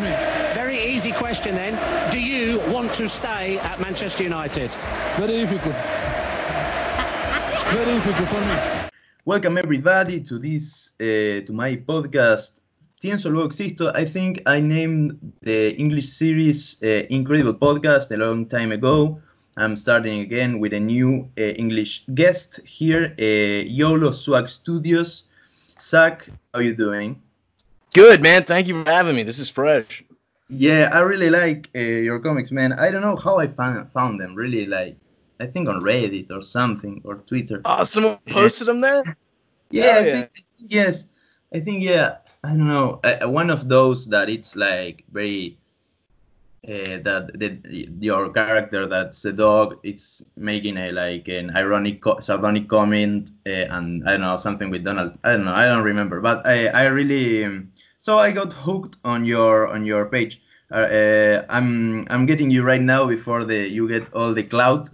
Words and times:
Very 0.00 0.94
easy 0.94 1.12
question 1.12 1.54
then. 1.54 1.74
Do 2.10 2.18
you 2.18 2.58
want 2.72 2.94
to 2.94 3.08
stay 3.08 3.58
at 3.58 3.78
Manchester 3.78 4.22
United? 4.22 4.70
Very 5.18 5.44
difficult. 5.44 5.74
Very 7.72 7.94
difficult 7.96 8.28
for 8.28 8.40
me. 8.40 8.88
Welcome 9.26 9.58
everybody 9.58 10.20
to 10.20 10.38
this 10.38 10.90
uh, 10.98 11.44
to 11.44 11.52
my 11.52 11.76
podcast. 11.76 12.62
Tienso 13.02 13.30
luego 13.30 13.48
existo. 13.48 13.92
I 13.94 14.06
think 14.06 14.40
I 14.46 14.60
named 14.60 15.18
the 15.42 15.76
English 15.76 16.08
series 16.08 16.78
uh, 16.82 17.04
Incredible 17.10 17.54
Podcast 17.54 18.12
a 18.12 18.16
long 18.16 18.46
time 18.46 18.72
ago. 18.72 19.20
I'm 19.58 19.76
starting 19.76 20.20
again 20.20 20.58
with 20.58 20.72
a 20.72 20.80
new 20.80 21.28
uh, 21.36 21.42
English 21.42 22.04
guest 22.14 22.60
here, 22.64 23.14
uh, 23.18 23.68
YOLO 23.68 24.10
Swag 24.10 24.48
Studios. 24.48 25.24
Zach, 25.78 26.30
how 26.54 26.60
are 26.60 26.62
you 26.62 26.74
doing? 26.74 27.20
Good, 27.94 28.22
man. 28.22 28.44
Thank 28.44 28.68
you 28.68 28.84
for 28.84 28.90
having 28.90 29.14
me. 29.16 29.22
This 29.22 29.38
is 29.38 29.50
fresh. 29.50 30.02
Yeah, 30.48 30.90
I 30.92 31.00
really 31.00 31.30
like 31.30 31.68
uh, 31.74 31.78
your 31.78 32.18
comics, 32.18 32.50
man. 32.50 32.72
I 32.74 32.90
don't 32.90 33.02
know 33.02 33.16
how 33.16 33.38
I 33.38 33.46
found 33.46 33.90
found 33.92 34.20
them. 34.20 34.34
Really, 34.34 34.66
like 34.66 34.96
I 35.40 35.46
think 35.46 35.68
on 35.68 35.80
Reddit 35.80 36.30
or 36.30 36.42
something 36.42 37.00
or 37.04 37.16
Twitter. 37.16 37.60
Oh, 37.64 37.84
someone 37.84 38.18
posted 38.28 38.68
them 38.68 38.80
there? 38.80 39.16
Yeah, 39.70 39.82
I 39.82 39.86
yeah. 39.86 40.12
think 40.12 40.44
yes. 40.58 41.06
I 41.54 41.60
think 41.60 41.82
yeah. 41.82 42.18
I 42.44 42.48
don't 42.48 42.66
know. 42.66 43.00
Uh, 43.04 43.28
one 43.28 43.50
of 43.50 43.68
those 43.68 44.06
that 44.08 44.28
it's 44.28 44.56
like 44.56 45.04
very 45.12 45.58
uh, 46.68 46.98
that 47.02 47.30
the, 47.34 47.88
your 48.00 48.30
character 48.30 48.86
that's 48.86 49.24
a 49.24 49.32
dog. 49.32 49.78
It's 49.82 50.22
making 50.36 50.76
a 50.76 50.92
like 50.92 51.28
an 51.28 51.54
ironic, 51.56 52.02
sardonic 52.20 52.68
comment, 52.68 53.32
uh, 53.46 53.66
and 53.70 54.06
I 54.06 54.12
don't 54.12 54.22
know 54.22 54.36
something 54.36 54.70
with 54.70 54.84
Donald. 54.84 55.18
I 55.24 55.32
don't 55.32 55.44
know. 55.44 55.54
I 55.54 55.66
don't 55.66 55.84
remember, 55.84 56.20
but 56.20 56.46
I 56.46 56.68
I 56.68 56.84
really 56.86 57.44
um, 57.44 57.72
so 58.00 58.18
I 58.18 58.30
got 58.32 58.52
hooked 58.52 58.96
on 59.04 59.24
your 59.24 59.68
on 59.68 59.84
your 59.84 60.06
page. 60.06 60.40
Uh, 60.70 60.74
uh, 60.74 61.46
I'm 61.48 62.06
I'm 62.10 62.26
getting 62.26 62.50
you 62.50 62.62
right 62.62 62.80
now 62.80 63.06
before 63.06 63.44
the 63.44 63.68
you 63.68 63.88
get 63.88 64.12
all 64.14 64.32
the 64.32 64.42
cloud 64.42 64.88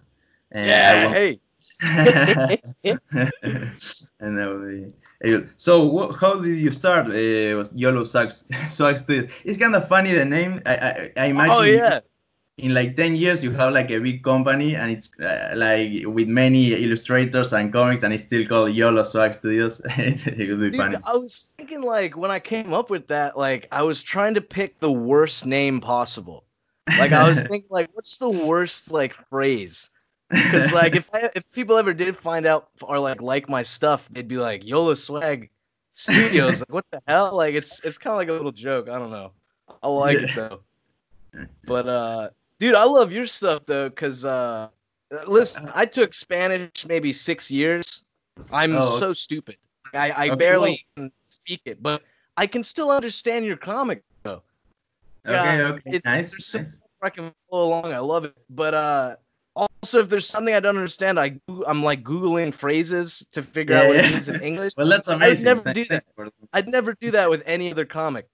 yeah, 0.54 1.08
hey. 1.12 1.40
and 1.82 2.58
that 4.38 4.48
would 4.50 4.94
be- 5.22 5.46
so 5.56 5.84
wha- 5.86 6.12
how 6.12 6.40
did 6.40 6.56
you 6.58 6.70
start 6.70 7.06
uh, 7.08 7.64
YOLO 7.74 8.04
Sucks 8.04 8.44
Sucks 8.68 9.00
Studios? 9.02 9.28
It's 9.44 9.58
kind 9.58 9.74
of 9.74 9.88
funny 9.88 10.12
the 10.12 10.24
name. 10.24 10.60
I 10.66 10.76
I, 10.76 11.12
I 11.16 11.24
imagine 11.26 11.56
Oh, 11.56 11.62
yeah. 11.62 12.00
in 12.58 12.74
like 12.74 12.96
10 12.96 13.16
years 13.16 13.42
you 13.44 13.50
have 13.52 13.72
like 13.72 13.90
a 13.90 13.98
big 13.98 14.22
company 14.22 14.74
and 14.76 14.90
it's 14.90 15.10
uh, 15.20 15.52
like 15.56 16.04
with 16.06 16.28
many 16.28 16.74
illustrators 16.74 17.52
and 17.52 17.72
comics 17.72 18.02
and 18.02 18.12
it's 18.14 18.24
still 18.24 18.46
called 18.46 18.74
YOLO 18.74 19.02
Swag 19.02 19.34
Studios. 19.34 19.80
it 19.96 20.48
would 20.50 20.60
be 20.60 20.70
Dude, 20.70 20.76
funny. 20.76 20.96
I 21.04 21.16
was 21.16 21.52
thinking, 21.56 21.82
like, 21.82 22.16
when 22.16 22.30
I 22.30 22.40
came 22.40 22.72
up 22.72 22.90
with 22.90 23.06
that, 23.08 23.36
like, 23.38 23.68
I 23.72 23.82
was 23.82 24.02
trying 24.02 24.34
to 24.34 24.40
pick 24.40 24.78
the 24.80 24.90
worst 24.90 25.46
name 25.46 25.80
possible. 25.80 26.44
Like, 26.98 27.12
I 27.12 27.26
was 27.28 27.42
thinking, 27.46 27.68
like, 27.70 27.90
what's 27.92 28.18
the 28.18 28.28
worst, 28.30 28.90
like, 28.92 29.12
phrase? 29.30 29.90
Because, 30.30 30.72
like, 30.72 30.94
if 30.96 31.08
I, 31.12 31.30
if 31.34 31.50
people 31.52 31.76
ever 31.78 31.94
did 31.94 32.16
find 32.18 32.46
out 32.46 32.68
or, 32.82 32.98
like, 32.98 33.22
like 33.22 33.48
my 33.48 33.62
stuff, 33.62 34.06
they'd 34.10 34.28
be 34.28 34.36
like, 34.36 34.64
YOLO 34.64 34.94
Swag 34.94 35.50
Studios. 35.94 36.60
like, 36.68 36.72
what 36.72 36.84
the 36.92 37.00
hell? 37.06 37.34
Like, 37.36 37.54
it's 37.54 37.84
it's 37.84 37.98
kind 37.98 38.12
of 38.12 38.18
like 38.18 38.28
a 38.28 38.32
little 38.32 38.52
joke. 38.52 38.88
I 38.88 38.98
don't 38.98 39.10
know. 39.10 39.32
I 39.82 39.88
like 39.88 40.18
it, 40.18 40.34
though. 40.34 40.60
But, 41.66 41.88
uh, 41.88 42.30
dude, 42.58 42.74
I 42.74 42.84
love 42.84 43.12
your 43.12 43.26
stuff, 43.26 43.62
though, 43.66 43.88
because, 43.88 44.24
uh, 44.24 44.68
listen, 45.26 45.70
I 45.74 45.86
took 45.86 46.14
Spanish 46.14 46.86
maybe 46.86 47.12
six 47.12 47.50
years. 47.50 48.04
I'm 48.50 48.74
Oh, 48.74 48.98
so 48.98 49.12
stupid. 49.12 49.56
I, 49.94 50.10
I 50.12 50.26
Okay, 50.28 50.36
barely 50.36 50.86
can 50.96 51.10
speak 51.22 51.62
it, 51.64 51.82
but 51.82 52.02
I 52.36 52.46
can 52.46 52.62
still 52.62 52.90
understand 52.90 53.44
your 53.44 53.56
comic 53.56 54.02
though. 54.22 54.42
okay, 55.26 55.58
yeah, 55.58 55.68
okay, 55.68 55.82
it's- 55.86 56.04
nice. 56.04 56.30
there's 56.30 56.46
so 56.46 56.58
nice. 56.60 56.80
I 57.02 57.10
can 57.10 57.32
follow 57.50 57.68
along. 57.68 57.92
I 57.92 57.98
love 57.98 58.24
it. 58.24 58.34
But 58.50 58.74
uh, 58.74 59.16
also, 59.82 60.00
if 60.00 60.08
there's 60.08 60.28
something 60.28 60.54
I 60.54 60.60
don't 60.60 60.76
understand, 60.76 61.18
I 61.20 61.38
I'm 61.66 61.82
like 61.82 62.02
googling 62.02 62.52
phrases 62.52 63.26
to 63.32 63.42
figure 63.42 63.76
out 63.76 63.82
Yeah, 63.82 63.88
what 63.88 63.96
it 63.96 64.10
means 64.10 64.28
in 64.28 64.40
English. 64.42 64.72
Well, 64.76 64.88
that's 64.88 65.08
amazing. 65.08 65.48
I 65.48 65.54
would 65.54 65.64
never 65.64 65.74
do 65.74 66.00
for- 66.14 66.28
I'd 66.52 66.68
never 66.68 66.94
do 67.00 67.10
that 67.12 67.30
with 67.30 67.42
any 67.46 67.70
other 67.70 67.84
comic. 67.84 68.26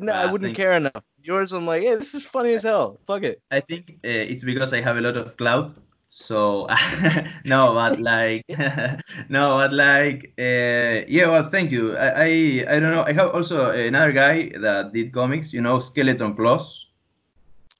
No, 0.00 0.12
I 0.12 0.26
wouldn't 0.26 0.56
care 0.56 0.72
enough. 0.72 1.04
Yours, 1.22 1.52
I'm 1.52 1.66
like, 1.66 1.82
yeah, 1.82 1.96
this 1.96 2.14
is 2.14 2.24
funny 2.26 2.54
as 2.54 2.62
hell. 2.62 2.98
Fuck 3.06 3.22
it. 3.22 3.40
I 3.50 3.60
think 3.60 3.98
uh, 4.04 4.08
it's 4.08 4.42
because 4.44 4.72
I 4.72 4.80
have 4.80 4.96
a 4.96 5.00
lot 5.00 5.16
of 5.16 5.36
clout. 5.36 5.74
So 6.08 6.66
no, 7.44 7.72
but 7.72 8.00
like 8.00 8.44
no, 9.28 9.56
but 9.56 9.72
like 9.72 10.32
uh, 10.38 11.04
yeah. 11.08 11.26
Well, 11.28 11.48
thank 11.48 11.70
you. 11.70 11.96
I, 11.96 12.08
I 12.08 12.28
I 12.76 12.80
don't 12.80 12.92
know. 12.92 13.04
I 13.04 13.12
have 13.12 13.30
also 13.30 13.70
another 13.70 14.12
guy 14.12 14.52
that 14.60 14.92
did 14.92 15.12
comics. 15.12 15.52
You 15.54 15.62
know, 15.62 15.78
Skeleton 15.78 16.34
Claus. 16.34 16.88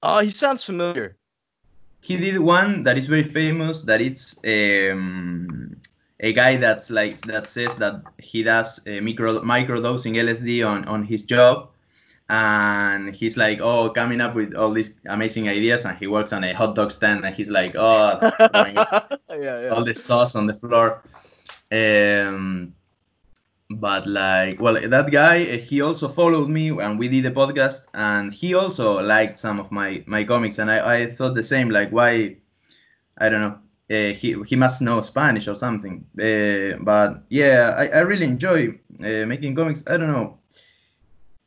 Oh, 0.03 0.21
he 0.21 0.31
sounds 0.31 0.65
familiar. 0.65 1.17
He 2.03 2.17
did 2.17 2.39
one 2.41 2.83
that 2.83 2.99
is 2.99 3.07
very 3.07 3.23
famous. 3.23 3.83
That 3.83 4.03
it's 4.03 4.37
um, 4.45 5.77
a 6.19 6.33
guy 6.33 6.57
that's 6.57 6.91
like 6.91 7.21
that 7.23 7.49
says 7.49 7.77
that 7.77 8.03
he 8.19 8.43
does 8.43 8.81
uh, 8.89 9.01
micro 9.01 9.41
microdosing 9.41 10.17
LSD 10.17 10.67
on 10.67 10.85
on 10.87 11.05
his 11.05 11.23
job, 11.23 11.71
and 12.29 13.15
he's 13.15 13.37
like, 13.37 13.61
oh, 13.61 13.89
coming 13.91 14.21
up 14.21 14.35
with 14.35 14.53
all 14.55 14.73
these 14.73 14.91
amazing 15.07 15.49
ideas, 15.49 15.85
and 15.85 15.97
he 15.97 16.09
works 16.09 16.33
on 16.33 16.43
a 16.43 16.53
hot 16.53 16.75
dog 16.75 16.91
stand, 16.91 17.25
and 17.25 17.37
he's 17.37 17.51
like, 17.51 17.77
oh, 17.77 18.19
yeah, 18.51 19.07
yeah. 19.31 19.69
all 19.71 19.85
the 19.85 19.95
sauce 19.95 20.35
on 20.35 20.49
the 20.49 20.55
floor. 20.55 21.05
Um, 21.71 22.75
but 23.81 24.07
like, 24.07 24.61
well, 24.61 24.79
that 24.81 25.11
guy, 25.11 25.45
uh, 25.45 25.59
he 25.59 25.81
also 25.81 26.09
followed 26.09 26.49
me, 26.49 26.71
and 26.71 26.99
we 26.99 27.09
did 27.09 27.27
a 27.27 27.31
podcast, 27.31 27.83
and 27.95 28.33
he 28.33 28.55
also 28.55 29.03
liked 29.03 29.39
some 29.39 29.61
of 29.61 29.71
my 29.71 30.03
my 30.07 30.25
comics, 30.25 30.59
and 30.59 30.71
I, 30.71 30.97
I 30.97 31.07
thought 31.07 31.35
the 31.35 31.43
same. 31.43 31.71
Like, 31.71 31.91
why? 31.91 32.37
I 33.19 33.29
don't 33.29 33.41
know. 33.41 33.59
Uh, 33.91 34.15
he 34.15 34.37
he 34.47 34.57
must 34.57 34.81
know 34.81 35.01
Spanish 35.03 35.49
or 35.49 35.55
something. 35.55 36.05
Uh, 36.19 36.79
but 36.83 37.23
yeah, 37.29 37.75
I, 37.77 37.89
I 37.89 37.99
really 38.01 38.27
enjoy 38.27 38.79
uh, 39.01 39.27
making 39.27 39.55
comics. 39.55 39.85
I 39.87 39.97
don't 39.97 40.13
know. 40.13 40.39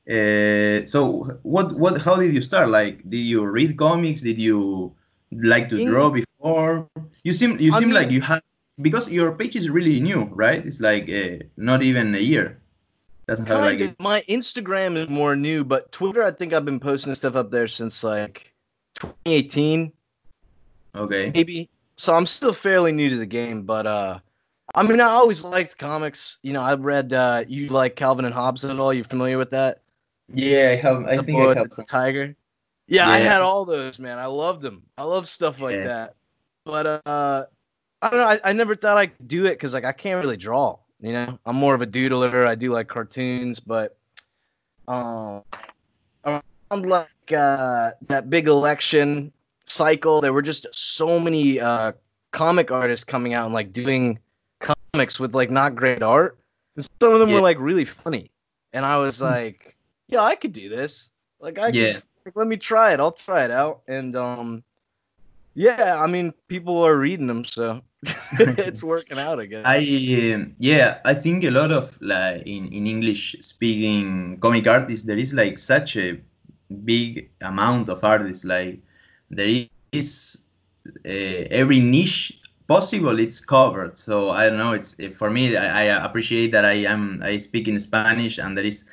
Uh, 0.07 0.85
so 0.85 1.23
what 1.41 1.73
what 1.77 1.99
how 2.01 2.15
did 2.15 2.33
you 2.33 2.41
start? 2.41 2.69
Like, 2.69 3.07
did 3.09 3.25
you 3.25 3.43
read 3.45 3.77
comics? 3.77 4.21
Did 4.21 4.37
you 4.37 4.93
like 5.31 5.67
to 5.69 5.77
In- 5.77 5.87
draw 5.87 6.09
before? 6.11 6.87
You 7.23 7.33
seem 7.33 7.59
you 7.59 7.73
I 7.73 7.79
seem 7.79 7.91
like 7.91 8.11
you 8.11 8.21
have 8.21 8.41
because 8.81 9.07
your 9.09 9.31
page 9.31 9.55
is 9.55 9.69
really 9.69 9.99
new, 9.99 10.23
right? 10.33 10.65
It's 10.65 10.79
like 10.79 11.09
uh, 11.09 11.43
not 11.57 11.81
even 11.83 12.13
a 12.15 12.19
year. 12.19 12.59
Doesn't 13.27 13.47
have 13.47 13.61
like 13.61 13.79
Kind. 13.79 13.95
My 13.99 14.21
Instagram 14.29 14.97
is 14.97 15.09
more 15.09 15.35
new, 15.35 15.63
but 15.63 15.91
Twitter, 15.91 16.23
I 16.23 16.31
think 16.31 16.53
I've 16.53 16.65
been 16.65 16.79
posting 16.79 17.15
stuff 17.15 17.35
up 17.35 17.49
there 17.49 17.67
since 17.67 18.03
like 18.03 18.53
2018, 18.99 19.91
okay. 20.95 21.31
maybe. 21.33 21.69
So 21.97 22.13
I'm 22.13 22.25
still 22.27 22.53
fairly 22.53 22.91
new 22.91 23.09
to 23.09 23.17
the 23.17 23.25
game, 23.25 23.63
but 23.63 23.87
uh, 23.87 24.19
I 24.75 24.83
mean, 24.83 24.99
I 25.01 25.05
always 25.05 25.43
liked 25.43 25.77
comics. 25.77 26.37
You 26.43 26.53
know, 26.53 26.61
I've 26.61 26.81
read 26.81 27.13
uh, 27.13 27.45
you 27.47 27.67
like 27.69 27.95
Calvin 27.95 28.25
and 28.25 28.33
Hobbes 28.33 28.63
at 28.65 28.79
all? 28.79 28.93
You 28.93 29.03
familiar 29.03 29.37
with 29.37 29.49
that? 29.51 29.81
Yeah, 30.33 30.69
I 30.71 30.75
have. 30.75 31.05
I 31.07 31.17
The 31.17 31.23
think 31.23 31.39
I 31.41 31.53
have. 31.55 31.69
the 31.69 31.83
tiger. 31.83 32.35
Yeah, 32.87 33.09
I 33.09 33.17
had 33.17 33.41
all 33.41 33.65
those, 33.65 33.97
man. 33.97 34.19
I 34.19 34.25
loved 34.27 34.61
them. 34.61 34.83
I 34.97 35.03
love 35.03 35.27
stuff 35.27 35.59
like 35.59 35.75
Yeah. 35.75 35.87
that. 35.87 36.15
But 36.65 37.01
uh, 37.07 37.45
I 38.05 38.09
don't 38.09 38.19
know. 38.19 38.27
I, 38.27 38.39
I 38.43 38.53
never 38.53 38.75
thought 38.75 38.97
I 38.97 39.07
could 39.07 39.27
do 39.27 39.45
it 39.47 39.53
because 39.53 39.73
like 39.73 39.83
I 39.83 39.91
can't 39.91 40.23
really 40.23 40.37
draw. 40.37 40.77
You 40.99 41.11
know, 41.13 41.39
I'm 41.47 41.55
more 41.55 41.73
of 41.73 41.81
a 41.81 41.87
doodler. 41.87 42.45
I 42.45 42.53
do 42.53 42.71
like 42.71 42.87
cartoons, 42.87 43.59
but 43.59 43.97
um, 44.87 45.41
around 46.23 46.85
like 46.85 47.31
uh, 47.35 47.91
that 48.07 48.29
big 48.29 48.47
election 48.47 49.31
cycle, 49.65 50.21
there 50.21 50.33
were 50.33 50.43
just 50.43 50.67
so 50.71 51.19
many 51.19 51.59
uh 51.59 51.93
comic 52.31 52.69
artists 52.69 53.03
coming 53.03 53.33
out 53.33 53.45
and 53.45 53.55
like 53.55 53.73
doing 53.73 54.19
comics 54.59 55.19
with 55.19 55.33
like 55.33 55.49
not 55.49 55.73
great 55.73 56.03
art. 56.03 56.37
And 56.75 56.85
some 57.01 57.11
of 57.11 57.19
them 57.19 57.29
Yeah. 57.29 57.35
were 57.35 57.41
like 57.41 57.57
really 57.59 57.85
funny, 57.85 58.29
and 58.71 58.85
I 58.85 58.97
was 58.97 59.19
like, 59.19 59.75
yeah, 60.09 60.21
I 60.21 60.35
could 60.35 60.53
do 60.53 60.69
this. 60.69 61.09
Like 61.39 61.57
I 61.57 61.69
Yeah. 61.69 61.93
could, 61.93 62.03
like, 62.27 62.35
let 62.35 62.47
me 62.47 62.57
try 62.57 62.93
it. 62.93 62.99
I'll 62.99 63.11
try 63.11 63.45
it 63.45 63.51
out. 63.51 63.81
And 63.87 64.15
um, 64.15 64.63
yeah, 65.55 66.01
I 66.01 66.07
mean, 66.07 66.33
people 66.47 66.85
are 66.85 66.97
reading 66.97 67.27
them, 67.27 67.45
so 67.45 67.81
it's 68.39 68.83
working 68.93 69.17
out, 69.17 69.39
I 69.39 69.45
guess. 69.45 69.65
I 69.65 69.79
um, 70.33 70.55
yeah, 70.59 70.99
I 71.05 71.13
think 71.13 71.43
a 71.43 71.49
lot 71.49 71.71
of 71.71 71.97
like 72.01 72.45
in, 72.45 72.71
in 72.71 72.85
English 72.87 73.35
speaking 73.41 74.37
comic 74.41 74.67
artists 74.67 75.05
there 75.05 75.17
is 75.17 75.33
like 75.33 75.57
such 75.57 75.95
a 75.97 76.19
big 76.83 77.29
amount 77.41 77.89
of 77.89 78.03
artists 78.03 78.43
like 78.43 78.79
there 79.29 79.65
is 79.91 80.37
uh, 81.05 81.09
every 81.51 81.79
niche 81.79 82.39
possible 82.67 83.19
it's 83.19 83.39
covered 83.39 83.97
so 83.97 84.31
i 84.31 84.49
don't 84.49 84.57
know 84.57 84.73
it's 84.73 84.95
eh, 84.99 85.09
for 85.09 85.29
me 85.29 85.55
I, 85.55 85.85
I 85.85 86.05
appreciate 86.05 86.51
that 86.53 86.65
i 86.65 86.73
am 86.73 87.21
i 87.23 87.37
speak 87.37 87.67
in 87.67 87.79
spanish 87.79 88.39
and 88.39 88.57
there 88.57 88.65
is 88.65 88.85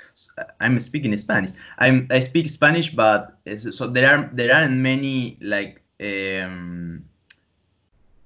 i'm 0.61 0.79
speaking 0.79 1.17
spanish 1.17 1.53
i'm 1.79 2.07
i 2.11 2.21
speak 2.21 2.49
spanish 2.51 2.91
but 2.91 3.39
eh, 3.47 3.57
so 3.57 3.71
so 3.71 3.87
there 3.87 4.07
are 4.15 4.31
there 4.35 4.55
aren't 4.55 4.77
many 4.77 5.39
like 5.41 5.82
um 6.03 7.05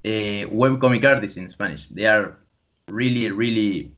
uh, 0.04 0.46
web 0.50 0.80
comic 0.80 1.04
artists 1.04 1.36
in 1.36 1.48
spanish 1.48 1.86
they 1.90 2.06
are 2.06 2.36
really 2.88 3.30
really 3.30 3.90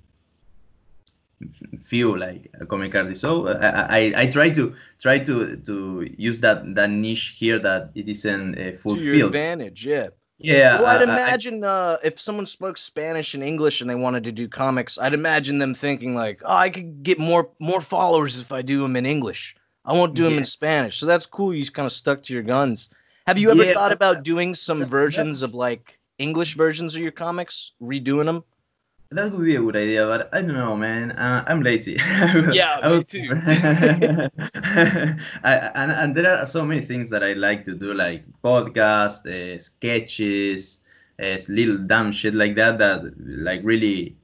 few 1.80 2.16
like 2.19 2.50
comic 2.69 2.94
artists. 2.94 3.22
So 3.22 3.46
uh, 3.46 3.86
I, 3.88 3.98
I 3.98 4.22
I 4.22 4.26
try 4.26 4.50
to 4.50 4.75
try 5.00 5.19
to 5.20 5.56
to 5.56 5.75
use 6.16 6.40
that 6.40 6.75
that 6.75 6.90
niche 6.90 7.36
here 7.38 7.58
that 7.60 7.90
it 7.94 8.08
isn't 8.08 8.58
uh, 8.58 8.72
To 8.96 8.96
your 9.02 9.26
advantage, 9.26 9.86
yeah. 9.86 10.08
Yeah, 10.40 10.78
Well, 10.81 10.86
I'd 10.86 11.08
I- 11.08 11.12
I- 11.12 11.14
imagine 11.14 11.62
uh, 11.64 11.98
if 12.02 12.20
someone 12.20 12.46
spoke 12.46 12.76
Spanish 12.78 13.34
and 13.34 13.42
English 13.42 13.81
and 13.81 13.88
they 13.90 13.94
wanted 13.96 14.24
to 14.24 14.32
do 14.32 14.48
comics, 14.48 14.96
I'd 14.98 15.14
imagine 15.14 15.58
them 15.58 15.74
thinking 15.74 16.14
like, 16.16 16.42
"Oh, 16.44 16.54
I 16.66 16.70
could 16.70 17.02
get 17.04 17.19
more 17.19 17.50
more 17.60 17.81
followers 17.81 18.38
if 18.40 18.50
I 18.52 18.62
do 18.62 18.82
them 18.82 18.96
in 18.96 19.06
English. 19.06 19.54
I 19.84 19.92
won't 19.92 20.14
do 20.14 20.24
them 20.24 20.38
in 20.38 20.44
Spanish." 20.44 20.98
So 20.98 21.06
that's 21.06 21.26
cool. 21.26 21.54
You 21.54 21.64
kind 21.70 21.86
of 21.86 21.92
stuck 21.92 22.22
to 22.24 22.32
your 22.32 22.42
guns. 22.44 22.88
Have 23.28 23.36
you 23.36 23.50
ever 23.50 23.62
Yeah, 23.64 23.75
thought 23.75 23.92
about 23.92 24.22
doing 24.22 24.54
some 24.54 24.78
that- 24.80 24.88
versions 24.88 25.40
that's- 25.40 25.50
of 25.50 25.54
like 25.54 25.98
English 26.19 26.54
versions 26.56 26.94
of 26.96 27.02
your 27.02 27.12
comics, 27.12 27.72
redoing 27.82 28.25
them? 28.25 28.42
That 29.10 29.32
would 29.32 29.44
be 29.44 29.56
a 29.56 29.60
good 29.60 29.76
idea, 29.76 30.06
but 30.06 30.28
I 30.34 30.40
don't 30.42 30.54
know, 30.54 30.76
man. 30.76 31.12
Uh, 31.12 31.44
I'm 31.46 31.62
lazy. 31.62 31.96
Yeah, 32.60 32.75
me 32.90 33.04
too. 33.04 33.28
I, 35.50 35.52
and, 35.80 35.90
and 36.00 36.14
there 36.16 36.28
are 36.36 36.46
so 36.46 36.64
many 36.64 36.80
things 36.80 37.08
that 37.10 37.22
I 37.22 37.32
like 37.34 37.64
to 37.66 37.75
do, 37.75 37.92
like 37.94 38.25
podcasts, 38.44 39.25
uh, 39.26 39.58
sketches, 39.60 40.81
uh, 41.22 41.36
little 41.48 41.78
dumb 41.78 42.12
shit 42.12 42.34
like 42.34 42.54
that, 42.56 42.78
that 42.78 43.00
like 43.19 43.60
really 43.62 44.16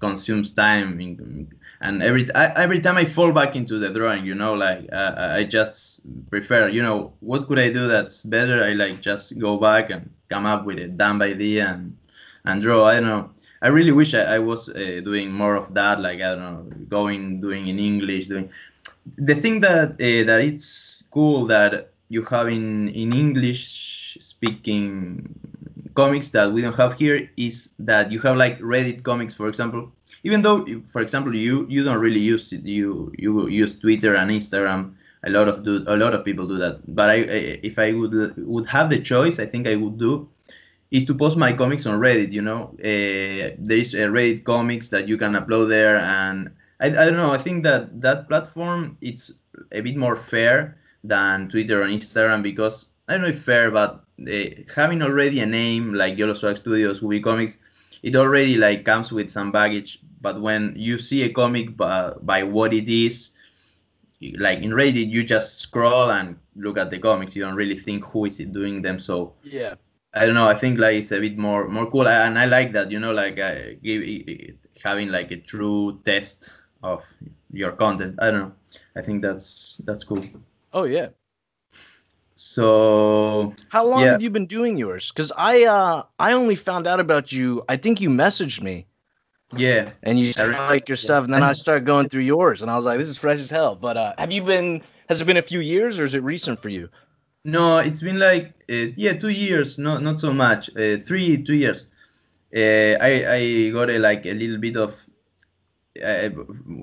consumes 0.00 0.52
time. 0.52 1.48
And 1.80 2.02
every 2.02 2.26
I, 2.34 2.46
every 2.62 2.80
time 2.80 2.96
I 2.96 3.04
fall 3.04 3.32
back 3.32 3.56
into 3.56 3.78
the 3.78 3.90
drawing, 3.90 4.24
you 4.24 4.34
know, 4.34 4.54
like 4.54 4.88
uh, 4.92 5.14
I 5.16 5.44
just 5.44 6.00
prefer, 6.30 6.68
you 6.68 6.82
know, 6.82 7.12
what 7.20 7.46
could 7.48 7.58
I 7.58 7.70
do 7.70 7.86
that's 7.88 8.22
better? 8.22 8.62
I 8.62 8.72
like 8.72 9.00
just 9.00 9.38
go 9.38 9.58
back 9.58 9.90
and 9.90 10.10
come 10.28 10.46
up 10.46 10.64
with 10.64 10.78
a 10.78 10.88
dumb 10.88 11.22
idea 11.22 11.68
and 11.68 11.96
and 12.44 12.62
draw. 12.62 12.84
I 12.84 12.94
don't 12.94 13.08
know. 13.08 13.30
I 13.62 13.68
really 13.68 13.92
wish 13.92 14.14
I, 14.14 14.36
I 14.36 14.38
was 14.38 14.68
uh, 14.68 15.00
doing 15.02 15.32
more 15.32 15.54
of 15.56 15.74
that. 15.74 16.00
Like 16.00 16.20
I 16.20 16.34
don't 16.34 16.40
know, 16.40 16.66
going 16.88 17.40
doing 17.40 17.68
in 17.68 17.78
English, 17.78 18.28
doing 18.28 18.50
the 19.16 19.34
thing 19.34 19.60
that 19.60 19.92
uh, 19.92 20.24
that 20.26 20.40
it's 20.40 21.04
cool 21.10 21.46
that 21.46 21.92
you 22.08 22.22
have 22.24 22.48
in 22.48 22.88
in 22.88 23.12
English 23.12 24.05
speaking 24.36 25.32
comics 25.94 26.30
that 26.30 26.52
we 26.52 26.60
don't 26.60 26.76
have 26.76 26.92
here 26.98 27.28
is 27.36 27.70
that 27.78 28.12
you 28.12 28.20
have 28.20 28.36
like 28.36 28.60
Reddit 28.60 29.02
comics, 29.02 29.34
for 29.34 29.48
example. 29.48 29.90
Even 30.24 30.42
though, 30.42 30.64
for 30.86 31.00
example, 31.00 31.34
you 31.34 31.66
you 31.68 31.82
don't 31.84 32.00
really 32.00 32.20
use 32.20 32.52
it, 32.52 32.62
you 32.64 33.12
you 33.18 33.48
use 33.48 33.74
Twitter 33.74 34.14
and 34.14 34.30
Instagram. 34.30 34.92
A 35.24 35.30
lot 35.30 35.48
of 35.48 35.64
do 35.64 35.82
a 35.86 35.96
lot 35.96 36.14
of 36.14 36.24
people 36.24 36.46
do 36.46 36.58
that. 36.58 36.80
But 36.94 37.10
I, 37.10 37.18
I 37.36 37.38
if 37.70 37.78
I 37.78 37.92
would 37.92 38.14
would 38.36 38.66
have 38.66 38.90
the 38.90 39.00
choice, 39.00 39.38
I 39.38 39.46
think 39.46 39.66
I 39.66 39.76
would 39.76 39.98
do 39.98 40.28
is 40.90 41.04
to 41.06 41.14
post 41.14 41.36
my 41.36 41.52
comics 41.52 41.86
on 41.86 41.98
Reddit. 41.98 42.30
You 42.30 42.42
know, 42.42 42.76
uh, 42.78 43.56
there 43.58 43.80
is 43.84 43.94
a 43.94 44.06
Reddit 44.16 44.44
comics 44.44 44.88
that 44.90 45.08
you 45.08 45.16
can 45.16 45.32
upload 45.32 45.68
there, 45.68 45.96
and 45.96 46.50
I, 46.80 46.86
I 46.86 47.04
don't 47.06 47.16
know. 47.16 47.32
I 47.32 47.38
think 47.38 47.64
that 47.64 48.00
that 48.02 48.28
platform 48.28 48.98
it's 49.00 49.32
a 49.72 49.80
bit 49.80 49.96
more 49.96 50.14
fair 50.14 50.76
than 51.02 51.48
Twitter 51.48 51.82
and 51.82 51.90
Instagram 51.94 52.42
because 52.42 52.92
I 53.08 53.14
don't 53.14 53.22
know 53.22 53.28
if 53.28 53.42
fair, 53.42 53.70
but 53.70 53.90
uh, 53.90 54.05
having 54.74 55.02
already 55.02 55.40
a 55.40 55.46
name 55.46 55.94
like 55.94 56.16
YOLO 56.16 56.34
Swag 56.34 56.56
Studios, 56.56 57.02
Movie 57.02 57.20
Comics, 57.20 57.58
it 58.02 58.16
already 58.16 58.56
like 58.56 58.84
comes 58.84 59.12
with 59.12 59.30
some 59.30 59.52
baggage. 59.52 60.00
But 60.20 60.40
when 60.40 60.74
you 60.76 60.98
see 60.98 61.22
a 61.22 61.32
comic 61.32 61.76
by, 61.76 62.12
by 62.22 62.42
what 62.42 62.72
it 62.72 62.88
is, 62.88 63.30
like 64.38 64.60
in 64.60 64.70
Reddit, 64.70 65.10
you 65.10 65.22
just 65.22 65.58
scroll 65.58 66.10
and 66.10 66.36
look 66.56 66.78
at 66.78 66.90
the 66.90 66.98
comics. 66.98 67.36
You 67.36 67.44
don't 67.44 67.54
really 67.54 67.78
think 67.78 68.04
who 68.04 68.24
is 68.24 68.40
it 68.40 68.52
doing 68.52 68.82
them. 68.82 68.98
So 68.98 69.34
Yeah. 69.42 69.74
I 70.14 70.24
don't 70.24 70.34
know. 70.34 70.48
I 70.48 70.54
think 70.54 70.78
like 70.78 70.96
it's 70.96 71.12
a 71.12 71.20
bit 71.20 71.36
more 71.36 71.68
more 71.68 71.90
cool, 71.90 72.08
and 72.08 72.38
I 72.38 72.46
like 72.46 72.72
that. 72.72 72.90
You 72.90 72.98
know, 72.98 73.12
like 73.12 73.38
uh, 73.38 73.76
give, 73.82 74.02
having 74.82 75.08
like 75.08 75.30
a 75.30 75.36
true 75.36 76.00
test 76.06 76.50
of 76.82 77.04
your 77.52 77.72
content. 77.72 78.16
I 78.18 78.30
don't 78.30 78.40
know. 78.40 78.52
I 78.96 79.02
think 79.02 79.20
that's 79.20 79.82
that's 79.84 80.04
cool. 80.04 80.24
Oh 80.72 80.84
yeah. 80.84 81.08
So 82.36 83.54
How 83.68 83.84
long 83.86 84.08
Yeah. 84.08 84.10
have 84.10 84.22
you 84.22 84.30
been 84.30 84.46
doing 84.46 84.76
yours? 84.76 85.10
Because 85.12 85.32
I 85.36 85.64
uh 85.64 86.04
I 86.18 86.32
only 86.32 86.56
found 86.56 86.86
out 86.86 87.00
about 87.00 87.32
you. 87.32 87.64
I 87.68 87.76
think 87.76 88.00
you 88.00 88.10
messaged 88.10 88.62
me 88.62 88.86
yeah, 89.56 89.92
and 90.02 90.18
you 90.20 90.32
said 90.32 90.50
I 90.50 90.60
like 90.60 90.88
your 90.88 90.96
stuff, 90.96 91.24
and 91.24 91.32
then 91.32 91.42
I 91.42 91.52
started 91.52 91.86
going 91.86 92.08
through 92.08 92.22
yours, 92.22 92.62
and 92.62 92.70
I 92.70 92.76
was 92.76 92.84
like, 92.84 92.98
this 92.98 93.08
is 93.08 93.18
fresh 93.18 93.38
as 93.40 93.50
hell. 93.50 93.74
But 93.76 93.96
uh, 93.96 94.14
have 94.18 94.32
you 94.32 94.42
been? 94.42 94.82
Has 95.08 95.20
it 95.20 95.24
been 95.26 95.36
a 95.36 95.42
few 95.42 95.60
years, 95.60 95.98
or 95.98 96.04
is 96.04 96.14
it 96.14 96.22
recent 96.22 96.60
for 96.60 96.68
you? 96.68 96.88
no, 97.44 97.78
it's 97.78 98.02
been 98.02 98.18
like 98.18 98.54
uh, 98.70 98.92
yeah, 98.96 99.14
two 99.14 99.28
years. 99.28 99.78
Not 99.78 100.02
not 100.02 100.20
so 100.20 100.32
much. 100.32 100.70
Uh, 100.76 100.98
three 100.98 101.42
two 101.42 101.54
years. 101.54 101.86
Uh, 102.54 102.96
I 103.00 103.10
I 103.36 103.70
got 103.70 103.90
a, 103.90 103.98
like 103.98 104.26
a 104.26 104.34
little 104.34 104.58
bit 104.58 104.76
of 104.76 105.05
uh, 106.02 106.30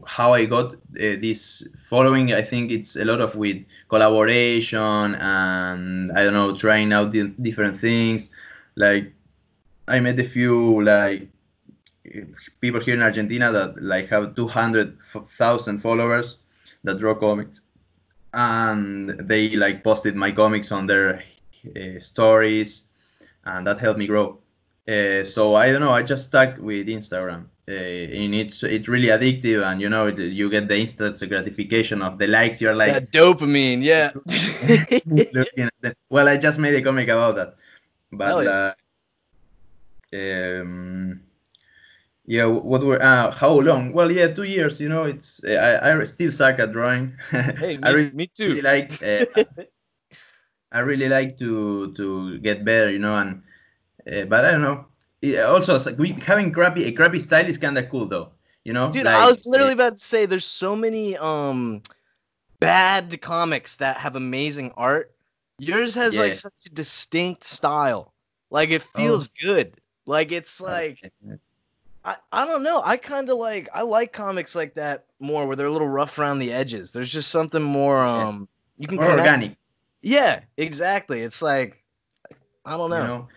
how 0.06 0.33
I 0.33 0.45
got 0.45 0.74
uh, 0.74 0.77
this 0.95 1.68
following. 1.88 2.33
I 2.33 2.42
think 2.42 2.71
it's 2.71 2.95
a 2.95 3.06
lot 3.06 3.21
of 3.21 3.36
with 3.36 3.63
collaboration 3.89 5.15
and 5.15 6.12
I 6.12 6.24
don't 6.24 6.33
know, 6.33 6.56
trying 6.56 6.94
out 6.94 7.12
di- 7.12 7.33
different 7.42 7.77
things. 7.77 8.30
Like 8.75 9.13
I 9.88 10.00
met 10.00 10.19
a 10.19 10.24
few 10.24 10.83
like 10.83 11.27
people 12.62 12.80
here 12.80 12.95
in 12.95 13.01
Argentina 13.01 13.51
that 13.51 13.81
like 13.81 14.07
have 14.10 14.36
200,000 14.36 15.80
followers 15.80 16.38
that 16.83 17.00
draw 17.00 17.16
comics 17.16 17.62
and 18.33 19.09
they 19.12 19.56
like 19.56 19.83
posted 19.83 20.16
my 20.16 20.31
comics 20.31 20.71
on 20.71 20.88
their 20.88 21.24
uh, 21.75 22.00
stories 22.00 22.83
and 23.45 23.66
that 23.68 23.77
helped 23.77 24.00
me 24.00 24.07
grow 24.07 24.38
uh, 24.88 25.24
so 25.24 25.56
I 25.56 25.71
don't 25.71 25.81
know. 25.81 25.94
I 25.94 26.04
just 26.04 26.25
stuck 26.25 26.57
with 26.57 26.88
Instagram, 26.88 27.45
uh, 27.68 27.71
and 27.71 28.36
it's 28.36 28.62
it's 28.63 28.88
really 28.89 29.07
addictive, 29.07 29.65
and 29.65 29.81
you 29.81 29.89
know 29.89 30.07
it, 30.07 30.19
you 30.19 30.50
get 30.50 30.68
the 30.68 30.77
instant 30.77 31.18
gratification 31.30 32.01
of 32.01 32.18
the 32.18 32.27
likes. 32.27 32.60
You're 32.60 32.75
like 32.75 32.94
that 32.94 33.12
dopamine, 33.12 33.83
yeah. 33.83 34.12
looking 35.33 35.65
at 35.65 35.74
them. 35.80 35.94
Well, 36.10 36.27
I 36.27 36.38
just 36.38 36.60
made 36.60 36.75
a 36.75 36.81
comic 36.81 37.07
about 37.07 37.36
that, 37.36 37.56
but 38.12 38.48
uh, 38.48 38.74
um, 40.13 41.21
yeah, 42.25 42.45
what 42.45 42.83
were 42.83 43.01
uh, 43.01 43.31
how 43.31 43.60
long? 43.60 43.94
Well, 43.94 44.12
yeah, 44.12 44.27
two 44.27 44.44
years. 44.44 44.80
You 44.80 44.89
know, 44.89 45.04
it's 45.04 45.44
uh, 45.44 45.80
I 45.83 46.01
I 46.01 46.04
still 46.04 46.31
suck 46.31 46.59
at 46.59 46.71
drawing. 46.71 47.18
hey, 47.31 47.80
I 47.81 47.94
me, 47.94 47.94
really, 47.94 48.12
me 48.12 48.31
really 48.39 48.56
too. 48.56 48.62
like 48.62 49.01
uh, 49.04 49.25
I 50.71 50.80
really 50.80 51.07
like 51.07 51.38
to 51.39 51.94
to 51.94 52.39
get 52.39 52.66
better, 52.66 52.92
you 52.92 53.00
know, 53.00 53.16
and 53.16 53.42
uh, 54.12 54.25
but 54.25 54.44
I 54.44 54.51
don't 54.51 54.62
know. 54.62 54.86
It- 55.24 55.40
also, 55.40 55.75
it's 55.75 55.86
like 55.86 55.98
we, 55.98 56.12
having 56.12 56.52
crappy 56.52 56.86
a 56.86 56.92
crappy 56.92 57.20
style 57.20 57.46
is 57.48 57.58
kind 57.58 57.78
of 57.78 57.90
cool, 57.90 58.06
though. 58.06 58.30
You 58.66 58.74
know, 58.74 58.92
Dude, 58.92 59.06
like, 59.06 59.16
I 59.16 59.28
was 59.30 59.46
literally 59.46 59.72
uh, 59.72 59.75
about 59.75 59.98
to 59.98 60.04
say 60.04 60.25
there's 60.25 60.46
so 60.46 60.75
many 60.75 61.18
um 61.18 61.81
bad 62.60 63.22
comics 63.22 63.78
that 63.78 63.98
have 63.98 64.16
amazing 64.16 64.72
art. 64.78 65.14
Yours 65.60 65.95
has 65.95 66.18
like 66.18 66.36
such 66.36 66.54
a 66.66 66.69
distinct 66.69 67.44
style. 67.44 68.14
Like 68.52 68.69
it 68.69 68.83
Oh. 68.95 69.00
feels 69.00 69.28
good. 69.30 69.74
Like 70.06 70.31
it's 70.31 70.59
like 70.62 71.12
I, 72.06 72.16
I 72.31 72.45
don't 72.45 72.64
know. 72.64 72.81
I 72.83 72.97
kind 72.97 73.30
of 73.30 73.38
like 73.38 73.69
I 73.74 73.81
like 73.81 74.12
comics 74.14 74.56
like 74.56 74.74
that 74.76 75.06
more 75.19 75.45
where 75.47 75.56
they're 75.56 75.68
a 75.68 75.71
little 75.71 75.88
rough 75.90 76.18
around 76.19 76.40
the 76.40 76.52
edges. 76.52 76.92
There's 76.92 77.09
just 77.12 77.31
something 77.31 77.62
more 77.64 77.97
Yeah. 77.97 78.28
um 78.28 78.47
you 78.78 78.88
can 78.88 78.97
more 78.97 79.12
organic. 79.12 79.56
Yeah, 80.02 80.42
exactly. 80.57 81.21
It's 81.21 81.42
like 81.42 81.83
I 82.66 82.78
don't 82.78 82.90
know. 82.90 83.02
You 83.02 83.07
know, 83.07 83.28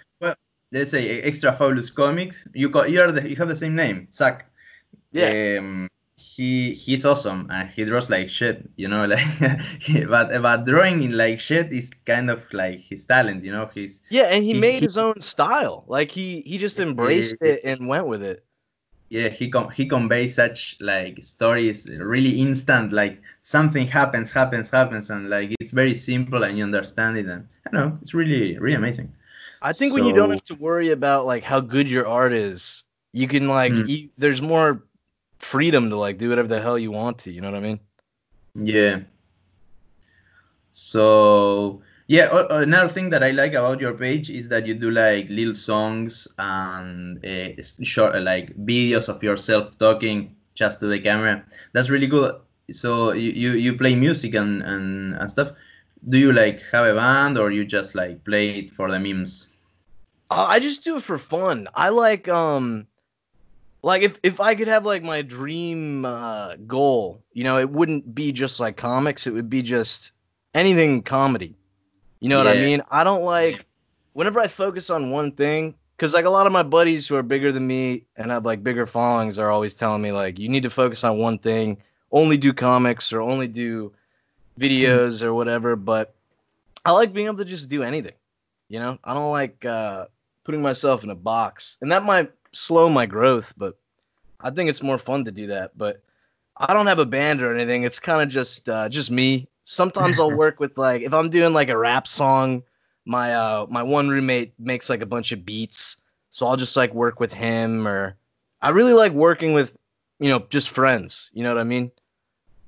let's 0.73 0.91
say 0.91 1.21
extra 1.23 1.53
fabulous 1.53 1.91
comics. 1.91 2.45
You 2.55 2.69
got 2.69 2.91
you're 2.91 3.13
the, 3.13 3.29
you 3.29 3.37
have 3.37 3.49
the 3.49 3.57
same 3.57 3.75
name, 3.75 4.09
Zach. 4.13 4.47
Yeah. 5.13 5.59
Um, 5.61 5.89
he 6.19 6.73
he's 6.73 7.05
awesome 7.05 7.47
and 7.51 7.69
he 7.69 7.85
draws 7.85 8.09
like 8.11 8.29
shit. 8.29 8.69
You 8.77 8.89
know, 8.89 9.05
like 9.15 9.25
but 10.09 10.31
but 10.43 10.65
drawing 10.65 11.03
in 11.03 11.17
like 11.17 11.39
shit 11.41 11.73
is 11.73 11.91
kind 12.05 12.31
of 12.31 12.43
like 12.53 12.81
his 12.81 13.05
talent. 13.05 13.45
You 13.45 13.53
know, 13.53 13.71
he's 13.75 14.01
Yeah, 14.11 14.25
and 14.25 14.45
he 14.45 14.55
he- 14.55 14.61
made 14.61 14.75
he- 14.81 14.87
his 14.87 14.99
own 14.99 15.21
style. 15.21 15.85
Like 15.87 16.11
he 16.11 16.43
he 16.47 16.59
just 16.59 16.81
embraced 16.81 17.37
yeah, 17.41 17.49
it 17.53 17.61
and 17.65 17.87
went 17.89 18.07
with 18.07 18.23
it. 18.23 18.43
yeah 19.09 19.29
he 19.29 19.49
com- 19.49 19.71
he 19.71 19.87
conveys 19.87 20.35
such 20.35 20.77
like 20.81 21.23
stories 21.23 21.87
really 22.15 22.41
instant 22.41 22.93
like 22.93 23.15
something 23.43 23.87
happens 23.87 24.33
happens 24.33 24.69
happens 24.69 25.11
and 25.11 25.31
like 25.31 25.55
it's 25.61 25.71
very 25.71 25.95
simple 25.95 26.43
and 26.43 26.59
you 26.59 26.65
understand 26.65 27.17
it 27.17 27.27
and 27.27 27.47
i 27.65 27.71
don't 27.71 27.81
know 27.83 27.93
it's 28.03 28.15
really 28.15 28.59
really 28.59 28.75
amazing 28.75 29.09
I 29.63 29.73
think 29.73 29.93
when 29.95 30.05
you 30.05 30.13
don't 30.13 30.31
have 30.31 30.45
to 30.45 30.55
worry 30.55 30.91
about 30.91 31.27
like 31.27 31.43
how 31.45 31.61
good 31.61 31.89
your 31.89 32.07
art 32.07 32.33
is, 32.33 32.85
you 33.13 33.27
can 33.29 33.49
like 33.49 33.75
Mm. 33.75 33.89
you, 33.89 34.11
there's 34.19 34.43
more 34.43 34.85
freedom 35.39 35.91
to 35.91 35.97
like 35.97 36.19
do 36.19 36.29
whatever 36.29 36.49
the 36.49 36.61
hell 36.61 36.79
you 36.79 36.91
want 36.91 37.19
to. 37.21 37.33
You 37.33 37.41
know 37.41 37.51
what 37.51 37.57
I 37.57 37.61
mean? 37.61 37.81
yeah 38.55 39.01
so 40.71 41.81
yeah 42.07 42.29
o- 42.31 42.59
another 42.59 42.89
thing 42.89 43.11
that 43.11 43.23
i 43.23 43.31
like 43.31 43.53
about 43.53 43.81
your 43.81 43.95
page 43.95 44.31
is 44.31 44.49
that 44.49 44.67
you 44.67 44.75
do 44.75 44.91
like 44.91 45.29
little 45.29 45.55
songs 45.55 46.29
and 46.39 47.25
uh, 47.25 47.49
short 47.83 48.15
uh, 48.15 48.21
like 48.21 48.55
videos 48.65 49.09
of 49.09 49.23
yourself 49.23 49.77
talking 49.79 50.35
just 50.55 50.81
to 50.81 50.87
the 50.87 50.99
camera 50.99 51.45
that's 51.73 51.89
really 51.91 52.09
cool 52.09 52.41
so 52.71 53.13
you 53.13 53.31
you, 53.31 53.53
you 53.53 53.75
play 53.77 53.95
music 53.95 54.35
and, 54.35 54.63
and 54.63 55.15
and 55.15 55.31
stuff 55.31 55.51
do 56.09 56.19
you 56.19 56.33
like 56.33 56.61
have 56.73 56.87
a 56.87 56.95
band 56.95 57.39
or 57.39 57.51
you 57.51 57.65
just 57.65 57.95
like 57.95 58.25
play 58.25 58.59
it 58.59 58.71
for 58.71 58.91
the 58.91 58.99
memes 58.99 59.49
Uh, 60.31 60.45
I 60.49 60.59
just 60.59 60.85
do 60.85 60.97
it 60.97 61.03
for 61.03 61.19
fun. 61.19 61.69
I 61.75 61.91
like 61.91 62.29
um 62.29 62.87
like 63.83 64.03
if 64.03 64.19
if 64.23 64.41
I 64.41 64.55
could 64.55 64.69
have 64.69 64.85
like 64.85 65.03
my 65.03 65.23
dream 65.23 66.05
uh, 66.05 66.57
goal, 66.67 67.23
you 67.33 67.45
know, 67.45 67.59
it 67.59 67.71
wouldn't 67.71 68.15
be 68.15 68.33
just 68.33 68.61
like 68.61 68.77
comics. 68.77 69.27
It 69.27 69.33
would 69.35 69.51
be 69.51 69.63
just 69.63 70.13
anything 70.55 71.03
comedy. 71.03 71.57
You 72.21 72.29
know 72.29 72.39
what 72.39 72.49
I 72.49 72.55
mean? 72.55 72.83
I 72.91 73.05
don't 73.05 73.23
like 73.25 73.67
whenever 74.13 74.41
I 74.41 74.49
focus 74.49 74.91
on 74.91 75.11
one 75.11 75.33
thing, 75.33 75.75
because 75.97 76.15
like 76.15 76.25
a 76.25 76.31
lot 76.31 76.47
of 76.47 76.53
my 76.53 76.63
buddies 76.63 77.07
who 77.07 77.17
are 77.17 77.23
bigger 77.23 77.53
than 77.53 77.67
me 77.67 78.05
and 78.17 78.31
have 78.31 78.45
like 78.45 78.63
bigger 78.65 78.87
followings 78.87 79.39
are 79.39 79.51
always 79.51 79.75
telling 79.75 80.03
me 80.03 80.13
like 80.13 80.39
you 80.39 80.49
need 80.49 80.63
to 80.65 80.71
focus 80.71 81.05
on 81.05 81.19
one 81.19 81.39
thing, 81.39 81.79
only 82.13 82.37
do 82.37 82.53
comics 82.53 83.13
or 83.13 83.21
only 83.21 83.47
do 83.49 83.93
videos 84.59 85.23
or 85.23 85.35
whatever. 85.35 85.77
But 85.77 86.15
I 86.85 86.93
like 86.93 87.13
being 87.13 87.27
able 87.27 87.39
to 87.39 87.45
just 87.45 87.69
do 87.69 87.83
anything. 87.83 88.15
You 88.69 88.81
know, 88.81 88.99
I 89.05 89.15
don't 89.15 89.31
like 89.31 89.65
uh, 89.65 90.07
putting 90.45 90.63
myself 90.63 91.05
in 91.05 91.11
a 91.11 91.15
box, 91.15 91.77
and 91.81 91.91
that 91.93 92.05
might 92.05 92.33
slow 92.53 92.89
my 92.89 93.07
growth. 93.07 93.55
But 93.57 93.77
I 94.41 94.51
think 94.51 94.71
it's 94.71 94.83
more 94.83 94.99
fun 94.99 95.25
to 95.25 95.31
do 95.31 95.47
that. 95.49 95.77
But 95.77 96.03
I 96.57 96.73
don't 96.73 96.87
have 96.87 96.99
a 96.99 97.07
band 97.07 97.43
or 97.43 97.55
anything. 97.55 97.85
It's 97.85 97.99
kind 97.99 98.23
of 98.23 98.29
just 98.29 98.69
uh, 98.69 98.89
just 98.89 99.11
me. 99.11 99.49
Sometimes 99.65 100.19
I'll 100.19 100.37
work 100.37 100.61
with 100.61 100.77
like 100.79 101.03
if 101.03 101.13
I'm 101.13 101.31
doing 101.31 101.53
like 101.53 101.69
a 101.69 101.79
rap 101.79 102.09
song, 102.09 102.63
my 103.05 103.35
uh 103.35 103.67
my 103.69 103.83
one 103.83 104.09
roommate 104.09 104.53
makes 104.59 104.89
like 104.89 105.03
a 105.03 105.07
bunch 105.07 105.33
of 105.33 105.45
beats, 105.45 105.99
so 106.31 106.47
I'll 106.47 106.57
just 106.57 106.77
like 106.77 106.93
work 106.95 107.21
with 107.21 107.33
him. 107.33 107.87
Or 107.87 108.17
I 108.63 108.71
really 108.71 108.95
like 108.95 109.13
working 109.13 109.53
with 109.53 109.77
you 110.19 110.29
know 110.29 110.41
just 110.51 110.71
friends. 110.71 111.31
You 111.33 111.45
know 111.45 111.55
what 111.55 111.61
I 111.61 111.65
mean? 111.65 111.91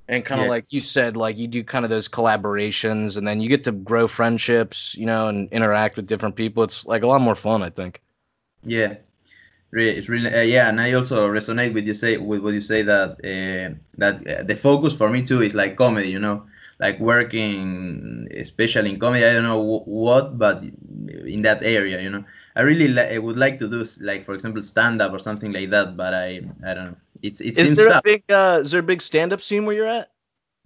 And 0.09 0.25
kind 0.25 0.41
of 0.41 0.47
Yeah. 0.47 0.49
like 0.49 0.73
you 0.73 0.81
said, 0.81 1.17
like 1.17 1.37
you 1.37 1.47
do 1.47 1.62
kind 1.62 1.85
of 1.85 1.91
those 1.91 2.09
collaborations, 2.09 3.17
and 3.17 3.29
then 3.29 3.41
you 3.41 3.49
get 3.49 3.65
to 3.65 3.73
grow 3.73 4.09
friendships, 4.09 4.95
you 4.95 5.05
know, 5.07 5.29
and 5.29 5.50
interact 5.53 5.97
with 5.97 6.07
different 6.07 6.35
people. 6.37 6.62
It's 6.62 6.87
like 6.87 7.03
a 7.03 7.07
lot 7.07 7.21
more 7.21 7.35
fun, 7.37 7.62
I 7.62 7.71
think. 7.71 8.00
Yeah, 8.65 8.97
it's 9.73 10.09
really 10.09 10.33
uh, 10.35 10.43
yeah, 10.43 10.69
and 10.71 10.81
I 10.81 10.93
also 10.95 11.29
resonate 11.29 11.75
with 11.75 11.87
you 11.87 11.95
say 11.95 12.17
with 12.19 12.43
what 12.43 12.55
you 12.55 12.61
say 12.61 12.83
that 12.83 13.11
uh, 13.25 13.77
that 13.99 14.27
uh, 14.29 14.43
the 14.45 14.57
focus 14.57 14.95
for 14.95 15.11
me 15.11 15.25
too 15.25 15.43
is 15.43 15.55
like 15.55 15.77
comedy, 15.77 16.11
you 16.11 16.19
know, 16.21 16.47
like 16.81 17.00
working 17.00 18.29
especially 18.37 18.91
in 18.93 19.00
comedy. 19.00 19.25
I 19.27 19.35
don't 19.35 19.45
know 19.45 19.62
wh- 19.62 19.88
what, 19.88 20.38
but 20.38 20.65
in 20.65 21.43
that 21.43 21.65
area, 21.65 22.00
you 22.03 22.11
know, 22.11 22.25
I 22.57 22.62
really 22.62 22.88
li- 22.88 23.15
I 23.17 23.19
would 23.19 23.37
like 23.37 23.59
to 23.61 23.69
do 23.69 23.85
like 24.03 24.25
for 24.27 24.35
example 24.35 24.62
stand 24.62 25.03
up 25.03 25.12
or 25.12 25.19
something 25.21 25.53
like 25.53 25.71
that, 25.71 25.97
but 25.97 26.15
I 26.15 26.43
I 26.65 26.75
don't 26.75 26.87
know. 26.93 26.97
It's 27.22 27.40
it 27.40 27.58
Is 27.58 27.76
there 27.76 27.88
a 27.88 28.00
big 28.02 28.22
uh 28.30 28.60
is 28.62 28.70
there 28.70 28.80
a 28.80 28.82
big 28.82 29.02
stand 29.02 29.32
up 29.32 29.42
scene 29.42 29.64
where 29.64 29.75
you're 29.75 29.87
at? 29.87 30.10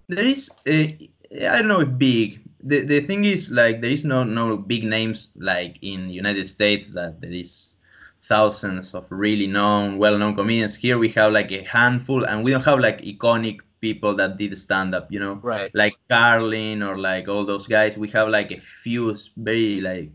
There 0.09 0.25
is 0.25 0.51
uh, 0.67 0.71
I 0.71 1.59
don't 1.59 1.69
know 1.69 1.81
if 1.81 1.99
big. 1.99 2.41
The 2.63 2.81
the 2.81 3.01
thing 3.01 3.25
is 3.25 3.51
like 3.51 3.81
there 3.81 3.91
is 3.91 4.05
no 4.05 4.25
no 4.25 4.57
big 4.57 4.85
names 4.85 5.31
like 5.37 5.79
in 5.83 6.11
United 6.11 6.49
States 6.49 6.87
that 6.89 7.21
there 7.21 7.33
is 7.33 7.77
thousands 8.23 8.95
of 8.95 9.05
really 9.11 9.47
known 9.47 9.99
well-known 9.99 10.35
comedians. 10.35 10.77
Here 10.77 10.99
we 10.99 11.09
have 11.11 11.33
like 11.33 11.51
a 11.51 11.65
handful 11.65 12.25
and 12.25 12.45
we 12.45 12.53
don't 12.53 12.65
have 12.65 12.79
like 12.79 13.03
iconic 13.03 13.61
people 13.81 14.15
that 14.15 14.37
did 14.37 14.57
stand 14.57 14.95
up, 14.95 15.11
you 15.11 15.19
know. 15.19 15.35
Right. 15.43 15.71
Like 15.75 15.95
Carlin 16.09 16.83
or 16.83 16.97
like 16.97 17.29
all 17.29 17.45
those 17.45 17.67
guys. 17.67 17.99
We 17.99 18.09
have 18.11 18.29
like 18.29 18.53
a 18.53 18.61
few 18.61 19.17
very 19.37 19.81
like 19.81 20.11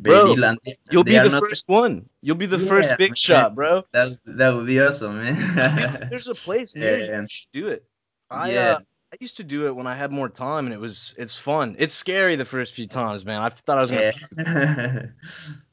very 0.00 0.34
Bro, 0.34 0.56
they- 0.64 0.76
You'll 0.90 1.04
be 1.04 1.18
the 1.18 1.28
not- 1.28 1.42
first 1.42 1.68
one. 1.68 2.08
You'll 2.20 2.36
be 2.36 2.46
the 2.46 2.58
Yeah, 2.58 2.68
first 2.68 2.96
big 2.98 3.10
man. 3.10 3.16
shot, 3.16 3.54
bro. 3.54 3.84
that 3.92 4.18
that 4.26 4.50
would 4.54 4.66
be 4.66 4.80
awesome, 4.80 5.22
man. 5.22 6.06
There's 6.10 6.28
a 6.28 6.34
place 6.34 6.74
near. 6.74 6.98
Yeah. 6.98 7.20
You 7.20 7.26
should 7.28 7.52
do 7.52 7.68
it. 7.68 7.84
I 8.30 8.52
Yeah. 8.52 8.72
uh, 8.72 8.78
I 9.12 9.16
used 9.20 9.36
to 9.36 9.44
do 9.44 9.66
it 9.68 9.76
when 9.76 9.86
I 9.86 9.94
had 9.94 10.10
more 10.10 10.28
time, 10.28 10.66
and 10.66 10.74
it 10.74 10.80
was 10.80 11.14
it's 11.16 11.36
fun. 11.36 11.76
It's 11.78 11.94
scary 11.94 12.34
the 12.34 12.44
first 12.44 12.74
few 12.74 12.88
times, 12.88 13.24
man. 13.24 13.40
I 13.40 13.48
thought 13.50 13.78
I 13.78 13.80
was 13.80 13.90
gonna. 13.90 14.12
yeah. 14.36 15.06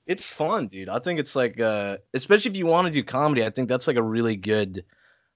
It's 0.05 0.29
fun, 0.29 0.67
dude. 0.67 0.89
I 0.89 0.99
think 0.99 1.19
it's 1.19 1.35
like 1.35 1.59
uh, 1.59 1.97
especially 2.13 2.51
if 2.51 2.57
you 2.57 2.65
want 2.67 2.85
to 2.87 2.91
do 2.93 3.03
comedy. 3.03 3.45
I 3.45 3.49
think 3.49 3.69
that's 3.69 3.87
like 3.87 3.95
a 3.97 4.03
really 4.03 4.35
good, 4.35 4.83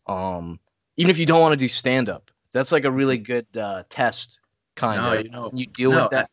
um, 0.08 0.60
even 0.98 1.10
if 1.10 1.18
you 1.18 1.26
don't 1.26 1.40
want 1.42 1.54
to 1.54 1.58
do 1.58 1.68
stand 1.68 2.10
up, 2.10 2.30
that's 2.52 2.72
like 2.72 2.84
a 2.86 2.92
really 2.92 3.18
good 3.18 3.48
uh 3.58 3.84
test 3.90 4.40
kind 4.76 5.02
No, 5.02 5.14
of. 5.14 5.24
you 5.24 5.30
know, 5.30 5.50
you 5.54 5.66
deal 5.68 5.92
no, 5.92 6.04
with 6.04 6.12
that. 6.12 6.30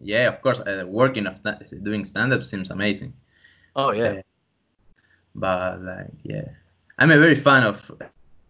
Yeah, 0.00 0.28
of 0.28 0.40
course. 0.42 0.60
Uh, 0.60 0.84
working 0.86 1.26
of 1.26 1.40
doing 1.82 2.04
stand 2.04 2.32
up 2.32 2.44
seems 2.44 2.70
amazing. 2.70 3.12
oh 3.76 3.90
yeah. 3.92 4.22
But 5.34 5.82
like, 5.82 6.10
yeah, 6.22 6.48
I'm 6.98 7.10
a 7.10 7.18
very 7.18 7.34
fan 7.36 7.62
of 7.64 7.90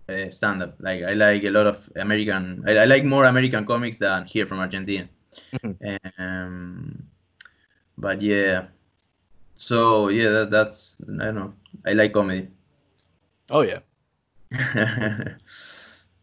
uh, 0.08 0.30
stand 0.30 0.62
up. 0.62 0.76
Like, 0.78 1.02
I 1.02 1.14
like 1.14 1.44
a 1.44 1.50
lot 1.50 1.66
of 1.66 1.88
American. 1.96 2.62
I, 2.66 2.78
I 2.78 2.84
like 2.84 3.04
more 3.04 3.24
American 3.24 3.66
comics 3.66 3.98
than 3.98 4.24
here 4.26 4.46
from 4.46 4.60
Argentina. 4.60 5.08
Mhm. 5.52 5.98
Um, 6.18 7.08
but 7.98 8.22
yeah, 8.22 8.68
so 9.54 10.08
yeah, 10.08 10.30
that, 10.30 10.50
that's 10.50 10.96
I 11.20 11.24
don't 11.26 11.34
know. 11.34 11.52
I 11.86 11.92
like 11.94 12.12
comedy. 12.12 12.48
Oh 13.50 13.62
yeah. 13.62 13.80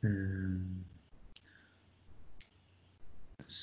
Um, 0.03 0.72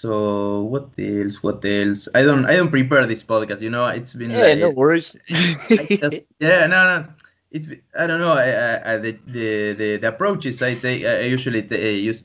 so 0.00 0.62
what 0.72 0.88
else? 0.98 1.42
What 1.42 1.64
else? 1.64 2.08
I 2.14 2.22
don't. 2.22 2.44
I 2.46 2.56
don't 2.56 2.70
prepare 2.70 3.06
this 3.06 3.22
podcast. 3.22 3.60
You 3.60 3.70
know, 3.70 3.86
it's 3.86 4.14
been 4.14 4.30
Yeah, 4.30 4.42
like, 4.54 4.58
no 4.58 4.70
worries. 4.70 5.16
I 5.30 5.86
just- 6.00 6.22
yeah, 6.40 6.66
no, 6.66 6.78
no. 6.90 7.06
It's 7.50 7.66
I 7.98 8.06
don't 8.06 8.20
know. 8.20 8.32
I, 8.32 8.94
I, 8.94 8.96
the, 8.98 9.12
the 9.26 9.48
the 9.74 9.88
the 9.98 10.08
approaches 10.08 10.62
I 10.62 10.74
take. 10.76 11.04
I 11.04 11.22
usually 11.26 11.62
uh, 11.68 11.76
use 12.10 12.22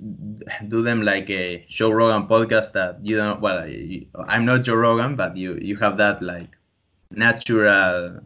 do 0.68 0.84
them 0.84 1.02
like 1.02 1.30
a 1.32 1.66
Joe 1.68 1.90
Rogan 1.92 2.28
podcast 2.28 2.74
that 2.74 3.00
you 3.04 3.18
don't. 3.18 3.42
Well, 3.42 3.68
you, 3.68 4.06
I'm 4.28 4.46
not 4.46 4.64
Joe 4.64 4.76
Rogan, 4.76 5.16
but 5.16 5.36
you 5.36 5.58
you 5.62 5.76
have 5.78 5.98
that 5.98 6.22
like 6.22 6.50
natural 7.10 8.22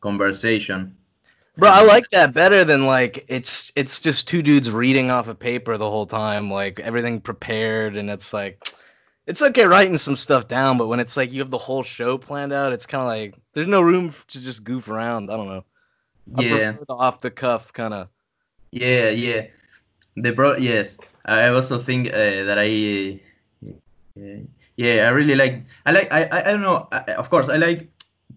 conversation. 0.00 0.96
Bro, 1.58 1.70
I 1.70 1.82
like 1.82 2.10
that 2.10 2.34
better 2.34 2.64
than 2.64 2.84
like 2.86 3.24
it's 3.28 3.72
it's 3.76 4.00
just 4.00 4.28
two 4.28 4.42
dudes 4.42 4.70
reading 4.70 5.10
off 5.10 5.26
a 5.28 5.34
paper 5.34 5.78
the 5.78 5.88
whole 5.88 6.06
time, 6.06 6.50
like 6.50 6.80
everything 6.80 7.20
prepared, 7.20 7.96
and 7.96 8.10
it's 8.10 8.32
like 8.34 8.68
it's 9.26 9.40
okay 9.40 9.64
writing 9.64 9.96
some 9.96 10.16
stuff 10.16 10.48
down, 10.48 10.76
but 10.76 10.88
when 10.88 11.00
it's 11.00 11.16
like 11.16 11.32
you 11.32 11.40
have 11.40 11.50
the 11.50 11.58
whole 11.58 11.82
show 11.82 12.18
planned 12.18 12.52
out, 12.52 12.72
it's 12.74 12.84
kind 12.86 13.02
of 13.02 13.08
like 13.08 13.40
there's 13.54 13.66
no 13.66 13.80
room 13.80 14.14
to 14.28 14.40
just 14.40 14.64
goof 14.64 14.88
around. 14.88 15.30
I 15.30 15.36
don't 15.36 15.48
know. 15.48 15.64
I 16.36 16.42
Yeah. 16.42 16.72
the 16.86 16.94
off 16.94 17.20
the 17.22 17.30
cuff 17.30 17.72
kind 17.72 17.94
of. 17.94 18.08
Yeah, 18.70 19.08
yeah. 19.10 19.46
The 20.16 20.32
pro 20.32 20.56
yes. 20.56 20.98
I 21.24 21.48
also 21.48 21.78
think 21.78 22.08
uh, 22.08 22.44
that 22.44 22.58
I 22.58 23.20
uh, 24.16 24.44
yeah, 24.76 25.06
I 25.06 25.08
really 25.10 25.34
like 25.34 25.64
I 25.86 25.92
like 25.92 26.12
I 26.12 26.24
I, 26.24 26.40
I 26.40 26.50
don't 26.52 26.62
know. 26.62 26.88
I, 26.92 27.12
of 27.14 27.30
course, 27.30 27.48
I 27.48 27.56
like 27.56 27.88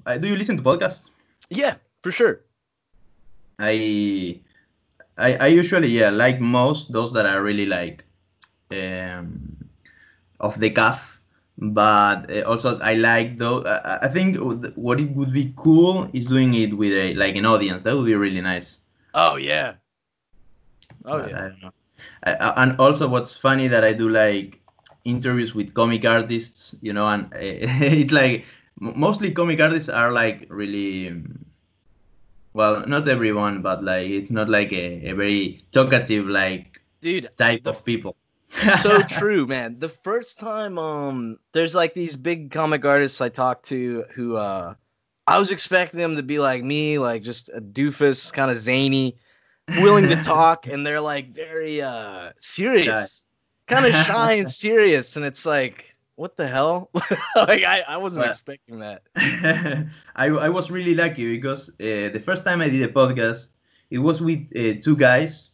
uh, 0.05 0.17
do 0.17 0.27
you 0.27 0.37
listen 0.37 0.57
to 0.57 0.63
podcasts? 0.63 1.09
Yeah, 1.49 1.75
for 2.01 2.11
sure. 2.11 2.41
I 3.59 4.39
I 5.17 5.35
I 5.35 5.47
usually 5.47 5.89
yeah, 5.89 6.09
like 6.09 6.39
most 6.41 6.91
those 6.93 7.13
that 7.13 7.25
are 7.25 7.43
really 7.43 7.65
like 7.65 8.05
um 8.71 9.57
off 10.39 10.57
the 10.57 10.69
cuff 10.69 11.21
but 11.57 12.31
uh, 12.31 12.41
also 12.43 12.79
I 12.79 12.93
like 12.93 13.37
though 13.37 13.63
I, 13.65 14.07
think 14.07 14.37
what 14.75 14.99
it 15.01 15.11
would 15.11 15.33
be 15.33 15.53
cool 15.57 16.09
is 16.13 16.25
doing 16.27 16.53
it 16.53 16.77
with 16.77 16.93
a 16.93 17.13
like 17.15 17.35
an 17.35 17.45
audience 17.45 17.83
that 17.83 17.95
would 17.95 18.05
be 18.05 18.15
really 18.15 18.41
nice 18.41 18.77
Oh 19.13 19.35
yeah. 19.37 19.75
Oh 21.05 21.17
But 21.17 21.29
yeah. 21.29 21.37
I 21.37 21.41
don't 21.49 21.61
know. 21.61 21.71
I, 22.23 22.53
and 22.63 22.79
also, 22.79 23.07
what's 23.07 23.35
funny 23.35 23.67
that 23.67 23.83
I 23.83 23.93
do 23.93 24.09
like 24.09 24.59
interviews 25.05 25.53
with 25.55 25.73
comic 25.73 26.05
artists, 26.05 26.75
you 26.81 26.93
know, 26.93 27.07
and 27.07 27.29
it's 27.35 28.11
like 28.11 28.45
mostly 28.79 29.31
comic 29.31 29.59
artists 29.59 29.89
are 29.89 30.11
like 30.11 30.45
really, 30.49 31.09
um, 31.09 31.45
well, 32.59 32.85
not 32.87 33.07
everyone, 33.07 33.61
but 33.61 33.83
like 33.85 34.07
it's 34.09 34.31
not 34.31 34.49
like 34.49 34.73
a, 34.73 35.09
a 35.09 35.13
very 35.13 35.61
talkative 35.71 36.27
like 36.27 36.81
Dude, 37.01 37.29
type 37.37 37.65
of 37.65 37.85
people. 37.85 38.17
so 38.81 39.01
true, 39.19 39.47
man. 39.47 39.79
The 39.79 39.87
first 39.87 40.39
time 40.39 40.77
um 40.77 41.39
there's 41.53 41.73
like 41.73 41.93
these 41.93 42.17
big 42.17 42.51
comic 42.51 42.83
artists 42.83 43.21
I 43.21 43.29
talked 43.29 43.65
to 43.67 44.03
who 44.11 44.35
uh 44.35 44.75
I 45.25 45.39
was 45.39 45.51
expecting 45.51 45.99
them 46.01 46.17
to 46.17 46.23
be 46.23 46.39
like 46.39 46.63
me, 46.63 46.99
like 46.99 47.23
just 47.23 47.49
a 47.49 47.61
doofus, 47.61 48.33
kind 48.33 48.51
of 48.51 48.57
zany, 48.59 49.15
willing 49.77 50.09
to 50.09 50.21
talk, 50.23 50.67
and 50.67 50.85
they're 50.85 50.99
like 51.01 51.33
very 51.33 51.81
uh 51.81 52.33
serious. 52.41 53.23
Kind 53.67 53.85
of 53.85 53.93
shy 53.93 54.33
and 54.41 54.51
serious, 54.51 55.15
and 55.15 55.25
it's 55.25 55.45
like, 55.45 55.88
what 56.19 56.37
the 56.37 56.47
hell? 56.47 56.91
like 57.35 57.63
I, 57.63 57.81
I 57.87 57.97
wasn't 57.97 58.25
Well, 58.25 58.27
expecting 58.27 58.79
that. 58.79 59.03
I, 60.15 60.27
I 60.27 60.49
was 60.49 60.71
really 60.71 60.95
lucky 60.95 61.35
because 61.37 61.69
uh, 61.69 62.09
the 62.15 62.21
first 62.23 62.45
time 62.45 62.61
I 62.61 62.69
did 62.69 62.83
a 62.89 62.91
podcast, 62.93 63.49
it 63.89 63.99
was 63.99 64.21
with 64.21 64.41
uh, 64.55 64.81
two 64.83 64.95
guys 64.97 65.49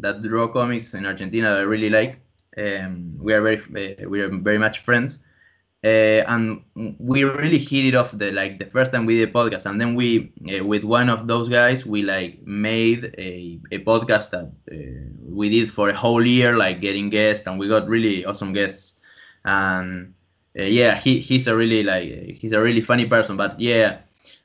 that 0.00 0.22
draw 0.22 0.48
comics 0.48 0.94
in 0.94 1.06
Argentina 1.06 1.50
that 1.50 1.58
I 1.60 1.62
really 1.62 1.90
like. 1.90 2.20
Um, 2.56 3.16
we 3.20 3.32
are 3.34 3.42
very 3.42 3.58
uh, 3.58 4.08
we 4.08 4.20
are 4.20 4.28
very 4.30 4.58
much 4.58 4.80
friends, 4.80 5.20
uh, 5.84 6.22
and 6.28 6.62
we 6.98 7.24
really 7.24 7.58
hit 7.58 7.86
it 7.86 7.94
off 7.94 8.12
the 8.12 8.30
like 8.32 8.58
the 8.58 8.66
first 8.66 8.92
time 8.92 9.06
we 9.06 9.18
did 9.18 9.28
a 9.28 9.32
podcast, 9.32 9.66
and 9.66 9.80
then 9.80 9.94
we 9.94 10.32
uh, 10.58 10.64
with 10.64 10.84
one 10.84 11.08
of 11.08 11.26
those 11.26 11.48
guys 11.48 11.86
we 11.86 12.02
like 12.02 12.40
made 12.46 13.14
a, 13.18 13.60
a 13.72 13.78
podcast 13.78 14.30
that 14.30 14.52
uh, 14.72 14.76
we 15.28 15.48
did 15.50 15.70
for 15.70 15.88
a 15.90 15.94
whole 15.96 16.24
year, 16.26 16.56
like 16.56 16.80
getting 16.80 17.10
guests, 17.10 17.46
and 17.46 17.58
we 17.58 17.68
got 17.68 17.88
really 17.88 18.24
awesome 18.24 18.52
guests, 18.52 18.95
and 19.46 20.14
uh, 20.58 20.64
yeah, 20.64 20.96
he 20.96 21.20
he's 21.20 21.48
a 21.48 21.56
really 21.56 21.82
like 21.82 22.36
he's 22.36 22.52
a 22.52 22.60
really 22.60 22.82
funny 22.82 23.06
person. 23.06 23.36
But 23.38 23.58
yeah, 23.60 24.00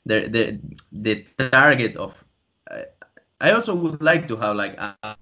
the 0.05 0.27
the 0.29 0.60
the 0.91 1.25
target 1.50 1.98
of 1.98 2.24
uh, 2.70 2.84
I 3.41 3.51
also 3.51 3.75
would 3.75 4.01
like 4.01 4.27
to 4.29 4.38
have 4.38 4.55
like 4.55 4.75
uh, 4.79 5.15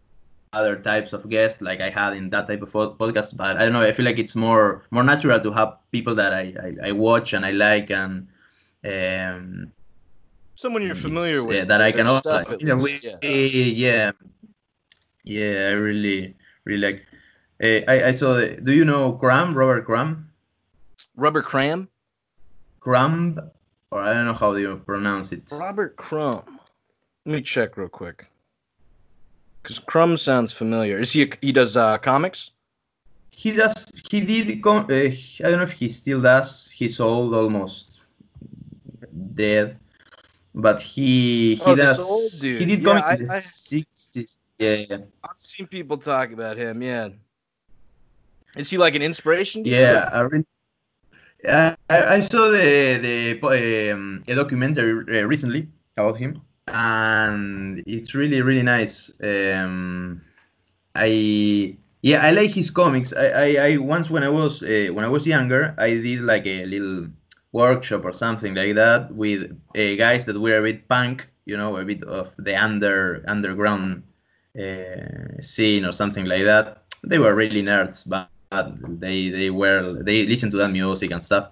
other 0.54 0.76
types 0.78 1.14
of 1.14 1.30
guests 1.30 1.62
like 1.62 1.82
I 1.82 1.90
had 1.90 2.14
in 2.14 2.30
that 2.32 2.48
type 2.48 2.62
of 2.62 2.72
podcast, 2.74 3.36
but 3.38 3.58
I 3.58 3.64
don't 3.64 3.74
know. 3.74 3.82
I 3.84 3.92
feel 3.92 4.06
like 4.06 4.20
it's 4.20 4.36
more 4.36 4.84
more 4.92 5.04
natural 5.04 5.40
to 5.40 5.52
have 5.52 5.78
people 5.92 6.16
that 6.16 6.34
I 6.34 6.54
I, 6.84 6.90
I 6.90 6.92
watch 6.92 7.34
and 7.34 7.46
I 7.46 7.52
like 7.52 7.90
and 7.92 8.28
um 8.86 9.72
Someone 10.56 10.84
you're 10.84 10.96
familiar 10.96 11.44
with. 11.44 11.64
uh, 11.64 11.66
that 11.66 11.82
I 11.82 11.92
can 11.92 12.08
also 12.08 12.22
stuff, 12.22 12.50
like, 12.50 12.62
yeah, 12.62 12.76
we- 12.76 13.00
yeah. 13.02 13.18
yeah 13.24 14.12
yeah 15.24 15.70
I 15.70 15.74
really 15.74 16.36
really 16.66 16.82
like. 16.82 17.06
Uh, 17.62 17.82
I 17.88 18.08
I 18.08 18.12
saw. 18.12 18.36
The, 18.36 18.56
do 18.62 18.72
you 18.72 18.86
know 18.86 19.14
Cram 19.14 19.52
Robert 19.52 19.86
Cram? 19.86 20.30
Robert 21.16 21.46
Cram? 21.46 21.90
Cram 22.80 23.38
or 23.92 24.02
I 24.02 24.14
don't 24.14 24.26
know 24.26 24.34
how 24.34 24.56
you 24.56 24.82
pronounce 24.86 25.32
it. 25.32 25.44
Robert 25.52 25.96
Crumb. 25.98 26.44
Let 27.26 27.34
me 27.36 27.42
check 27.42 27.76
real 27.78 27.90
quick. 27.90 28.26
Because 29.62 29.80
Crumb 29.80 30.18
sounds 30.18 30.54
familiar. 30.54 31.00
Is 31.00 31.12
he? 31.12 31.24
A, 31.24 31.28
he 31.42 31.52
does 31.52 31.76
uh, 31.76 31.98
comics? 31.98 32.52
He 33.32 33.52
does. 33.52 33.74
He 34.10 34.22
did. 34.22 34.62
Com- 34.64 34.86
uh, 34.90 34.94
I 34.94 35.12
don't 35.40 35.58
know 35.58 35.64
if 35.64 35.74
he 35.74 35.90
still 35.90 36.22
does. 36.22 36.70
He's 36.70 37.00
old, 37.00 37.34
almost 37.34 38.00
dead, 39.36 39.78
but 40.56 40.82
he 40.82 41.56
he 41.56 41.72
Oh, 41.72 41.76
does. 41.76 42.00
old 42.00 42.32
dude. 42.40 42.60
He 42.62 42.66
did 42.66 42.80
Yeah, 42.80 42.86
comics 42.86 43.08
I- 43.08 43.16
in 43.16 43.28
the 43.28 43.42
sixties. 43.42 44.38
Yeah, 44.58 44.76
yeah, 44.90 44.98
I've 45.24 45.40
seen 45.40 45.68
people 45.68 45.98
talk 45.98 46.32
about 46.32 46.58
him. 46.58 46.82
Yeah. 46.82 47.10
Is 48.56 48.70
he 48.70 48.78
like 48.78 48.96
an 48.96 49.02
inspiration? 49.02 49.66
yeah. 49.66 50.10
I, 50.12 50.22
I, 51.48 51.76
I 51.90 52.16
I 52.16 52.20
saw 52.20 52.50
the 52.50 53.00
the 53.02 53.92
um, 53.94 54.24
a 54.28 54.36
documentary 54.36 55.22
uh, 55.22 55.26
recently 55.26 55.68
about 55.96 56.18
him, 56.18 56.42
and 56.68 57.84
it's 57.88 58.14
really 58.14 58.42
really 58.42 58.64
nice. 58.64 59.12
Um, 59.24 60.22
I 60.96 61.78
yeah 62.02 62.26
I 62.26 62.32
like 62.32 62.52
his 62.52 62.70
comics. 62.70 63.14
I 63.14 63.28
I, 63.28 63.68
I 63.68 63.78
once 63.78 64.10
when 64.10 64.24
I 64.24 64.30
was 64.30 64.64
uh, 64.64 64.90
when 64.94 65.06
I 65.06 65.08
was 65.08 65.26
younger 65.26 65.76
I 65.78 65.92
did 65.92 66.22
like 66.22 66.46
a 66.46 66.66
little 66.66 67.08
workshop 67.52 68.06
or 68.06 68.14
something 68.14 68.54
like 68.54 68.76
that 68.76 69.14
with 69.14 69.52
uh, 69.76 69.96
guys 69.96 70.26
that 70.26 70.40
were 70.40 70.60
a 70.60 70.62
bit 70.62 70.88
punk, 70.88 71.28
you 71.46 71.58
know, 71.58 71.78
a 71.78 71.86
bit 71.86 72.04
of 72.04 72.32
the 72.38 72.56
under 72.56 73.24
underground 73.28 74.04
uh, 74.60 75.42
scene 75.42 75.86
or 75.86 75.92
something 75.92 76.26
like 76.26 76.44
that. 76.44 76.84
They 77.04 77.18
were 77.18 77.34
really 77.34 77.64
nerds, 77.64 78.04
but 78.08 78.30
they 78.52 79.30
they 79.30 79.50
were 79.50 80.02
they 80.02 80.26
listened 80.26 80.52
to 80.52 80.58
that 80.58 80.70
music 80.70 81.12
and 81.12 81.24
stuff, 81.24 81.52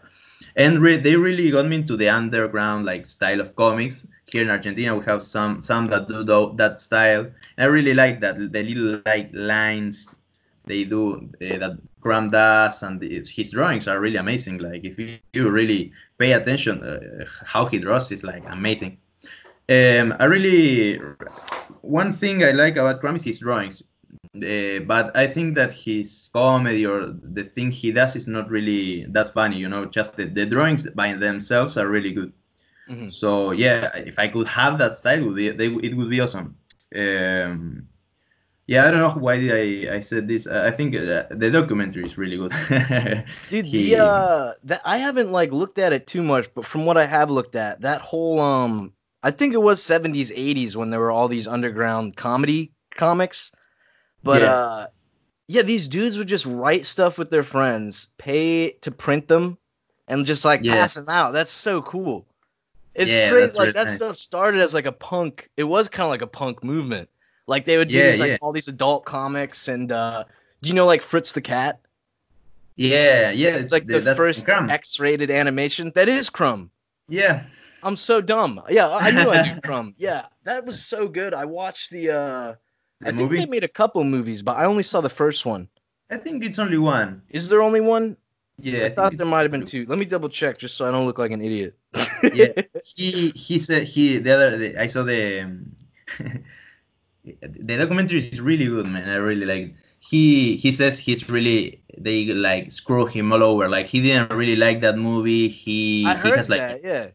and 0.56 0.82
re- 0.82 0.98
they 0.98 1.16
really 1.16 1.51
got 1.51 1.68
me 1.68 1.77
into 1.77 1.96
the 1.96 2.10
underground 2.10 2.86
like 2.86 3.06
style 3.06 3.39
of 3.39 3.56
comics. 3.56 4.08
Here 4.25 4.42
in 4.44 4.50
Argentina, 4.50 4.96
we 4.96 5.06
have 5.06 5.22
some 5.22 5.62
some 5.63 5.88
that 5.88 6.08
do 6.08 6.54
that 6.58 6.82
style. 6.82 7.22
And 7.58 7.63
I 7.63 7.66
really 7.66 7.94
like 7.94 8.20
that 8.22 8.38
the 8.38 8.63
little 8.63 9.01
like 9.06 9.30
lines 9.34 10.10
they 10.66 10.84
do 10.84 11.16
uh, 11.16 11.58
that 11.60 11.77
Graham 12.01 12.30
does, 12.32 12.84
and 12.84 13.00
the, 13.00 13.24
his 13.30 13.51
drawings 13.51 13.88
are 13.88 14.00
really 14.00 14.18
amazing. 14.18 14.58
Like 14.58 14.84
if 14.84 14.98
you, 15.00 15.20
you 15.34 15.50
really 15.50 15.92
pay 16.18 16.34
attention, 16.34 16.84
uh, 16.84 17.25
how 17.46 17.66
he 17.66 17.77
draws 17.80 18.12
is 18.12 18.24
like 18.24 18.44
amazing. 18.50 18.98
Um, 19.70 20.16
I 20.20 20.25
really 20.25 21.00
one 21.82 22.12
thing 22.12 22.44
I 22.44 22.51
like 22.51 22.75
about 22.77 23.01
Graham 23.01 23.16
is 23.16 23.24
his 23.24 23.39
drawings. 23.39 23.84
Uh, 24.36 24.80
but 24.86 25.16
I 25.18 25.28
think 25.28 25.56
that 25.56 25.74
his 25.74 26.30
comedy 26.34 26.86
or 26.86 27.08
the 27.08 27.44
thing 27.44 27.72
he 27.72 27.92
does 27.92 28.16
is 28.16 28.28
not 28.28 28.50
really 28.50 29.06
that 29.10 29.30
funny, 29.34 29.58
you 29.58 29.70
know. 29.70 29.86
Just 29.86 30.16
the, 30.16 30.26
the 30.26 30.46
drawings 30.46 30.88
by 30.92 31.14
themselves 31.14 31.78
are 31.78 31.88
really 31.88 32.12
good. 32.14 32.34
Mhm. 32.90 33.12
So 33.12 33.52
yeah, 33.52 33.96
if 33.98 34.20
I 34.20 34.28
could 34.28 34.48
have 34.48 34.78
that 34.80 34.94
style, 34.96 35.20
it 35.20 35.26
would 35.26 35.36
be, 35.36 35.50
they, 35.52 35.68
it 35.68 35.96
would 35.98 36.10
be 36.10 36.20
awesome. 36.22 36.56
Um, 36.96 37.88
yeah, 38.68 38.88
I 38.88 38.92
don't 38.92 39.00
know 39.00 39.22
why 39.22 39.34
I, 39.36 39.96
I 39.96 40.02
said 40.02 40.28
this. 40.28 40.48
I 40.48 40.72
think 40.72 40.96
uh, 40.96 41.24
the 41.32 41.50
documentary 41.52 42.06
is 42.06 42.18
really 42.18 42.38
good. 42.38 42.52
Dude, 43.50 43.66
He- 43.66 43.96
the 43.96 43.96
uh, 43.96 44.54
that 44.64 44.82
I 44.86 44.98
haven't 44.98 45.32
like 45.32 45.52
looked 45.52 45.80
at 45.80 45.94
it 45.94 46.08
too 46.08 46.22
much, 46.24 46.54
but 46.54 46.66
from 46.66 46.86
what 46.86 46.98
I 46.98 47.06
have 47.06 47.30
looked 47.32 47.56
at, 47.56 47.82
that 47.82 48.02
whole 48.02 48.39
um, 48.39 48.93
I 49.24 49.32
think 49.32 49.54
it 49.54 49.62
was 49.62 49.82
seventies, 49.82 50.32
eighties 50.36 50.76
when 50.78 50.89
there 50.89 51.00
were 51.00 51.12
all 51.12 51.28
these 51.28 51.48
underground 51.48 52.15
comedy 52.17 52.74
comics, 52.96 53.52
but 54.23 54.41
Yeah. 54.41 54.51
uh, 54.53 54.88
yeah, 55.47 55.62
these 55.62 55.88
dudes 55.88 56.17
would 56.17 56.27
just 56.27 56.45
write 56.45 56.86
stuff 56.86 57.17
with 57.17 57.30
their 57.30 57.43
friends, 57.43 58.08
pay 58.17 58.71
to 58.82 58.91
print 58.91 59.27
them, 59.27 59.58
and 60.08 60.25
just 60.25 60.45
like 60.45 60.63
Yeah. 60.63 60.73
pass 60.73 60.93
them 60.95 61.10
out. 61.10 61.34
That's 61.34 61.51
so 61.51 61.82
cool. 61.82 62.25
It's 62.95 63.15
Yeah, 63.15 63.30
crazy. 63.30 63.45
that's 63.45 63.56
Like 63.58 63.73
that 63.75 63.86
nice. 63.86 63.95
stuff 63.97 64.17
started 64.17 64.62
as 64.62 64.73
like 64.73 64.86
a 64.86 64.91
punk. 64.91 65.49
It 65.58 65.63
was 65.63 65.88
kind 65.88 66.06
of 66.06 66.10
like 66.10 66.21
a 66.21 66.27
punk 66.27 66.63
movement. 66.63 67.10
Like 67.47 67.65
they 67.65 67.77
would 67.77 67.88
do 67.88 67.93
Yeah, 67.93 68.12
these, 68.12 68.19
like 68.19 68.39
all 68.41 68.51
these 68.51 68.67
adult 68.67 69.06
comics, 69.06 69.67
and 69.67 69.91
uh, 69.91 70.23
do 70.62 70.69
you 70.69 70.75
know 70.75 70.86
like 70.86 71.01
Fritz 71.01 71.32
the 71.32 71.41
Cat? 71.41 71.80
yeah, 72.75 73.32
yeah, 73.32 73.56
It's 73.58 73.71
like 73.71 73.88
the 73.88 74.15
first 74.15 74.45
Crumb. 74.45 74.69
X-rated 74.69 75.32
animation. 75.32 75.91
That 75.95 76.10
is 76.10 76.30
Crumb. 76.30 76.71
Yeah, 77.08 77.43
I'm 77.84 77.95
so 77.95 78.21
dumb. 78.21 78.62
Yeah, 78.69 78.89
I 78.89 79.12
knew 79.12 79.30
I 79.30 79.41
knew 79.43 79.62
Crumb. 79.63 79.93
Yeah, 79.97 80.25
that 80.43 80.65
was 80.65 80.82
so 80.82 81.08
good. 81.08 81.34
I 81.34 81.45
watched 81.45 81.91
the. 81.91 82.10
uh 82.12 82.53
the 82.53 82.58
I 83.02 83.06
think 83.08 83.18
movie. 83.18 83.38
they 83.38 83.46
made 83.46 83.64
a 83.64 83.68
couple 83.68 84.04
movies, 84.04 84.42
but 84.42 84.58
I 84.58 84.66
only 84.66 84.84
saw 84.84 85.02
the 85.02 85.10
first 85.10 85.46
one. 85.46 85.68
I 86.10 86.18
think 86.18 86.44
it's 86.44 86.58
only 86.60 86.78
one. 86.78 87.22
Is 87.30 87.50
there 87.50 87.62
only 87.62 87.82
one? 87.82 88.18
Yeah, 88.60 88.80
I 88.80 88.82
think 88.84 88.96
thought 88.96 89.18
there 89.18 89.28
might 89.28 89.44
have 89.44 89.52
been 89.52 89.66
two. 89.66 89.86
Let 89.88 90.00
me 90.00 90.06
double 90.06 90.30
check 90.30 90.58
just 90.58 90.76
so 90.76 90.88
I 90.88 90.92
don't 90.92 91.06
look 91.06 91.20
like 91.20 91.32
an 91.32 91.44
idiot. 91.44 91.78
Yeah. 92.34 92.54
he 92.84 93.30
he 93.30 93.60
said 93.60 93.84
he 93.84 94.18
the 94.18 94.32
other 94.32 94.58
the, 94.58 94.82
I 94.82 94.88
saw 94.88 95.04
the 95.04 95.42
um, 95.42 95.76
the 97.24 97.78
documentary 97.78 98.28
is 98.28 98.42
really 98.42 98.66
good 98.66 98.86
man 98.88 99.10
I 99.10 99.16
really 99.16 99.46
like 99.46 99.64
it. 99.64 99.76
he 100.00 100.56
he 100.56 100.72
says 100.72 100.98
he's 100.98 101.30
really 101.30 101.82
they 101.98 102.26
like 102.26 102.72
screw 102.72 103.06
him 103.06 103.32
all 103.34 103.44
over 103.44 103.68
like 103.68 103.88
he 103.88 104.02
didn't 104.02 104.32
really 104.32 104.56
like 104.56 104.82
that 104.82 104.98
movie 104.98 105.48
he 105.50 106.06
I 106.06 106.16
he 106.16 106.30
heard 106.30 106.38
has 106.38 106.50
like 106.50 106.62
that. 106.62 106.84
Yeah. 106.84 107.08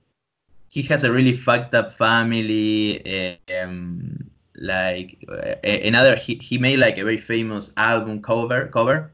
he 0.68 0.82
has 0.82 1.02
a 1.04 1.10
really 1.12 1.32
fucked 1.34 1.74
up 1.74 1.92
family 1.92 3.38
um 3.60 4.30
like 4.62 5.18
uh, 5.28 5.56
another 5.64 6.16
he, 6.16 6.36
he 6.36 6.58
made 6.58 6.78
like 6.78 6.98
a 6.98 7.04
very 7.04 7.18
famous 7.18 7.72
album 7.76 8.22
cover 8.22 8.68
cover 8.68 9.12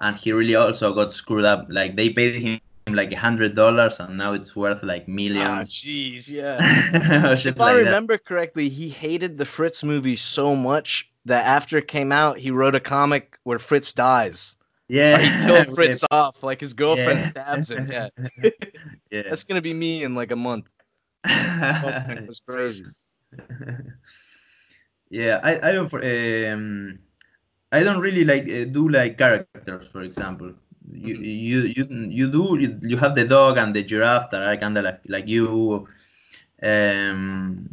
and 0.00 0.16
he 0.16 0.32
really 0.32 0.54
also 0.56 0.94
got 0.94 1.12
screwed 1.12 1.44
up 1.44 1.66
like 1.70 1.96
they 1.96 2.10
paid 2.10 2.36
him 2.36 2.60
like 2.90 3.12
a 3.12 3.16
hundred 3.18 3.54
dollars 3.54 4.00
and 4.00 4.18
now 4.18 4.32
it's 4.34 4.56
worth 4.56 4.82
like 4.82 5.04
Ah, 5.04 5.12
millions 5.14 5.68
jeez, 5.68 6.28
yeah. 6.28 7.34
Shit 7.36 7.56
if 7.56 7.60
I 7.60 7.72
like 7.74 7.82
that. 7.84 7.84
remember 7.84 8.18
correctly, 8.18 8.68
he 8.68 8.88
hated 8.88 9.38
the 9.38 9.46
Fritz 9.46 9.82
movie 9.82 10.16
so 10.16 10.54
much 10.56 11.08
that 11.24 11.46
after 11.46 11.78
it 11.78 11.88
came 11.88 12.12
out, 12.12 12.38
he 12.38 12.50
wrote 12.50 12.74
a 12.74 12.80
comic 12.80 13.38
where 13.44 13.58
Fritz 13.58 13.92
dies. 13.92 14.56
yeah 14.88 15.16
Or 15.16 15.20
he 15.20 15.30
killed 15.44 15.68
Fritz 15.74 16.04
off, 16.10 16.42
like 16.42 16.60
his 16.60 16.74
girlfriend 16.74 17.20
Yeah. 17.20 17.26
stabs 17.30 17.70
him. 17.70 17.88
Yeah, 17.90 18.08
yeah 19.10 19.22
that's 19.28 19.44
gonna 19.44 19.62
be 19.62 19.74
me 19.74 20.04
in 20.04 20.14
like 20.14 20.30
a 20.32 20.36
month. 20.36 20.66
It 21.24 22.28
was 22.28 22.40
crazy. 22.46 22.84
Yeah 25.12 25.40
i 25.44 25.52
i 25.68 25.72
don't 25.72 25.90
for- 25.90 26.04
um 26.04 26.98
i 27.72 27.82
don't 27.84 28.00
really 28.00 28.24
like 28.24 28.48
uh, 28.50 28.64
do 28.64 28.88
like 28.88 29.18
characters 29.18 29.72
for 29.72 29.86
example. 29.86 30.36
You 30.76 31.00
you 31.02 31.48
you 31.76 31.84
you 32.10 32.26
do 32.30 32.42
you, 32.60 32.78
you 32.82 32.96
have 32.96 33.14
the 33.14 33.24
dog 33.24 33.56
and 33.58 33.74
the 33.74 33.82
giraffe 33.84 34.30
that 34.30 34.42
are 34.42 34.56
kind 34.56 34.76
of 34.78 34.84
like 34.84 35.00
like 35.08 35.28
you. 35.28 35.86
Um 36.62 37.68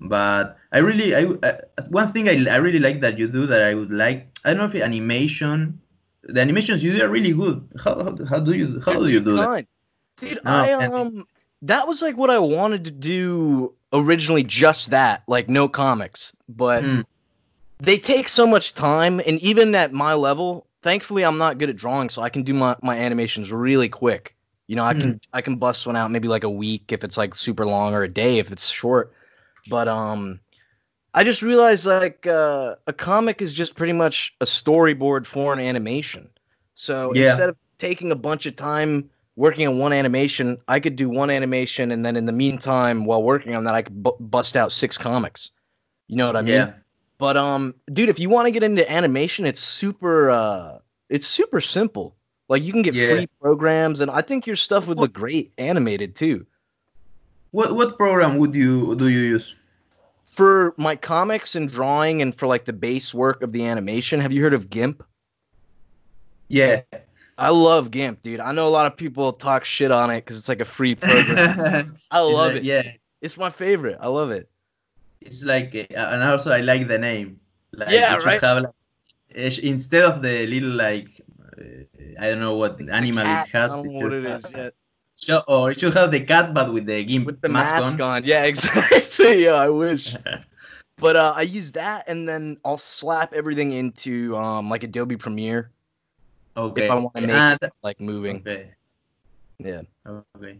but 0.00 0.56
i 0.72 0.78
really 0.78 1.14
i 1.14 1.24
uh, 1.24 1.58
one 1.90 2.08
thing 2.08 2.28
I, 2.28 2.34
I 2.50 2.56
really 2.56 2.78
like 2.78 3.00
that 3.00 3.18
you 3.18 3.28
do 3.28 3.46
that 3.46 3.62
i 3.62 3.74
would 3.74 3.90
like 3.90 4.28
i 4.44 4.50
don't 4.50 4.58
know 4.58 4.66
if 4.66 4.74
animation 4.82 5.80
the 6.22 6.40
animations 6.40 6.82
you 6.82 6.94
do 6.94 7.02
are 7.04 7.08
really 7.08 7.32
good. 7.32 7.66
How, 7.82 7.94
how, 8.04 8.24
how 8.26 8.40
do 8.40 8.52
you 8.52 8.80
how 8.84 8.94
do 8.98 9.08
you 9.08 9.20
do 9.20 9.36
that. 9.38 9.50
Dude, 10.20 10.40
No, 10.44 10.50
I 10.52 10.72
um 10.72 11.26
that 11.62 11.88
was 11.88 12.02
like 12.02 12.16
what 12.16 12.30
I 12.30 12.38
wanted 12.38 12.84
to 12.84 12.90
do 12.90 13.74
originally 13.92 14.44
just 14.44 14.90
that, 14.90 15.22
like 15.26 15.48
no 15.48 15.68
comics. 15.68 16.32
But 16.48 16.88
Hmm. 16.88 17.00
they 17.80 17.98
take 17.98 18.28
so 18.28 18.46
much 18.46 18.74
time 18.74 19.20
and 19.20 19.40
even 19.40 19.74
at 19.74 19.92
my 19.92 20.14
level, 20.14 20.66
thankfully 20.82 21.24
I'm 21.24 21.38
not 21.38 21.58
good 21.58 21.70
at 21.70 21.76
drawing, 21.76 22.10
so 22.10 22.22
I 22.22 22.30
can 22.30 22.42
do 22.42 22.54
my, 22.54 22.76
my 22.82 22.96
animations 22.98 23.52
really 23.52 23.88
quick. 23.88 24.34
You 24.68 24.76
know, 24.76 24.84
I 24.84 24.92
Hmm. 24.92 25.00
can 25.00 25.20
I 25.32 25.42
can 25.42 25.56
bust 25.56 25.86
one 25.86 25.96
out 25.96 26.10
maybe 26.10 26.28
like 26.28 26.44
a 26.44 26.50
week 26.50 26.92
if 26.92 27.04
it's 27.04 27.16
like 27.16 27.34
super 27.34 27.66
long 27.66 27.94
or 27.94 28.02
a 28.02 28.08
day 28.08 28.38
if 28.38 28.52
it's 28.52 28.68
short. 28.68 29.12
But 29.68 29.88
um 29.88 30.40
I 31.14 31.24
just 31.24 31.42
realized 31.42 31.86
like 31.86 32.26
uh, 32.26 32.76
a 32.86 32.92
comic 32.92 33.42
is 33.42 33.52
just 33.52 33.74
pretty 33.74 33.92
much 33.92 34.34
a 34.40 34.44
storyboard 34.44 35.26
for 35.26 35.52
an 35.52 35.58
animation. 35.60 36.30
So 36.74 37.12
Yeah. 37.12 37.14
instead 37.14 37.48
of 37.48 37.56
taking 37.78 38.12
a 38.12 38.16
bunch 38.16 38.46
of 38.46 38.56
time 38.56 39.10
working 39.38 39.66
on 39.68 39.78
one 39.78 39.92
animation, 39.92 40.58
I 40.66 40.80
could 40.80 40.96
do 40.96 41.08
one 41.08 41.30
animation 41.30 41.92
and 41.92 42.04
then 42.04 42.16
in 42.16 42.26
the 42.26 42.32
meantime, 42.32 43.04
while 43.04 43.22
working 43.22 43.54
on 43.54 43.62
that, 43.64 43.74
I 43.74 43.82
could 43.82 44.02
bu- 44.02 44.18
bust 44.18 44.56
out 44.56 44.72
six 44.72 44.98
comics. 44.98 45.50
You 46.08 46.16
know 46.16 46.26
what 46.26 46.36
I 46.36 46.42
mean? 46.42 46.52
yeah 46.54 46.72
But 47.18 47.36
um, 47.36 47.74
dude, 47.92 48.08
if 48.08 48.18
you 48.18 48.28
want 48.28 48.46
to 48.46 48.50
get 48.50 48.62
into 48.64 48.84
animation, 48.90 49.46
it's 49.46 49.60
super 49.62 50.28
uh, 50.30 50.78
it's 51.08 51.26
super 51.26 51.60
simple. 51.60 52.16
Like 52.48 52.62
you 52.64 52.72
can 52.72 52.82
get 52.82 52.94
Yeah. 52.94 53.08
free 53.10 53.28
programs, 53.40 54.00
and 54.00 54.10
I 54.10 54.22
think 54.22 54.46
your 54.46 54.56
stuff 54.56 54.86
would 54.86 54.98
look 54.98 55.12
great 55.12 55.52
animated 55.58 56.16
too. 56.16 56.46
what 57.50 57.74
what 57.76 57.96
program 57.96 58.38
would 58.38 58.54
you 58.54 58.94
do 58.96 59.08
you 59.08 59.20
use 59.36 59.54
For 60.26 60.74
my 60.76 60.96
comics 60.96 61.54
and 61.56 61.68
drawing 61.70 62.22
and 62.22 62.34
for 62.38 62.46
like 62.46 62.64
the 62.64 62.72
base 62.72 63.12
work 63.14 63.42
of 63.42 63.52
the 63.52 63.64
animation, 63.64 64.20
have 64.20 64.32
you 64.32 64.42
heard 64.42 64.54
of 64.54 64.68
GIMP? 64.70 65.02
Yeah. 66.48 66.82
I 67.38 67.50
love 67.50 67.92
GIMP, 67.92 68.22
dude. 68.22 68.40
I 68.40 68.50
know 68.50 68.66
a 68.66 68.70
lot 68.70 68.86
of 68.86 68.96
people 68.96 69.32
talk 69.32 69.64
shit 69.64 69.92
on 69.92 70.10
it 70.10 70.24
because 70.24 70.38
it's 70.38 70.48
like 70.48 70.60
a 70.60 70.64
free 70.64 70.96
program. 70.96 71.96
I 72.10 72.20
love 72.20 72.56
it. 72.56 72.64
Yeah. 72.64 72.82
It's 73.22 73.36
my 73.38 73.48
favorite. 73.48 73.96
I 74.00 74.08
love 74.08 74.30
it. 74.30 74.48
It's 75.20 75.44
like, 75.44 75.74
uh, 75.74 76.10
and 76.12 76.22
also 76.22 76.52
I 76.52 76.60
like 76.60 76.88
the 76.88 76.98
name. 76.98 77.38
Like, 77.72 77.90
Yeah, 77.90 78.16
it 78.16 78.24
right? 78.24 78.40
Have, 78.40 78.64
like, 78.64 79.58
instead 79.58 80.02
of 80.02 80.20
the 80.20 80.46
little 80.48 80.70
like, 80.70 81.08
uh, 81.56 81.62
I 82.20 82.30
don't 82.30 82.40
know 82.40 82.56
what 82.56 82.80
It's 82.80 82.90
animal 82.90 83.24
it 83.24 83.46
has. 83.48 83.72
I 83.72 83.76
don't 83.76 83.86
know 83.86 84.00
what 84.00 84.12
it 84.12 84.24
is 84.24 84.52
yet. 84.52 84.74
Show, 85.20 85.42
or 85.48 85.70
it 85.72 85.80
should 85.80 85.94
have 85.94 86.10
the 86.10 86.20
cat, 86.20 86.54
but 86.54 86.72
with 86.72 86.86
the 86.86 87.04
gimp 87.04 87.26
With 87.26 87.40
the 87.40 87.48
mask, 87.48 87.82
mask, 87.82 88.00
on. 88.00 88.00
on. 88.00 88.24
Yeah, 88.24 88.44
exactly. 88.50 89.44
yeah, 89.44 89.54
I 89.54 89.68
wish. 89.68 90.16
But 91.00 91.14
uh, 91.14 91.32
I 91.36 91.42
use 91.42 91.70
that, 91.72 92.04
and 92.08 92.28
then 92.28 92.56
I'll 92.64 92.76
slap 92.76 93.32
everything 93.32 93.70
into 93.70 94.36
um 94.36 94.68
like 94.68 94.82
Adobe 94.82 95.16
Premiere, 95.16 95.70
okay. 96.56 96.88
I 96.88 96.94
wanna 96.94 97.10
make 97.26 97.30
And- 97.30 97.70
like 97.82 98.00
moving. 98.00 98.36
okay. 98.38 98.70
Yeah. 99.58 99.82
Okay. 100.06 100.58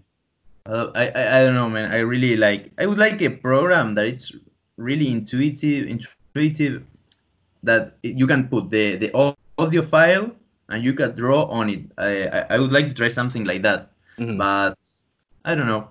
Uh, 0.67 0.91
I, 0.95 1.09
I 1.09 1.23
I 1.41 1.45
don't 1.45 1.55
know, 1.55 1.69
man. 1.71 1.91
I 1.91 1.99
really 2.05 2.37
like. 2.37 2.73
I 2.79 2.85
would 2.87 2.99
like 2.99 3.23
a 3.23 3.31
program 3.31 3.95
that 3.95 4.07
it's 4.07 4.33
really 4.77 5.09
intuitive, 5.11 5.89
intuitive, 5.89 6.83
that 7.63 7.97
you 8.03 8.27
can 8.27 8.49
put 8.49 8.69
the 8.71 8.97
the 8.97 9.09
audio 9.57 9.83
file 9.83 10.31
and 10.69 10.85
you 10.85 10.93
can 10.93 11.15
draw 11.17 11.45
on 11.49 11.71
it. 11.71 11.83
I 11.97 12.27
I, 12.29 12.41
I 12.51 12.59
would 12.59 12.73
like 12.73 12.89
to 12.89 12.95
try 12.95 13.09
something 13.09 13.45
like 13.45 13.63
that, 13.63 13.91
Mhm. 14.19 14.37
but 14.37 14.77
I 15.45 15.55
don't 15.55 15.67
know. 15.67 15.89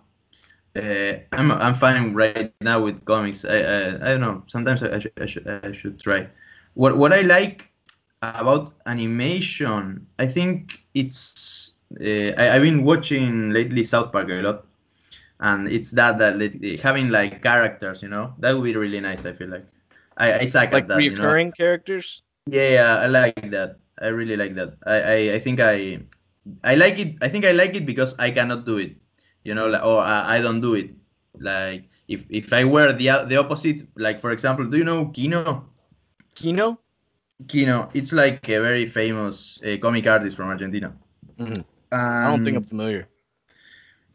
Uh, 0.78 1.18
I'm 1.34 1.50
I'm 1.52 1.74
fine 1.74 2.14
right 2.14 2.54
now 2.62 2.78
with 2.84 3.02
comics. 3.06 3.46
I 3.46 3.58
I, 3.58 3.80
I 3.98 4.08
don't 4.14 4.22
know. 4.22 4.44
Sometimes 4.46 4.84
I, 4.84 4.94
I 4.96 5.00
should 5.00 5.14
I 5.18 5.26
should 5.26 5.48
I 5.48 5.72
should 5.74 5.98
try. 6.00 6.28
What 6.76 6.98
what 7.02 7.12
I 7.14 7.22
like 7.26 7.72
about 8.22 8.74
animation, 8.86 10.08
I 10.20 10.28
think 10.28 10.82
it's 10.94 11.72
uh, 12.02 12.34
I, 12.38 12.56
I've 12.56 12.62
been 12.62 12.84
watching 12.84 13.52
lately 13.52 13.84
South 13.84 14.12
Park 14.12 14.30
a 14.30 14.42
lot, 14.42 14.66
and 15.40 15.68
it's 15.68 15.92
that 15.92 16.18
that 16.18 16.38
like, 16.40 16.80
having 16.80 17.10
like 17.10 17.42
characters, 17.44 18.02
you 18.02 18.10
know, 18.10 18.34
that 18.40 18.54
would 18.54 18.64
be 18.64 18.76
really 18.76 19.00
nice. 19.00 19.26
I 19.26 19.34
feel 19.34 19.50
like 19.50 19.66
I 20.18 20.40
I 20.40 20.46
suck 20.46 20.72
Like 20.72 20.84
at 20.84 20.88
that. 20.90 21.04
You 21.04 21.16
know? 21.16 21.52
characters. 21.52 22.22
Yeah, 22.48 22.70
yeah, 22.70 22.98
I 22.98 23.08
like 23.08 23.52
that. 23.52 23.80
I 24.00 24.08
really 24.08 24.38
like 24.38 24.56
that. 24.56 24.78
I, 24.86 24.96
I, 25.02 25.18
I 25.36 25.40
think 25.40 25.60
I, 25.60 26.00
I 26.64 26.76
like 26.76 26.98
it. 27.00 27.16
I 27.22 27.30
think 27.30 27.46
I 27.46 27.52
like 27.52 27.76
it 27.76 27.86
because 27.86 28.16
I 28.20 28.32
cannot 28.32 28.66
do 28.66 28.78
it, 28.78 28.96
you 29.44 29.54
know, 29.54 29.68
like, 29.68 29.84
or 29.84 30.00
I, 30.00 30.38
I 30.38 30.40
don't 30.40 30.62
do 30.62 30.76
it. 30.76 30.92
Like 31.40 31.90
if 32.08 32.26
if 32.30 32.54
I 32.54 32.64
were 32.64 32.94
the 32.94 33.26
the 33.28 33.38
opposite, 33.38 33.88
like 33.96 34.22
for 34.22 34.32
example, 34.32 34.66
do 34.66 34.78
you 34.78 34.84
know 34.84 35.06
Quino? 35.14 35.66
Quino. 36.36 36.78
Quino, 37.46 37.90
it's 37.94 38.12
like 38.14 38.44
a 38.44 38.60
very 38.60 38.86
famous 38.86 39.60
uh, 39.64 39.78
comic 39.82 40.06
artist 40.08 40.36
from 40.36 40.48
Argentina. 40.50 40.94
Mhm. 41.38 41.64
I 42.24 42.28
don't 42.30 42.44
think 42.44 42.58
I'm 42.58 42.64
familiar. 42.64 43.08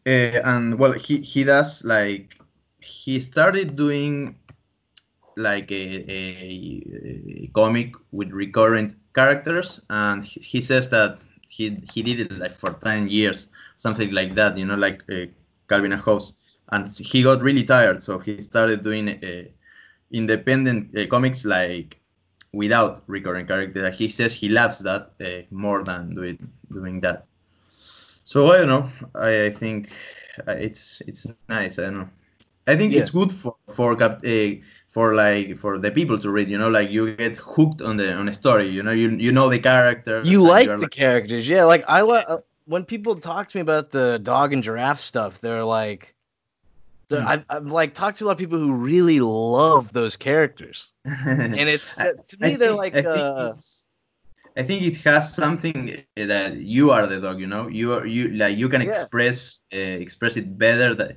uh, 0.07 0.11
and 0.45 0.79
well, 0.79 0.93
he 0.93 1.19
he 1.21 1.45
does 1.45 1.85
like 1.85 2.37
he 2.81 3.21
started 3.21 3.77
doing 3.77 4.37
like 5.37 5.71
a, 5.71 5.85
a, 6.11 7.45
a 7.45 7.51
comic 7.55 7.95
with 8.13 8.31
recurrent 8.33 8.95
characters 9.15 9.81
and 9.91 10.25
he 10.25 10.41
he 10.41 10.61
says 10.61 10.89
that 10.91 11.19
he 11.49 11.81
he 11.93 12.03
did 12.03 12.21
it 12.21 12.33
like 12.39 12.57
for 12.59 12.73
10 12.73 13.09
years 13.09 13.49
something 13.77 14.11
like 14.13 14.35
that 14.35 14.57
you 14.59 14.67
know 14.67 14.77
like 14.77 15.03
uh, 15.11 15.27
calvin 15.69 15.93
and 15.93 16.03
hobbes 16.03 16.35
and 16.73 16.89
he 16.99 17.23
got 17.23 17.43
really 17.43 17.65
tired 17.65 18.03
so 18.03 18.19
he 18.19 18.37
started 18.41 18.83
doing 18.83 19.09
uh, 19.09 19.45
independent 20.13 20.97
uh, 20.99 21.07
comics 21.09 21.45
like 21.45 22.02
without 22.53 23.03
recurring 23.07 23.47
characters 23.47 23.97
he 23.99 24.09
says 24.09 24.35
he 24.35 24.49
loves 24.49 24.79
that 24.81 25.13
uh, 25.25 25.43
more 25.51 25.85
than 25.85 26.15
doing 26.15 26.39
doing 26.73 27.01
that 27.01 27.27
so 28.25 28.49
i 28.53 28.59
don't 28.59 28.69
know 28.69 28.89
i, 29.15 29.47
I 29.47 29.51
think 29.51 29.93
uh, 30.49 30.53
it's 30.53 31.03
it's 31.07 31.27
nice 31.27 31.79
i 31.79 31.83
don't 31.85 31.95
know 31.99 32.09
i 32.67 32.77
think 32.77 32.93
Yeah. 32.93 32.95
it's 32.95 33.11
good 33.11 33.33
for 33.33 33.57
for 33.75 33.97
cap- 33.97 34.25
uh, 34.25 34.51
for 34.89 35.15
like 35.15 35.57
for 35.59 35.79
the 35.79 35.91
people 35.91 36.19
to 36.19 36.31
read 36.31 36.49
you 36.51 36.59
know 36.59 36.69
like 36.71 36.91
you 36.91 37.15
get 37.17 37.37
hooked 37.37 37.83
on 37.83 37.97
the 37.97 38.13
on 38.13 38.29
a 38.29 38.35
story 38.35 38.69
you 38.69 38.83
know 38.83 38.93
you 38.93 39.11
you 39.17 39.33
know 39.33 39.49
the 39.49 39.59
characters 39.59 40.21
You 40.21 40.43
like 40.43 40.79
the 40.79 40.89
characters, 40.89 41.49
yeah. 41.49 41.65
Like 41.65 41.85
I 41.89 42.03
like 42.03 42.27
when 42.67 42.85
people 42.85 43.17
talk 43.19 43.49
to 43.49 43.57
me 43.59 43.63
about 43.63 43.91
the 43.91 44.19
dog 44.23 44.53
and 44.53 44.63
giraffe 44.63 45.01
stuff. 45.01 45.41
They're 45.41 45.65
like, 45.65 46.12
they're, 47.13 47.23
Hmm. 47.23 47.29
I've, 47.29 47.45
I've 47.49 47.67
like 47.67 47.95
talked 47.95 48.19
to 48.19 48.25
a 48.25 48.27
lot 48.27 48.33
of 48.33 48.39
people 48.39 48.59
who 48.59 48.73
really 48.73 49.21
love 49.21 49.93
those 49.93 50.17
characters, 50.17 50.93
and 51.05 51.55
it's 51.75 51.99
I- 52.05 52.13
to 52.31 52.37
me 52.41 52.57
they're 52.57 52.69
think- 52.71 52.79
like, 52.85 52.95
I 52.97 53.03
think, 53.03 53.27
uh, 53.39 53.53
it's, 53.57 53.87
I 54.57 54.63
think 54.63 54.83
it 54.83 54.97
has 55.09 55.33
something 55.35 56.05
that 56.17 56.57
you 56.57 56.91
are 56.91 57.07
the 57.07 57.21
dog. 57.21 57.41
You 57.41 57.47
know, 57.47 57.69
you 57.69 57.93
are 57.95 58.07
you 58.07 58.29
like 58.43 58.59
you 58.59 58.69
can 58.69 58.83
Yeah. 58.83 58.93
express 58.93 59.61
uh, 59.73 59.79
express 60.07 60.37
it 60.37 60.59
better 60.59 60.95
that 61.01 61.17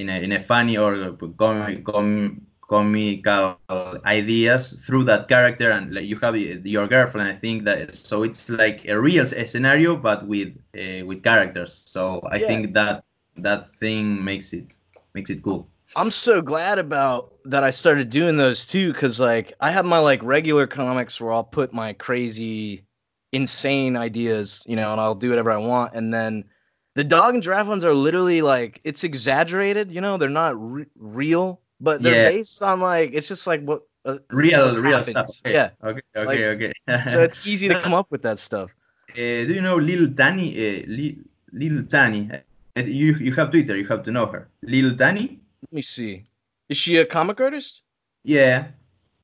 in 0.00 0.08
a 0.08 0.16
in 0.26 0.32
a 0.32 0.40
funny 0.40 0.76
or 0.78 1.12
comic 1.36 1.84
com, 1.84 2.40
comical 2.72 3.58
ideas 4.06 4.72
through 4.86 5.04
that 5.04 5.28
character, 5.28 5.70
and 5.70 5.92
like 5.94 6.06
you 6.06 6.16
have 6.24 6.34
uh, 6.34 6.38
your 6.64 6.86
girlfriend. 6.86 7.28
I 7.28 7.36
think 7.36 7.64
that 7.64 7.94
so 7.94 8.22
it's 8.22 8.48
like 8.48 8.86
a 8.88 8.98
real 8.98 9.26
scenario, 9.26 9.96
but 9.96 10.26
with 10.26 10.56
uh, 10.74 11.04
with 11.06 11.22
characters. 11.22 11.82
So 11.86 12.20
I 12.32 12.38
Yeah. 12.38 12.46
think 12.48 12.74
that 12.74 13.04
that 13.36 13.68
thing 13.76 14.24
makes 14.24 14.52
it 14.52 14.74
makes 15.14 15.30
it 15.30 15.42
cool. 15.42 15.68
I'm 15.96 16.10
so 16.10 16.40
glad 16.40 16.78
about 16.78 17.32
that 17.44 17.64
I 17.64 17.70
started 17.70 18.10
doing 18.10 18.36
those 18.36 18.66
too, 18.66 18.92
because 18.92 19.18
like 19.18 19.54
I 19.60 19.70
have 19.70 19.84
my 19.84 19.98
like 19.98 20.22
regular 20.22 20.66
comics 20.66 21.20
where 21.20 21.32
I'll 21.32 21.44
put 21.44 21.72
my 21.72 21.92
crazy, 21.94 22.84
insane 23.32 23.96
ideas, 23.96 24.62
you 24.66 24.76
know, 24.76 24.92
and 24.92 25.00
I'll 25.00 25.14
do 25.16 25.30
whatever 25.30 25.50
I 25.50 25.56
want, 25.58 25.94
and 25.94 26.12
then 26.14 26.44
the 26.94 27.04
dog 27.04 27.34
and 27.34 27.42
giraffe 27.42 27.66
ones 27.66 27.84
are 27.84 27.94
literally 27.94 28.40
like 28.42 28.80
it's 28.84 29.04
exaggerated, 29.04 29.90
you 29.90 30.00
know, 30.00 30.16
they're 30.16 30.28
not 30.28 30.54
re- 30.60 30.86
real, 30.96 31.60
but 31.80 32.02
they're 32.02 32.14
Yeah. 32.14 32.30
based 32.30 32.62
on 32.62 32.80
like 32.80 33.10
it's 33.12 33.26
just 33.28 33.46
like 33.46 33.62
what 33.62 33.82
uh, 34.04 34.18
Real 34.30 34.76
real 34.80 35.02
happens. 35.02 35.08
stuff. 35.10 35.30
Okay. 35.46 35.54
Yeah, 35.54 35.70
Okay. 35.84 36.02
Okay. 36.16 36.72
okay. 36.88 37.10
so 37.10 37.22
it's 37.22 37.46
easy 37.46 37.68
to 37.68 37.74
come 37.82 37.94
up 37.94 38.06
with 38.10 38.22
that 38.22 38.38
stuff. 38.38 38.70
Uh, 39.10 39.14
do 39.46 39.54
you 39.54 39.60
know 39.62 39.76
Lil 39.76 40.14
Tani? 40.14 40.54
Uh, 40.54 40.82
Lil, 40.86 41.14
Lil 41.52 41.84
Tani. 41.86 42.30
You 42.88 43.14
you 43.14 43.32
have 43.34 43.50
Twitter. 43.50 43.76
You 43.76 43.86
have 43.88 44.02
to 44.04 44.10
know 44.12 44.26
her. 44.26 44.48
Lil 44.62 44.94
Danny. 44.94 45.40
Let 45.62 45.72
me 45.72 45.82
see. 45.82 46.24
Is 46.68 46.76
she 46.76 46.96
a 46.96 47.06
comic 47.06 47.40
artist? 47.40 47.82
Yeah. 48.24 48.68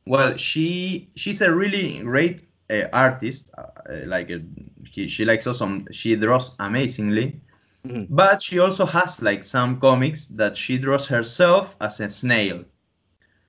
Well, 0.07 0.37
she 0.37 1.11
she's 1.17 1.41
a 1.41 1.53
really 1.53 2.01
great 2.03 2.43
uh, 2.71 2.89
artist. 2.93 3.51
Uh, 3.57 3.63
uh, 3.91 4.07
like 4.07 4.31
uh, 4.31 4.39
she, 4.91 5.09
she 5.09 5.25
likes 5.25 5.47
awesome. 5.47 5.87
She 5.91 6.17
draws 6.17 6.55
amazingly. 6.59 7.41
Mhm. 7.85 8.09
But 8.11 8.43
she 8.43 8.59
also 8.59 8.87
has 8.87 9.23
like 9.23 9.45
some 9.45 9.81
comics 9.81 10.27
that 10.29 10.57
she 10.57 10.79
draws 10.79 11.07
herself 11.07 11.77
as 11.81 12.01
a 12.01 12.09
snail. 12.09 12.65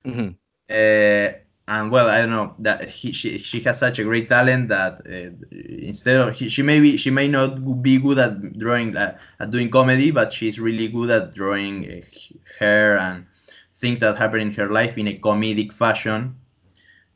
hmm 0.04 0.28
uh, 0.70 1.32
and 1.68 1.90
well, 1.90 2.08
I 2.08 2.18
don't 2.18 2.30
know 2.30 2.54
that 2.60 2.88
he, 2.88 3.12
she 3.12 3.38
she 3.38 3.60
has 3.60 3.78
such 3.78 3.98
a 3.98 4.04
great 4.04 4.28
talent 4.28 4.68
that 4.68 5.02
uh, 5.06 5.30
instead 5.52 6.16
of 6.16 6.34
he, 6.34 6.48
she 6.48 6.62
maybe 6.62 6.96
she 6.96 7.10
may 7.10 7.28
not 7.28 7.82
be 7.82 7.98
good 7.98 8.18
at 8.18 8.58
drawing 8.58 8.96
uh, 8.96 9.18
at 9.38 9.50
doing 9.50 9.70
comedy, 9.70 10.10
but 10.10 10.32
she's 10.32 10.58
really 10.58 10.88
good 10.88 11.10
at 11.10 11.34
drawing 11.34 11.84
uh, 11.84 12.36
her 12.58 12.96
and 12.96 13.26
things 13.74 14.00
that 14.00 14.16
happen 14.16 14.40
in 14.40 14.52
her 14.52 14.70
life 14.70 14.96
in 14.96 15.08
a 15.08 15.18
comedic 15.18 15.72
fashion. 15.72 16.34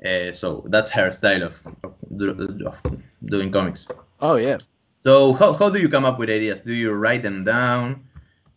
Uh, 0.05 0.33
so 0.33 0.65
that's 0.69 0.91
her 0.91 1.11
style 1.11 1.45
of, 1.45 1.61
of, 1.83 2.38
of 2.67 2.83
doing 3.25 3.51
comics. 3.51 3.88
Oh 4.21 4.37
yeah. 4.37 4.59
So 5.03 5.33
how, 5.33 5.55
how 5.55 5.71
do 5.71 5.81
you 5.81 5.88
come 5.88 6.05
up 6.05 6.19
with 6.19 6.29
ideas? 6.29 6.61
Do 6.61 6.75
you 6.75 6.93
write 6.93 7.23
them 7.23 7.43
down? 7.43 8.05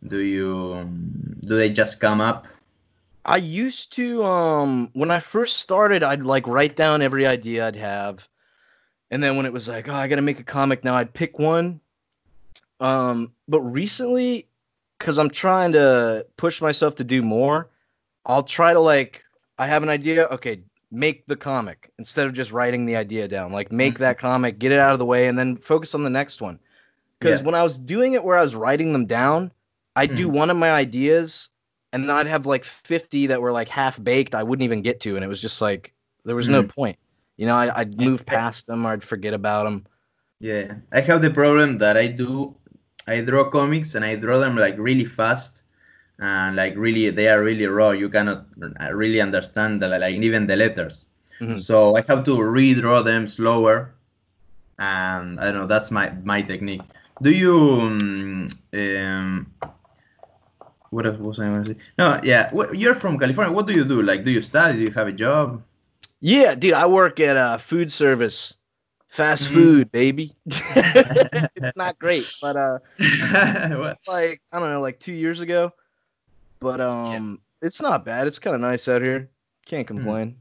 Do 0.06 0.20
you 0.20 0.90
do 1.46 1.56
they 1.56 1.70
just 1.70 2.02
come 2.02 2.20
up? 2.20 2.48
I 3.26 3.38
used 3.38 3.94
to 3.94 4.24
um 4.24 4.90
when 4.94 5.10
I 5.10 5.20
first 5.20 5.58
started 5.58 6.04
I'd 6.04 6.24
like 6.24 6.48
write 6.48 6.76
down 6.76 7.02
every 7.02 7.26
idea 7.26 7.68
I'd 7.68 7.76
have. 7.76 8.28
And 9.12 9.24
then 9.24 9.38
when 9.38 9.46
it 9.46 9.54
was 9.54 9.68
like, 9.68 9.88
oh, 9.88 9.94
I 9.96 10.08
got 10.08 10.16
to 10.18 10.22
make 10.22 10.40
a 10.40 10.44
comic 10.44 10.84
now, 10.84 10.96
I'd 10.96 11.14
pick 11.14 11.40
one. 11.40 11.80
Um 12.80 13.32
but 13.48 13.62
recently 13.62 14.48
cuz 15.00 15.18
I'm 15.18 15.30
trying 15.30 15.72
to 15.74 16.26
push 16.38 16.62
myself 16.62 16.96
to 16.96 17.04
do 17.04 17.22
more, 17.22 17.70
I'll 18.26 18.44
try 18.44 18.74
to 18.74 18.80
like 18.80 19.24
I 19.58 19.68
have 19.68 19.84
an 19.84 19.90
idea, 19.90 20.26
okay, 20.26 20.62
make 20.92 21.26
the 21.26 21.36
comic 21.36 21.92
instead 21.98 22.28
of 22.28 22.34
just 22.34 22.52
writing 22.52 22.86
the 22.86 22.96
idea 22.96 23.28
down. 23.28 23.52
Like 23.52 23.72
make 23.72 23.96
Mhm. 23.96 24.00
that 24.00 24.20
comic, 24.20 24.60
get 24.60 24.72
it 24.72 24.80
out 24.80 24.94
of 24.94 25.00
the 25.00 25.06
way 25.06 25.28
and 25.28 25.38
then 25.38 25.58
focus 25.58 25.96
on 25.96 26.04
the 26.04 26.10
next 26.10 26.42
one. 26.42 26.60
Cuz 27.22 27.40
Yeah. 27.40 27.46
when 27.46 27.56
I 27.56 27.64
was 27.64 27.80
doing 27.80 28.14
it 28.14 28.24
where 28.24 28.38
I 28.38 28.42
was 28.44 28.56
writing 28.56 28.94
them 28.94 29.08
down, 29.08 29.52
I'd 29.96 30.16
do 30.16 30.30
one 30.30 30.50
of 30.52 30.58
my 30.58 30.72
ideas 30.72 31.50
and 31.96 32.04
then 32.04 32.12
I'd 32.12 32.28
have 32.28 32.46
like 32.46 32.66
50 32.66 33.28
that 33.28 33.42
were 33.42 33.54
like 33.54 33.70
half 33.70 33.96
baked 34.04 34.36
I 34.36 34.44
wouldn't 34.44 34.66
even 34.66 34.82
get 34.82 35.00
to 35.02 35.16
and 35.16 35.24
it 35.24 35.30
was 35.30 35.40
just 35.40 35.62
like 35.62 35.94
there 36.26 36.36
was 36.36 36.50
no 36.50 36.64
point. 36.64 36.98
You 37.38 37.46
know, 37.46 37.56
I, 37.56 37.80
I'd 37.80 38.00
Yeah. 38.00 38.10
move 38.10 38.26
past 38.26 38.68
them 38.68 38.86
or 38.86 38.92
I'd 38.92 39.04
forget 39.04 39.34
about 39.34 39.64
them. 39.64 39.86
Yeah, 40.40 40.76
I 40.92 41.00
have 41.02 41.22
the 41.22 41.30
problem 41.30 41.78
that 41.80 41.96
I 41.96 42.08
do, 42.08 42.56
I 43.08 43.22
draw 43.22 43.50
comics 43.50 43.96
and 43.96 44.04
I 44.04 44.16
draw 44.16 44.40
them 44.40 44.58
like 44.58 44.76
really 44.78 45.06
fast, 45.06 45.64
and 46.20 46.56
like 46.56 46.76
really 46.76 47.10
they 47.12 47.30
are 47.30 47.42
really 47.42 47.66
raw. 47.68 47.92
You 47.92 48.10
cannot 48.10 48.48
uh, 48.62 48.92
really 48.94 49.22
understand 49.22 49.82
the, 49.82 49.88
like 49.88 50.16
even 50.16 50.48
the 50.48 50.56
letters. 50.58 51.06
Mhm. 51.40 51.58
So 51.58 51.96
I 51.96 52.02
have 52.10 52.24
to 52.26 52.32
redraw 52.38 53.04
them 53.06 53.28
slower, 53.28 53.96
and 54.80 55.40
I 55.40 55.46
don't 55.46 55.62
know. 55.62 55.68
That's 55.68 55.92
my 55.92 56.12
my 56.24 56.42
technique. 56.42 56.82
Do 57.22 57.32
you 57.32 57.56
um, 57.56 58.48
um 58.74 59.48
what 60.96 61.06
else 61.06 61.20
was 61.20 61.40
I 61.40 61.48
going 61.48 61.64
to 61.66 61.74
say? 61.76 61.80
No, 62.00 62.20
yeah, 62.24 62.50
what, 62.52 62.78
you're 62.78 62.96
from 62.96 63.20
California. 63.20 63.52
What 63.54 63.68
do 63.68 63.74
you 63.74 63.84
do? 63.84 64.02
Like, 64.02 64.24
do 64.24 64.32
you 64.32 64.42
study? 64.42 64.78
Do 64.80 64.84
you 64.88 64.92
have 64.92 65.08
a 65.08 65.12
job? 65.12 65.62
Yeah, 66.22 66.56
dude, 66.56 66.74
I 66.74 66.86
work 66.88 67.20
at 67.20 67.36
a 67.36 67.60
food 67.60 67.92
service, 67.92 68.56
fast 69.10 69.50
Mhm. 69.50 69.54
food, 69.54 69.92
baby. 69.92 70.34
it's 70.46 71.76
not 71.78 72.00
great, 72.06 72.26
but 72.42 72.56
uh, 72.56 72.80
like 74.08 74.42
I 74.52 74.60
don't 74.60 74.70
know, 74.72 74.82
like 74.82 75.00
two 75.00 75.14
years 75.14 75.40
ago. 75.42 75.72
But 76.60 76.80
um, 76.82 77.40
it's 77.62 77.82
not 77.82 78.06
bad. 78.06 78.28
It's 78.28 78.40
kind 78.40 78.56
of 78.56 78.62
nice 78.62 78.88
out 78.88 79.02
here. 79.02 79.30
Can't 79.66 79.86
complain. 79.86 80.38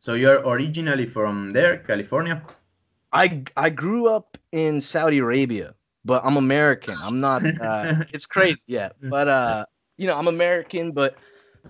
So 0.00 0.14
you're 0.14 0.40
originally 0.48 1.06
from 1.06 1.52
there, 1.52 1.78
California? 1.78 2.42
I 3.12 3.44
I 3.56 3.68
grew 3.70 4.08
up 4.08 4.38
in 4.52 4.80
Saudi 4.80 5.18
Arabia, 5.18 5.74
but 6.04 6.24
I'm 6.24 6.36
American. 6.36 6.94
I'm 7.02 7.20
not. 7.20 7.42
Uh, 7.60 8.04
it's 8.12 8.26
crazy, 8.26 8.60
yeah. 8.66 8.90
But 9.02 9.28
uh, 9.28 9.66
you 9.96 10.06
know, 10.06 10.16
I'm 10.16 10.28
American, 10.28 10.92
but 10.92 11.16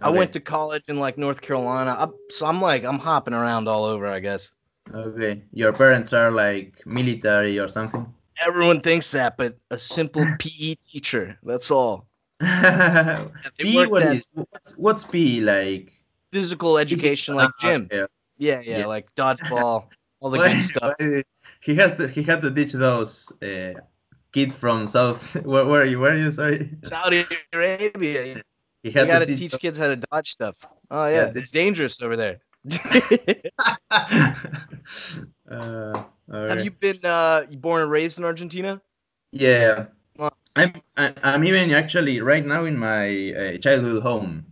I 0.00 0.08
Okay. 0.08 0.18
went 0.18 0.32
to 0.32 0.40
college 0.40 0.84
in 0.88 0.96
like 0.96 1.18
North 1.18 1.40
Carolina. 1.40 1.90
I, 1.98 2.08
so 2.30 2.46
I'm 2.46 2.60
like 2.62 2.84
I'm 2.84 2.98
hopping 2.98 3.34
around 3.34 3.68
all 3.68 3.84
over, 3.84 4.06
I 4.06 4.20
guess. 4.20 4.52
Okay. 4.94 5.42
Your 5.52 5.72
parents 5.72 6.12
are 6.12 6.30
like 6.30 6.82
military 6.86 7.58
or 7.58 7.68
something? 7.68 8.06
Everyone 8.44 8.80
thinks 8.80 9.10
that, 9.12 9.36
but 9.36 9.56
a 9.70 9.78
simple 9.78 10.24
PE 10.38 10.74
teacher. 10.90 11.38
That's 11.44 11.70
all. 11.70 12.06
they 12.40 13.28
P, 13.58 13.86
what 13.86 14.02
at- 14.02 14.16
is, 14.16 14.22
what's, 14.34 14.76
what's 14.76 15.04
P 15.04 15.40
like? 15.40 15.92
Physical 16.32 16.78
education, 16.78 17.34
like 17.34 17.50
gym. 17.60 17.88
okay. 17.92 18.06
Yeah, 18.38 18.60
yeah, 18.64 18.78
Yeah. 18.78 18.86
like 18.86 19.14
dodgeball, 19.14 19.86
all 20.20 20.30
the 20.30 20.38
good 20.48 20.62
stuff. 20.62 20.94
he 21.60 21.74
had 21.74 21.98
to 21.98 22.08
he 22.08 22.22
had 22.22 22.40
to 22.42 22.50
teach 22.50 22.72
those 22.72 23.30
uh, 23.42 23.74
kids 24.32 24.54
from 24.54 24.88
South. 24.88 25.34
Where, 25.44 25.66
where 25.66 25.82
are 25.82 25.86
you? 25.86 26.00
Where 26.00 26.12
are 26.12 26.16
you? 26.18 26.30
Sorry. 26.30 26.70
Saudi 26.82 27.24
Arabia. 27.52 28.42
He 28.82 28.88
You 28.88 28.92
had 28.92 29.06
gotta 29.06 29.26
teach 29.26 29.52
teach. 29.52 29.60
kids 29.60 29.78
how 29.78 29.88
to 29.88 29.96
dodge 29.96 30.32
stuff. 30.32 30.56
Oh 30.90 31.06
Yeah, 31.06 31.14
yeah, 31.14 31.24
this- 31.26 31.42
it's 31.44 31.50
dangerous 31.52 32.00
over 32.02 32.16
there. 32.16 32.38
uh, 33.90 34.34
all 36.32 36.48
Have 36.48 36.64
you 36.64 36.70
been 36.70 36.96
uh 37.04 37.42
born 37.58 37.82
and 37.82 37.90
raised 37.90 38.18
in 38.18 38.24
Argentina? 38.24 38.80
Yeah. 39.32 39.86
Well- 40.16 40.36
I'm 40.56 40.74
I'm 40.96 41.44
even 41.44 41.72
actually 41.72 42.20
right 42.20 42.44
now 42.44 42.64
in 42.64 42.78
my 42.78 43.32
uh, 43.32 43.58
childhood 43.58 44.02
home. 44.02 44.46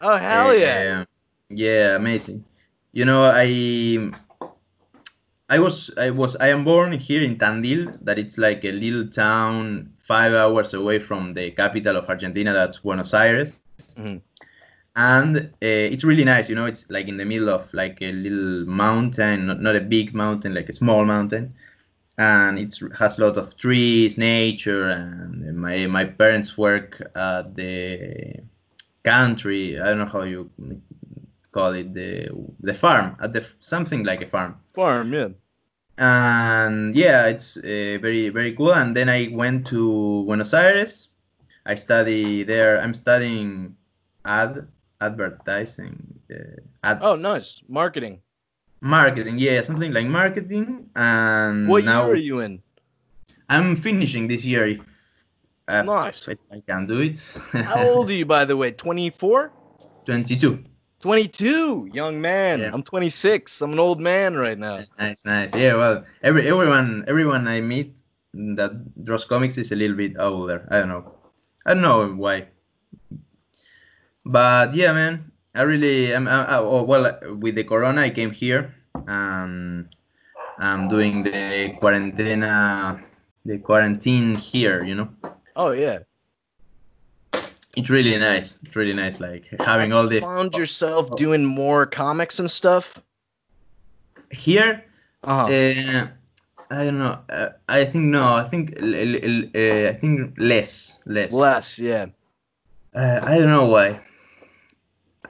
Oh 0.00 0.16
hell 0.16 0.54
yeah. 0.54 1.04
Yeah, 1.50 1.96
amazing. 1.96 2.44
You 2.92 3.04
know, 3.04 3.24
I 3.24 4.10
I 5.54 5.58
was 5.58 5.90
I 5.98 6.08
was 6.08 6.34
I 6.36 6.48
am 6.48 6.64
born 6.64 6.92
here 7.08 7.22
in 7.22 7.36
Tandil, 7.36 7.98
that 8.06 8.18
it's 8.18 8.38
like 8.38 8.64
a 8.64 8.72
little 8.72 9.06
town 9.06 9.92
five 9.98 10.32
hours 10.32 10.72
away 10.72 10.98
from 10.98 11.32
the 11.32 11.50
capital 11.50 11.96
of 11.98 12.08
Argentina, 12.08 12.54
that's 12.54 12.78
Buenos 12.78 13.12
Aires. 13.12 13.60
Mhm. 13.98 14.22
And 14.96 15.36
uh, 15.36 15.92
it's 15.92 16.04
really 16.04 16.24
nice, 16.24 16.48
you 16.48 16.54
know, 16.54 16.64
it's 16.66 16.88
like 16.88 17.06
in 17.08 17.18
the 17.18 17.26
middle 17.26 17.50
of 17.50 17.62
like 17.74 17.98
a 18.00 18.12
little 18.12 18.64
mountain, 18.66 19.46
not, 19.46 19.60
not 19.60 19.76
a 19.76 19.80
big 19.80 20.14
mountain, 20.14 20.54
like 20.54 20.70
a 20.70 20.72
small 20.72 21.04
mountain. 21.04 21.54
And 22.16 22.58
it 22.58 22.78
has 22.98 23.18
a 23.18 23.26
lot 23.26 23.36
of 23.36 23.56
trees, 23.56 24.16
nature, 24.16 24.88
and 24.88 25.56
my 25.66 25.86
my 25.86 26.04
parents 26.06 26.56
work 26.56 26.90
at 27.14 27.54
the 27.54 28.40
country. 29.04 29.78
I 29.80 29.84
don't 29.88 29.98
know 29.98 30.12
how 30.16 30.22
you 30.22 30.50
call 31.52 31.72
it 31.74 31.92
the 31.92 32.28
the 32.60 32.74
farm 32.74 33.16
at 33.20 33.32
the 33.34 33.42
something 33.60 34.02
like 34.04 34.22
a 34.22 34.28
farm. 34.34 34.56
Farm, 34.74 35.12
yeah. 35.12 35.28
And 35.98 36.96
yeah, 36.96 37.26
it's 37.26 37.56
uh, 37.56 37.98
very 38.00 38.28
very 38.30 38.54
cool. 38.54 38.72
And 38.74 38.96
then 38.96 39.08
I 39.08 39.28
went 39.32 39.66
to 39.68 40.24
Buenos 40.26 40.54
Aires. 40.54 41.08
I 41.66 41.74
study 41.76 42.42
there. 42.44 42.80
I'm 42.80 42.94
studying 42.94 43.76
ad 44.24 44.66
advertising. 45.00 46.18
Uh, 46.82 46.96
Oh 47.00 47.16
nice. 47.16 47.60
Marketing. 47.68 48.20
Marketing, 48.80 49.38
yeah, 49.38 49.62
something 49.62 49.92
like 49.92 50.06
marketing. 50.06 50.90
And 50.96 51.68
What 51.68 51.84
now 51.84 52.06
year 52.06 52.12
are 52.14 52.16
you 52.16 52.40
in? 52.40 52.62
I'm 53.48 53.76
finishing 53.76 54.26
this 54.26 54.44
year 54.44 54.66
if, 54.66 54.80
uh, 55.68 55.82
Nice. 55.82 56.26
if 56.26 56.38
I 56.50 56.60
can 56.66 56.86
do 56.86 56.98
it. 56.98 57.20
How 57.52 57.86
old 57.88 58.10
are 58.10 58.12
you 58.12 58.26
by 58.26 58.44
the 58.44 58.56
way? 58.56 58.72
24? 58.72 59.52
22. 60.06 60.64
22, 61.02 61.90
young 61.92 62.20
man. 62.20 62.60
Yeah. 62.60 62.70
I'm 62.72 62.82
26. 62.82 63.60
I'm 63.60 63.72
an 63.72 63.78
old 63.78 64.00
man 64.00 64.36
right 64.36 64.58
now. 64.58 64.86
Nice, 64.98 65.24
nice. 65.24 65.52
Yeah, 65.54 65.74
well, 65.74 66.04
every 66.22 66.48
everyone 66.48 67.04
everyone 67.08 67.48
I 67.48 67.60
meet 67.60 67.98
that 68.32 68.72
draws 69.04 69.24
comics 69.26 69.58
is 69.58 69.72
a 69.72 69.76
little 69.76 69.96
bit 69.96 70.16
older. 70.18 70.66
I 70.70 70.78
don't 70.78 70.88
know. 70.88 71.12
I 71.66 71.74
don't 71.74 71.82
know 71.82 72.08
why. 72.14 72.46
But 74.24 74.74
yeah, 74.74 74.92
man, 74.92 75.32
I 75.54 75.62
really 75.62 76.14
am. 76.14 76.28
I, 76.28 76.46
I, 76.46 76.58
oh, 76.58 76.84
well, 76.84 77.18
with 77.36 77.56
the 77.56 77.64
corona, 77.64 78.02
I 78.02 78.10
came 78.10 78.30
here 78.30 78.72
and 79.06 79.88
I'm 80.58 80.88
doing 80.88 81.24
the 81.24 81.74
quarantena, 81.82 83.02
the 83.44 83.58
quarantine 83.58 84.36
here. 84.36 84.84
You 84.84 84.94
know, 84.94 85.08
Oh 85.56 85.72
yeah. 85.72 86.06
It's 87.76 87.90
really 87.90 88.16
nice. 88.16 88.58
It's 88.62 88.76
really 88.76 88.94
nice, 88.94 89.20
like 89.20 89.48
having 89.60 89.92
all 89.92 90.08
this. 90.08 90.22
Found 90.22 90.54
yourself 90.54 91.16
doing 91.16 91.44
more 91.44 91.86
comics 91.86 92.38
and 92.38 92.50
stuff? 92.50 93.02
here. 94.32 94.84
Uh-huh. 95.24 95.44
Uh, 95.44 96.08
I 96.70 96.84
don't 96.84 96.98
know. 96.98 97.18
Uh, 97.28 97.50
I 97.68 97.84
think 97.84 98.06
no. 98.06 98.34
I 98.34 98.48
think 98.48 98.74
l- 98.80 98.94
l- 98.94 99.16
l- 99.22 99.50
uh, 99.54 99.90
I 99.90 99.92
think 99.92 100.34
less, 100.38 100.98
less. 101.06 101.32
Less, 101.32 101.78
yeah. 101.78 102.06
Uh, 102.94 103.20
I 103.22 103.38
don't 103.38 103.48
know 103.48 103.66
why. 103.66 104.00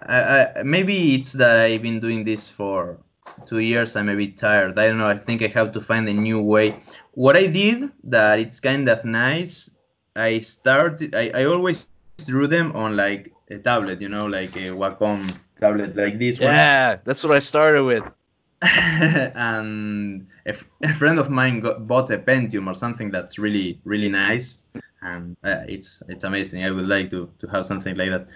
I, 0.07 0.47
I 0.57 0.63
maybe 0.63 1.15
it's 1.15 1.33
that 1.33 1.61
I've 1.61 1.83
been 1.83 2.01
doing 2.01 2.25
this 2.25 2.49
for 2.49 2.99
two 3.47 3.59
years. 3.59 3.97
I'm 3.97 4.09
a 4.09 4.17
bit 4.17 4.37
tired. 4.37 4.79
I 4.79 4.89
don't 4.89 4.99
know. 4.99 5.09
I 5.09 5.19
think 5.19 5.43
I 5.43 5.49
have 5.49 5.73
to 5.73 5.81
find 5.81 6.09
a 6.09 6.15
new 6.15 6.41
way. 6.41 6.77
What 7.13 7.37
I 7.37 7.47
did 7.47 7.91
that 8.05 8.39
it's 8.39 8.61
kind 8.61 8.89
of 8.89 9.05
nice. 9.05 9.71
I 10.17 10.41
started. 10.41 11.15
I, 11.15 11.31
I 11.35 11.45
always 11.45 11.87
drew 12.27 12.47
them 12.47 12.73
on 12.75 12.97
like 12.97 13.33
a 13.51 13.59
tablet. 13.59 14.01
You 14.01 14.09
know, 14.09 14.27
like 14.27 14.57
a 14.57 14.71
Wacom 14.71 15.35
tablet, 15.61 15.97
like 15.97 16.19
this 16.19 16.41
one. 16.41 16.55
Yeah, 16.55 16.99
that's 17.05 17.23
what 17.25 17.35
I 17.35 17.39
started 17.41 17.85
with. 17.85 18.05
and 18.63 20.27
a, 20.47 20.51
f- 20.51 20.65
a 20.83 20.95
friend 20.95 21.19
of 21.19 21.31
mine 21.31 21.61
got, 21.61 21.87
bought 21.87 22.11
a 22.11 22.19
Pentium 22.19 22.67
or 22.67 22.75
something 22.75 23.11
that's 23.11 23.39
really 23.39 23.81
really 23.85 24.09
nice, 24.09 24.63
and 25.03 25.37
uh, 25.45 25.65
it's 25.69 26.03
it's 26.09 26.25
amazing. 26.25 26.65
I 26.65 26.71
would 26.71 26.89
like 26.89 27.11
to 27.11 27.31
to 27.39 27.47
have 27.49 27.67
something 27.67 27.97
like 27.97 28.11
that, 28.11 28.27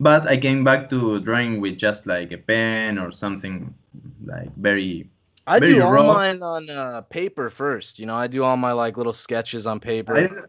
but 0.00 0.26
I 0.26 0.36
came 0.36 0.64
back 0.64 0.90
to 0.90 1.20
drawing 1.20 1.60
with 1.60 1.78
just 1.78 2.06
like 2.06 2.32
a 2.32 2.38
pen 2.38 2.98
or 2.98 3.10
something 3.12 3.74
like 4.24 4.54
very. 4.56 5.10
I 5.46 5.58
Very 5.58 5.74
do 5.74 5.80
all 5.80 5.92
raw. 5.92 6.02
mine 6.02 6.42
on 6.42 6.68
uh, 6.70 7.00
paper 7.02 7.48
first. 7.50 7.98
You 7.98 8.06
know, 8.06 8.14
I 8.16 8.26
do 8.26 8.42
all 8.44 8.56
my 8.56 8.72
like 8.72 8.96
little 8.96 9.12
sketches 9.14 9.66
on 9.66 9.80
paper. 9.80 10.28
I- 10.28 10.44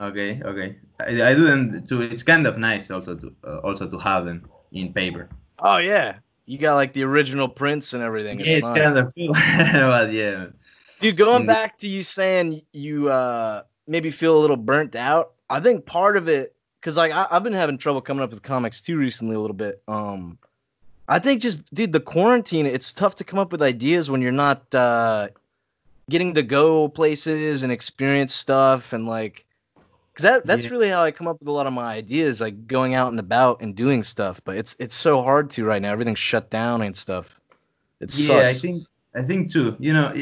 okay, 0.00 0.40
okay. 0.44 0.76
I, 1.00 1.30
I 1.30 1.34
do 1.34 1.44
them 1.44 1.84
too. 1.86 2.02
It's 2.02 2.22
kind 2.22 2.46
of 2.46 2.58
nice 2.58 2.90
also 2.90 3.14
to 3.16 3.34
uh, 3.46 3.58
also 3.58 3.88
to 3.88 3.98
have 3.98 4.24
them 4.26 4.48
in 4.72 4.92
paper. 4.92 5.28
Oh 5.60 5.78
yeah, 5.78 6.16
you 6.46 6.58
got 6.58 6.74
like 6.74 6.92
the 6.92 7.04
original 7.04 7.48
prints 7.48 7.92
and 7.94 8.02
everything. 8.02 8.40
Yeah, 8.40 8.58
it's 8.58 8.68
nice. 8.68 8.82
kind 8.82 8.98
of 8.98 9.14
cool, 9.14 9.28
but 9.72 10.12
yeah. 10.12 10.46
Dude, 11.00 11.16
going 11.16 11.44
Mm. 11.44 11.46
back 11.48 11.78
to 11.80 11.88
you 11.88 12.02
saying 12.02 12.62
you 12.72 13.08
uh 13.08 13.62
maybe 13.86 14.10
feel 14.10 14.36
a 14.36 14.40
little 14.40 14.56
burnt 14.56 14.96
out. 14.96 15.32
I 15.50 15.60
think 15.60 15.84
part 15.84 16.16
of 16.16 16.28
it, 16.28 16.54
because 16.80 16.96
like 16.96 17.12
I, 17.12 17.26
I've 17.30 17.42
been 17.44 17.52
having 17.52 17.78
trouble 17.78 18.00
coming 18.00 18.22
up 18.22 18.30
with 18.30 18.42
comics 18.42 18.80
too 18.80 18.96
recently 18.96 19.36
a 19.36 19.40
little 19.40 19.56
bit. 19.56 19.82
Um, 19.88 20.38
I 21.08 21.18
think 21.18 21.42
just 21.42 21.58
dude, 21.74 21.92
the 21.92 22.00
quarantine, 22.00 22.64
it's 22.66 22.92
tough 22.92 23.14
to 23.16 23.24
come 23.24 23.38
up 23.38 23.52
with 23.52 23.62
ideas 23.62 24.10
when 24.10 24.22
you're 24.22 24.32
not 24.32 24.72
uh 24.74 25.28
getting 26.10 26.34
to 26.34 26.42
go 26.42 26.88
places 26.88 27.62
and 27.62 27.70
experience 27.72 28.34
stuff 28.34 28.92
and 28.92 29.06
like. 29.06 29.43
Cause 30.14 30.22
that, 30.22 30.46
that's 30.46 30.64
Yeah. 30.64 30.70
really 30.70 30.88
how 30.88 31.02
I 31.02 31.10
come 31.10 31.26
up 31.26 31.40
with 31.40 31.48
a 31.48 31.52
lot 31.52 31.66
of 31.66 31.72
my 31.72 31.92
ideas, 31.94 32.40
like 32.40 32.66
going 32.68 32.94
out 32.94 33.10
and 33.10 33.18
about 33.18 33.60
and 33.62 33.74
doing 33.74 34.04
stuff. 34.04 34.40
But 34.44 34.56
it's 34.56 34.76
it's 34.78 34.94
so 34.94 35.22
hard 35.22 35.50
to 35.50 35.64
right 35.64 35.82
now. 35.82 35.92
Everything's 35.92 36.20
shut 36.20 36.50
down 36.50 36.82
and 36.82 36.96
stuff. 36.96 37.40
It 38.00 38.10
sucks. 38.10 38.28
Yeah, 38.28 38.46
I 38.46 38.54
think 38.54 38.84
I 39.14 39.22
think 39.22 39.50
too. 39.50 39.76
You 39.80 39.92
know, 39.92 40.12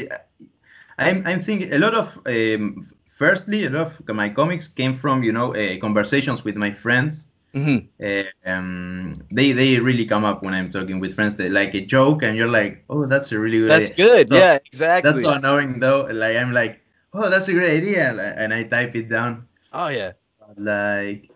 I'm 0.97 1.25
I'm 1.25 1.41
thinking 1.41 1.73
a 1.73 1.77
lot 1.77 1.93
of 1.95 2.19
um, 2.25 2.87
firstly 3.07 3.65
a 3.65 3.69
lot 3.69 3.87
of 4.07 4.15
my 4.15 4.29
comics 4.29 4.67
came 4.67 4.93
from 4.95 5.23
you 5.23 5.31
know 5.31 5.55
uh, 5.55 5.77
conversations 5.79 6.43
with 6.43 6.55
my 6.55 6.71
friends. 6.71 7.27
Mhm. 7.53 7.87
Uh, 8.01 8.23
um, 8.49 9.13
they 9.31 9.51
they 9.51 9.79
really 9.79 10.05
come 10.05 10.25
up 10.25 10.43
when 10.43 10.53
I'm 10.53 10.71
talking 10.71 10.99
with 10.99 11.13
friends. 11.13 11.35
They 11.35 11.49
like 11.49 11.73
a 11.75 11.81
joke, 11.85 12.23
and 12.23 12.35
you're 12.37 12.49
like, 12.49 12.83
oh, 12.89 13.05
that's 13.05 13.31
a 13.31 13.39
really 13.39 13.59
good. 13.59 13.69
That's 13.69 13.91
idea." 13.91 14.05
good. 14.05 14.29
So 14.29 14.35
yeah, 14.35 14.59
exactly. 14.65 15.11
That's 15.11 15.23
so 15.23 15.31
annoying 15.31 15.79
though. 15.79 16.01
Like 16.11 16.37
I'm 16.37 16.51
like, 16.53 16.81
oh, 17.13 17.29
that's 17.29 17.47
a 17.47 17.53
great 17.53 17.77
idea, 17.81 18.11
and 18.37 18.53
I 18.53 18.63
type 18.63 18.95
it 18.95 19.09
down. 19.09 19.47
Oh 19.73 19.87
yeah. 19.87 20.13
Like 20.57 21.29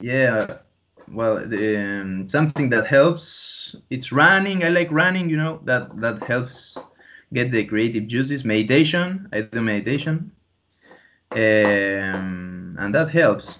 yeah 0.00 0.46
well 1.12 1.36
um, 1.38 2.28
something 2.28 2.70
that 2.70 2.86
helps 2.86 3.76
it's 3.90 4.12
running 4.12 4.64
i 4.64 4.68
like 4.68 4.90
running 4.90 5.28
you 5.28 5.36
know 5.36 5.60
that 5.64 5.94
that 6.00 6.18
helps 6.22 6.78
get 7.34 7.50
the 7.50 7.64
creative 7.64 8.06
juices. 8.06 8.44
Meditation 8.44 9.28
i 9.32 9.42
do 9.42 9.60
meditation. 9.60 10.32
Um, 11.32 12.76
and 12.78 12.94
that 12.94 13.08
helps. 13.10 13.58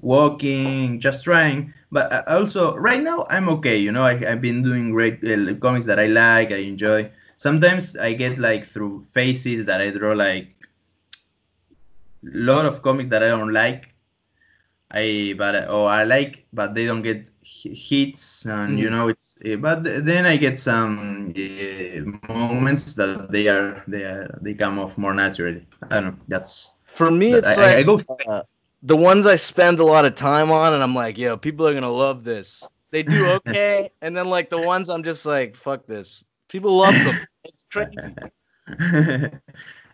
Walking 0.00 1.00
just 1.00 1.24
trying. 1.24 1.72
But 1.90 2.26
also 2.28 2.76
right 2.76 3.02
now 3.02 3.26
i'm 3.30 3.48
okay 3.50 3.76
you 3.78 3.92
know 3.92 4.04
I, 4.04 4.12
i've 4.30 4.40
been 4.40 4.62
doing 4.62 4.90
great 4.90 5.22
uh, 5.24 5.54
comics 5.60 5.86
that 5.86 5.98
i 5.98 6.06
like 6.06 6.50
i 6.52 6.56
enjoy. 6.56 7.10
Sometimes 7.36 7.96
i 7.96 8.12
get 8.12 8.38
like 8.38 8.66
through 8.66 9.06
faces 9.12 9.66
that 9.66 9.80
i 9.80 9.90
draw 9.90 10.12
like 10.12 10.53
lot 12.32 12.64
of 12.66 12.82
comics 12.82 13.08
that 13.08 13.22
i 13.22 13.26
don't 13.28 13.52
like 13.52 13.94
I 14.90 15.34
but 15.36 15.68
or 15.68 15.86
I 15.88 16.04
like, 16.04 16.46
but 16.52 16.74
they 16.74 16.86
don't 16.86 17.02
get 17.02 17.30
hi- 17.44 17.74
hits, 17.74 18.44
and 18.46 18.78
you 18.78 18.88
Mhm. 18.88 18.90
know 18.90 19.08
it's. 19.08 19.36
eh, 19.44 19.56
But 19.56 19.82
then 19.84 20.26
I 20.26 20.36
get 20.36 20.58
some 20.58 21.32
uh, 21.36 22.32
moments 22.32 22.94
that 22.94 23.30
they 23.30 23.48
are 23.48 23.82
they 23.86 24.02
are 24.04 24.38
they 24.42 24.54
come 24.54 24.78
off 24.78 24.96
more 24.98 25.14
naturally. 25.14 25.66
I 25.82 25.94
don't 26.00 26.04
know. 26.04 26.16
That's 26.28 26.70
For 26.86 27.10
me, 27.10 27.32
that- 27.32 27.38
it's 27.38 27.58
I, 27.58 27.74
I- 27.74 27.76
I 27.78 27.82
go. 27.82 28.00
uh, 28.28 28.42
the 28.82 28.96
ones 28.96 29.26
I 29.26 29.36
spend 29.36 29.78
a 29.80 29.84
lot 29.84 30.04
of 30.04 30.14
time 30.14 30.50
on, 30.50 30.74
and 30.74 30.82
I'm 30.82 30.94
like, 30.94 31.18
yo, 31.18 31.36
people 31.36 31.66
are 31.66 31.74
gonna 31.74 31.90
love 31.90 32.24
this. 32.24 32.70
They 32.90 33.02
do 33.02 33.26
okay, 33.38 33.90
and 34.00 34.16
then 34.16 34.28
like 34.28 34.50
the 34.50 34.58
ones 34.60 34.88
I'm 34.88 35.02
just 35.02 35.24
like, 35.26 35.56
fuck 35.56 35.86
this. 35.86 36.24
People 36.48 36.76
love 36.76 37.02
them. 37.02 37.14
It's 37.44 37.64
crazy. 37.70 38.16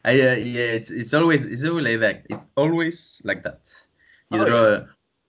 I 0.05 0.13
uh, 0.21 0.35
yeah, 0.37 0.71
it's 0.79 0.91
it's 0.91 1.15
always 1.15 1.43
it's 1.45 1.65
always 1.65 1.85
like 1.85 2.01
that. 2.01 2.27
It's 2.31 2.41
always 2.57 3.21
like 3.25 3.43
that. 3.45 3.61
You 4.31 4.41
Oh, 4.41 4.45
draw 4.45 4.81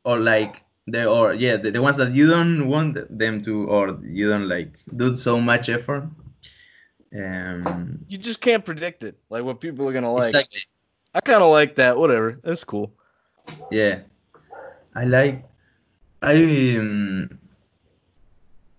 or 0.05 0.19
like 0.19 0.63
the 0.87 1.05
or 1.09 1.33
yeah 1.33 1.57
the, 1.57 1.71
the 1.71 1.81
ones 1.81 1.97
that 1.97 2.13
you 2.13 2.27
don't 2.29 2.67
want 2.67 2.97
them 3.17 3.41
to 3.43 3.65
or 3.67 3.99
you 4.03 4.29
don't 4.29 4.47
like 4.47 4.79
do 4.95 5.15
so 5.15 5.39
much 5.39 5.69
effort. 5.69 6.09
Um, 7.15 8.05
You 8.07 8.17
just 8.17 8.41
can't 8.41 8.65
predict 8.65 9.03
it, 9.03 9.17
like 9.29 9.43
what 9.43 9.59
people 9.61 9.87
are 9.87 9.93
gonna 9.93 10.11
like. 10.13 10.27
exactly. 10.27 10.61
I 11.13 11.21
kind 11.21 11.41
of 11.43 11.51
like 11.51 11.75
that. 11.75 11.97
Whatever, 11.97 12.39
that's 12.43 12.63
cool. 12.63 12.93
Yeah, 13.71 14.01
I 14.95 15.05
like. 15.05 15.45
I 16.21 16.77
um, 16.79 17.39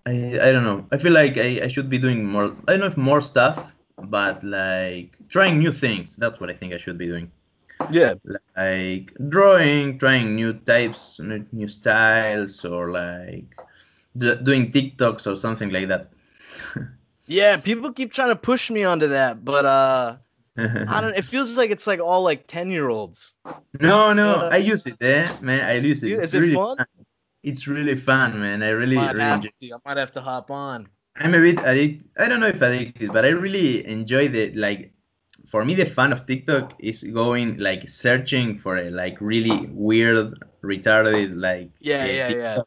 I 0.05 0.11
I 0.41 0.51
don't 0.51 0.63
know. 0.63 0.87
I 0.91 0.97
feel 0.97 1.13
like 1.13 1.37
I, 1.37 1.61
I 1.63 1.67
should 1.67 1.89
be 1.89 1.97
doing 1.99 2.25
more. 2.25 2.55
I 2.67 2.71
don't 2.73 2.81
know 2.81 2.87
if 2.87 2.97
more 2.97 3.21
stuff, 3.21 3.72
but 3.97 4.43
like 4.43 5.17
trying 5.29 5.59
new 5.59 5.71
things. 5.71 6.15
That's 6.17 6.39
what 6.39 6.49
I 6.49 6.53
think 6.53 6.73
I 6.73 6.77
should 6.77 6.97
be 6.97 7.07
doing. 7.07 7.31
Yeah, 7.91 8.15
Like 8.55 9.13
drawing, 9.29 9.97
trying 9.99 10.35
new 10.35 10.53
types, 10.53 11.19
new, 11.19 11.45
new 11.51 11.67
styles, 11.67 12.63
or 12.65 12.91
like 12.91 13.45
d- 14.17 14.35
doing 14.43 14.71
TikToks 14.71 15.27
or 15.27 15.35
something 15.35 15.69
like 15.71 15.87
that. 15.89 16.11
yeah. 17.25 17.57
People 17.57 17.93
keep 17.93 18.13
trying 18.13 18.29
to 18.29 18.35
push 18.35 18.69
me 18.69 18.83
onto 18.83 19.07
that, 19.09 19.43
but 19.43 19.65
uh, 19.65 20.17
I 20.85 21.01
don't. 21.01 21.15
It 21.15 21.25
feels 21.25 21.57
like 21.57 21.71
it's 21.71 21.87
like 21.87 21.99
all 21.99 22.23
like 22.23 22.47
ten 22.47 22.69
year 22.71 22.89
olds. 22.89 23.33
no, 23.79 24.13
no, 24.13 24.35
Uh, 24.35 24.49
I 24.51 24.57
use 24.57 24.85
it, 24.87 24.97
eh, 25.01 25.35
man. 25.41 25.61
I 25.63 25.73
use 25.79 26.03
it. 26.03 26.09
Dude, 26.09 26.19
it's 26.19 26.27
is 26.29 26.33
it 26.33 26.39
really 26.39 26.55
fun? 26.55 26.77
It's 27.43 27.67
really 27.67 27.95
fun, 27.95 28.39
man. 28.39 28.63
I 28.63 28.69
really, 28.69 28.95
Might 28.95 29.15
really 29.15 29.31
enjoy. 29.31 29.49
to. 29.61 29.73
I 29.73 29.77
might 29.85 29.97
have 29.97 30.11
to 30.13 30.21
hop 30.21 30.51
on. 30.51 30.89
I'm 31.15 31.33
a 31.35 31.39
bit 31.39 31.59
addicted. 31.63 32.09
I 32.17 32.27
don't 32.27 32.39
know 32.39 32.47
if 32.47 32.61
addicted, 32.61 33.11
but 33.13 33.25
I 33.25 33.29
really 33.29 33.85
enjoy 33.87 34.27
the 34.29 34.51
like. 34.53 34.91
For 35.47 35.63
me, 35.65 35.75
the 35.75 35.85
fun 35.85 36.11
of 36.11 36.25
TikTok 36.25 36.73
is 36.79 37.03
going 37.03 37.57
like 37.57 37.87
searching 37.87 38.57
for 38.57 38.77
a 38.77 38.89
like 38.89 39.19
really 39.21 39.67
weird, 39.71 40.43
retarded 40.63 41.39
like. 41.41 41.71
Yeah, 41.79 42.03
uh, 42.03 42.05
yeah, 42.07 42.29
yeah. 42.29 42.57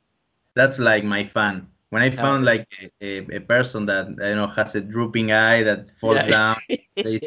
That's 0.54 0.78
like 0.78 1.04
my 1.04 1.24
fun. 1.24 1.68
When 1.90 2.02
I 2.02 2.11
found 2.11 2.44
like 2.44 2.66
a, 2.82 2.90
a, 3.00 3.37
a 3.37 3.40
person 3.40 3.87
that 3.87 4.06
I 4.06 4.35
don't 4.35 4.37
know 4.37 4.46
has 4.48 4.74
a 4.76 4.80
drooping 4.80 5.32
eye 5.32 5.62
that 5.64 5.90
falls 5.98 6.26
Yeah. 6.26 6.30
down, 6.30 6.56
say, 7.02 7.20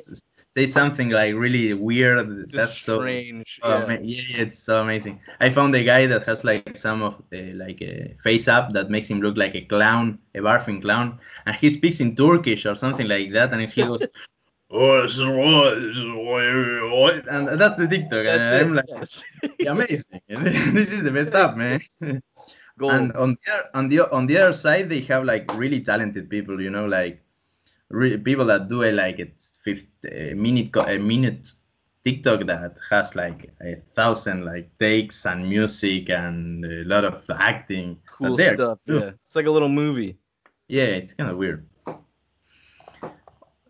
say 0.57 0.67
something 0.67 1.09
like 1.09 1.33
really 1.35 1.73
weird. 1.73 2.27
Just 2.45 2.51
that's 2.51 2.77
so 2.77 2.99
strange. 2.99 3.59
Oh, 3.63 3.87
yeah. 3.87 3.99
yeah, 4.01 4.41
it's 4.43 4.57
so 4.59 4.81
amazing. 4.81 5.19
I 5.39 5.49
found 5.49 5.75
a 5.75 5.83
guy 5.83 6.05
that 6.07 6.23
has 6.25 6.43
like 6.43 6.77
some 6.77 7.01
of 7.01 7.21
the 7.29 7.53
like 7.53 7.81
a 7.81 8.15
face 8.23 8.47
up 8.47 8.73
that 8.73 8.89
makes 8.89 9.07
him 9.07 9.21
look 9.21 9.37
like 9.37 9.55
a 9.55 9.61
clown, 9.61 10.19
a 10.35 10.39
barfing 10.39 10.81
clown, 10.81 11.19
and 11.45 11.55
he 11.55 11.69
speaks 11.69 11.99
in 11.99 12.15
Turkish 12.15 12.65
or 12.65 12.75
something 12.75 13.07
like 13.07 13.31
that, 13.33 13.53
and 13.53 13.69
he 13.69 13.83
goes, 13.83 14.05
"Oh, 14.71 15.03
this 15.03 15.13
is 15.17 15.25
what, 15.25 15.75
this 15.75 15.97
is 15.97 16.05
what- 16.05 16.91
what," 16.91 17.27
and 17.33 17.59
that's 17.59 17.77
the 17.77 17.87
TikTok. 17.87 18.23
That's 18.25 18.51
I'm 18.51 18.73
like, 18.73 18.85
"Yeah, 19.59 19.71
amazing. 19.71 20.21
this 20.27 20.91
is 20.91 21.03
the 21.03 21.11
best 21.11 21.29
stuff, 21.29 21.55
man. 21.55 21.81
Gold. 22.79 22.93
And 22.93 23.13
on 23.13 23.37
the 23.45 23.77
on 23.77 23.89
the 23.89 24.11
on 24.11 24.25
the 24.25 24.37
other 24.37 24.53
side, 24.53 24.87
they 24.89 25.01
have 25.01 25.25
like 25.25 25.53
really 25.55 25.81
talented 25.81 26.29
people, 26.29 26.61
you 26.61 26.69
know, 26.69 26.85
like 26.85 27.21
re- 27.89 28.17
people 28.17 28.45
that 28.45 28.67
do 28.67 28.83
a 28.83 28.91
like 28.91 29.19
a 29.19 29.27
50 29.63 30.07
a 30.07 30.33
minute 30.35 30.75
a 30.75 30.97
minute 30.97 31.51
TikTok 32.03 32.45
that 32.47 32.75
has 32.89 33.15
like 33.15 33.51
a 33.61 33.75
thousand 33.93 34.45
like 34.45 34.69
takes 34.79 35.25
and 35.25 35.47
music 35.47 36.09
and 36.09 36.63
a 36.65 36.83
lot 36.85 37.03
of 37.03 37.23
acting. 37.37 37.99
cool 38.17 38.37
stuff. 38.37 38.79
Yeah, 38.85 39.11
it's 39.21 39.35
like 39.35 39.45
a 39.45 39.51
little 39.51 39.69
movie. 39.69 40.17
Yeah, 40.67 40.85
it's 40.85 41.13
kind 41.13 41.29
of 41.29 41.37
weird. 41.37 41.65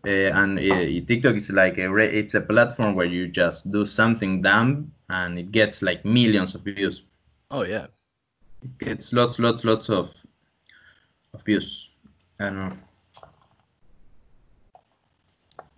Uh, 0.06 0.32
and 0.32 0.58
uh, 0.58 1.06
TikTok 1.06 1.34
is 1.34 1.50
like 1.50 1.76
a 1.78 1.86
re- 1.86 2.18
it's 2.20 2.34
a 2.34 2.40
platform 2.40 2.94
where 2.94 3.06
you 3.06 3.28
just 3.28 3.70
do 3.70 3.84
something 3.84 4.40
dumb 4.40 4.90
and 5.10 5.38
it 5.38 5.52
gets 5.52 5.82
like 5.82 6.04
millions 6.04 6.54
of 6.54 6.62
views. 6.62 7.02
Oh 7.50 7.62
yeah. 7.62 7.86
It 8.62 8.78
gets 8.78 9.12
lots, 9.12 9.38
lots, 9.38 9.64
lots 9.64 9.90
of 9.90 10.14
of 11.34 11.42
views. 11.44 11.88
I 12.38 12.44
don't 12.44 12.56
know. 12.56 12.76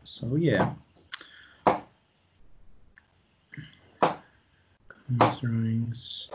So 0.05 0.37
yeah. 0.37 0.75
Drawings. 5.41 6.29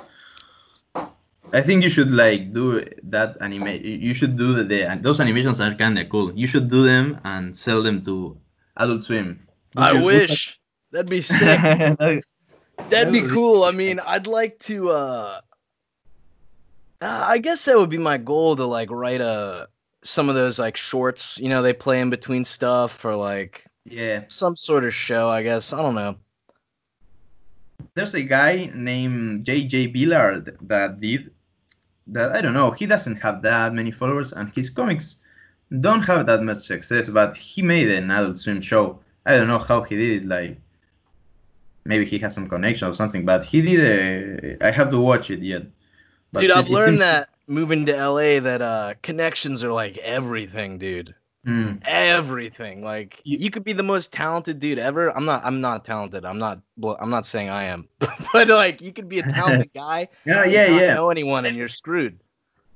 I 1.53 1.61
think 1.61 1.83
you 1.83 1.89
should 1.89 2.11
like 2.11 2.53
do 2.53 2.83
that 3.03 3.37
anime. 3.41 3.79
You 3.81 4.13
should 4.13 4.37
do 4.37 4.53
the, 4.53 4.63
the 4.63 4.99
those 5.01 5.19
animations 5.19 5.61
are 5.61 5.73
kind 5.75 5.97
of 5.97 6.09
cool. 6.09 6.33
You 6.35 6.47
should 6.47 6.69
do 6.69 6.83
them 6.83 7.19
and 7.23 7.55
sell 7.55 7.81
them 7.81 8.03
to 8.03 8.37
Adult 8.77 9.03
Swim. 9.03 9.47
I 9.75 9.93
wish 9.93 10.59
that'd 10.91 11.09
be 11.09 11.21
sick. 11.21 11.59
That'd 12.89 13.11
be 13.11 13.21
would 13.21 13.29
be 13.29 13.33
cool. 13.33 13.63
I 13.63 13.71
mean, 13.71 13.99
I'd 13.99 14.27
like 14.27 14.59
to. 14.69 14.91
uh, 14.91 15.41
I 17.01 17.37
guess 17.39 17.65
that 17.65 17.77
would 17.77 17.89
be 17.89 17.97
my 17.97 18.17
goal 18.17 18.55
to 18.55 18.65
like 18.65 18.91
write 18.91 19.19
a 19.19 19.67
some 20.07 20.29
of 20.29 20.35
those 20.35 20.57
like 20.57 20.77
shorts. 20.77 21.37
You 21.37 21.49
know, 21.49 21.61
they 21.61 21.73
play 21.73 21.99
in 21.99 22.09
between 22.09 22.45
stuff 22.45 23.03
or 23.03 23.15
like 23.15 23.65
yeah. 23.85 24.23
some 24.27 24.55
sort 24.55 24.85
of 24.85 24.93
show. 24.93 25.29
I 25.29 25.43
guess 25.43 25.73
I 25.73 25.81
don't 25.81 25.95
know. 25.95 26.15
there's 27.93 28.15
a 28.15 28.23
guy 28.23 28.71
named 28.73 29.45
JJ 29.45 29.93
Villard 29.93 30.57
that 30.61 30.99
did 30.99 31.31
that. 32.07 32.31
I 32.31 32.41
don't 32.41 32.53
know. 32.53 32.71
He 32.71 32.85
doesn't 32.85 33.17
have 33.17 33.41
that 33.43 33.73
many 33.73 33.91
followers, 33.91 34.33
and 34.33 34.53
his 34.55 34.69
comics 34.69 35.17
don't 35.81 36.03
have 36.03 36.25
that 36.27 36.41
much 36.43 36.65
success. 36.65 37.09
But 37.09 37.35
he 37.35 37.61
made 37.61 37.89
an 37.89 38.09
Adult 38.09 38.37
Swim 38.37 38.61
show. 38.61 38.99
I 39.25 39.37
don't 39.37 39.47
know 39.47 39.59
how 39.59 39.83
he 39.83 39.95
did 39.95 40.23
it. 40.23 40.27
Like 40.27 40.57
maybe 41.85 42.05
he 42.05 42.17
has 42.19 42.33
some 42.33 42.47
connection 42.47 42.87
or 42.87 42.93
something. 42.93 43.25
But 43.25 43.43
he 43.43 43.61
did. 43.61 43.81
A, 44.61 44.67
I 44.67 44.71
have 44.71 44.89
to 44.91 44.99
watch 44.99 45.29
it 45.31 45.41
yet. 45.41 45.63
But 46.31 46.41
dude, 46.41 46.51
I've 46.51 46.69
learned 46.69 46.99
seems- 46.99 46.99
that 46.99 47.29
moving 47.47 47.85
to 47.85 47.93
LA 47.95 48.39
that 48.39 48.61
uh 48.61 48.93
connections 49.01 49.63
are 49.63 49.71
like 49.73 49.97
everything, 49.99 50.77
dude. 50.77 51.15
Hmm. 51.45 51.75
Everything. 51.85 52.83
Like 52.83 53.21
You- 53.23 53.37
you 53.39 53.49
could 53.49 53.63
be 53.63 53.73
the 53.73 53.83
most 53.83 54.11
talented 54.11 54.59
dude 54.59 54.79
ever. 54.79 55.15
I'm 55.15 55.23
not. 55.25 55.45
I'm 55.45 55.61
not 55.61 55.85
talented. 55.85 56.25
I'm 56.25 56.39
not. 56.39 56.59
Well, 56.77 56.97
I'm 56.99 57.09
not 57.09 57.25
saying 57.25 57.49
I 57.49 57.63
am. 57.63 57.87
but 58.33 58.49
like, 58.49 58.81
you 58.81 58.91
could 58.91 59.07
be 59.07 59.19
a 59.19 59.23
talented 59.39 59.71
guy. 59.73 60.09
Yeah, 60.25 60.43
yeah, 60.43 60.67
yeah. 60.67 60.93
Know 60.95 61.09
anyone, 61.09 61.45
and 61.45 61.55
you're 61.55 61.69
screwed. 61.69 62.19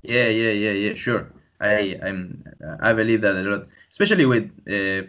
Yeah, 0.03 0.27
yeah, 0.29 0.51
yeah, 0.51 0.71
yeah. 0.71 0.93
Sure. 0.95 1.31
I 1.59 1.99
I'm 2.01 2.43
I 2.79 2.93
believe 2.93 3.21
that 3.21 3.35
a 3.35 3.41
lot, 3.43 3.67
especially 3.91 4.25
with 4.25 4.49
uh, 4.67 5.03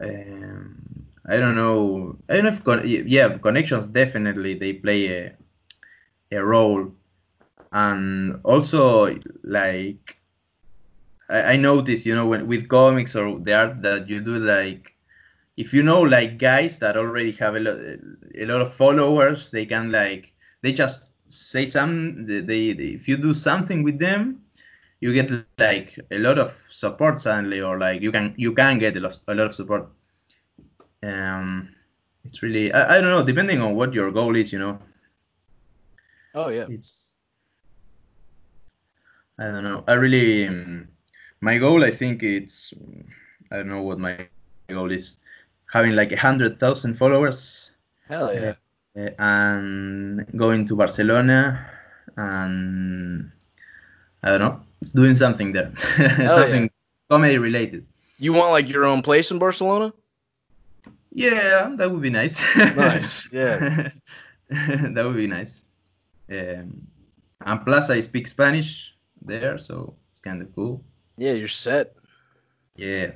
um, 0.00 0.82
I 1.28 1.36
don't 1.36 1.54
know. 1.54 2.16
I 2.28 2.34
don't 2.34 2.44
know 2.44 2.50
if 2.50 2.64
con- 2.64 2.86
yeah 2.86 3.36
connections 3.38 3.88
definitely 3.88 4.54
they 4.54 4.72
play 4.74 5.06
a 5.18 5.36
a 6.32 6.44
role, 6.44 6.92
and 7.72 8.40
also 8.44 9.14
like 9.44 10.16
I, 11.28 11.52
I 11.54 11.56
notice 11.56 12.04
you 12.06 12.14
know 12.14 12.26
when 12.26 12.46
with 12.46 12.68
comics 12.68 13.14
or 13.16 13.38
the 13.38 13.54
art 13.54 13.82
that 13.82 14.08
you 14.08 14.20
do 14.20 14.36
like 14.38 14.94
if 15.56 15.72
you 15.72 15.82
know 15.82 16.00
like 16.00 16.38
guys 16.38 16.78
that 16.80 16.96
already 16.96 17.32
have 17.32 17.54
a 17.56 17.60
lot 17.60 17.76
a 18.40 18.44
lot 18.46 18.60
of 18.62 18.72
followers 18.74 19.50
they 19.50 19.66
can 19.66 19.90
like 19.92 20.32
they 20.62 20.72
just 20.72 21.04
say 21.28 21.66
some 21.66 22.26
they, 22.26 22.40
they 22.40 22.72
they- 22.72 22.94
if 23.00 23.08
you 23.08 23.16
do 23.16 23.32
something 23.34 23.82
with 23.82 23.98
them 23.98 24.42
you 25.00 25.12
get 25.14 25.30
like 25.30 25.72
a 25.88 25.96
lot 25.96 26.16
of 26.16 26.30
support 26.48 26.96
suddenly 26.96 27.38
or 27.38 27.58
like 27.58 27.80
you 27.80 27.90
can 27.92 28.16
you 28.18 28.38
can 28.40 28.66
get 28.66 28.84
a 28.84 28.86
lot, 28.88 29.06
a 29.16 29.24
lot 29.24 29.40
of 29.40 29.44
support 29.54 29.80
um 31.02 31.68
it's 32.24 32.42
really 32.42 32.72
I, 32.72 32.96
I 32.96 33.00
don't 33.00 33.10
know 33.10 33.24
depending 33.24 33.60
on 33.60 33.74
what 33.74 33.92
your 33.94 34.10
goal 34.10 34.36
is 34.36 34.52
you 34.52 34.58
know 34.58 34.78
Oh 36.34 36.48
yeah. 36.48 36.68
it's 36.68 37.09
I 39.40 39.44
don't 39.44 39.64
know. 39.64 39.82
I 39.88 39.94
really 39.94 40.46
um, 40.46 40.88
my 41.40 41.56
goal. 41.56 41.82
I 41.82 41.90
think 41.90 42.22
it's 42.22 42.74
I 43.50 43.56
don't 43.56 43.68
know 43.68 43.82
what 43.82 43.98
my 43.98 44.28
goal 44.68 44.92
is. 44.92 45.16
Having 45.72 45.96
like 45.96 46.12
a 46.12 46.16
hundred 46.16 46.60
thousand 46.60 46.98
followers 46.98 47.70
Hell 48.08 48.34
yeah. 48.34 48.54
uh, 48.98 49.10
and 49.18 50.26
going 50.36 50.66
to 50.66 50.76
Barcelona 50.76 51.64
and 52.16 53.30
I 54.22 54.30
don't 54.30 54.40
know, 54.40 54.60
doing 54.94 55.14
something 55.14 55.52
there, 55.52 55.72
something 55.96 56.70
comedy 57.08 57.38
related. 57.38 57.86
You 58.18 58.34
want 58.34 58.50
like 58.50 58.68
your 58.68 58.84
own 58.84 59.00
place 59.00 59.30
in 59.30 59.38
Barcelona? 59.38 59.94
Yeah, 61.12 61.72
that 61.76 61.90
would 61.90 62.02
be 62.02 62.10
nice. 62.10 62.38
Nice, 62.56 63.28
yeah. 63.32 63.90
that 64.50 65.04
would 65.06 65.16
be 65.16 65.26
nice. 65.26 65.62
Um, 66.28 66.86
and 67.40 67.64
plus, 67.64 67.88
I 67.90 68.00
speak 68.00 68.28
Spanish 68.28 68.94
there, 69.22 69.58
so 69.58 69.94
it's 70.12 70.20
kind 70.20 70.42
of 70.42 70.54
cool. 70.54 70.82
Yeah, 71.16 71.32
you're 71.32 71.48
set. 71.48 71.94
Yeah, 72.76 73.12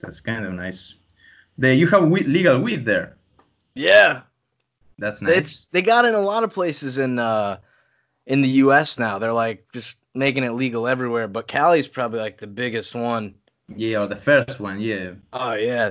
that's 0.00 0.20
kind 0.20 0.44
of 0.44 0.52
nice. 0.52 0.94
The, 1.58 1.74
you 1.74 1.86
have 1.88 2.08
weed, 2.08 2.26
legal 2.26 2.60
weed 2.60 2.84
there. 2.84 3.16
Yeah. 3.74 4.22
That's 4.98 5.22
nice. 5.22 5.36
It's 5.36 5.66
they 5.66 5.82
got 5.82 6.04
in 6.04 6.14
a 6.14 6.20
lot 6.20 6.44
of 6.44 6.52
places 6.52 6.98
in 6.98 7.18
uh 7.18 7.58
in 8.26 8.42
the 8.42 8.48
US 8.64 8.98
now. 8.98 9.18
They're 9.18 9.32
like 9.32 9.66
just 9.72 9.96
making 10.14 10.44
it 10.44 10.52
legal 10.52 10.86
everywhere, 10.86 11.26
but 11.28 11.48
Cali's 11.48 11.88
probably 11.88 12.20
like 12.20 12.38
the 12.38 12.46
biggest 12.46 12.94
one. 12.94 13.34
yeah, 13.76 14.02
or 14.02 14.06
the 14.06 14.16
first 14.16 14.60
one. 14.60 14.80
Yeah. 14.80 15.12
Oh 15.32 15.54
yeah. 15.54 15.90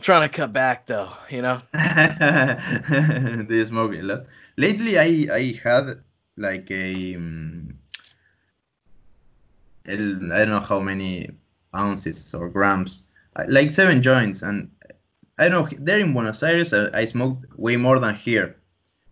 trying 0.00 0.28
to 0.28 0.34
cut 0.34 0.52
back 0.52 0.86
though, 0.86 1.10
you 1.30 1.42
know? 1.42 1.60
they 1.72 3.64
smoke 3.64 3.92
a 3.92 4.02
lot. 4.02 4.26
Lately, 4.56 4.98
I 4.98 5.34
I 5.34 5.60
had 5.62 6.02
like 6.36 6.70
a, 6.70 7.14
um, 7.16 7.78
I 9.86 9.96
don't 9.96 10.50
know 10.50 10.60
how 10.60 10.80
many 10.80 11.30
ounces 11.74 12.34
or 12.34 12.48
grams, 12.48 13.04
uh, 13.36 13.44
like 13.48 13.70
seven 13.70 14.02
joints, 14.02 14.42
and 14.42 14.70
I 15.38 15.48
don't 15.48 15.70
know. 15.70 15.78
There 15.80 15.98
in 15.98 16.12
Buenos 16.12 16.42
Aires, 16.42 16.72
I, 16.72 16.88
I 17.00 17.04
smoked 17.04 17.46
way 17.58 17.76
more 17.76 17.98
than 17.98 18.14
here. 18.14 18.56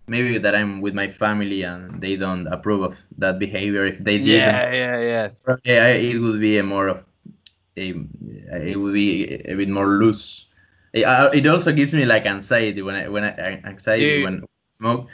Maybe 0.08 0.38
that 0.38 0.54
I'm 0.54 0.80
with 0.80 0.94
my 0.94 1.08
family 1.08 1.62
and 1.62 2.00
they 2.00 2.16
don't 2.16 2.46
approve 2.48 2.82
of 2.82 2.96
that 3.18 3.38
behavior. 3.38 3.86
If 3.86 3.98
they 3.98 4.18
did, 4.18 4.44
Yeah, 4.44 4.72
yeah, 4.72 5.00
yeah. 5.00 5.28
probably 5.44 5.78
I, 5.78 5.90
it 5.90 6.18
would 6.18 6.40
be 6.40 6.58
a 6.58 6.62
more 6.62 6.88
of 6.88 7.04
a 7.76 7.94
it 8.52 8.76
would 8.78 8.94
be 8.94 9.34
a 9.34 9.54
bit 9.56 9.68
more 9.68 9.88
loose. 9.88 10.46
It, 10.92 11.04
uh, 11.04 11.30
it 11.32 11.46
also 11.46 11.72
gives 11.72 11.92
me 11.92 12.04
like 12.04 12.26
anxiety 12.26 12.82
when 12.82 12.96
I 12.96 13.08
when 13.08 13.24
I 13.24 13.60
anxiety 13.64 14.20
Dude. 14.20 14.24
when 14.24 14.42
I 14.42 14.46
smoke. 14.78 15.08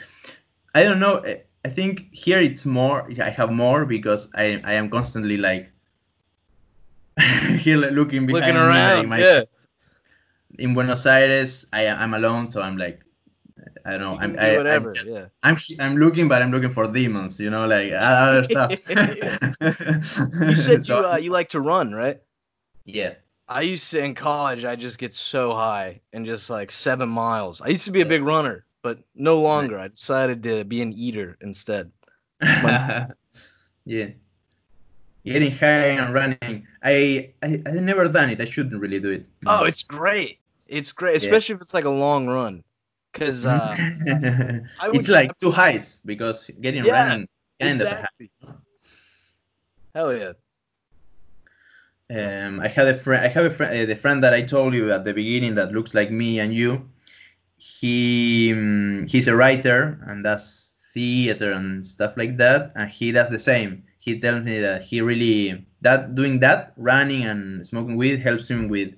I 0.75 0.83
don't 0.83 0.99
know. 0.99 1.23
I- 1.25 1.43
I 1.65 1.69
think 1.69 2.07
here 2.11 2.39
it's 2.39 2.65
more. 2.65 3.09
I 3.21 3.29
have 3.29 3.51
more 3.51 3.85
because 3.85 4.29
I 4.35 4.61
I 4.63 4.73
am 4.73 4.89
constantly 4.89 5.37
like 5.37 5.69
here 7.59 7.77
looking 7.77 8.25
behind 8.25 8.45
Looking 8.55 8.61
around. 8.61 9.09
my- 9.09 9.19
yeah. 9.19 9.41
In 10.59 10.73
Buenos 10.73 11.05
Aires, 11.05 11.65
I 11.73 11.87
I'm 11.87 12.13
alone, 12.13 12.51
so 12.51 12.61
I'm 12.61 12.77
like. 12.77 13.01
I 13.85 13.91
don't 13.91 14.01
know. 14.01 14.17
I'm, 14.19 14.37
I, 14.37 14.51
I'm 14.51 14.57
whatever. 14.57 14.93
just- 14.93 15.07
yeah. 15.07 15.25
I'm 15.43 15.57
I'm 15.79 15.95
looking, 15.97 16.27
but 16.27 16.41
I'm 16.41 16.51
looking 16.51 16.71
for 16.71 16.85
demons, 16.87 17.39
you 17.39 17.49
know, 17.49 17.65
like 17.65 17.91
other 17.95 18.43
stuff. 18.51 18.71
You 18.89 20.55
said 20.55 20.85
So- 20.85 20.99
you 20.99 21.07
uh, 21.07 21.17
you 21.17 21.31
like 21.31 21.49
to 21.49 21.61
run, 21.61 21.93
right? 21.93 22.19
yeah. 22.85 23.13
I 23.49 23.61
used 23.61 23.89
to 23.91 24.03
in 24.03 24.13
college. 24.13 24.65
I 24.65 24.75
just 24.75 24.97
get 24.99 25.15
so 25.15 25.53
high 25.55 26.01
and 26.11 26.25
just 26.25 26.49
like 26.49 26.69
seven 26.69 27.07
miles. 27.07 27.61
I 27.61 27.69
used 27.69 27.85
to 27.85 27.91
be 27.91 28.01
a 28.01 28.05
big 28.05 28.21
runner, 28.21 28.65
but 28.81 28.99
no 29.15 29.39
longer. 29.39 29.79
I 29.79 29.87
decided 29.87 30.43
to 30.43 30.63
be 30.63 30.81
an 30.81 30.93
eater 30.93 31.37
instead. 31.41 31.91
yeah. 32.41 34.07
Getting 35.25 35.51
high 35.51 35.97
and 35.99 36.13
running. 36.13 36.65
I, 36.83 37.33
I 37.43 37.61
I 37.65 37.71
never 37.81 38.07
done 38.07 38.29
it. 38.29 38.39
I 38.39 38.45
shouldn't 38.45 38.79
really 38.79 38.99
do 38.99 39.09
it. 39.11 39.25
Oh, 39.45 39.63
it's 39.65 39.83
great. 39.83 40.39
It's 40.67 40.91
great, 40.91 41.21
Yeah. 41.21 41.27
especially 41.27 41.55
if 41.55 41.61
it's 41.61 41.73
like 41.73 41.85
a 41.85 41.89
long 41.89 42.27
run. 42.27 42.63
Cause 43.13 43.45
uh, 43.45 43.75
it's 44.93 45.09
like 45.09 45.37
two 45.39 45.51
highs 45.51 45.99
because 46.05 46.49
getting 46.61 46.85
Yeah, 46.85 47.09
running 47.09 47.27
kind 47.59 47.81
exactly. 47.81 48.31
Hell 49.95 50.15
yeah. 50.15 50.33
Um, 52.09 52.59
I 52.61 52.67
had 52.67 52.87
a 52.87 52.97
friend. 52.97 53.25
I 53.25 53.27
have 53.27 53.45
a 53.45 53.49
friend. 53.49 53.81
Uh, 53.81 53.85
the 53.85 53.95
friend 53.95 54.23
that 54.23 54.33
I 54.33 54.43
told 54.43 54.73
you 54.73 54.91
at 54.91 55.03
the 55.03 55.13
beginning 55.13 55.55
that 55.55 55.71
looks 55.73 55.93
like 55.93 56.11
me 56.11 56.39
and 56.39 56.53
you. 56.53 56.87
He 57.57 58.53
um, 58.53 59.05
he's 59.07 59.27
a 59.27 59.35
writer 59.35 59.99
and 60.07 60.23
does 60.23 60.73
theater 60.93 61.51
and 61.51 61.85
stuff 61.85 62.15
like 62.17 62.37
that, 62.37 62.71
and 62.75 62.89
he 62.89 63.11
does 63.11 63.29
the 63.29 63.39
same. 63.39 63.83
He 63.97 64.19
tells 64.19 64.43
me 64.43 64.59
that 64.61 64.83
he 64.83 65.01
really 65.01 65.65
that 65.81 66.15
doing 66.15 66.39
that 66.39 66.73
running 66.77 67.23
and 67.23 67.65
smoking 67.65 67.97
weed 67.97 68.19
helps 68.19 68.47
him 68.47 68.69
with 68.69 68.93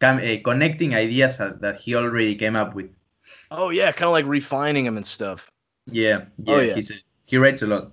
com- 0.00 0.18
uh, 0.18 0.36
connecting 0.44 0.94
ideas 0.94 1.38
that 1.38 1.76
he 1.76 1.94
already 1.94 2.34
came 2.34 2.56
up 2.56 2.74
with. 2.74 2.90
Oh 3.50 3.70
yeah, 3.70 3.92
kind 3.92 4.04
of 4.04 4.12
like 4.12 4.26
refining 4.26 4.84
them 4.84 4.96
and 4.96 5.06
stuff. 5.06 5.50
Yeah, 5.86 6.26
yeah. 6.44 6.54
Oh, 6.54 6.60
yeah. 6.60 6.74
He's 6.74 6.90
a, 6.90 6.94
he 7.26 7.36
writes 7.38 7.62
a 7.62 7.66
lot. 7.66 7.92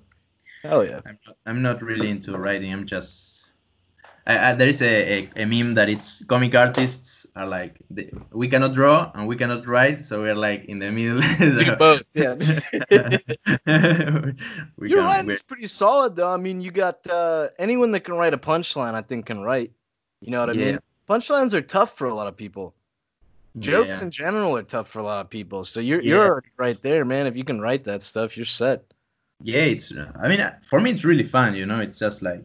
oh 0.66 0.82
yeah. 0.82 1.02
I'm 1.06 1.20
not, 1.26 1.38
I'm 1.46 1.62
not 1.62 1.82
really 1.82 2.10
into 2.10 2.38
writing. 2.38 2.74
I'm 2.74 2.86
just. 2.86 3.52
I, 4.28 4.52
I, 4.52 4.54
there 4.54 4.70
is 4.70 4.82
a, 4.82 5.30
a, 5.36 5.44
a 5.44 5.46
meme 5.46 5.74
that 5.74 5.90
it's 5.90 6.24
comic 6.26 6.54
artists 6.54 7.19
are 7.36 7.46
like 7.48 7.76
they, 7.90 8.12
we 8.32 8.48
cannot 8.48 8.74
draw 8.74 9.12
and 9.16 9.28
we 9.28 9.36
cannot 9.36 9.68
write, 9.68 10.06
so 10.06 10.22
we're 10.22 10.36
like 10.36 10.66
in 10.66 10.80
the 10.80 10.92
middle. 10.92 11.22
We 11.40 11.66
So- 11.66 11.76
both. 11.76 12.04
Yeah. 12.14 12.36
we 14.78 14.90
Your 14.90 15.00
can- 15.00 15.06
writing's 15.06 15.42
pretty 15.42 15.68
solid 15.68 16.16
though. 16.16 16.34
I 16.34 16.38
mean, 16.38 16.62
you 16.62 16.72
got 16.72 17.06
uh, 17.10 17.50
anyone 17.58 17.92
that 17.92 18.02
can 18.02 18.16
write 18.16 18.34
a 18.34 18.38
punchline. 18.38 18.94
I 18.94 19.02
think 19.02 19.26
can 19.26 19.42
write. 19.42 19.72
You 20.22 20.32
know 20.32 20.40
what 20.42 20.50
I 20.50 20.54
Yeah. 20.54 20.66
mean? 20.72 20.80
Punchlines 21.10 21.54
are 21.54 21.62
tough 21.62 21.98
for 21.98 22.08
a 22.08 22.14
lot 22.14 22.28
of 22.28 22.36
people. 22.38 22.74
Jokes 23.58 23.98
yeah. 24.00 24.04
in 24.06 24.12
general 24.12 24.56
are 24.56 24.64
tough 24.64 24.90
for 24.90 25.00
a 25.00 25.04
lot 25.04 25.20
of 25.22 25.30
people. 25.30 25.64
So 25.64 25.80
you're 25.80 26.02
Yeah. 26.02 26.10
you're 26.16 26.44
right 26.58 26.80
there, 26.82 27.04
man. 27.06 27.26
If 27.28 27.36
you 27.36 27.44
can 27.44 27.60
write 27.60 27.84
that 27.86 28.04
stuff, 28.04 28.38
you're 28.38 28.46
set. 28.46 28.84
yeah, 29.44 29.62
it's. 29.64 29.92
I 30.22 30.28
mean, 30.28 30.42
uh, 30.42 30.56
for 30.64 30.80
me, 30.80 30.92
it's 30.92 31.06
really 31.06 31.24
fun. 31.24 31.56
You 31.56 31.66
know, 31.66 31.80
it's 31.80 31.98
just 31.98 32.22
like 32.22 32.44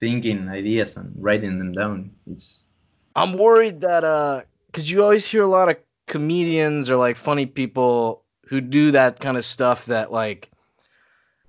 thinking 0.00 0.48
ideas 0.48 0.96
and 0.96 1.12
writing 1.16 1.58
them 1.58 1.72
down. 1.72 2.10
It's 2.26 2.64
I'm 3.14 3.32
worried 3.34 3.80
that 3.82 4.04
uh, 4.04 4.42
cause 4.72 4.88
you 4.88 5.02
always 5.02 5.26
hear 5.26 5.42
a 5.42 5.46
lot 5.46 5.68
of 5.68 5.76
comedians 6.06 6.90
or 6.90 6.96
like 6.96 7.16
funny 7.16 7.46
people 7.46 8.24
who 8.46 8.60
do 8.60 8.90
that 8.92 9.20
kind 9.20 9.36
of 9.36 9.44
stuff 9.44 9.86
that 9.86 10.12
like 10.12 10.50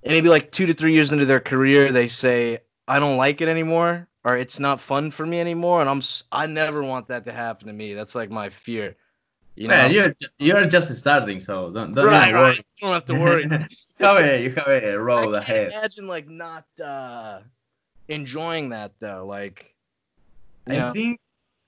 maybe 0.05 0.29
like 0.29 0.51
two 0.51 0.65
to 0.65 0.73
three 0.73 0.93
years 0.93 1.11
into 1.11 1.25
their 1.25 1.39
career 1.39 1.91
they 1.91 2.07
say 2.07 2.59
I 2.87 2.99
don't 2.99 3.17
like 3.17 3.41
it 3.41 3.47
anymore 3.47 4.07
or 4.23 4.37
it's 4.37 4.59
not 4.59 4.81
fun 4.81 5.11
for 5.11 5.25
me 5.25 5.39
anymore 5.39 5.81
and 5.81 5.89
I'm 5.89 6.01
I 6.31 6.47
never 6.47 6.83
want 6.83 7.07
that 7.07 7.25
to 7.25 7.31
happen 7.33 7.67
to 7.67 7.73
me. 7.73 7.93
That's 7.93 8.15
like 8.15 8.29
my 8.29 8.49
fear. 8.49 8.95
You 9.55 9.67
know, 9.69 9.85
yeah, 9.85 9.87
you're 9.87 10.13
you're 10.39 10.65
just 10.65 10.93
starting, 10.95 11.39
so 11.41 11.71
don't 11.71 11.93
don't 11.93 12.07
right, 12.07 12.33
worry. 12.33 12.33
right. 12.33 12.57
You 12.57 12.63
don't 12.87 12.93
have 12.93 13.05
to 13.05 13.15
worry. 13.15 13.43
have 13.99 14.17
a, 14.17 14.41
you 14.43 14.51
have 14.51 14.67
a 14.67 14.99
I 15.15 15.27
road 15.27 15.33
can't 15.39 15.57
ahead. 15.57 15.73
imagine 15.73 16.07
like 16.07 16.27
not 16.29 16.65
uh 16.83 17.41
enjoying 18.07 18.69
that 18.69 18.93
though. 18.99 19.25
Like 19.27 19.75
I 20.69 20.75
Yeah. 20.75 20.91
think 20.93 21.19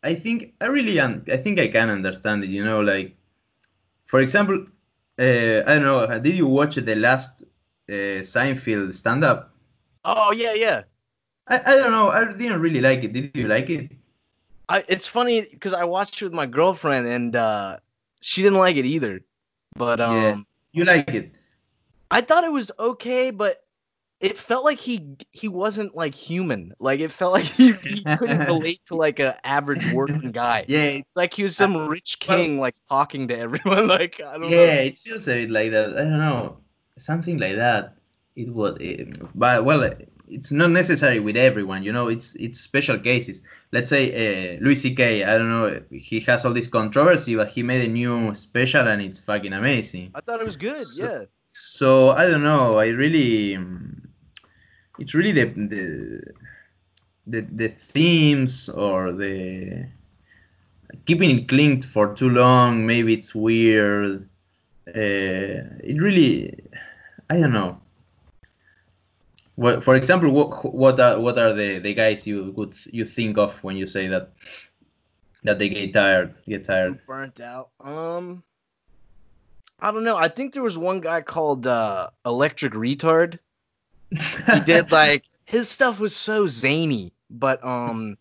I 0.05 0.15
think 0.15 0.53
I 0.61 0.67
really 0.67 0.99
un- 0.99 1.25
I 1.31 1.37
think 1.37 1.59
I 1.59 1.67
can 1.67 1.89
understand 1.89 2.43
it. 2.43 2.49
You 2.49 2.63
know, 2.63 2.81
like 2.81 3.15
for 4.05 4.21
example, 4.21 4.65
uh, 5.19 5.23
I 5.67 5.73
don't 5.75 5.83
know. 5.83 6.19
Did 6.19 6.35
you 6.35 6.47
watch 6.47 6.75
the 6.75 6.95
last 6.95 7.43
uh, 7.89 8.21
Seinfeld 8.23 8.93
stand 8.93 9.23
up? 9.23 9.53
oh 10.05 10.31
yeah, 10.31 10.53
yeah. 10.53 10.83
I, 11.47 11.59
I 11.59 11.75
don't 11.75 11.91
know. 11.91 12.09
I 12.09 12.25
didn't 12.31 12.61
really 12.61 12.81
like 12.81 13.03
it. 13.03 13.13
Did 13.13 13.31
you 13.33 13.47
like 13.47 13.69
it? 13.69 13.91
I 14.69 14.83
it's 14.87 15.07
funny 15.07 15.41
because 15.41 15.73
I 15.73 15.83
watched 15.83 16.21
it 16.21 16.25
with 16.25 16.33
my 16.33 16.45
girlfriend 16.45 17.07
and 17.07 17.35
uh 17.35 17.77
she 18.21 18.41
didn't 18.43 18.59
like 18.59 18.77
it 18.77 18.85
either. 18.85 19.21
But 19.75 20.01
um 20.01 20.15
Yeah. 20.15 20.37
You 20.73 20.85
like 20.85 21.09
it? 21.09 21.31
I 22.11 22.21
thought 22.21 22.43
it 22.43 22.51
was 22.51 22.71
okay, 22.79 23.31
but 23.31 23.64
it 24.25 24.37
felt 24.37 24.63
like 24.63 24.79
he 24.79 25.15
he 25.31 25.47
wasn't 25.47 25.95
like 25.95 26.15
human. 26.15 26.73
Like 26.79 26.99
it 26.99 27.11
felt 27.11 27.33
like 27.33 27.45
he, 27.45 27.71
he 27.73 28.03
couldn't 28.17 28.45
relate 28.53 28.81
to 28.87 28.95
like 28.95 29.19
an 29.19 29.33
average 29.43 29.85
working 29.93 30.31
guy. 30.31 30.65
Yeah, 30.67 30.99
it's 30.99 31.09
Like 31.15 31.33
he 31.33 31.43
was 31.43 31.55
some 31.55 31.75
rich 31.87 32.17
well- 32.27 32.37
king 32.37 32.59
like 32.59 32.75
talking 32.89 33.27
to 33.29 33.37
everyone. 33.37 33.87
Like 33.97 34.21
I 34.21 34.33
don't 34.37 34.49
yeah. 34.49 34.65
know. 34.75 34.81
It 34.89 34.97
feels 34.97 35.27
a 35.27 35.33
bit 35.33 35.49
like 35.51 35.71
that. 35.71 35.89
I 35.97 36.01
don't 36.09 36.19
know. 36.19 36.57
Something 36.97 37.37
like 37.37 37.55
that. 37.55 37.95
It 38.35 38.49
was, 38.53 38.77
eh, 38.81 39.05
but 39.33 39.63
well, 39.63 39.81
it's 40.27 40.51
not 40.51 40.71
necessary 40.71 41.19
with 41.19 41.37
everyone. 41.37 41.83
You 41.83 41.93
know, 41.93 42.07
it's 42.09 42.35
it's 42.35 42.59
special 42.59 42.97
cases. 42.99 43.41
Let's 43.71 43.89
say 43.89 44.03
uh, 44.11 44.59
Louis 44.63 44.75
C.K. 44.75 45.23
I 45.23 45.37
don't 45.37 45.49
know. 45.49 45.81
He 45.91 46.19
has 46.21 46.45
all 46.45 46.53
this 46.53 46.67
controversy, 46.67 47.35
but 47.35 47.47
he 47.49 47.63
made 47.63 47.87
a 47.87 47.91
new 47.91 48.33
special, 48.35 48.87
and 48.87 49.01
it's 49.01 49.19
fucking 49.21 49.53
amazing. 49.53 50.11
I 50.15 50.21
thought 50.21 50.41
it 50.41 50.45
was 50.45 50.57
good. 50.57 50.85
So- 50.85 51.03
yeah. 51.05 51.25
So 51.57 52.09
I 52.09 52.27
don't 52.27 52.43
know. 52.43 52.73
I 52.79 52.87
really, 52.87 53.55
um, 53.55 54.04
it's 54.99 55.13
really 55.13 55.31
the 55.31 55.45
the 55.45 56.21
the, 57.27 57.41
the 57.41 57.67
themes 57.67 58.69
or 58.69 59.11
the 59.11 59.87
keeping 61.05 61.39
it 61.39 61.51
linked 61.51 61.85
for 61.85 62.13
too 62.15 62.29
long. 62.29 62.85
Maybe 62.85 63.13
it's 63.13 63.33
weird. 63.33 64.27
uh, 64.87 64.91
it 64.93 65.99
really, 65.99 66.59
I 67.29 67.39
don't 67.39 67.53
know. 67.53 67.81
What, 69.55 69.83
for 69.83 69.95
example, 69.95 70.29
what 70.31 70.75
what 70.75 70.99
are 70.99 71.19
what 71.19 71.37
are 71.37 71.53
the, 71.53 71.79
the 71.79 71.93
guys 71.93 72.27
you 72.27 72.51
would 72.57 72.75
you 72.91 73.05
think 73.05 73.37
of 73.37 73.63
when 73.63 73.77
you 73.77 73.85
say 73.87 74.07
that 74.07 74.33
that 75.43 75.59
they 75.59 75.69
get 75.69 75.93
tired, 75.93 76.35
get 76.45 76.65
tired? 76.65 76.99
Burnt 77.07 77.39
out. 77.39 77.69
Um, 77.79 78.43
I 79.79 79.91
don't 79.91 80.03
know. 80.03 80.17
I 80.17 80.27
think 80.27 80.53
there 80.53 80.63
was 80.63 80.77
one 80.77 80.99
guy 80.99 81.21
called 81.21 81.67
uh, 81.67 82.09
Electric 82.25 82.73
Retard. 82.73 83.39
He 84.53 84.59
did 84.61 84.91
like 84.91 85.23
his 85.45 85.69
stuff 85.69 85.99
was 85.99 86.15
so 86.15 86.47
zany, 86.47 87.13
but 87.29 87.63
um, 87.65 88.17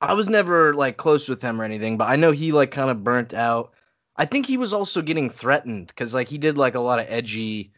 I 0.00 0.12
was 0.12 0.28
never 0.28 0.74
like 0.74 0.96
close 0.96 1.28
with 1.28 1.40
him 1.40 1.60
or 1.60 1.64
anything. 1.64 1.96
But 1.96 2.08
I 2.08 2.16
know 2.16 2.30
he 2.32 2.52
like 2.52 2.70
kind 2.70 2.90
of 2.90 3.04
burnt 3.04 3.34
out. 3.34 3.72
I 4.16 4.24
think 4.24 4.46
he 4.46 4.56
was 4.56 4.72
also 4.72 5.02
getting 5.02 5.30
threatened 5.30 5.88
because 5.88 6.14
like 6.14 6.28
he 6.28 6.38
did 6.38 6.56
like 6.56 6.74
a 6.74 6.80
lot 6.80 6.98
of 6.98 7.06
edgy 7.08 7.72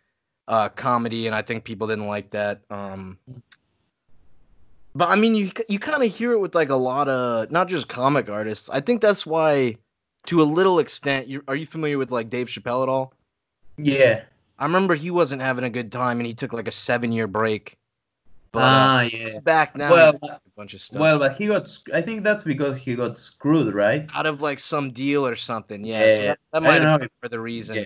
uh 0.49 0.69
comedy 0.69 1.27
and 1.27 1.35
I 1.35 1.43
think 1.43 1.65
people 1.65 1.87
didn't 1.87 2.07
like 2.07 2.31
that. 2.31 2.61
Um 2.71 3.19
but 4.95 5.09
I 5.09 5.17
mean 5.17 5.35
you 5.35 5.51
you 5.69 5.79
kind 5.79 6.03
of 6.03 6.15
hear 6.15 6.33
it 6.33 6.39
with 6.39 6.55
like 6.55 6.69
a 6.69 6.77
lot 6.77 7.09
of 7.09 7.51
not 7.51 7.69
just 7.69 7.89
comic 7.89 8.29
artists. 8.29 8.69
I 8.71 8.81
think 8.81 9.01
that's 9.01 9.25
why 9.25 9.77
to 10.27 10.43
a 10.43 10.45
little 10.45 10.79
extent 10.79 11.27
you 11.29 11.43
are 11.49 11.57
you 11.57 11.67
familiar 11.67 11.99
with 11.99 12.11
like 12.11 12.29
Dave 12.29 12.49
Chappelle 12.49 12.83
at 12.83 12.89
all? 12.89 13.15
Yeah. 13.79 14.23
I 14.59 14.65
remember 14.65 14.95
he 14.95 15.11
wasn't 15.11 15.43
having 15.43 15.65
a 15.65 15.71
good 15.71 15.93
time 15.93 16.19
and 16.19 16.27
he 16.27 16.35
took 16.35 16.53
like 16.53 16.67
a 16.69 16.71
7-year 16.73 17.27
break. 17.27 17.77
But 18.53 18.61
uh, 18.61 18.65
ah, 18.67 19.01
yeah. 19.03 19.27
he's 19.27 19.39
back 19.41 19.77
now. 19.77 19.91
Well, 19.91 20.19
a 20.23 20.41
bunch 20.57 20.73
of 20.73 20.81
stuff. 20.81 21.01
Well, 21.01 21.19
but 21.19 21.37
he 21.37 21.47
got. 21.47 21.69
I 21.93 22.01
think 22.01 22.25
that's 22.25 22.45
because 22.45 22.79
he 22.79 22.95
got 22.95 23.19
screwed, 23.19 23.75
right? 23.75 24.07
out 24.15 24.25
of 24.25 24.41
like 24.41 24.59
some 24.59 24.93
deal 24.93 25.27
or 25.27 25.37
something. 25.37 25.85
Yeah, 25.85 26.01
Yeah, 26.01 26.17
so 26.17 26.23
that, 26.23 26.39
that 26.53 26.63
I 26.63 26.67
might 26.67 26.79
don't 26.79 26.87
have 26.87 27.01
know. 27.01 27.05
been 27.05 27.11
for 27.21 27.29
the 27.29 27.41
reason. 27.41 27.77
Yeah. 27.77 27.85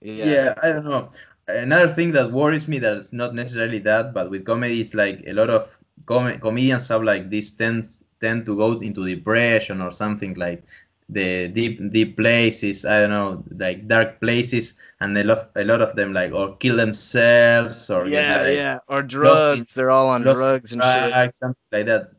Yeah. 0.00 0.24
yeah 0.26 0.54
i 0.62 0.68
don't 0.68 0.84
know 0.84 1.10
another 1.48 1.88
thing 1.88 2.12
that 2.12 2.30
worries 2.30 2.68
me 2.68 2.78
that's 2.78 3.12
not 3.12 3.34
necessarily 3.34 3.80
that 3.80 4.14
but 4.14 4.30
with 4.30 4.44
comedy 4.44 4.80
is 4.80 4.94
like 4.94 5.24
a 5.26 5.32
lot 5.32 5.50
of 5.50 5.76
com- 6.06 6.38
comedians 6.38 6.86
have 6.86 7.02
like 7.02 7.30
this 7.30 7.50
tend 7.50 7.98
tend 8.20 8.46
to 8.46 8.56
go 8.56 8.78
into 8.78 9.04
depression 9.04 9.80
or 9.80 9.90
something 9.90 10.34
like 10.34 10.62
the 11.10 11.48
deep 11.48 11.80
deep 11.90 12.16
places 12.16 12.84
i 12.84 13.00
don't 13.00 13.10
know 13.10 13.42
like 13.56 13.88
dark 13.88 14.20
places 14.20 14.74
and 15.00 15.16
a 15.16 15.24
lot 15.24 15.50
a 15.56 15.64
lot 15.64 15.80
of 15.80 15.96
them 15.96 16.12
like 16.12 16.32
or 16.32 16.54
kill 16.58 16.76
themselves 16.76 17.88
or 17.88 18.04
get, 18.04 18.12
Yeah, 18.12 18.42
like, 18.42 18.56
yeah. 18.56 18.78
Or 18.88 19.02
drugs. 19.02 19.72
They're 19.72 19.90
all 19.90 20.08
on 20.10 20.20
in 20.26 20.34
drugs 20.34 20.72
and 20.72 20.82
shit. 20.82 21.10
drugs, 21.10 21.38
something 21.38 21.56
like 21.72 21.86
that 21.86 22.12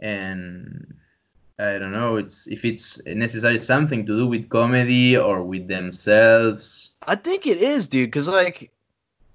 and 0.00 0.94
i 1.58 1.78
don't 1.78 1.92
know 1.92 2.16
it's 2.16 2.46
if 2.48 2.66
it's 2.66 3.00
necessarily 3.06 3.58
something 3.58 4.04
to 4.04 4.14
do 4.14 4.26
with 4.26 4.50
comedy 4.50 5.16
or 5.16 5.42
with 5.42 5.66
themselves 5.68 6.92
I 7.08 7.14
think 7.14 7.46
it 7.46 7.62
is, 7.62 7.88
dude, 7.88 8.08
because 8.10 8.26
like 8.26 8.70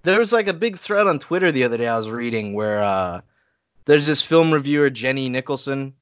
there 0.04 0.20
was 0.20 0.34
like 0.34 0.48
a 0.48 0.54
big 0.54 0.78
thread 0.78 1.08
on 1.08 1.20
Twitter 1.20 1.52
the 1.52 1.64
other 1.64 1.78
day 1.78 1.88
I 1.88 1.98
was 1.98 2.10
reading 2.10 2.54
where 2.54 2.84
uh 2.84 3.22
there's 3.86 4.06
this 4.06 4.22
film 4.22 4.52
reviewer 4.54 4.90
Jenny 4.90 5.30
Nicholson. 5.30 5.94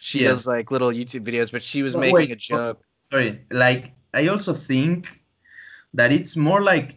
She 0.00 0.22
Yeah. 0.24 0.30
does 0.30 0.46
like 0.46 0.70
little 0.70 0.90
YouTube 0.90 1.26
videos, 1.26 1.52
but 1.52 1.62
she 1.62 1.82
was 1.82 1.94
But 1.94 2.00
making 2.00 2.30
wait, 2.30 2.32
a 2.32 2.36
joke. 2.36 2.82
sorry 3.10 3.40
like 3.50 3.92
i 4.14 4.26
also 4.28 4.52
think 4.54 5.22
that 5.94 6.12
it's 6.12 6.36
more 6.36 6.62
like 6.62 6.96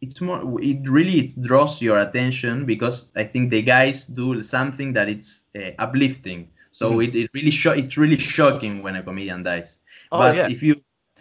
it's 0.00 0.20
more 0.20 0.40
it 0.62 0.88
really 0.88 1.18
it 1.20 1.42
draws 1.42 1.80
your 1.82 1.98
attention 1.98 2.64
because 2.66 3.08
i 3.16 3.24
think 3.24 3.50
the 3.50 3.62
guys 3.62 4.06
do 4.06 4.42
something 4.42 4.92
that 4.92 5.08
it's 5.08 5.44
uh, 5.56 5.70
uplifting 5.78 6.48
so 6.72 7.00
Mhm. 7.00 7.00
it, 7.00 7.14
it 7.16 7.30
really 7.34 7.50
sho- 7.50 7.72
it's 7.72 7.96
really 7.96 8.16
shocking 8.18 8.82
when 8.82 8.96
a 8.96 9.02
comedian 9.02 9.42
dies 9.42 9.78
Oh 10.12 10.18
but 10.18 10.34
yeah. 10.34 10.48
if 10.48 10.62
you 10.62 10.76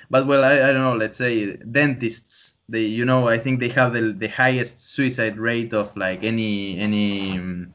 but 0.10 0.28
well 0.28 0.44
I, 0.44 0.54
I 0.70 0.72
don't 0.74 0.82
know 0.82 0.96
let's 0.96 1.18
say 1.18 1.56
dentists 1.58 2.54
they 2.70 2.82
you 2.82 3.06
know 3.06 3.28
i 3.28 3.38
think 3.38 3.60
they 3.60 3.70
have 3.70 3.94
the, 3.94 4.14
the 4.14 4.28
highest 4.28 4.92
suicide 4.92 5.38
rate 5.38 5.74
of 5.74 5.96
like 5.98 6.24
any 6.24 6.78
any 6.80 7.38
um, 7.38 7.74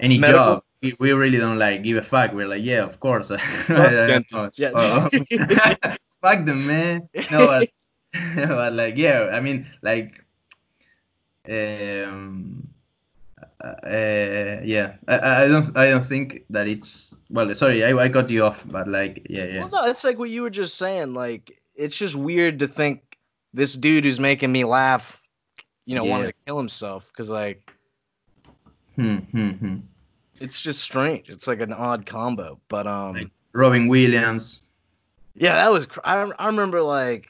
any 0.00 0.18
Medical? 0.18 0.56
job 0.56 0.64
we, 0.82 0.96
we 0.98 1.12
really 1.12 1.38
don't 1.38 1.58
like 1.58 1.82
give 1.82 1.96
a 1.96 2.02
fuck 2.02 2.32
we're 2.32 2.48
like 2.48 2.64
yeah 2.64 2.82
of 2.82 2.98
course 3.00 3.30
I 3.30 3.38
don't 3.68 3.78
know. 3.78 4.06
dentists, 4.06 4.58
yeah. 4.58 4.72
Oh. 4.74 5.08
fuck 6.22 6.44
them 6.44 6.66
man 6.66 7.08
no 7.30 7.46
but, 7.46 7.68
but 8.48 8.72
like 8.72 8.96
yeah 8.96 9.30
i 9.32 9.40
mean 9.40 9.66
like 9.82 10.24
um 11.48 12.68
uh, 13.62 14.60
yeah 14.64 14.94
I, 15.08 15.18
I 15.18 15.42
I 15.44 15.48
don't 15.48 15.76
i 15.76 15.90
don't 15.90 16.04
think 16.04 16.44
that 16.50 16.66
it's 16.66 17.16
well 17.30 17.52
sorry 17.54 17.84
i, 17.84 17.96
I 17.96 18.08
cut 18.08 18.30
you 18.30 18.44
off 18.44 18.62
but 18.66 18.88
like 18.88 19.26
yeah 19.30 19.44
yeah 19.44 19.60
Well, 19.60 19.84
no, 19.84 19.90
it's 19.90 20.04
like 20.04 20.18
what 20.18 20.30
you 20.30 20.42
were 20.42 20.50
just 20.50 20.76
saying. 20.76 21.14
Like, 21.14 21.60
it's 21.74 21.96
just 21.96 22.14
weird 22.16 22.58
to 22.58 22.68
think 22.68 23.18
this 23.54 23.74
dude 23.74 24.04
who's 24.04 24.18
making 24.18 24.50
me 24.50 24.64
laugh, 24.64 25.20
you 25.86 25.94
know, 25.94 26.04
wanted 26.04 26.26
to 26.26 26.34
kill 26.46 26.58
himself 26.58 27.06
because 27.08 27.30
like 27.30 27.72
Hmm, 28.96 29.16
hmm, 29.16 29.50
hmm. 29.50 29.76
It's 30.42 30.60
just 30.60 30.80
strange. 30.80 31.30
It's 31.30 31.46
like 31.46 31.60
an 31.60 31.72
odd 31.72 32.06
combo. 32.06 32.58
But 32.68 32.86
um, 32.86 33.14
Like- 33.14 33.30
Robin 33.52 33.88
Williams. 33.88 34.62
yeah, 35.34 35.54
that 35.54 35.70
was. 35.72 35.86
I 36.04 36.30
I 36.38 36.46
remember 36.46 36.82
like. 36.82 37.28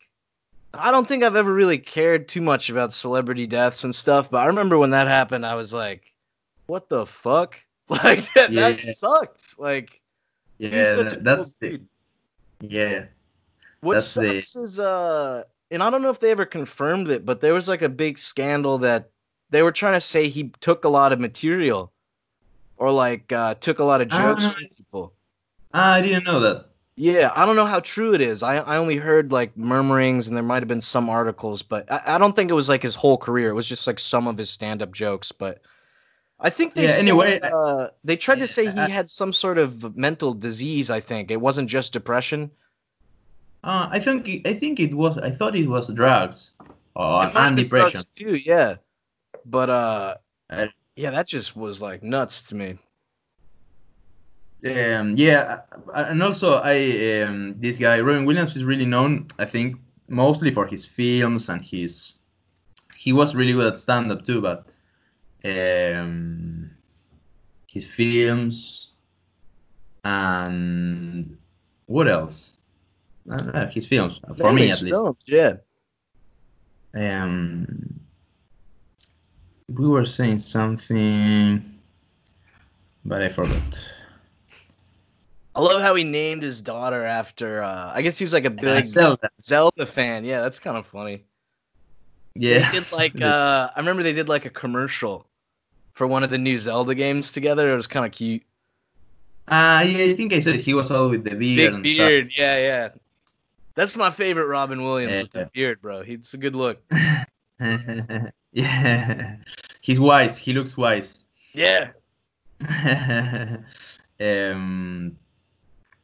I 0.74 0.90
don't 0.90 1.06
think 1.06 1.22
I've 1.22 1.36
ever 1.36 1.52
really 1.52 1.76
cared 1.76 2.28
too 2.28 2.40
much 2.40 2.70
about 2.70 2.94
celebrity 2.94 3.46
deaths 3.46 3.84
and 3.84 3.94
stuff, 3.94 4.30
but 4.30 4.38
I 4.38 4.46
remember 4.46 4.78
when 4.78 4.88
that 4.90 5.06
happened, 5.06 5.44
I 5.44 5.54
was 5.54 5.74
like, 5.74 6.10
"What 6.66 6.88
the 6.88 7.06
fuck?" 7.06 7.56
Like 7.90 8.32
that, 8.34 8.54
that 8.54 8.80
sucked. 8.80 9.58
Like 9.58 10.00
Yeah, 10.58 10.94
that- 10.96 11.24
that's 11.24 11.48
cool 11.48 11.54
the 11.60 11.68
dude. 11.70 11.86
yeah. 12.62 13.04
What 13.80 13.94
That's 13.94 14.14
the- 14.14 14.38
is 14.38 14.78
uh, 14.80 15.42
and 15.70 15.82
I 15.82 15.90
don't 15.90 16.00
know 16.00 16.08
if 16.10 16.20
they 16.20 16.30
ever 16.30 16.46
confirmed 16.46 17.10
it, 17.10 17.26
but 17.26 17.40
there 17.40 17.52
was 17.52 17.68
like 17.68 17.82
a 17.82 17.88
big 17.90 18.16
scandal 18.18 18.78
that 18.78 19.10
they 19.50 19.62
were 19.62 19.72
trying 19.72 19.94
to 19.94 20.00
say 20.00 20.28
he 20.28 20.50
took 20.60 20.84
a 20.84 20.88
lot 20.88 21.12
of 21.12 21.20
material, 21.20 21.92
or 22.82 22.90
like 22.90 23.32
uh, 23.32 23.54
took 23.54 23.78
a 23.78 23.84
lot 23.84 24.00
of 24.00 24.08
jokes 24.08 24.42
Ah. 24.44 24.50
from 24.50 24.64
people. 24.76 25.12
Ah, 25.72 25.94
I 25.94 26.02
didn't 26.02 26.24
know 26.24 26.40
that. 26.40 26.66
Yeah, 26.96 27.32
I 27.34 27.46
don't 27.46 27.56
know 27.56 27.64
how 27.66 27.80
true 27.80 28.12
it 28.12 28.20
is. 28.20 28.42
I 28.42 28.56
I 28.58 28.76
only 28.76 28.96
heard 28.96 29.32
like 29.32 29.56
murmurings, 29.56 30.26
and 30.28 30.36
there 30.36 30.42
might 30.42 30.60
have 30.62 30.68
been 30.68 30.82
some 30.82 31.08
articles, 31.08 31.62
but 31.62 31.90
I, 31.90 32.16
I 32.16 32.18
don't 32.18 32.36
think 32.36 32.50
it 32.50 32.54
was 32.54 32.68
like 32.68 32.82
his 32.82 32.94
whole 32.94 33.16
career. 33.16 33.48
It 33.48 33.54
was 33.54 33.66
just 33.66 33.86
like 33.86 33.98
some 33.98 34.26
of 34.26 34.36
his 34.36 34.50
stand-up 34.50 34.92
jokes. 34.92 35.32
But 35.32 35.62
I 36.40 36.50
think 36.50 36.74
they 36.74 36.82
Yeah, 36.82 36.88
said, 36.90 37.00
anyway, 37.00 37.40
uh, 37.40 37.88
they 38.04 38.16
tried 38.16 38.40
to 38.40 38.46
say 38.46 38.64
he 38.70 38.78
I- 38.78 38.88
had 38.90 39.08
some 39.08 39.32
sort 39.32 39.56
of 39.58 39.96
mental 39.96 40.34
disease. 40.34 40.90
I 40.90 41.00
think 41.00 41.30
it 41.30 41.40
wasn't 41.40 41.70
just 41.70 41.92
depression. 41.94 42.50
Uh, 43.64 43.86
I 43.90 43.98
think 44.00 44.46
I 44.46 44.52
think 44.54 44.78
it 44.80 44.92
was. 44.92 45.16
I 45.18 45.30
thought 45.30 45.54
it 45.56 45.68
was 45.68 45.88
drugs 45.94 46.50
or 46.94 47.30
and 47.38 47.56
depression. 47.56 47.92
drugs 47.92 48.06
too. 48.16 48.34
Yeah, 48.34 48.76
but 49.46 49.70
uh, 49.70 50.14
I- 50.50 50.68
yeah, 51.02 51.10
that 51.10 51.26
just 51.26 51.56
was 51.56 51.82
like 51.82 52.04
nuts 52.04 52.42
to 52.42 52.54
me. 52.54 52.78
Um, 54.64 55.16
yeah, 55.16 55.62
uh, 55.92 56.04
and 56.06 56.22
also 56.22 56.60
I 56.62 57.22
um, 57.22 57.56
this 57.58 57.76
guy 57.76 57.98
Robin 58.00 58.24
Williams 58.24 58.54
is 58.54 58.62
really 58.62 58.86
known. 58.86 59.26
I 59.36 59.44
think 59.44 59.78
mostly 60.08 60.52
for 60.52 60.64
his 60.64 60.86
films 60.86 61.48
and 61.48 61.60
his. 61.60 62.12
He 62.96 63.12
was 63.12 63.34
really 63.34 63.52
good 63.52 63.66
at 63.66 63.78
stand 63.78 64.12
up 64.12 64.24
too, 64.24 64.40
but 64.40 64.64
um, 65.44 66.70
his 67.68 67.84
films 67.84 68.92
and 70.04 71.36
what 71.86 72.06
else? 72.06 72.52
I 73.28 73.36
don't 73.38 73.54
know, 73.54 73.66
his 73.66 73.88
films 73.88 74.20
for 74.38 74.52
me 74.52 74.70
at 74.70 74.82
least. 74.82 74.94
films, 74.94 75.18
Yeah. 75.26 75.54
Um, 76.94 78.01
we 79.74 79.88
were 79.88 80.04
saying 80.04 80.38
something, 80.38 81.78
but 83.04 83.22
I 83.22 83.28
forgot. 83.28 83.84
I 85.54 85.60
love 85.60 85.82
how 85.82 85.94
he 85.94 86.04
named 86.04 86.42
his 86.42 86.62
daughter 86.62 87.04
after. 87.04 87.62
uh 87.62 87.92
I 87.94 88.02
guess 88.02 88.18
he 88.18 88.24
was 88.24 88.32
like 88.32 88.44
a 88.44 88.50
big 88.50 88.84
Zelda. 88.84 89.30
Zelda 89.42 89.86
fan. 89.86 90.24
Yeah, 90.24 90.40
that's 90.40 90.58
kind 90.58 90.76
of 90.76 90.86
funny. 90.86 91.24
Yeah. 92.34 92.70
They 92.70 92.80
did 92.80 92.92
like 92.92 93.20
uh 93.22 93.70
I 93.74 93.78
remember 93.78 94.02
they 94.02 94.12
did 94.14 94.28
like 94.28 94.44
a 94.46 94.50
commercial 94.50 95.26
for 95.94 96.06
one 96.06 96.24
of 96.24 96.30
the 96.30 96.38
new 96.38 96.58
Zelda 96.58 96.94
games 96.94 97.32
together. 97.32 97.72
It 97.72 97.76
was 97.76 97.86
kind 97.86 98.06
of 98.06 98.12
cute. 98.12 98.42
Ah, 99.48 99.82
yeah, 99.82 100.04
I 100.04 100.14
think 100.14 100.32
I 100.32 100.40
said 100.40 100.60
he 100.60 100.72
was 100.72 100.90
all 100.90 101.10
with 101.10 101.24
the 101.24 101.34
beard. 101.34 101.56
Big 101.56 101.74
and 101.74 101.82
beard. 101.82 102.32
Yeah, 102.36 102.58
yeah. 102.58 102.88
That's 103.74 103.96
my 103.96 104.10
favorite 104.10 104.46
Robin 104.46 104.82
Williams 104.82 105.22
with 105.22 105.32
the 105.32 105.50
beard, 105.52 105.82
bro. 105.82 106.02
He's 106.02 106.32
a 106.32 106.38
good 106.38 106.54
look. 106.54 106.80
Stuff. 108.54 108.64
yeah, 108.72 109.36
he's 109.80 110.00
wise. 110.00 110.36
He 110.36 110.52
looks 110.52 110.76
wise. 110.76 111.24
Yeah. 111.54 111.90
um, 114.20 115.16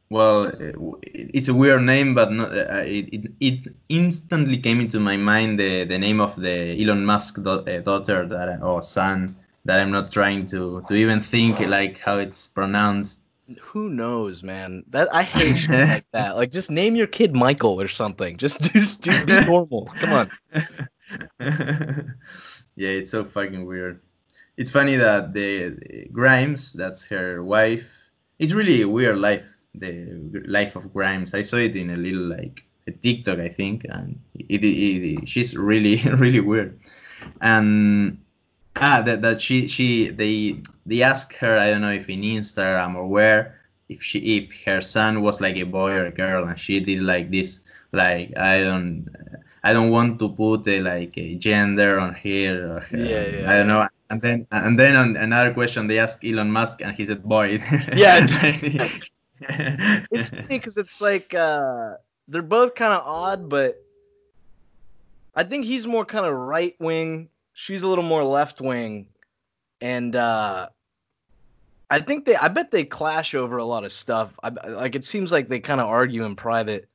well, 0.09 0.47
uh, 0.47 0.97
it's 1.03 1.47
a 1.47 1.53
weird 1.53 1.83
name, 1.83 2.15
but 2.15 2.31
not, 2.31 2.51
uh, 2.51 2.83
it, 2.85 3.13
it 3.13 3.31
it 3.39 3.67
instantly 3.89 4.57
came 4.57 4.81
into 4.81 4.99
my 4.99 5.15
mind 5.17 5.59
the, 5.59 5.85
the 5.85 5.97
name 5.97 6.19
of 6.19 6.35
the 6.35 6.81
Elon 6.81 7.05
Musk 7.05 7.41
da- 7.43 7.63
uh, 7.63 7.81
daughter 7.81 8.25
that 8.25 8.61
or 8.63 8.81
son 8.81 9.35
that 9.65 9.79
I'm 9.79 9.91
not 9.91 10.11
trying 10.11 10.47
to 10.47 10.83
to 10.87 10.93
even 10.95 11.21
think 11.21 11.59
like 11.59 11.99
how 11.99 12.17
it's 12.17 12.47
pronounced. 12.47 13.21
who 13.61 13.89
knows, 13.89 14.43
man? 14.43 14.83
That 14.89 15.13
I 15.13 15.23
hate 15.23 15.57
shit 15.57 15.87
like 15.89 16.05
that. 16.13 16.35
Like, 16.39 16.51
just 16.51 16.69
name 16.71 16.95
your 16.95 17.07
kid 17.07 17.35
Michael 17.35 17.79
or 17.79 17.87
something. 17.87 18.37
Just, 18.37 18.61
just 18.73 19.01
do 19.01 19.25
be 19.25 19.45
normal. 19.45 19.91
Come 19.99 20.13
on. 20.13 20.31
yeah, 21.39 22.03
it's 22.75 23.11
so 23.11 23.25
fucking 23.25 23.65
weird. 23.65 24.01
It's 24.57 24.71
funny 24.71 24.95
that 24.97 25.33
the, 25.33 25.69
the 25.69 26.09
Grimes, 26.11 26.73
that's 26.73 27.05
her 27.05 27.43
wife, 27.43 27.87
it's 28.39 28.53
really 28.53 28.81
a 28.81 28.87
weird 28.87 29.17
life. 29.17 29.45
The 29.75 30.07
life 30.45 30.75
of 30.75 30.91
Grimes. 30.93 31.33
I 31.33 31.43
saw 31.43 31.57
it 31.57 31.75
in 31.75 31.91
a 31.91 31.95
little 31.95 32.23
like 32.23 32.63
a 32.87 32.91
TikTok, 32.91 33.39
I 33.39 33.49
think, 33.49 33.85
and 33.87 34.19
it, 34.33 34.63
it, 34.63 34.65
it 34.65 35.27
she's 35.27 35.55
really 35.55 36.01
really 36.17 36.39
weird. 36.39 36.79
And 37.41 38.19
ah, 38.77 39.01
that 39.05 39.21
that 39.21 39.41
she 39.41 39.67
she 39.67 40.09
they 40.09 40.61
they 40.85 41.03
asked 41.03 41.35
her 41.37 41.57
I 41.57 41.69
don't 41.69 41.81
know 41.81 41.91
if 41.91 42.09
in 42.09 42.21
Instagram 42.21 42.95
or 42.95 43.07
where 43.07 43.59
if 43.89 44.01
she 44.01 44.19
if 44.37 44.65
her 44.65 44.81
son 44.81 45.21
was 45.21 45.39
like 45.39 45.57
a 45.57 45.63
boy 45.63 45.91
or 45.91 46.05
a 46.07 46.11
girl, 46.11 46.47
and 46.47 46.59
she 46.59 46.79
did 46.79 47.01
like 47.01 47.29
this 47.29 47.61
like 47.91 48.35
I 48.37 48.61
don't 48.63 49.07
I 49.63 49.73
don't 49.73 49.89
want 49.89 50.19
to 50.19 50.29
put 50.29 50.67
a, 50.67 50.81
like 50.81 51.17
a 51.17 51.35
gender 51.35 51.99
on 51.99 52.15
here. 52.15 52.77
Or. 52.77 52.87
Yeah, 52.91 53.27
yeah, 53.27 53.51
I 53.51 53.57
don't 53.57 53.67
know. 53.67 53.87
And 54.09 54.21
then 54.21 54.47
and 54.51 54.79
then 54.79 54.95
on 54.95 55.15
another 55.17 55.53
question 55.53 55.87
they 55.87 55.99
asked 55.99 56.23
Elon 56.23 56.51
Musk 56.51 56.81
and 56.81 56.95
he 56.95 57.05
said 57.05 57.23
boy. 57.23 57.61
Yeah. 57.93 58.89
It's 59.41 60.31
funny 60.31 60.47
because 60.47 60.77
it's 60.77 60.99
like 60.99 61.33
uh, 61.33 61.93
they're 62.27 62.41
both 62.41 62.75
kind 62.75 62.93
of 62.93 63.05
odd, 63.05 63.49
but 63.49 63.81
I 65.35 65.43
think 65.43 65.65
he's 65.65 65.87
more 65.87 66.05
kind 66.05 66.25
of 66.25 66.33
right 66.33 66.75
wing. 66.79 67.29
She's 67.53 67.83
a 67.83 67.87
little 67.87 68.03
more 68.03 68.23
left 68.23 68.61
wing, 68.61 69.07
and 69.81 70.15
uh, 70.15 70.67
I 71.89 71.99
think 71.99 72.25
they. 72.25 72.35
I 72.35 72.47
bet 72.47 72.71
they 72.71 72.85
clash 72.85 73.33
over 73.33 73.57
a 73.57 73.65
lot 73.65 73.83
of 73.83 73.91
stuff. 73.91 74.37
I, 74.43 74.49
like 74.49 74.95
it 74.95 75.03
seems 75.03 75.31
like 75.31 75.49
they 75.49 75.59
kind 75.59 75.81
of 75.81 75.87
argue 75.87 76.23
in 76.25 76.35
private, 76.35 76.87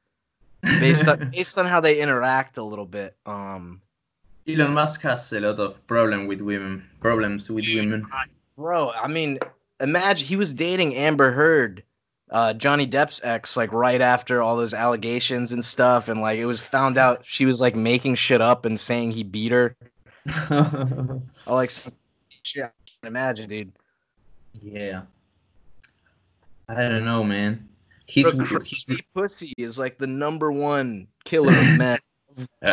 based 0.80 1.08
on 1.08 1.30
based 1.34 1.58
on 1.58 1.66
how 1.66 1.80
they 1.80 2.00
interact 2.00 2.58
a 2.58 2.62
little 2.62 2.86
bit. 2.86 3.16
Um, 3.26 3.80
Elon 4.48 4.74
Musk 4.74 5.02
has 5.02 5.32
a 5.32 5.40
lot 5.40 5.58
of 5.58 5.86
problem 5.86 6.26
with 6.26 6.40
women. 6.40 6.84
Problems 7.00 7.50
with 7.50 7.66
women. 7.74 8.06
bro, 8.56 8.90
I 8.90 9.08
mean, 9.08 9.38
imagine 9.80 10.26
he 10.26 10.36
was 10.36 10.52
dating 10.52 10.94
Amber 10.94 11.32
Heard, 11.32 11.82
uh, 12.30 12.52
Johnny 12.52 12.86
Depp's 12.86 13.20
ex, 13.24 13.56
like 13.56 13.72
right 13.72 14.00
after 14.00 14.42
all 14.42 14.56
those 14.56 14.74
allegations 14.74 15.52
and 15.52 15.64
stuff, 15.64 16.08
and 16.08 16.20
like 16.20 16.38
it 16.38 16.46
was 16.46 16.60
found 16.60 16.98
out 16.98 17.22
she 17.24 17.46
was 17.46 17.60
like 17.60 17.74
making 17.74 18.16
shit 18.16 18.40
up 18.40 18.64
and 18.64 18.78
saying 18.78 19.12
he 19.12 19.22
beat 19.22 19.52
her. 19.52 19.76
I 20.26 21.20
like 21.46 21.70
shit. 22.42 22.64
I 22.64 22.70
can 23.00 23.08
imagine, 23.08 23.48
dude. 23.48 23.72
yeah. 24.62 25.02
I 26.68 26.88
don't 26.88 27.04
know, 27.04 27.22
man. 27.22 27.68
He's, 28.06 28.30
crazy 28.30 29.04
pussy 29.14 29.52
is 29.56 29.78
like 29.78 29.98
the 29.98 30.06
number 30.06 30.52
one 30.52 31.08
killer 31.24 31.52
of 31.52 31.78
men. 31.78 31.98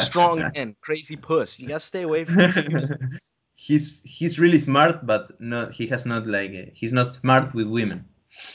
Strong 0.01 0.51
men, 0.55 0.75
crazy 0.82 1.15
puss. 1.15 1.59
You 1.59 1.67
gotta 1.67 1.79
stay 1.79 2.01
away 2.01 2.25
from 2.25 2.39
Him. 2.39 3.19
he's 3.55 4.01
he's 4.03 4.39
really 4.39 4.59
smart, 4.59 5.05
but 5.05 5.39
not 5.39 5.71
he 5.71 5.86
has 5.88 6.05
not 6.05 6.25
like 6.25 6.51
a- 6.51 6.71
he's 6.73 6.91
not 6.91 7.13
smart 7.13 7.53
with 7.53 7.67
women. 7.67 8.05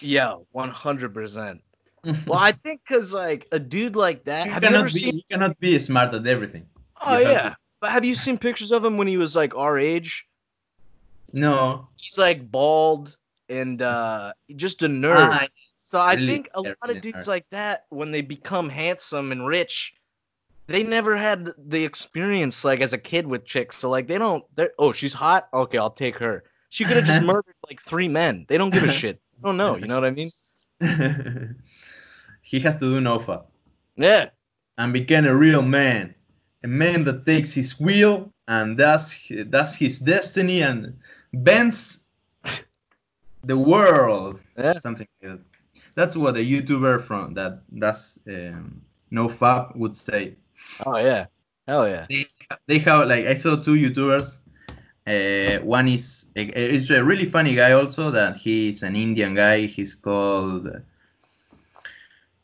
Yeah, 0.00 0.34
one 0.52 0.70
hundred 0.70 1.14
percent. 1.14 1.62
Well, 2.26 2.38
I 2.38 2.52
think 2.52 2.82
because 2.86 3.12
like 3.12 3.48
a 3.52 3.58
dude 3.58 3.96
like 3.96 4.24
that. 4.24 4.46
You 4.46 4.52
Have 4.52 4.62
you 4.62 4.68
cannot 4.70 4.92
be 4.92 5.00
seen? 5.00 5.14
you 5.16 5.22
cannot 5.30 5.58
be 5.60 5.78
smart 5.80 6.14
at 6.14 6.26
everything. 6.26 6.66
Oh 7.00 7.18
you 7.18 7.28
yeah, 7.28 7.54
but 7.80 7.90
have 7.90 8.04
you 8.04 8.14
seen 8.14 8.38
pictures 8.38 8.70
of 8.72 8.84
him 8.84 8.96
when 8.96 9.06
he 9.08 9.16
was 9.16 9.34
like 9.34 9.54
our 9.56 9.78
age? 9.78 10.26
No. 11.32 11.88
He's 11.96 12.18
like 12.18 12.50
bald 12.50 13.16
and 13.48 13.82
uh 13.82 14.32
just 14.56 14.82
a 14.82 14.88
nerd. 14.88 15.16
Ah, 15.18 15.46
so 15.88 16.00
I 16.00 16.14
really 16.14 16.26
think 16.26 16.50
a 16.54 16.60
lot 16.62 16.90
of 16.90 17.00
dudes 17.00 17.28
like 17.28 17.46
that, 17.50 17.84
when 17.90 18.10
they 18.10 18.20
become 18.20 18.68
handsome 18.68 19.30
and 19.30 19.46
rich, 19.46 19.94
they 20.66 20.82
never 20.82 21.16
had 21.16 21.52
the 21.56 21.84
experience 21.84 22.64
like 22.64 22.80
as 22.80 22.92
a 22.92 22.98
kid 22.98 23.24
with 23.24 23.44
chicks. 23.46 23.76
So 23.76 23.88
like 23.88 24.08
they 24.08 24.18
don't. 24.18 24.44
They're 24.56 24.72
oh 24.80 24.90
she's 24.90 25.12
hot. 25.12 25.48
Okay, 25.54 25.78
I'll 25.78 25.92
take 25.92 26.18
her. 26.18 26.42
She 26.70 26.84
could 26.84 26.96
have 26.96 27.06
just 27.06 27.22
murdered 27.32 27.54
like 27.68 27.80
three 27.80 28.08
men. 28.08 28.46
They 28.48 28.58
don't 28.58 28.70
give 28.70 28.82
a 28.82 28.90
shit. 28.92 29.20
They 29.36 29.48
don't 29.48 29.58
know. 29.58 29.76
You 29.76 29.86
know 29.86 29.94
what 29.96 30.06
I 30.06 30.10
mean? 30.10 30.30
he 32.40 32.58
has 32.60 32.74
to 32.80 32.80
do 32.80 33.00
NoFap 33.00 33.44
Yeah. 33.96 34.30
and 34.78 34.92
become 34.94 35.26
a 35.26 35.36
real 35.36 35.60
man. 35.60 36.14
A 36.64 36.68
man 36.68 37.04
that 37.04 37.26
takes 37.26 37.52
his 37.52 37.78
will 37.78 38.32
and 38.48 38.78
does 38.78 39.14
does 39.50 39.76
his 39.76 40.00
destiny 40.00 40.62
and 40.62 40.98
bends 41.34 42.06
the 43.44 43.58
world. 43.58 44.40
Yeah. 44.56 44.78
Something 44.78 45.06
like 45.22 45.32
that. 45.32 45.55
That's 45.96 46.14
what 46.16 46.36
a 46.36 46.40
YouTuber 46.40 47.02
from 47.02 47.34
that 47.34 47.62
that's 47.72 48.20
um, 48.28 48.82
NoFap 49.10 49.74
would 49.76 49.96
say. 49.96 50.36
Oh 50.84 50.98
yeah. 50.98 51.26
Hell 51.66 51.88
yeah. 51.88 52.06
They, 52.08 52.26
they 52.68 52.78
have 52.80 53.08
like 53.08 53.26
I 53.26 53.34
saw 53.34 53.56
two 53.56 53.74
YouTubers. 53.74 54.38
Uh, 55.06 55.64
one 55.64 55.88
is 55.88 56.26
is 56.34 56.90
a 56.90 57.02
really 57.02 57.26
funny 57.26 57.54
guy 57.54 57.72
also 57.72 58.10
that 58.10 58.36
he's 58.36 58.82
an 58.82 58.94
Indian 58.94 59.34
guy. 59.34 59.66
He's 59.66 59.94
called 59.94 60.68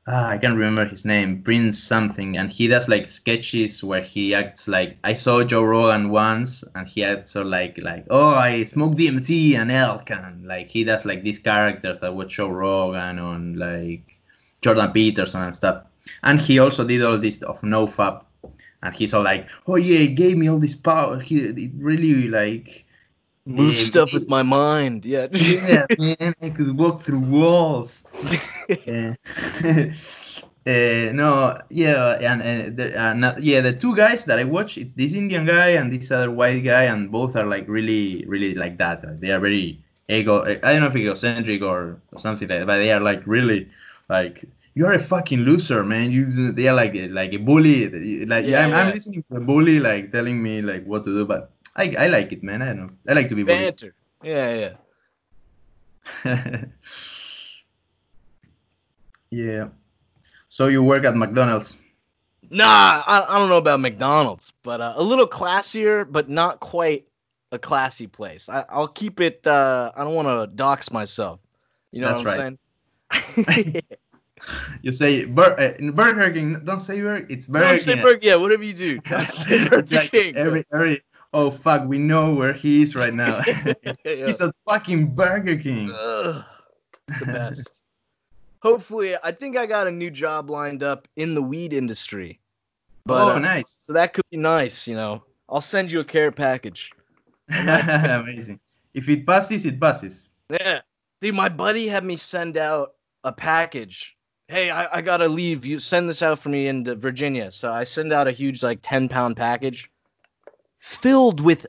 ah, 0.06 0.28
I 0.30 0.38
can't 0.38 0.56
remember 0.56 0.84
his 0.84 1.04
name, 1.04 1.42
Prince 1.42 1.82
something, 1.82 2.36
and 2.36 2.50
he 2.50 2.68
does 2.68 2.88
like 2.88 3.06
sketches 3.06 3.82
where 3.84 4.02
he 4.02 4.34
acts 4.34 4.68
like 4.68 4.96
I 5.04 5.14
saw 5.14 5.44
Joe 5.44 5.62
Rogan 5.62 6.10
once, 6.10 6.64
and 6.74 6.88
he 6.88 7.04
acts 7.04 7.32
so 7.32 7.42
like 7.42 7.78
like 7.78 8.06
oh 8.10 8.30
I 8.34 8.64
smoke 8.64 8.94
DMT 8.96 9.56
and 9.56 9.70
elk, 9.70 10.10
and 10.10 10.46
like 10.46 10.68
he 10.68 10.84
does 10.84 11.04
like 11.04 11.22
these 11.22 11.38
characters 11.38 11.98
that 12.00 12.14
would 12.14 12.28
Joe 12.28 12.48
Rogan 12.48 13.18
on 13.18 13.54
like 13.56 14.18
Jordan 14.62 14.92
Peterson 14.92 15.42
and 15.42 15.54
stuff. 15.54 15.84
And 16.24 16.40
he 16.40 16.58
also 16.58 16.84
did 16.84 17.02
all 17.02 17.18
this 17.18 17.42
of 17.42 17.60
NoFap, 17.60 18.24
and 18.82 18.94
he's 18.94 19.14
all 19.14 19.22
like, 19.22 19.48
oh 19.68 19.76
yeah, 19.76 19.98
he 19.98 20.08
gave 20.08 20.36
me 20.36 20.48
all 20.48 20.58
this 20.58 20.74
power. 20.74 21.20
He 21.20 21.40
it 21.40 21.70
really 21.76 22.28
like 22.28 22.86
Move 23.44 23.74
Yeah, 23.74 23.84
stuff 23.84 24.12
with 24.12 24.28
my 24.28 24.42
mind. 24.42 25.04
Yeah. 25.04 25.26
yeah, 25.32 25.86
man, 25.98 26.34
I 26.40 26.50
could 26.50 26.76
walk 26.76 27.02
through 27.02 27.20
walls. 27.20 28.02
Yeah. 28.86 29.14
uh, 30.66 31.12
no, 31.12 31.60
yeah, 31.68 32.12
and, 32.20 32.40
and 32.40 32.76
the, 32.76 32.98
uh, 32.98 33.34
yeah, 33.40 33.60
the 33.60 33.72
two 33.72 33.94
guys 33.94 34.24
that 34.26 34.38
I 34.38 34.44
watch, 34.44 34.78
it's 34.78 34.94
this 34.94 35.12
Indian 35.12 35.44
guy 35.44 35.70
and 35.70 35.92
this 35.92 36.10
other 36.10 36.30
white 36.30 36.60
guy, 36.60 36.84
and 36.84 37.10
both 37.10 37.36
are 37.36 37.44
like 37.44 37.68
really, 37.68 38.24
really 38.26 38.54
like 38.54 38.78
that. 38.78 39.04
Like, 39.04 39.20
they 39.20 39.30
are 39.30 39.40
very 39.40 39.82
ego. 40.08 40.42
I 40.44 40.54
don't 40.72 40.80
know 40.80 40.86
if 40.86 40.96
egocentric 40.96 41.62
or, 41.62 42.00
or 42.12 42.18
something 42.18 42.48
like 42.48 42.60
that, 42.60 42.66
but 42.66 42.78
they 42.78 42.92
are 42.92 43.00
like 43.00 43.26
really 43.26 43.68
like. 44.08 44.44
You're 44.74 44.92
a 44.92 44.98
fucking 44.98 45.40
loser, 45.40 45.84
man. 45.84 46.10
You 46.12 46.52
they 46.52 46.68
are 46.68 46.74
like 46.74 46.94
like 47.10 47.34
a 47.34 47.38
bully. 47.38 48.24
Like 48.24 48.46
Yeah, 48.46 48.64
I'm, 48.64 48.72
I'm 48.72 48.94
listening 48.94 49.24
to 49.30 49.36
a 49.36 49.40
bully 49.40 49.80
like 49.80 50.12
telling 50.12 50.42
me 50.42 50.62
like 50.62 50.86
what 50.86 51.04
to 51.04 51.10
do, 51.10 51.26
but 51.26 51.50
I, 51.76 51.94
I 51.98 52.06
like 52.06 52.32
it, 52.32 52.42
man. 52.42 52.62
I 52.62 52.66
don't 52.66 52.76
know. 52.78 52.90
I 53.08 53.12
like 53.14 53.28
to 53.28 53.34
be 53.34 53.42
bullied. 53.44 53.60
Banter. 53.60 53.94
Yeah, 54.22 54.74
yeah. 56.24 56.64
yeah. 59.30 59.68
So 60.48 60.68
you 60.68 60.82
work 60.82 61.04
at 61.04 61.16
McDonald's. 61.16 61.76
Nah, 62.50 63.02
I, 63.06 63.24
I 63.28 63.38
don't 63.38 63.48
know 63.48 63.56
about 63.56 63.80
McDonald's, 63.80 64.52
but 64.62 64.80
uh, 64.80 64.92
a 64.96 65.02
little 65.02 65.26
classier, 65.26 66.10
but 66.10 66.28
not 66.28 66.60
quite 66.60 67.06
a 67.50 67.58
classy 67.58 68.06
place. 68.06 68.48
I, 68.48 68.64
I'll 68.68 68.88
keep 68.88 69.20
it. 69.20 69.46
Uh, 69.46 69.90
I 69.96 70.04
don't 70.04 70.14
want 70.14 70.28
to 70.28 70.54
dox 70.54 70.90
myself. 70.90 71.40
You 71.92 72.02
know 72.02 72.22
That's 72.22 72.24
what 72.24 72.40
I'm 72.40 72.58
saying? 73.12 73.82
You 74.82 74.90
say 74.90 75.24
Bur- 75.24 75.56
uh, 75.58 75.76
in 75.78 75.92
Burger 75.92 76.32
King. 76.32 76.64
Don't 76.64 76.80
say 76.80 77.00
Burger. 77.00 77.26
It's 77.30 77.46
Burger 77.46 77.64
Don't 77.64 77.78
say 77.78 77.94
King. 77.94 78.02
Burger. 78.02 78.18
Yeah, 78.22 78.34
whatever 78.34 78.64
you 78.64 78.74
do. 78.74 78.98
Don't 79.08 79.28
say 79.28 79.56
It's 79.56 79.68
Burger 79.68 79.96
like 79.96 80.10
King. 80.10 80.36
every 80.36 80.64
every. 80.72 81.02
Oh 81.34 81.50
fuck! 81.50 81.86
We 81.86 81.98
know 81.98 82.34
where 82.34 82.52
he 82.52 82.82
is 82.82 82.94
right 82.94 83.14
now. 83.14 83.42
Yeah. 83.84 83.94
He's 84.26 84.40
at 84.40 84.54
fucking 84.68 85.14
Burger 85.14 85.56
King. 85.56 85.90
Ugh, 85.90 86.44
the 87.20 87.26
best. 87.26 87.82
Hopefully, 88.60 89.16
I 89.22 89.32
think 89.32 89.56
I 89.56 89.66
got 89.66 89.86
a 89.86 89.90
new 89.90 90.10
job 90.10 90.50
lined 90.50 90.82
up 90.82 91.08
in 91.16 91.34
the 91.34 91.42
weed 91.42 91.72
industry. 91.72 92.38
But, 93.04 93.24
oh, 93.24 93.30
uh, 93.32 93.38
nice. 93.38 93.78
So 93.84 93.92
that 93.92 94.14
could 94.14 94.24
be 94.30 94.36
nice, 94.36 94.86
you 94.86 94.94
know. 94.94 95.24
I'll 95.48 95.60
send 95.60 95.90
you 95.90 95.98
a 95.98 96.04
care 96.04 96.30
package. 96.30 96.92
Amazing. 97.48 98.60
If 98.94 99.08
it 99.08 99.26
passes, 99.26 99.66
it 99.66 99.80
passes. 99.80 100.28
Yeah. 100.48 100.80
Dude, 101.20 101.34
my 101.34 101.48
buddy 101.48 101.88
had 101.88 102.04
me 102.04 102.16
send 102.16 102.56
out 102.56 102.94
a 103.24 103.32
package. 103.32 104.16
Hey, 104.46 104.70
I, 104.70 104.98
I 104.98 105.00
gotta 105.00 105.26
leave. 105.26 105.64
You 105.64 105.80
send 105.80 106.08
this 106.08 106.22
out 106.22 106.38
for 106.38 106.48
me 106.48 106.68
in 106.68 106.84
Virginia. 107.00 107.50
So 107.50 107.72
I 107.72 107.82
send 107.82 108.12
out 108.12 108.28
a 108.28 108.32
huge, 108.32 108.62
like, 108.62 108.78
10 108.82 109.08
pound 109.08 109.36
package 109.36 109.90
filled 110.82 111.40
with 111.40 111.66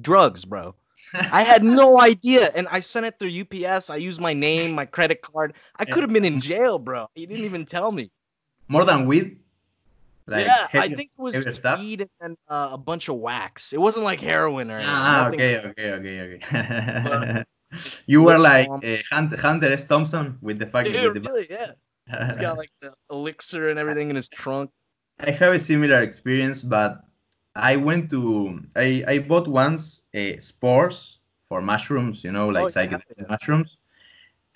drugs, 0.00 0.44
bro. 0.44 0.74
I 1.14 1.42
had 1.42 1.64
no 1.64 2.00
idea. 2.12 2.52
And 2.54 2.68
I 2.70 2.80
sent 2.80 3.06
it 3.06 3.18
through 3.18 3.32
UPS. 3.42 3.90
I 3.90 3.96
used 3.96 4.20
my 4.20 4.32
name, 4.32 4.74
my 4.74 4.84
credit 4.84 5.22
card. 5.22 5.54
I 5.76 5.84
could 5.84 6.02
have 6.02 6.12
been 6.12 6.24
in 6.24 6.40
jail, 6.40 6.78
bro. 6.78 7.08
He 7.14 7.26
didn't 7.26 7.44
even 7.44 7.66
tell 7.66 7.90
me. 7.90 8.10
More 8.68 8.84
than 8.84 9.06
weed. 9.06 9.38
Like 10.26 10.46
yeah, 10.46 10.68
I 10.72 10.88
think 10.88 11.10
it 11.18 11.20
was 11.20 11.34
just 11.34 11.58
stuff? 11.58 11.80
weed 11.80 12.08
and 12.20 12.36
uh, 12.48 12.68
a 12.72 12.78
bunch 12.78 13.08
of 13.08 13.16
wax. 13.16 13.72
It 13.72 13.80
wasn't 13.80 14.04
like 14.04 14.20
heroin 14.20 14.70
or 14.70 14.76
anything. 14.76 14.94
Ah, 14.94 15.24
Nothing- 15.24 15.40
okay, 15.40 15.58
okay, 15.68 15.90
okay, 15.92 16.40
okay. 16.44 17.44
You 18.06 18.22
were 18.22 18.38
like 18.38 18.68
uh, 18.68 18.98
Hunter, 19.10 19.40
Hunter 19.40 19.72
S. 19.72 19.86
Thompson 19.86 20.36
with 20.42 20.58
the 20.58 20.66
fucking. 20.66 20.92
Dude, 20.92 21.14
with 21.14 21.24
the, 21.24 21.30
really, 21.30 21.46
yeah. 21.50 21.72
He's 22.26 22.36
got 22.36 22.58
like 22.58 22.70
the 22.82 22.92
elixir 23.10 23.70
and 23.70 23.78
everything 23.78 24.10
in 24.10 24.16
his 24.16 24.28
trunk. 24.28 24.70
I 25.20 25.30
have 25.30 25.54
a 25.54 25.58
similar 25.58 26.02
experience, 26.02 26.62
but 26.62 27.02
I 27.54 27.76
went 27.76 28.10
to 28.10 28.60
I 28.76 29.04
I 29.06 29.18
bought 29.18 29.48
once 29.48 30.02
uh, 30.14 30.38
spores 30.38 31.18
for 31.48 31.60
mushrooms, 31.62 32.24
you 32.24 32.32
know, 32.32 32.48
like 32.48 32.68
Oh, 32.68 32.68
psychedelic 32.68 33.28
yeah. 33.28 33.28
mushrooms, 33.28 33.78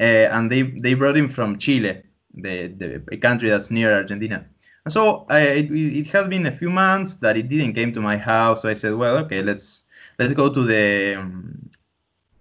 uh, 0.00 0.26
and 0.36 0.50
they 0.50 0.62
they 0.62 0.94
brought 0.94 1.16
him 1.16 1.28
from 1.28 1.58
Chile, 1.58 2.02
the 2.34 2.68
the 2.68 3.02
a 3.12 3.16
country 3.18 3.48
that's 3.50 3.70
near 3.70 3.92
Argentina. 3.94 4.46
And 4.84 4.92
so 4.92 5.26
I 5.30 5.40
it, 5.62 5.70
it 5.72 6.06
has 6.08 6.28
been 6.28 6.46
a 6.46 6.52
few 6.52 6.70
months 6.70 7.16
that 7.16 7.36
it 7.36 7.48
didn't 7.48 7.74
came 7.74 7.92
to 7.94 8.00
my 8.00 8.16
house. 8.16 8.62
So 8.62 8.68
I 8.68 8.74
said, 8.74 8.94
well, 8.94 9.18
okay, 9.18 9.42
let's 9.42 9.84
let's 10.18 10.34
go 10.34 10.52
to 10.52 10.64
the. 10.64 11.16
Um, 11.18 11.70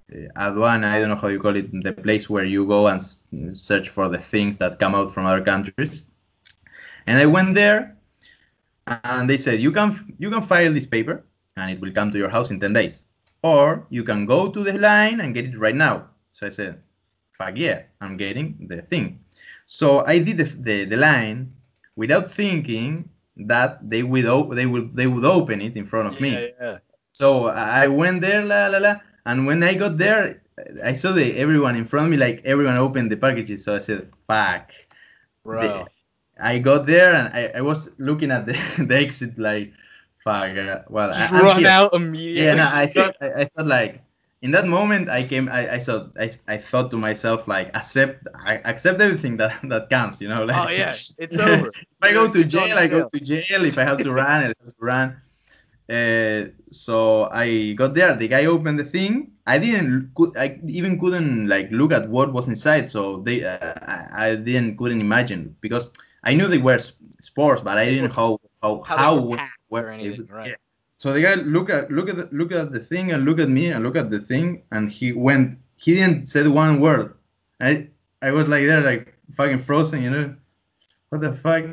the 0.10 0.30
aduana, 0.36 0.86
I 0.86 1.00
don't 1.00 1.10
know 1.10 1.16
how 1.16 1.28
you 1.30 1.40
call 1.40 1.56
it, 1.56 1.72
the 1.84 1.94
place 1.94 2.30
where 2.30 2.46
you 2.46 2.66
go 2.68 2.88
and 2.88 3.02
search 3.56 3.90
for 3.90 4.10
the 4.10 4.20
things 4.20 4.58
that 4.60 4.80
come 4.80 4.96
out 4.96 5.14
from 5.14 5.26
other 5.26 5.44
countries. 5.44 6.04
And 7.08 7.18
I 7.20 7.26
went 7.26 7.56
there, 7.56 7.95
and 8.88 9.30
they 9.30 9.38
said 9.38 9.60
you 9.60 9.72
can 9.72 10.16
you 10.20 10.30
can 10.30 10.42
file 10.42 10.74
this 10.74 10.86
paper, 10.86 11.24
and 11.58 11.72
it 11.72 11.80
will 11.80 11.92
come 11.92 12.12
to 12.12 12.18
your 12.18 12.30
house 12.30 12.52
in 12.52 12.60
ten 12.60 12.74
days, 12.74 13.04
or 13.42 13.86
you 13.90 14.04
can 14.04 14.26
go 14.26 14.50
to 14.50 14.64
the 14.64 14.74
line 14.78 15.20
and 15.22 15.34
get 15.34 15.46
it 15.46 15.58
right 15.58 15.76
now. 15.76 16.10
So 16.32 16.46
I 16.48 16.50
said, 16.50 16.82
fuck 17.38 17.54
yeah, 17.56 17.84
I'm 18.02 18.18
getting 18.18 18.68
the 18.68 18.82
thing. 18.82 19.20
So 19.66 20.06
I 20.06 20.20
did 20.20 20.38
the 20.38 20.44
the, 20.44 20.86
the 20.86 20.98
line 20.98 21.54
without 21.96 22.32
thinking 22.32 23.10
that 23.38 23.80
they 23.90 24.04
would 24.04 24.26
they 24.56 24.66
would 24.66 24.96
they 24.96 25.08
would 25.08 25.26
open 25.26 25.62
it 25.62 25.76
in 25.76 25.86
front 25.86 26.14
of 26.14 26.20
me. 26.22 26.32
Yeah, 26.34 26.48
yeah. 26.62 26.78
So 27.14 27.48
I 27.48 27.88
went 27.88 28.22
there, 28.22 28.44
la 28.44 28.68
la 28.68 28.78
la, 28.80 28.96
and 29.26 29.46
when 29.46 29.64
I 29.64 29.74
got 29.74 29.98
there, 29.98 30.42
I 30.84 30.94
saw 30.94 31.12
the 31.12 31.38
everyone 31.38 31.76
in 31.76 31.86
front 31.86 32.06
of 32.08 32.12
me, 32.12 32.18
like 32.18 32.42
everyone 32.46 32.78
opened 32.78 33.12
the 33.12 33.18
packages. 33.18 33.64
So 33.64 33.76
I 33.76 33.80
said, 33.80 34.12
"Fuck." 34.28 34.72
Bro. 35.44 35.86
I 36.40 36.60
got 36.60 36.86
there 36.86 37.14
and 37.14 37.34
I, 37.34 37.60
I 37.60 37.62
was 37.62 37.90
looking 37.98 38.32
at 38.32 38.46
the, 38.46 38.54
the 38.86 38.96
exit, 38.96 39.38
like, 39.38 39.72
"Fuck." 40.24 40.58
Uh, 40.58 40.82
well, 40.90 41.12
I, 41.14 41.30
run 41.32 41.60
here. 41.60 41.68
out 41.68 41.94
immediately. 41.94 42.44
Yeah, 42.44 42.56
no, 42.56 42.70
I 42.72 42.88
thought, 42.94 43.16
I, 43.22 43.28
I 43.42 43.46
thought 43.46 43.68
like, 43.68 44.02
in 44.42 44.52
that 44.52 44.68
moment, 44.68 45.10
I 45.10 45.26
came, 45.26 45.50
I, 45.50 45.76
I 45.76 45.80
thought, 45.80 46.12
I, 46.20 46.30
I 46.48 46.58
thought 46.58 46.92
to 46.92 46.98
myself, 46.98 47.48
like, 47.48 47.76
accept, 47.76 48.28
I 48.36 48.56
accept 48.66 49.02
everything 49.02 49.38
that 49.38 49.60
that 49.70 49.90
comes, 49.90 50.22
you 50.22 50.28
know, 50.28 50.46
like. 50.46 50.70
Oh 50.70 50.72
yeah, 50.72 50.96
it's 51.18 51.38
over. 51.38 51.68
if 51.68 51.86
I 52.02 52.12
go 52.12 52.28
to 52.28 52.44
jail, 52.44 52.78
I 52.78 52.88
go 52.88 53.08
to 53.08 53.20
jail. 53.20 53.66
If 53.66 53.78
I 53.78 53.84
have 53.84 53.98
to 54.00 54.12
run, 54.12 54.44
I 54.44 54.48
have 54.48 54.56
to 54.56 54.74
run. 54.80 55.18
Uh, 55.88 56.50
so 56.72 57.30
I 57.32 57.74
got 57.74 57.94
there. 57.94 58.16
The 58.16 58.28
guy 58.28 58.46
opened 58.46 58.80
the 58.80 58.86
thing. 58.86 59.32
I 59.46 59.60
didn't. 59.60 60.12
Could, 60.16 60.36
I 60.36 60.60
even 60.68 61.00
couldn't 61.00 61.48
like 61.48 61.70
look 61.72 61.92
at 61.92 62.10
what 62.10 62.34
was 62.34 62.48
inside. 62.48 62.90
So 62.90 63.22
they, 63.22 63.44
uh, 63.46 63.58
I, 63.82 64.30
I 64.30 64.36
didn't 64.36 64.78
couldn't 64.78 65.02
imagine 65.02 65.56
because 65.62 65.92
I 66.26 66.34
knew 66.34 66.48
they 66.48 66.58
were 66.58 66.80
sports, 67.22 67.62
but 67.62 67.78
I 67.78 67.86
didn't 67.86 68.06
know 68.10 68.16
how 68.16 68.40
how 68.62 68.82
How 68.84 68.98
how, 68.98 69.16
were 69.22 69.28
were- 69.38 69.50
were 69.70 69.86
or 69.88 69.98
they- 69.98 70.04
anything, 70.06 70.28
right. 70.28 70.50
yeah. 70.50 70.56
So 70.98 71.14
the 71.14 71.22
guy 71.22 71.36
look 71.36 71.70
at 71.70 71.92
look 71.92 72.10
at 72.10 72.16
the, 72.16 72.30
look 72.32 72.52
at 72.52 72.72
the 72.72 72.80
thing 72.80 73.12
and 73.12 73.26
look 73.26 73.40
at 73.40 73.50
me 73.50 73.68
and 73.72 73.84
look 73.84 73.96
at 73.96 74.10
the 74.10 74.20
thing 74.20 74.64
and 74.72 74.92
he 74.92 75.12
went. 75.12 75.58
He 75.78 75.94
didn't 75.94 76.28
say 76.28 76.48
one 76.48 76.80
word. 76.80 77.14
I 77.60 77.88
I 78.22 78.32
was 78.32 78.48
like 78.48 78.66
there 78.66 78.82
like 78.82 79.14
fucking 79.36 79.60
frozen, 79.60 80.02
you 80.02 80.10
know. 80.10 80.34
What 81.10 81.22
the 81.22 81.34
fuck? 81.34 81.66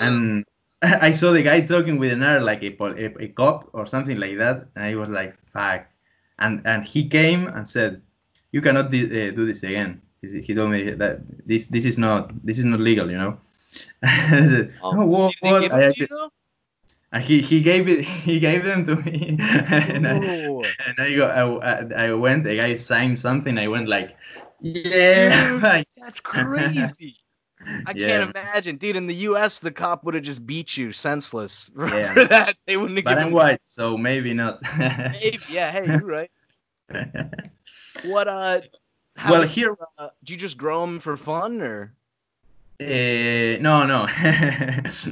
And 0.00 0.44
I 0.82 1.10
saw 1.10 1.32
the 1.32 1.42
guy 1.42 1.62
talking 1.62 1.96
with 1.98 2.12
another 2.12 2.40
like 2.40 2.62
a, 2.62 2.70
a, 3.04 3.06
a 3.24 3.28
cop 3.28 3.70
or 3.72 3.86
something 3.86 4.18
like 4.20 4.36
that, 4.38 4.68
and 4.76 4.84
I 4.84 4.94
was 4.94 5.08
like, 5.08 5.34
"Fuck!" 5.52 5.86
And 6.38 6.60
and 6.66 6.84
he 6.84 7.08
came 7.08 7.46
and 7.48 7.66
said, 7.66 8.02
"You 8.52 8.60
cannot 8.60 8.90
di- 8.90 9.08
uh, 9.28 9.30
do 9.32 9.46
this 9.46 9.62
again." 9.64 10.02
He, 10.20 10.40
he 10.42 10.54
told 10.54 10.70
me 10.70 10.90
that 10.92 11.20
this 11.48 11.66
this 11.68 11.84
is 11.86 11.96
not 11.96 12.30
this 12.44 12.58
is 12.58 12.64
not 12.66 12.80
legal, 12.80 13.10
you 13.10 13.16
know. 13.18 13.38
I 14.02 14.46
said, 14.46 14.72
Oh, 14.82 14.92
"Oh, 15.02 15.04
what?" 15.06 15.34
What?" 15.40 15.54
I 15.54 15.64
it 15.64 15.68
to 15.68 15.76
you 15.76 15.82
acted- 16.04 16.08
though? 16.10 16.30
and 17.12 17.22
he 17.22 17.40
he 17.40 17.60
gave 17.60 17.88
it 17.88 18.00
he 18.28 18.38
gave 18.40 18.64
them 18.64 18.84
to 18.86 18.96
me, 18.96 19.36
and 19.40 20.06
I, 20.06 20.18
Ooh. 20.18 20.62
and 20.86 20.98
I 20.98 21.14
go 21.14 21.26
I, 21.60 21.70
I 21.72 22.06
I 22.08 22.12
went. 22.14 22.44
The 22.44 22.56
guy 22.56 22.76
signed 22.76 23.18
something. 23.18 23.56
I 23.58 23.68
went 23.68 23.88
like, 23.88 24.16
"Yeah." 24.60 25.58
like, 25.62 25.88
That's 25.96 26.20
crazy. 26.20 27.16
I 27.86 27.92
Yeah. 27.96 28.06
can't 28.06 28.30
imagine, 28.36 28.76
dude. 28.76 28.94
In 28.96 29.06
the 29.08 29.14
U.S., 29.30 29.58
the 29.58 29.72
cop 29.72 30.04
would 30.04 30.14
have 30.14 30.22
just 30.22 30.46
beat 30.46 30.76
you 30.76 30.92
senseless 30.92 31.70
for 31.74 31.88
Yeah. 31.88 32.12
for 32.14 32.24
that. 32.26 32.56
They 32.66 32.76
wouldn't 32.76 32.98
have 32.98 33.04
but 33.04 33.14
given 33.18 33.24
I'm 33.28 33.32
white, 33.32 33.60
so 33.64 33.96
maybe 33.96 34.34
not. 34.34 34.60
Maybe, 34.78 35.38
yeah, 35.50 35.72
hey, 35.72 35.86
you're 35.86 36.04
right. 36.06 36.30
What 38.04 38.28
uh? 38.28 38.60
how 39.16 39.30
well, 39.32 39.40
did- 39.42 39.50
here 39.50 39.76
uh, 39.98 40.08
do 40.22 40.32
you 40.34 40.38
just 40.38 40.58
grow 40.58 40.82
them 40.84 41.00
for 41.00 41.16
fun 41.16 41.60
or? 41.62 41.94
Uh, 42.78 43.56
no, 43.62 43.86
no, 43.86 44.06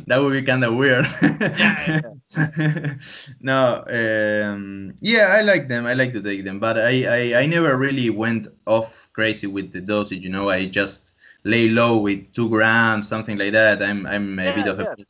that 0.06 0.18
would 0.20 0.32
be 0.32 0.42
kind 0.42 0.62
of 0.64 0.74
weird. 0.74 1.06
Yeah, 1.22 2.02
no, 3.40 3.84
um, 3.88 4.94
yeah, 5.00 5.28
I 5.28 5.40
like 5.40 5.68
them. 5.68 5.86
I 5.86 5.94
like 5.94 6.12
to 6.12 6.20
take 6.20 6.44
them, 6.44 6.60
but 6.60 6.78
I, 6.78 7.04
I, 7.32 7.40
I 7.40 7.46
never 7.46 7.78
really 7.78 8.10
went 8.10 8.48
off 8.66 9.08
crazy 9.14 9.46
with 9.46 9.72
the 9.72 9.80
dosage. 9.80 10.22
You 10.22 10.28
know, 10.28 10.50
I 10.50 10.66
just 10.66 11.14
lay 11.44 11.68
low 11.68 11.96
with 11.96 12.30
two 12.34 12.50
grams, 12.50 13.08
something 13.08 13.38
like 13.38 13.52
that. 13.52 13.82
I'm, 13.82 14.04
I'm 14.06 14.38
a 14.38 14.52
bit 14.54 14.66
of 14.66 14.80
a, 14.80 14.82
yeah. 14.82 14.94
pussy. 14.94 15.08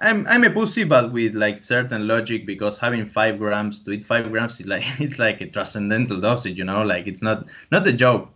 I'm, 0.00 0.26
I'm 0.26 0.44
a 0.44 0.50
pussy, 0.50 0.84
but 0.84 1.12
with 1.12 1.34
like 1.34 1.58
certain 1.58 2.06
logic 2.06 2.44
because 2.44 2.76
having 2.76 3.08
five 3.08 3.38
grams 3.38 3.80
to 3.84 3.92
eat 3.92 4.04
five 4.04 4.30
grams 4.30 4.60
is 4.60 4.66
like 4.66 4.84
it's 5.00 5.18
like 5.18 5.40
a 5.40 5.46
transcendental 5.46 6.20
dosage. 6.20 6.58
You 6.58 6.64
know, 6.64 6.82
like 6.82 7.06
it's 7.06 7.22
not, 7.22 7.46
not 7.70 7.86
a 7.86 7.92
joke. 7.92 8.28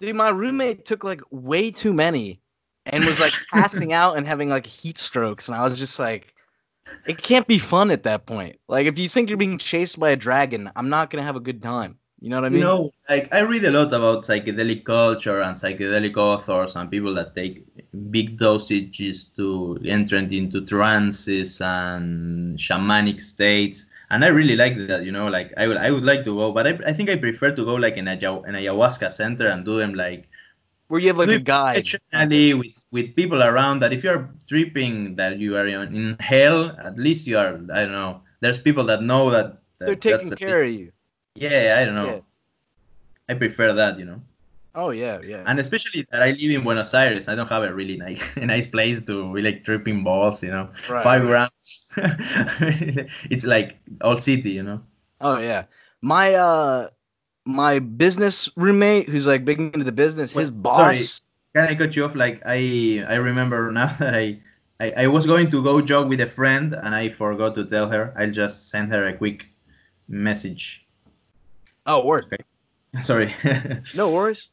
Dude, 0.00 0.16
my 0.16 0.30
roommate 0.30 0.84
took 0.84 1.04
like 1.04 1.20
way 1.30 1.70
too 1.70 1.92
many, 1.92 2.40
and 2.86 3.04
was 3.04 3.20
like 3.20 3.34
passing 3.52 3.92
out 3.92 4.16
and 4.16 4.26
having 4.26 4.48
like 4.48 4.66
heat 4.66 4.98
strokes, 4.98 5.48
and 5.48 5.56
I 5.56 5.62
was 5.62 5.78
just 5.78 5.98
like, 5.98 6.34
it 7.06 7.22
can't 7.22 7.46
be 7.46 7.58
fun 7.58 7.90
at 7.90 8.04
that 8.04 8.26
point. 8.26 8.58
Like, 8.68 8.86
if 8.86 8.98
you 8.98 9.08
think 9.08 9.28
you're 9.28 9.38
being 9.38 9.58
chased 9.58 9.98
by 9.98 10.10
a 10.10 10.16
dragon, 10.16 10.70
I'm 10.76 10.88
not 10.88 11.10
gonna 11.10 11.24
have 11.24 11.36
a 11.36 11.40
good 11.40 11.62
time. 11.62 11.98
You 12.20 12.30
know 12.30 12.36
what 12.36 12.46
I 12.46 12.48
mean? 12.48 12.58
you 12.58 12.60
know, 12.60 12.90
like 13.08 13.32
I 13.34 13.40
read 13.40 13.64
a 13.64 13.70
lot 13.70 13.92
about 13.92 14.24
psychedelic 14.24 14.84
culture 14.84 15.42
and 15.42 15.56
psychedelic 15.56 16.16
authors 16.16 16.74
and 16.74 16.90
people 16.90 17.14
that 17.14 17.34
take 17.34 17.64
big 18.10 18.38
dosages 18.38 19.34
to 19.36 19.78
enter 19.84 20.16
into 20.16 20.64
trances 20.64 21.60
and 21.60 22.58
shamanic 22.58 23.20
states. 23.20 23.86
And 24.10 24.24
I 24.24 24.28
really 24.28 24.56
like 24.56 24.76
that, 24.86 25.04
you 25.04 25.12
know, 25.12 25.28
like 25.28 25.52
I 25.56 25.66
would 25.66 25.76
I 25.76 25.90
would 25.90 26.04
like 26.04 26.24
to 26.24 26.34
go, 26.34 26.52
but 26.52 26.66
I, 26.66 26.78
I 26.86 26.92
think 26.92 27.10
I 27.10 27.16
prefer 27.16 27.50
to 27.50 27.64
go 27.64 27.74
like 27.74 27.96
in 27.96 28.08
a 28.08 28.16
ayahu- 28.16 28.46
an 28.48 28.54
ayahuasca 28.54 29.12
center 29.12 29.48
and 29.48 29.64
do 29.64 29.78
them 29.78 29.94
like 29.94 30.28
Where 30.88 31.00
you 31.00 31.08
have 31.08 31.18
like 31.18 31.28
do 31.28 31.34
a 31.34 31.38
guide. 31.38 31.84
with 32.54 32.84
with 32.92 33.16
people 33.16 33.42
around 33.42 33.80
that 33.80 33.92
if 33.92 34.04
you're 34.04 34.30
tripping 34.48 35.16
that 35.16 35.38
you 35.38 35.56
are 35.56 35.66
in, 35.66 36.16
hell, 36.20 36.70
at 36.78 36.98
least 36.98 37.26
you 37.26 37.38
are 37.38 37.54
I 37.72 37.82
don't 37.82 37.92
know. 37.92 38.22
There's 38.40 38.58
people 38.58 38.84
that 38.84 39.02
know 39.02 39.30
that, 39.30 39.58
that 39.78 39.86
They're 39.86 39.96
taking 39.96 40.30
care 40.30 40.62
of 40.62 40.70
you. 40.70 40.92
Yeah, 41.34 41.78
I 41.80 41.84
don't 41.84 41.94
know. 41.94 42.14
Yeah. 42.14 42.20
I 43.28 43.34
prefer 43.34 43.72
that, 43.72 43.98
you 43.98 44.04
know. 44.04 44.20
Oh 44.74 44.90
yeah, 44.90 45.20
yeah. 45.24 45.42
And 45.46 45.58
especially 45.58 46.06
that 46.12 46.22
I 46.22 46.32
live 46.32 46.50
in 46.50 46.62
Buenos 46.62 46.92
Aires, 46.94 47.28
I 47.28 47.34
don't 47.34 47.48
have 47.48 47.62
a 47.62 47.72
really 47.72 47.96
nice, 47.96 48.22
a 48.36 48.46
nice 48.46 48.66
place 48.66 49.00
to 49.06 49.32
be 49.34 49.40
like 49.40 49.64
tripping 49.64 50.04
balls, 50.04 50.42
you 50.42 50.50
know, 50.50 50.68
Right, 50.88 51.02
five 51.02 51.24
right. 51.24 51.50
grams. 51.50 51.92
it's 53.30 53.44
like 53.44 53.78
all 54.02 54.16
city, 54.18 54.50
you 54.50 54.62
know. 54.62 54.82
Oh 55.20 55.38
yeah. 55.38 55.64
My 56.02 56.34
uh 56.34 56.90
my 57.46 57.78
business 57.78 58.50
roommate 58.56 59.08
who's 59.08 59.26
like 59.26 59.44
big 59.44 59.60
into 59.60 59.84
the 59.84 59.92
business, 59.92 60.32
his 60.32 60.50
boss 60.50 60.76
sorry. 60.76 61.06
Can 61.54 61.72
I 61.72 61.74
cut 61.74 61.96
you 61.96 62.04
off? 62.04 62.14
Like 62.14 62.42
I, 62.44 63.04
I 63.08 63.14
remember 63.14 63.70
now 63.80 63.94
that 63.98 64.14
I, 64.14 64.40
I, 64.80 64.92
I 64.96 65.06
was 65.06 65.24
going 65.24 65.50
to 65.50 65.62
go 65.62 65.80
jog 65.80 66.08
with 66.08 66.20
a 66.20 66.26
friend 66.26 66.74
and 66.74 66.94
I 66.94 67.08
forgot 67.08 67.54
to 67.54 67.64
tell 67.64 67.88
her. 67.88 68.12
I'll 68.18 68.30
just 68.30 68.68
send 68.68 68.92
her 68.92 69.06
a 69.06 69.16
quick 69.16 69.48
message. 70.08 70.84
Oh 71.86 72.04
word. 72.04 72.26
Sorry. 73.02 73.34
No 73.94 74.10
worries. 74.10 74.50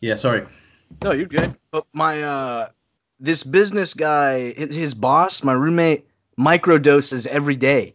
Yeah, 0.00 0.16
sorry. 0.16 0.46
No, 1.02 1.12
you're 1.12 1.26
good. 1.26 1.56
But 1.70 1.86
my 1.92 2.22
uh 2.22 2.68
this 3.18 3.42
business 3.42 3.94
guy, 3.94 4.52
his 4.54 4.94
boss, 4.94 5.42
my 5.42 5.52
roommate, 5.52 6.06
microdoses 6.38 7.26
every 7.26 7.56
day. 7.56 7.94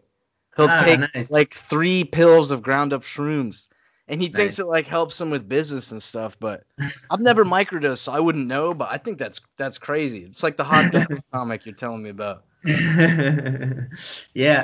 He'll 0.56 0.68
Ah, 0.68 0.84
take 0.84 1.00
nice. 1.14 1.32
like 1.32 1.56
three 1.70 2.04
pills 2.04 2.52
of 2.52 2.62
ground 2.62 2.94
up 2.94 3.04
shrooms. 3.04 3.68
And 4.08 4.22
he 4.22 4.30
thinks 4.30 4.60
it 4.60 4.68
like 4.68 4.88
helps 4.88 5.20
him 5.22 5.30
with 5.30 5.48
business 5.48 5.92
and 5.92 6.02
stuff, 6.02 6.36
but 6.40 6.64
I've 7.10 7.22
never 7.22 7.46
microdosed, 7.56 8.00
so 8.00 8.12
I 8.12 8.20
wouldn't 8.20 8.48
know. 8.48 8.74
But 8.74 8.90
I 8.92 8.98
think 8.98 9.18
that's 9.18 9.40
that's 9.58 9.78
crazy. 9.78 10.26
It's 10.26 10.44
like 10.44 10.58
the 10.58 10.64
hot 10.64 10.94
comic 11.34 11.66
you're 11.66 11.76
telling 11.76 12.04
me 12.04 12.10
about. 12.10 12.44
yeah, 12.64 13.86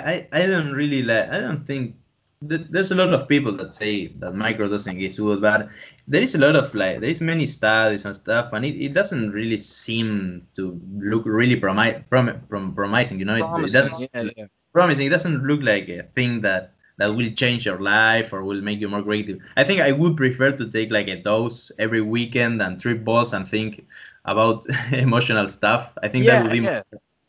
I, 0.06 0.28
I 0.32 0.46
don't 0.46 0.74
really 0.74 1.02
like. 1.04 1.30
I 1.30 1.40
don't 1.40 1.66
think 1.66 1.96
th- 1.96 2.04
there's 2.42 2.92
a 2.92 2.96
lot 2.96 3.14
of 3.14 3.28
people 3.28 3.52
that 3.54 3.74
say 3.74 4.08
that 4.18 4.34
microdosing 4.34 5.02
is 5.02 5.18
good, 5.18 5.42
but 5.42 5.70
there 6.08 6.22
is 6.22 6.36
a 6.36 6.38
lot 6.38 6.56
of 6.56 6.74
like 6.76 7.00
there 7.00 7.10
is 7.10 7.20
many 7.20 7.48
studies 7.48 8.06
and 8.06 8.16
stuff, 8.16 8.54
and 8.54 8.64
it, 8.64 8.76
it 8.76 8.94
doesn't 8.94 9.32
really 9.32 9.58
seem 9.58 10.46
to 10.56 10.80
look 10.98 11.24
really 11.26 11.60
promi- 11.60 12.08
prom- 12.10 12.42
prom- 12.48 12.76
promising. 12.76 13.20
You 13.20 13.26
know, 13.26 13.36
it, 13.36 13.66
it 13.66 13.72
doesn't 13.72 14.10
yeah, 14.14 14.30
yeah. 14.38 14.46
promising. 14.72 15.08
It 15.08 15.10
doesn't 15.10 15.44
look 15.44 15.62
like 15.64 15.90
a 15.90 16.04
thing 16.16 16.42
that 16.42 16.74
that 16.98 17.16
will 17.16 17.30
change 17.32 17.66
your 17.66 17.80
life 17.80 18.34
or 18.34 18.44
will 18.44 18.62
make 18.62 18.80
you 18.80 18.90
more 18.90 19.04
creative. 19.04 19.40
I 19.56 19.64
think 19.64 19.82
I 19.82 19.92
would 19.92 20.16
prefer 20.16 20.52
to 20.52 20.70
take 20.70 20.92
like 20.92 21.08
a 21.08 21.22
dose 21.22 21.72
every 21.80 22.02
weekend 22.02 22.62
and 22.62 22.80
trip 22.80 23.04
balls 23.04 23.34
and 23.34 23.48
think 23.48 23.86
about 24.26 24.66
emotional 24.92 25.48
stuff. 25.48 25.94
I 26.04 26.08
think 26.08 26.26
that 26.26 26.44
would 26.44 26.52
be 26.52 26.60
yeah. 26.60 26.82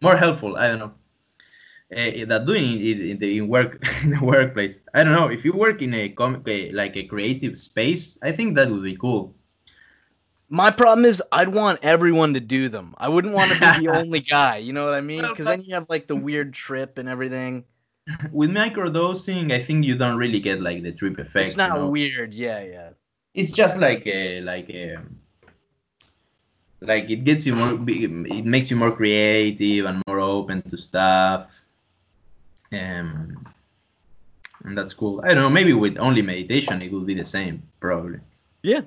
more 0.03 0.17
helpful. 0.17 0.57
I 0.57 0.69
don't 0.69 0.79
know. 0.81 0.93
Uh, 1.91 2.27
that 2.27 2.45
doing 2.45 2.85
it 2.85 3.01
in 3.01 3.19
the 3.19 3.39
in 3.39 3.49
work 3.49 3.83
in 4.03 4.11
the 4.11 4.23
workplace. 4.23 4.83
I 4.93 5.03
don't 5.03 5.15
know 5.15 5.29
if 5.29 5.43
you 5.43 5.55
work 5.55 5.81
in 5.81 5.95
a 5.95 6.11
com- 6.11 6.45
like 6.73 6.97
a 6.99 7.05
creative 7.05 7.59
space. 7.59 8.19
I 8.23 8.31
think 8.31 8.57
that 8.57 8.71
would 8.71 8.83
be 8.83 8.95
cool. 8.95 9.35
My 10.51 10.71
problem 10.71 11.07
is 11.07 11.23
I'd 11.33 11.49
want 11.49 11.81
everyone 11.83 12.35
to 12.35 12.41
do 12.41 12.69
them. 12.69 12.95
I 12.99 13.09
wouldn't 13.09 13.33
want 13.33 13.53
to 13.53 13.59
be 13.59 13.87
the 13.87 13.93
only 13.97 14.21
guy. 14.21 14.59
You 14.59 14.75
know 14.75 14.85
what 14.85 14.93
I 14.93 15.01
mean? 15.01 15.23
Because 15.23 15.47
then 15.47 15.63
you 15.63 15.75
have 15.75 15.87
like 15.89 16.09
the 16.09 16.17
weird 16.17 16.53
trip 16.53 16.99
and 16.99 17.09
everything. 17.09 17.65
With 18.33 18.51
microdosing, 18.51 19.51
I 19.53 19.63
think 19.63 19.87
you 19.87 19.97
don't 19.97 20.19
really 20.19 20.41
get 20.41 20.61
like 20.61 20.83
the 20.83 20.93
trip 20.93 21.19
effect. 21.19 21.49
It's 21.49 21.57
not 21.57 21.73
you 21.73 21.81
know? 21.81 21.89
weird. 21.89 22.35
Yeah, 22.35 22.63
yeah. 22.65 22.91
it's 23.33 23.51
just 23.51 23.79
like 23.79 24.07
a 24.07 24.43
like 24.43 24.69
a 24.69 24.99
like 26.81 27.09
it 27.09 27.25
gets 27.25 27.47
you 27.47 27.55
more 27.55 27.73
it 27.89 28.45
makes 28.45 28.71
you 28.71 28.77
more 28.77 28.93
creative 28.93 29.87
and 29.87 30.03
more 30.07 30.21
open 30.21 30.63
to 30.69 30.77
stuff 30.77 31.63
um 32.73 33.47
and 34.65 34.77
that's 34.77 34.93
cool 34.93 35.21
i 35.25 35.29
don't 35.29 35.43
know 35.43 35.51
maybe 35.51 35.73
with 35.73 35.97
only 35.99 36.21
meditation 36.23 36.83
it 36.83 36.93
would 36.93 37.07
be 37.07 37.15
the 37.15 37.25
same 37.25 37.63
probably 37.81 38.19
Yeah. 38.63 38.83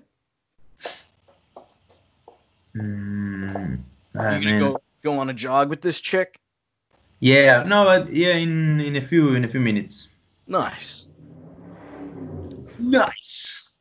mm, 2.76 3.80
ah, 4.16 4.36
you 4.36 4.40
gonna 4.40 4.52
man. 4.52 4.60
go 4.60 4.82
go 5.04 5.20
on 5.20 5.30
a 5.30 5.34
jog 5.34 5.70
with 5.70 5.82
this 5.82 6.00
chick? 6.02 6.38
yeah 7.20 7.64
no 7.64 7.86
but 7.86 8.12
yeah 8.14 8.34
in 8.36 8.80
in 8.82 8.96
a 8.96 9.02
few 9.02 9.34
in 9.36 9.46
a 9.46 9.48
few 9.48 9.60
minutes 9.60 10.08
Nice. 10.48 11.06
nice 12.78 13.72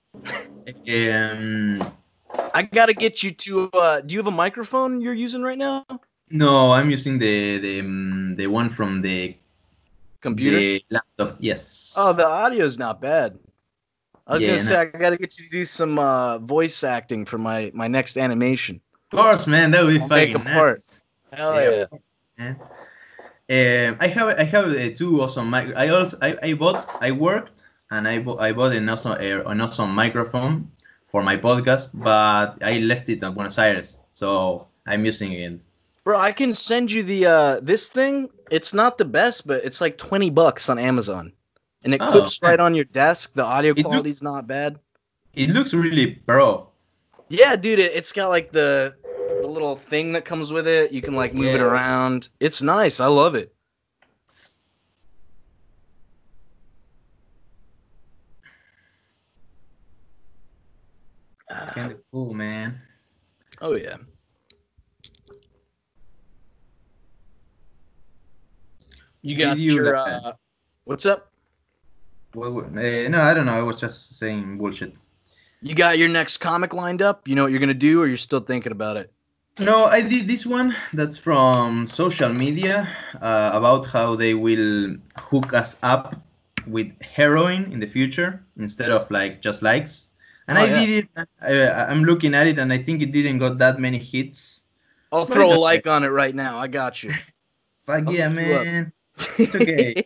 um 0.88 1.82
I 2.54 2.62
gotta 2.62 2.92
get 2.92 3.22
you 3.24 3.32
to. 3.32 3.70
uh 3.72 4.00
Do 4.02 4.14
you 4.14 4.18
have 4.20 4.26
a 4.26 4.30
microphone 4.30 5.00
you're 5.00 5.14
using 5.14 5.42
right 5.42 5.58
now? 5.58 5.84
no 6.30 6.70
i'm 6.72 6.90
using 6.90 7.18
the 7.18 7.58
the 7.58 7.80
um, 7.80 8.36
the 8.36 8.46
one 8.46 8.70
from 8.70 9.02
the 9.02 9.34
Computer. 10.20 10.58
the 10.58 10.84
laptop 10.90 11.36
yes 11.40 11.94
Oh, 11.96 12.12
the 12.12 12.26
audio's 12.26 12.78
not 12.78 13.00
bad. 13.00 13.38
I 14.26 14.34
was 14.34 14.42
Yeah, 14.42 14.48
gonna 14.48 14.58
say 14.64 14.76
I 14.76 14.84
gotta 14.84 15.16
get 15.16 15.38
you 15.38 15.44
to 15.44 15.50
do 15.50 15.64
some 15.64 15.98
uh, 15.98 16.38
voice 16.38 16.84
acting 16.84 17.24
for 17.26 17.38
my 17.38 17.70
my 17.74 17.88
next 17.88 18.16
animation. 18.16 18.80
Of 19.12 19.18
course, 19.18 19.46
man, 19.46 19.70
that 19.72 19.82
would 19.84 19.90
be 19.90 19.98
I'll 19.98 20.08
make 20.08 20.30
fucking 20.30 20.36
a 20.36 20.44
part. 20.44 20.78
nice. 20.78 21.04
Hell 21.32 21.54
Yeah. 21.62 21.86
yeah! 22.38 22.54
Um, 23.88 23.96
I 24.00 24.06
have 24.06 24.28
I 24.38 24.44
have 24.44 24.66
uh, 24.70 24.90
two 24.94 25.20
awesome 25.20 25.50
mic. 25.50 25.74
I 25.76 25.88
also 25.88 26.16
I, 26.22 26.36
I 26.42 26.52
bought 26.54 26.86
I 27.02 27.10
worked 27.10 27.66
and 27.90 28.06
I 28.06 28.18
bought 28.20 28.40
I 28.40 28.52
bought 28.52 28.72
an 28.72 28.88
awesome 28.88 29.12
uh, 29.12 29.50
an 29.50 29.60
awesome 29.60 29.90
microphone 29.94 30.70
for 31.08 31.22
my 31.22 31.36
podcast, 31.36 31.90
but 31.94 32.56
I 32.62 32.78
left 32.78 33.08
it 33.08 33.22
in 33.22 33.34
Buenos 33.34 33.58
Aires, 33.58 33.98
so 34.14 34.68
I'm 34.86 35.04
using 35.04 35.32
it. 35.32 35.60
Bro, 36.04 36.18
I 36.18 36.32
can 36.32 36.54
send 36.54 36.90
you 36.90 37.02
the 37.02 37.26
uh 37.26 37.60
this 37.60 37.88
thing. 37.88 38.28
It's 38.50 38.72
not 38.72 38.96
the 38.98 39.04
best, 39.04 39.46
but 39.46 39.62
it's 39.64 39.80
like 39.80 39.98
twenty 39.98 40.30
bucks 40.30 40.68
on 40.68 40.78
Amazon, 40.78 41.32
and 41.84 41.94
it 41.94 42.00
Oh, 42.02 42.10
clips 42.10 42.40
right 42.42 42.58
on 42.58 42.74
your 42.74 42.86
desk. 42.86 43.32
The 43.34 43.44
audio 43.44 43.72
It 43.72 43.78
look- 43.78 43.86
quality's 43.86 44.22
not 44.22 44.46
bad. 44.46 44.78
It 45.34 45.50
looks 45.50 45.72
really 45.72 46.16
pro. 46.26 46.68
Yeah, 47.28 47.54
dude, 47.54 47.78
it, 47.78 47.92
it's 47.94 48.12
got 48.12 48.28
like 48.28 48.50
the 48.50 48.94
the 49.42 49.46
little 49.46 49.76
thing 49.76 50.12
that 50.14 50.24
comes 50.24 50.50
with 50.52 50.66
it. 50.66 50.90
You 50.92 51.02
can 51.02 51.14
like 51.14 51.34
move 51.34 51.54
it 51.54 51.60
around. 51.60 52.28
It's 52.40 52.62
nice. 52.62 52.98
I 52.98 53.06
love 53.06 53.34
it. 53.34 53.54
Kind 61.74 61.92
of 61.92 61.98
cool, 62.12 62.32
man. 62.34 62.80
oh 63.60 63.74
yeah. 63.74 63.96
You 69.22 69.36
got 69.36 69.58
you, 69.58 69.74
your 69.74 69.96
uh, 69.96 70.32
what's 70.84 71.04
up? 71.04 71.30
Well, 72.34 72.60
uh, 72.60 73.08
no, 73.08 73.20
I 73.20 73.34
don't 73.34 73.46
know. 73.46 73.58
I 73.58 73.62
was 73.62 73.80
just 73.80 74.14
saying 74.18 74.56
bullshit. 74.56 74.94
You 75.62 75.74
got 75.74 75.98
your 75.98 76.08
next 76.08 76.38
comic 76.38 76.72
lined 76.72 77.02
up? 77.02 77.28
You 77.28 77.34
know 77.34 77.42
what 77.42 77.50
you're 77.50 77.60
gonna 77.60 77.74
do, 77.74 78.00
or 78.00 78.06
you're 78.06 78.16
still 78.16 78.40
thinking 78.40 78.72
about 78.72 78.96
it? 78.96 79.12
No, 79.58 79.84
I 79.84 80.00
did 80.00 80.26
this 80.26 80.46
one 80.46 80.74
that's 80.94 81.18
from 81.18 81.86
social 81.86 82.32
media 82.32 82.88
uh, 83.20 83.50
about 83.52 83.84
how 83.84 84.16
they 84.16 84.32
will 84.32 84.96
hook 85.16 85.52
us 85.52 85.76
up 85.82 86.16
with 86.66 86.90
heroin 87.02 87.70
in 87.72 87.80
the 87.80 87.86
future 87.86 88.42
instead 88.58 88.90
of 88.90 89.10
like 89.10 89.42
just 89.42 89.60
likes. 89.60 90.06
And 90.48 90.56
Oh, 90.56 90.62
I 90.62 90.66
yeah. 90.66 90.86
did 90.86 91.08
it. 91.14 91.28
I, 91.42 91.84
I'm 91.84 92.04
looking 92.04 92.34
at 92.34 92.46
it, 92.46 92.58
and 92.58 92.72
I 92.72 92.78
think 92.78 93.02
it 93.02 93.12
didn't 93.12 93.38
got 93.38 93.58
that 93.58 93.78
many 93.78 93.98
hits. 93.98 94.62
I'll 95.12 95.26
throw 95.26 95.52
a 95.52 95.58
like 95.58 95.86
on 95.86 96.04
it 96.04 96.08
right 96.08 96.34
now. 96.34 96.58
I 96.58 96.68
got 96.68 97.02
you. 97.02 97.10
Fuck 97.86 98.06
I'll 98.06 98.14
yeah, 98.14 98.28
man! 98.28 98.92
It's 99.38 99.54
okay. 99.54 99.96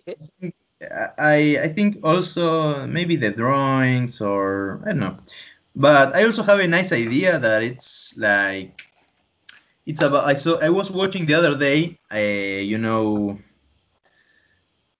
I 1.18 1.58
I 1.62 1.68
think 1.68 1.98
also 2.02 2.86
maybe 2.86 3.16
the 3.16 3.30
drawings 3.30 4.20
or 4.20 4.80
I 4.84 4.88
don't 4.90 5.00
know, 5.00 5.16
but 5.74 6.14
I 6.14 6.24
also 6.24 6.42
have 6.42 6.60
a 6.60 6.66
nice 6.68 6.92
idea 6.92 7.38
that 7.38 7.62
it's 7.62 8.14
like 8.16 8.82
it's 9.86 10.00
about. 10.02 10.24
I 10.26 10.34
saw 10.34 10.58
I 10.60 10.68
was 10.70 10.90
watching 10.90 11.26
the 11.26 11.34
other 11.34 11.56
day. 11.56 11.98
Uh, 12.12 12.18
you 12.18 12.78
know, 12.78 13.38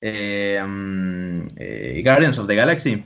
um, 0.02 1.48
uh, 1.60 2.02
Guardians 2.02 2.38
of 2.38 2.46
the 2.46 2.54
Galaxy, 2.54 3.04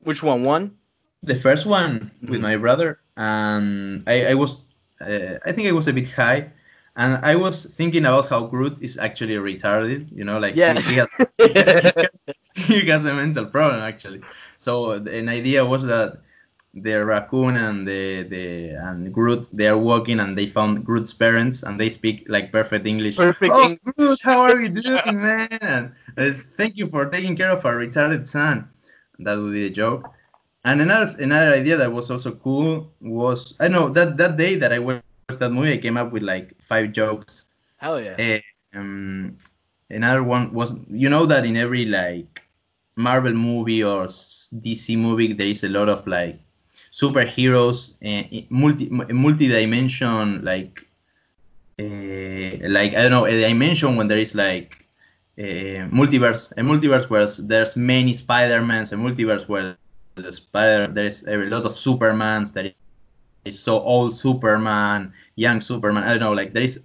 Which 0.00 0.22
one? 0.22 0.44
One? 0.44 0.78
the 1.22 1.36
first 1.36 1.66
one 1.66 2.10
with 2.28 2.40
Mhm. 2.40 2.42
my 2.42 2.56
brother, 2.56 2.98
and 3.16 4.02
I 4.06 4.26
I 4.32 4.34
was 4.34 4.58
uh, 5.00 5.38
I 5.44 5.52
think 5.52 5.68
I 5.68 5.72
was 5.72 5.88
a 5.88 5.92
bit 5.92 6.10
high. 6.10 6.50
And 6.96 7.22
I 7.24 7.36
was 7.36 7.66
thinking 7.66 8.06
about 8.06 8.28
how 8.28 8.46
Groot 8.46 8.80
is 8.80 8.96
actually 8.96 9.34
retarded, 9.34 10.08
you 10.16 10.24
know, 10.24 10.38
like 10.38 10.56
Yeah. 10.56 10.80
he, 10.80 10.94
he 11.38 11.52
has 11.54 11.92
he 12.54 12.80
has 12.88 13.04
a 13.04 13.14
mental 13.14 13.44
problem 13.46 13.80
actually. 13.80 14.22
So 14.56 14.92
an 14.92 15.28
idea 15.28 15.64
was 15.64 15.82
that 15.84 16.22
the 16.72 17.04
raccoon 17.04 17.56
and 17.56 17.86
the 17.86 18.22
the 18.24 18.70
and 18.70 19.12
Groot 19.12 19.48
they 19.52 19.68
are 19.68 19.78
walking 19.78 20.20
and 20.20 20.36
they 20.36 20.46
found 20.46 20.84
Groot's 20.84 21.12
parents 21.12 21.62
and 21.62 21.78
they 21.78 21.90
speak 21.90 22.24
like 22.28 22.50
perfect 22.50 22.86
English. 22.86 23.16
Perfect 23.16 23.52
oh, 23.54 23.62
English. 23.62 23.80
Groot, 23.96 24.20
how 24.22 24.40
are 24.40 24.60
you 24.60 24.68
doing, 24.68 25.20
man? 25.20 25.94
And 26.16 26.36
thank 26.36 26.76
you 26.76 26.86
for 26.88 27.06
taking 27.06 27.36
care 27.36 27.50
of 27.50 27.64
our 27.66 27.76
retarded 27.76 28.26
son. 28.26 28.68
That 29.18 29.36
would 29.38 29.52
be 29.52 29.68
the 29.68 29.74
joke. 29.74 30.12
And 30.64 30.80
another 30.80 31.14
another 31.18 31.52
idea 31.52 31.76
that 31.76 31.92
was 31.92 32.10
also 32.10 32.32
cool 32.32 32.92
was 33.00 33.54
I 33.60 33.68
know 33.68 33.88
that 33.90 34.16
that 34.16 34.36
day 34.36 34.56
that 34.56 34.72
I 34.72 34.78
watched 34.78 35.05
that 35.34 35.50
movie 35.50 35.72
I 35.72 35.78
came 35.78 35.96
up 35.96 36.12
with 36.12 36.22
like 36.22 36.54
five 36.62 36.92
jokes 36.92 37.46
Hell 37.78 38.00
yeah. 38.00 38.14
Eh, 38.18 38.40
um, 38.74 39.36
another 39.90 40.22
one 40.22 40.52
was 40.52 40.74
you 40.88 41.10
know 41.10 41.26
that 41.26 41.44
in 41.44 41.56
every 41.56 41.84
like 41.84 42.42
Marvel 42.94 43.32
movie 43.32 43.82
or 43.82 44.06
DC 44.06 44.96
movie 44.96 45.32
there 45.32 45.48
is 45.48 45.64
a 45.64 45.68
lot 45.68 45.88
of 45.88 46.06
like 46.06 46.38
superheroes 46.92 47.94
and 48.02 48.46
multi 48.50 48.88
multi 48.88 49.48
dimension 49.48 50.44
like 50.44 50.86
uh, 51.80 52.68
like 52.68 52.94
I 52.94 53.02
don't 53.02 53.10
know 53.10 53.26
a 53.26 53.32
dimension 53.32 53.96
when 53.96 54.06
there 54.06 54.18
is 54.18 54.34
like 54.34 54.86
a 55.38 55.80
multiverse 55.92 56.52
a 56.52 56.60
multiverse 56.60 57.10
where 57.10 57.26
there's 57.26 57.76
many 57.76 58.14
Spider-Mans 58.14 58.92
a 58.92 58.94
multiverse 58.94 59.48
where 59.48 59.76
the 60.14 60.32
spider 60.32 60.86
there's 60.86 61.24
a 61.24 61.36
lot 61.36 61.64
of 61.64 61.72
Supermans 61.72 62.52
that 62.54 62.74
is 63.46 63.58
so 63.58 63.80
old 63.80 64.14
Superman 64.14 65.12
young 65.36 65.60
Superman 65.60 66.04
I 66.04 66.10
don't 66.10 66.20
know 66.20 66.32
like 66.32 66.52
there 66.52 66.62
is 66.62 66.80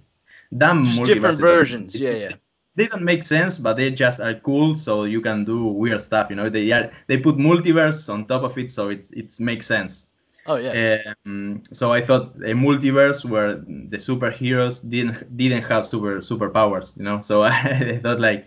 damn 0.56 0.84
different 1.04 1.38
versions. 1.38 1.94
Yeah, 1.94 2.12
yeah. 2.12 2.32
they 2.76 2.86
don't 2.86 3.02
make 3.02 3.22
sense, 3.22 3.58
but 3.58 3.76
they 3.76 3.90
just 3.90 4.20
are 4.20 4.34
cool. 4.34 4.74
So 4.74 5.04
you 5.04 5.20
can 5.20 5.44
do 5.44 5.64
weird 5.66 6.00
stuff. 6.00 6.30
You 6.30 6.36
know, 6.36 6.48
they 6.48 6.70
are 6.72 6.90
they 7.06 7.18
put 7.18 7.36
multiverse 7.36 8.12
on 8.12 8.26
top 8.26 8.42
of 8.42 8.56
it, 8.58 8.70
so 8.70 8.88
it's 8.88 9.10
it 9.10 9.38
makes 9.40 9.66
sense. 9.66 10.06
Oh 10.46 10.56
yeah. 10.56 11.14
Um, 11.24 11.62
so 11.72 11.92
I 11.92 12.00
thought 12.00 12.34
a 12.36 12.54
multiverse 12.54 13.24
where 13.24 13.54
the 13.54 13.98
superheroes 13.98 14.88
didn't 14.88 15.36
didn't 15.36 15.62
have 15.64 15.86
super 15.86 16.18
superpowers. 16.18 16.96
You 16.96 17.04
know, 17.04 17.20
so 17.20 17.42
I 17.42 18.00
thought 18.02 18.20
like 18.20 18.46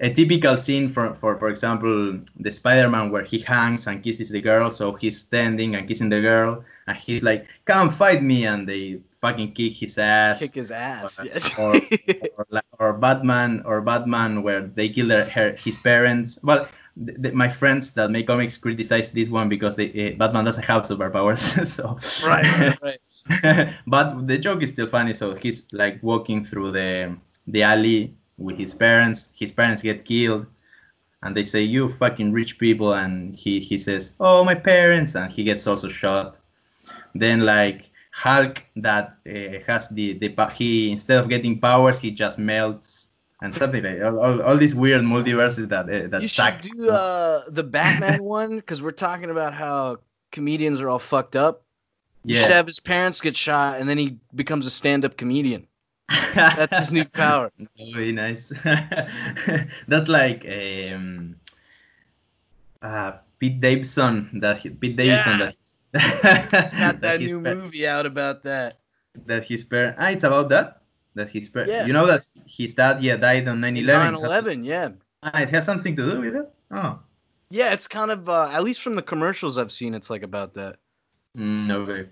a 0.00 0.12
typical 0.12 0.56
scene 0.56 0.88
for 0.88 1.14
for 1.14 1.36
for 1.38 1.48
example 1.48 2.18
the 2.38 2.52
Spider-Man 2.52 3.10
where 3.10 3.24
he 3.24 3.38
hangs 3.40 3.86
and 3.86 4.02
kisses 4.02 4.30
the 4.30 4.40
girl. 4.40 4.70
So 4.70 4.92
he's 4.94 5.18
standing 5.18 5.74
and 5.74 5.88
kissing 5.88 6.08
the 6.08 6.20
girl, 6.20 6.64
and 6.86 6.96
he's 6.96 7.22
like, 7.22 7.46
"Come 7.64 7.90
fight 7.90 8.22
me!" 8.22 8.46
and 8.46 8.68
they 8.68 9.00
fucking 9.20 9.52
kick 9.52 9.72
his 9.74 9.98
ass 9.98 10.38
Kick 10.38 10.54
his 10.54 10.70
ass. 10.70 11.18
or- 11.58 11.74
or, 11.74 12.46
or, 12.52 12.62
or 12.78 12.92
Batman 12.92 13.62
or 13.64 13.80
Batman 13.80 14.42
where 14.44 14.62
they 14.62 14.88
kill 14.88 15.08
their, 15.08 15.24
her, 15.30 15.52
his 15.58 15.76
parents. 15.76 16.38
Well, 16.44 16.68
th- 17.04 17.20
th- 17.22 17.34
my 17.34 17.48
friends 17.48 17.92
that 17.94 18.10
make 18.12 18.28
comics 18.28 18.56
criticize 18.56 19.10
this 19.10 19.28
one 19.28 19.48
because 19.48 19.74
they, 19.74 19.90
uh, 20.12 20.16
Batman 20.16 20.44
doesn't 20.44 20.62
have 20.64 20.82
superpowers. 20.84 21.42
so 21.74 21.98
Right, 22.26 22.44
right, 22.80 23.00
right. 23.42 23.74
but 23.88 24.26
the 24.28 24.38
joke 24.38 24.62
is 24.62 24.70
still 24.70 24.86
funny. 24.86 25.14
So 25.14 25.34
he's 25.34 25.64
like 25.72 25.98
walking 26.02 26.44
through 26.44 26.70
the 26.70 27.16
the 27.48 27.62
alley 27.64 28.14
with 28.38 28.56
his 28.56 28.72
parents. 28.74 29.30
His 29.36 29.50
parents 29.50 29.82
get 29.82 30.04
killed, 30.04 30.46
and 31.22 31.36
they 31.36 31.44
say, 31.44 31.62
"You 31.62 31.88
fucking 31.90 32.32
rich 32.32 32.58
people," 32.58 32.94
and 32.94 33.34
he 33.34 33.60
he 33.60 33.78
says, 33.78 34.12
"Oh, 34.20 34.44
my 34.44 34.54
parents," 34.54 35.14
and 35.14 35.32
he 35.32 35.44
gets 35.44 35.66
also 35.66 35.88
shot. 35.88 36.38
Then 37.14 37.40
like 37.40 37.90
Hulk 38.12 38.62
that 38.76 39.16
uh, 39.28 39.60
has 39.66 39.88
the 39.88 40.14
the 40.18 40.30
he 40.54 40.90
instead 40.92 41.22
of 41.22 41.28
getting 41.28 41.60
powers, 41.60 41.98
he 41.98 42.10
just 42.10 42.38
melts 42.38 43.08
and 43.42 43.54
something 43.54 43.84
like 43.84 44.02
all, 44.02 44.18
all, 44.18 44.42
all 44.42 44.56
these 44.56 44.74
weird 44.74 45.02
multiverses 45.02 45.68
that 45.68 45.84
uh, 45.88 46.08
that 46.08 46.22
You 46.22 46.28
suck. 46.28 46.62
should 46.62 46.72
do 46.72 46.90
uh, 46.90 47.44
the 47.48 47.62
Batman 47.62 48.22
one 48.38 48.56
because 48.56 48.82
we're 48.82 48.90
talking 48.90 49.30
about 49.30 49.54
how 49.54 49.98
comedians 50.32 50.80
are 50.80 50.88
all 50.88 50.98
fucked 50.98 51.36
up. 51.36 51.62
Yeah. 52.24 52.34
You 52.34 52.42
should 52.42 52.50
have 52.50 52.66
his 52.66 52.80
parents 52.80 53.20
get 53.20 53.36
shot 53.36 53.78
and 53.78 53.88
then 53.88 53.96
he 53.96 54.18
becomes 54.34 54.66
a 54.66 54.70
stand-up 54.70 55.16
comedian. 55.16 55.67
That's 56.08 56.76
his 56.78 56.92
new 56.92 57.04
power. 57.04 57.52
Very 57.92 58.12
nice. 58.12 58.52
That's 59.88 60.08
like 60.08 60.46
um, 60.48 61.36
uh, 62.82 63.12
Pete 63.38 63.60
Davidson. 63.60 64.30
That 64.40 64.58
he- 64.58 64.70
Pete 64.70 64.96
Davidson. 64.96 65.38
Yeah. 65.38 65.50
That, 65.92 66.70
Got 66.78 67.00
that 67.00 67.20
new 67.20 67.40
movie 67.40 67.86
out 67.86 68.06
about 68.06 68.42
that. 68.42 68.78
That 69.26 69.44
his 69.44 69.64
parent. 69.64 69.96
Ah, 69.98 70.10
it's 70.10 70.24
about 70.24 70.48
that. 70.50 70.82
That 71.14 71.30
his 71.30 71.48
parent. 71.48 71.70
Yeah. 71.70 71.86
You 71.86 71.92
know 71.92 72.06
that 72.06 72.26
his 72.46 72.74
dad 72.74 73.02
yeah 73.02 73.16
died 73.16 73.48
on 73.48 73.60
9/11. 73.60 74.20
9/11, 74.20 74.64
yeah. 74.64 74.90
Ah, 75.22 75.40
it 75.40 75.50
has 75.50 75.64
something 75.64 75.96
to 75.96 76.10
do 76.10 76.20
with 76.20 76.36
it. 76.36 76.48
Oh. 76.70 77.00
Yeah, 77.50 77.72
it's 77.72 77.88
kind 77.88 78.10
of 78.10 78.28
uh, 78.28 78.48
at 78.52 78.62
least 78.62 78.82
from 78.82 78.94
the 78.94 79.02
commercials 79.02 79.56
I've 79.58 79.72
seen, 79.72 79.94
it's 79.94 80.10
like 80.10 80.22
about 80.22 80.54
that. 80.54 80.76
Mm, 81.36 81.70
okay. 81.70 82.08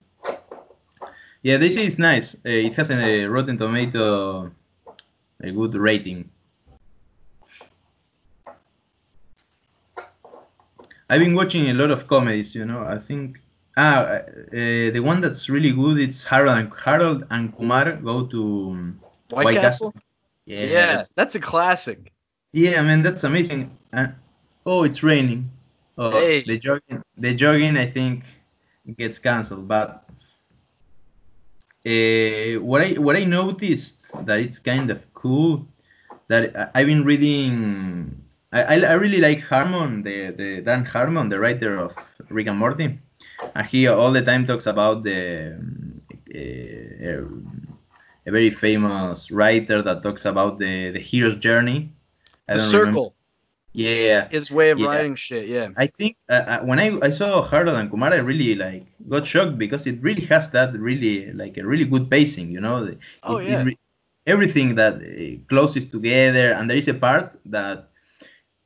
Yeah, 1.46 1.58
they 1.58 1.70
say 1.70 1.86
it's 1.86 1.96
nice. 1.96 2.34
Uh, 2.34 2.66
it 2.68 2.74
has 2.74 2.90
a 2.90 3.26
Rotten 3.26 3.56
Tomato 3.56 4.50
a 5.40 5.50
good 5.52 5.76
rating. 5.76 6.28
I've 11.08 11.20
been 11.20 11.36
watching 11.36 11.70
a 11.70 11.74
lot 11.74 11.92
of 11.92 12.08
comedies. 12.08 12.52
You 12.52 12.64
know, 12.64 12.82
I 12.82 12.98
think 12.98 13.38
ah 13.76 14.00
uh, 14.02 14.90
the 14.96 14.98
one 14.98 15.20
that's 15.20 15.48
really 15.48 15.70
good. 15.70 15.98
It's 16.00 16.24
Harold 16.24 16.58
and 16.58 16.72
Harold 16.84 17.20
and 17.30 17.56
Kumar 17.56 17.92
go 17.92 18.26
to 18.26 18.40
um, 18.72 19.00
White, 19.30 19.54
Castle? 19.60 19.94
Yeah, 20.46 20.64
Yeah, 20.64 20.86
that's- 20.86 21.10
that's 21.14 21.34
a 21.36 21.40
classic. 21.52 22.10
yeah, 22.52 22.82
man, 22.82 23.02
that's 23.06 23.22
amazing. 23.22 23.70
Uh, 23.92 24.08
oh, 24.64 24.82
it's 24.82 25.04
raining. 25.04 25.48
Oh, 25.96 26.10
Hey. 26.10 26.42
the 26.42 26.58
jogging, 26.58 27.02
the 27.16 27.32
jogging, 27.34 27.76
I 27.76 27.86
think 27.86 28.24
gets 28.98 29.20
cancelled. 29.20 29.68
But 29.68 30.05
uh, 31.86 32.60
what 32.60 32.80
I 32.82 32.92
what 33.04 33.16
I 33.16 33.24
noticed 33.24 34.12
that 34.26 34.40
it's 34.40 34.58
kind 34.58 34.90
of 34.90 34.98
cool 35.14 35.66
that 36.28 36.42
I- 36.56 36.70
I've 36.80 36.86
been 36.86 37.04
reading. 37.04 38.22
I, 38.52 38.62
I, 38.84 38.92
really 38.92 39.18
like 39.18 39.40
Harmon, 39.42 40.02
the, 40.02 40.30
the 40.30 40.62
Dan 40.62 40.84
Harmon, 40.84 41.28
the 41.28 41.38
writer 41.38 41.76
of 41.78 41.94
Rick 42.30 42.46
and 42.46 42.58
Morty, 42.58 42.98
and 43.54 43.66
he 43.66 43.86
all 43.88 44.12
the 44.12 44.22
time 44.22 44.46
talks 44.46 44.66
about 44.66 45.02
the 45.02 45.58
uh, 46.34 47.24
a 48.26 48.30
very 48.30 48.50
famous 48.50 49.30
writer 49.30 49.82
that 49.82 50.02
talks 50.02 50.24
about 50.24 50.58
the 50.58 50.90
the 50.90 51.00
hero's 51.00 51.36
journey. 51.36 51.92
I 52.48 52.54
The 52.54 52.58
don't 52.62 52.72
remember- 52.72 52.90
circle, 52.98 53.15
Yeah, 53.76 54.28
his 54.30 54.50
way 54.50 54.70
of 54.70 54.78
Yeah. 54.78 54.88
writing 54.88 55.16
shit. 55.16 55.48
Yeah. 55.48 55.68
I 55.76 55.86
think 55.86 56.16
uh, 56.30 56.42
uh, 56.46 56.60
when 56.64 56.78
I, 56.78 56.96
I 57.02 57.10
saw 57.10 57.42
Harold 57.42 57.76
and 57.76 57.90
Kumar, 57.90 58.12
I 58.12 58.16
really 58.16 58.54
like 58.54 58.86
got 59.08 59.26
shocked 59.26 59.58
because 59.58 59.86
it 59.86 60.00
really 60.02 60.24
has 60.26 60.50
that 60.50 60.72
really 60.78 61.30
like 61.32 61.58
a 61.58 61.66
really 61.66 61.84
good 61.84 62.10
pacing, 62.10 62.50
you 62.50 62.60
know. 62.60 62.84
It- 62.84 62.98
Oh, 63.22 63.36
it 63.38 63.48
yeah. 63.50 63.62
re- 63.62 63.78
everything 64.26 64.74
that 64.76 64.94
uh, 64.96 65.38
closes 65.48 65.84
together, 65.84 66.52
and 66.52 66.70
there 66.70 66.76
is 66.78 66.88
a 66.88 66.94
part 66.94 67.36
that 67.46 67.90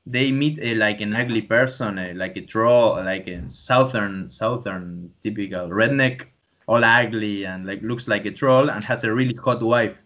they 0.06 0.32
meet 0.32 0.58
a, 0.62 0.74
like 0.76 1.00
an 1.00 1.14
ugly 1.14 1.42
person, 1.42 1.98
uh, 1.98 2.12
like 2.16 2.36
a 2.36 2.42
troll, 2.42 2.96
like 3.04 3.28
a 3.28 3.48
southern 3.50 4.28
southern 4.28 5.12
typical 5.22 5.68
redneck, 5.68 6.26
all 6.68 6.84
ugly 6.84 7.44
and 7.46 7.66
like 7.66 7.82
looks 7.82 8.08
like 8.08 8.26
a 8.26 8.30
troll 8.30 8.70
and 8.70 8.84
has 8.84 9.04
a 9.04 9.12
really 9.12 9.34
hot 9.34 9.62
wife. 9.62 10.00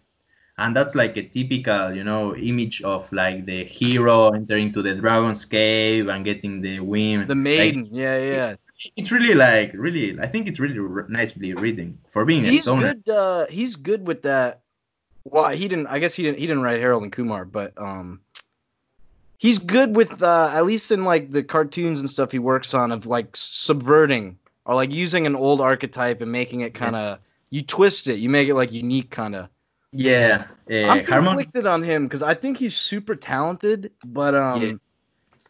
And 0.57 0.75
that's 0.75 0.95
like 0.95 1.17
a 1.17 1.23
typical, 1.23 1.93
you 1.93 2.03
know, 2.05 2.33
image 2.35 2.81
of 2.83 3.11
like 3.11 3.45
the 3.45 3.65
hero 3.65 4.29
entering 4.29 4.71
to 4.73 4.81
the 4.81 4.95
dragon's 4.95 5.43
cave 5.43 6.07
and 6.07 6.23
getting 6.23 6.61
the 6.61 6.79
win 6.79 7.27
The 7.27 7.35
maiden. 7.35 7.89
yeah, 7.91 8.17
yeah. 8.17 8.55
it's 8.95 9.11
really 9.11 9.33
like 9.33 9.71
really. 9.73 10.17
I 10.19 10.27
think 10.27 10.47
it's 10.47 10.59
really 10.59 10.79
r- 10.79 11.07
nicely 11.09 11.53
written 11.53 11.97
for 12.07 12.23
being 12.23 12.45
a 12.45 12.49
He's 12.51 12.65
good. 12.65 13.07
Uh, 13.09 13.47
he's 13.49 13.75
good 13.75 14.07
with 14.07 14.21
that. 14.21 14.61
Well, 15.25 15.49
he 15.49 15.67
didn't. 15.67 15.87
I 15.87 15.99
guess 15.99 16.13
he 16.13 16.23
didn't. 16.23 16.39
He 16.39 16.47
didn't 16.47 16.61
write 16.63 16.79
Harold 16.79 17.03
and 17.03 17.11
Kumar, 17.11 17.43
but 17.43 17.73
um, 17.77 18.21
he's 19.37 19.57
good 19.59 19.95
with 19.95 20.21
uh, 20.21 20.51
at 20.53 20.65
least 20.65 20.91
in 20.91 21.03
like 21.03 21.31
the 21.31 21.43
cartoons 21.43 21.99
and 21.99 22.09
stuff 22.09 22.31
he 22.31 22.39
works 22.39 22.73
on 22.73 22.91
of 22.91 23.05
like 23.05 23.35
subverting 23.35 24.37
or 24.65 24.75
like 24.75 24.91
using 24.91 25.25
an 25.25 25.35
old 25.35 25.59
archetype 25.61 26.21
and 26.21 26.31
making 26.31 26.61
it 26.61 26.73
kind 26.73 26.95
of 26.95 27.19
you 27.49 27.61
twist 27.61 28.07
it, 28.07 28.19
you 28.19 28.29
make 28.29 28.47
it 28.47 28.55
like 28.55 28.71
unique 28.71 29.09
kind 29.09 29.35
of. 29.35 29.49
Yeah, 29.97 30.45
uh, 30.69 30.73
I'm 30.75 31.05
Harmon. 31.05 31.27
conflicted 31.37 31.65
on 31.65 31.81
him 31.83 32.03
because 32.07 32.21
I 32.23 32.33
think 32.33 32.57
he's 32.57 32.75
super 32.75 33.15
talented, 33.15 33.91
but 34.05 34.35
um, 34.35 34.61
Yeah. 34.61 34.73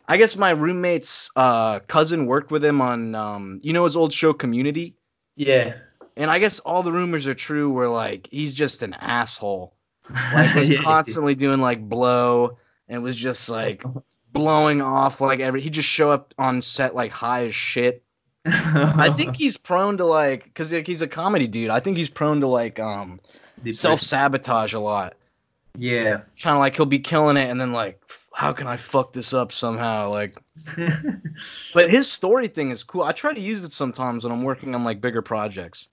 I 0.08 0.18
guess 0.18 0.36
my 0.36 0.52
roommate's 0.52 1.32
uh 1.36 1.80
cousin 1.88 2.28
worked 2.28 2.52
with 2.52 2.64
him 2.64 2.80
on 2.80 3.16
um, 3.16 3.60
you 3.64 3.74
know 3.74 3.86
his 3.86 3.96
old 3.96 4.14
show 4.14 4.34
Community. 4.34 4.96
Yeah. 5.36 5.74
And 6.18 6.30
I 6.32 6.40
guess 6.40 6.60
all 6.60 6.84
the 6.84 6.92
rumors 6.92 7.26
are 7.28 7.34
true 7.34 7.70
where 7.72 7.90
like 7.90 8.30
he's 8.32 8.54
just 8.54 8.84
an 8.84 8.94
asshole. 8.94 9.74
Like 10.34 10.54
was 10.54 10.70
Yeah. 10.70 10.82
constantly 10.84 11.34
doing 11.34 11.60
like 11.60 11.90
blow 11.90 12.58
and 12.88 13.02
was 13.02 13.16
just 13.16 13.50
like 13.50 13.84
blowing 14.32 14.82
off 14.82 15.22
like 15.22 15.40
every 15.40 15.62
he 15.62 15.70
just 15.72 15.90
show 15.90 16.12
up 16.12 16.34
on 16.38 16.62
set 16.62 16.94
like 16.94 17.12
high 17.12 17.48
as 17.48 17.56
shit. 17.56 18.04
I 18.46 19.12
think 19.18 19.36
he's 19.36 19.58
prone 19.58 19.98
to 19.98 20.06
like 20.06 20.54
cuz 20.54 20.72
like, 20.72 20.86
he's 20.86 21.02
a 21.02 21.08
comedy 21.08 21.48
dude. 21.48 21.72
I 21.72 21.80
think 21.80 21.98
he's 21.98 22.10
prone 22.10 22.40
to 22.42 22.48
like 22.48 22.80
um 22.80 23.20
Depressed. 23.58 23.80
self-sabotage 23.80 24.74
a 24.74 24.80
lot. 24.80 25.16
Yeah. 25.78 26.22
Kind 26.42 26.56
of 26.56 26.60
like 26.60 26.76
he'll 26.76 26.86
be 26.86 27.00
killing 27.00 27.38
it 27.38 27.50
and 27.50 27.60
then 27.60 27.72
like 27.72 28.02
how 28.34 28.52
can 28.52 28.68
I 28.68 28.76
fuck 28.76 29.14
this 29.14 29.34
up 29.34 29.52
somehow 29.52 30.12
like 30.12 30.42
but 31.74 31.90
his 31.90 32.12
story 32.12 32.48
thing 32.48 32.72
is 32.72 32.84
cool. 32.84 33.04
I 33.04 33.12
try 33.12 33.34
to 33.34 33.40
use 33.40 33.64
it 33.64 33.72
sometimes 33.72 34.24
when 34.24 34.34
I'm 34.34 34.44
working 34.44 34.76
on 34.76 34.84
like 34.84 35.02
bigger 35.02 35.22
projects. 35.22 35.90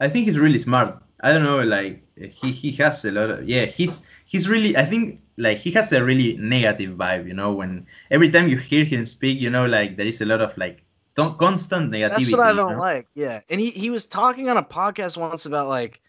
I 0.00 0.08
think 0.08 0.26
he's 0.26 0.38
really 0.38 0.58
smart. 0.58 1.02
I 1.22 1.32
don't 1.32 1.44
know, 1.44 1.62
like 1.62 2.02
he 2.16 2.50
he 2.50 2.72
has 2.72 3.04
a 3.04 3.10
lot 3.10 3.30
of 3.30 3.48
yeah. 3.48 3.66
He's 3.66 4.02
he's 4.24 4.48
really. 4.48 4.76
I 4.76 4.86
think 4.86 5.20
like 5.36 5.58
he 5.58 5.70
has 5.72 5.92
a 5.92 6.02
really 6.02 6.36
negative 6.38 6.96
vibe. 6.96 7.26
You 7.26 7.34
know, 7.34 7.52
when 7.52 7.86
every 8.10 8.30
time 8.30 8.48
you 8.48 8.56
hear 8.56 8.84
him 8.84 9.04
speak, 9.04 9.40
you 9.40 9.50
know, 9.50 9.66
like 9.66 9.96
there 9.96 10.06
is 10.06 10.22
a 10.22 10.24
lot 10.24 10.40
of 10.40 10.56
like 10.56 10.82
don't, 11.14 11.38
constant 11.38 11.90
negativity. 11.90 12.08
That's 12.08 12.32
what 12.32 12.40
I 12.40 12.52
don't 12.52 12.72
know? 12.72 12.78
like. 12.78 13.06
Yeah. 13.14 13.40
And 13.50 13.60
he, 13.60 13.70
he 13.70 13.90
was 13.90 14.06
talking 14.06 14.48
on 14.48 14.56
a 14.56 14.62
podcast 14.62 15.16
once 15.16 15.44
about 15.46 15.68
like 15.68 16.00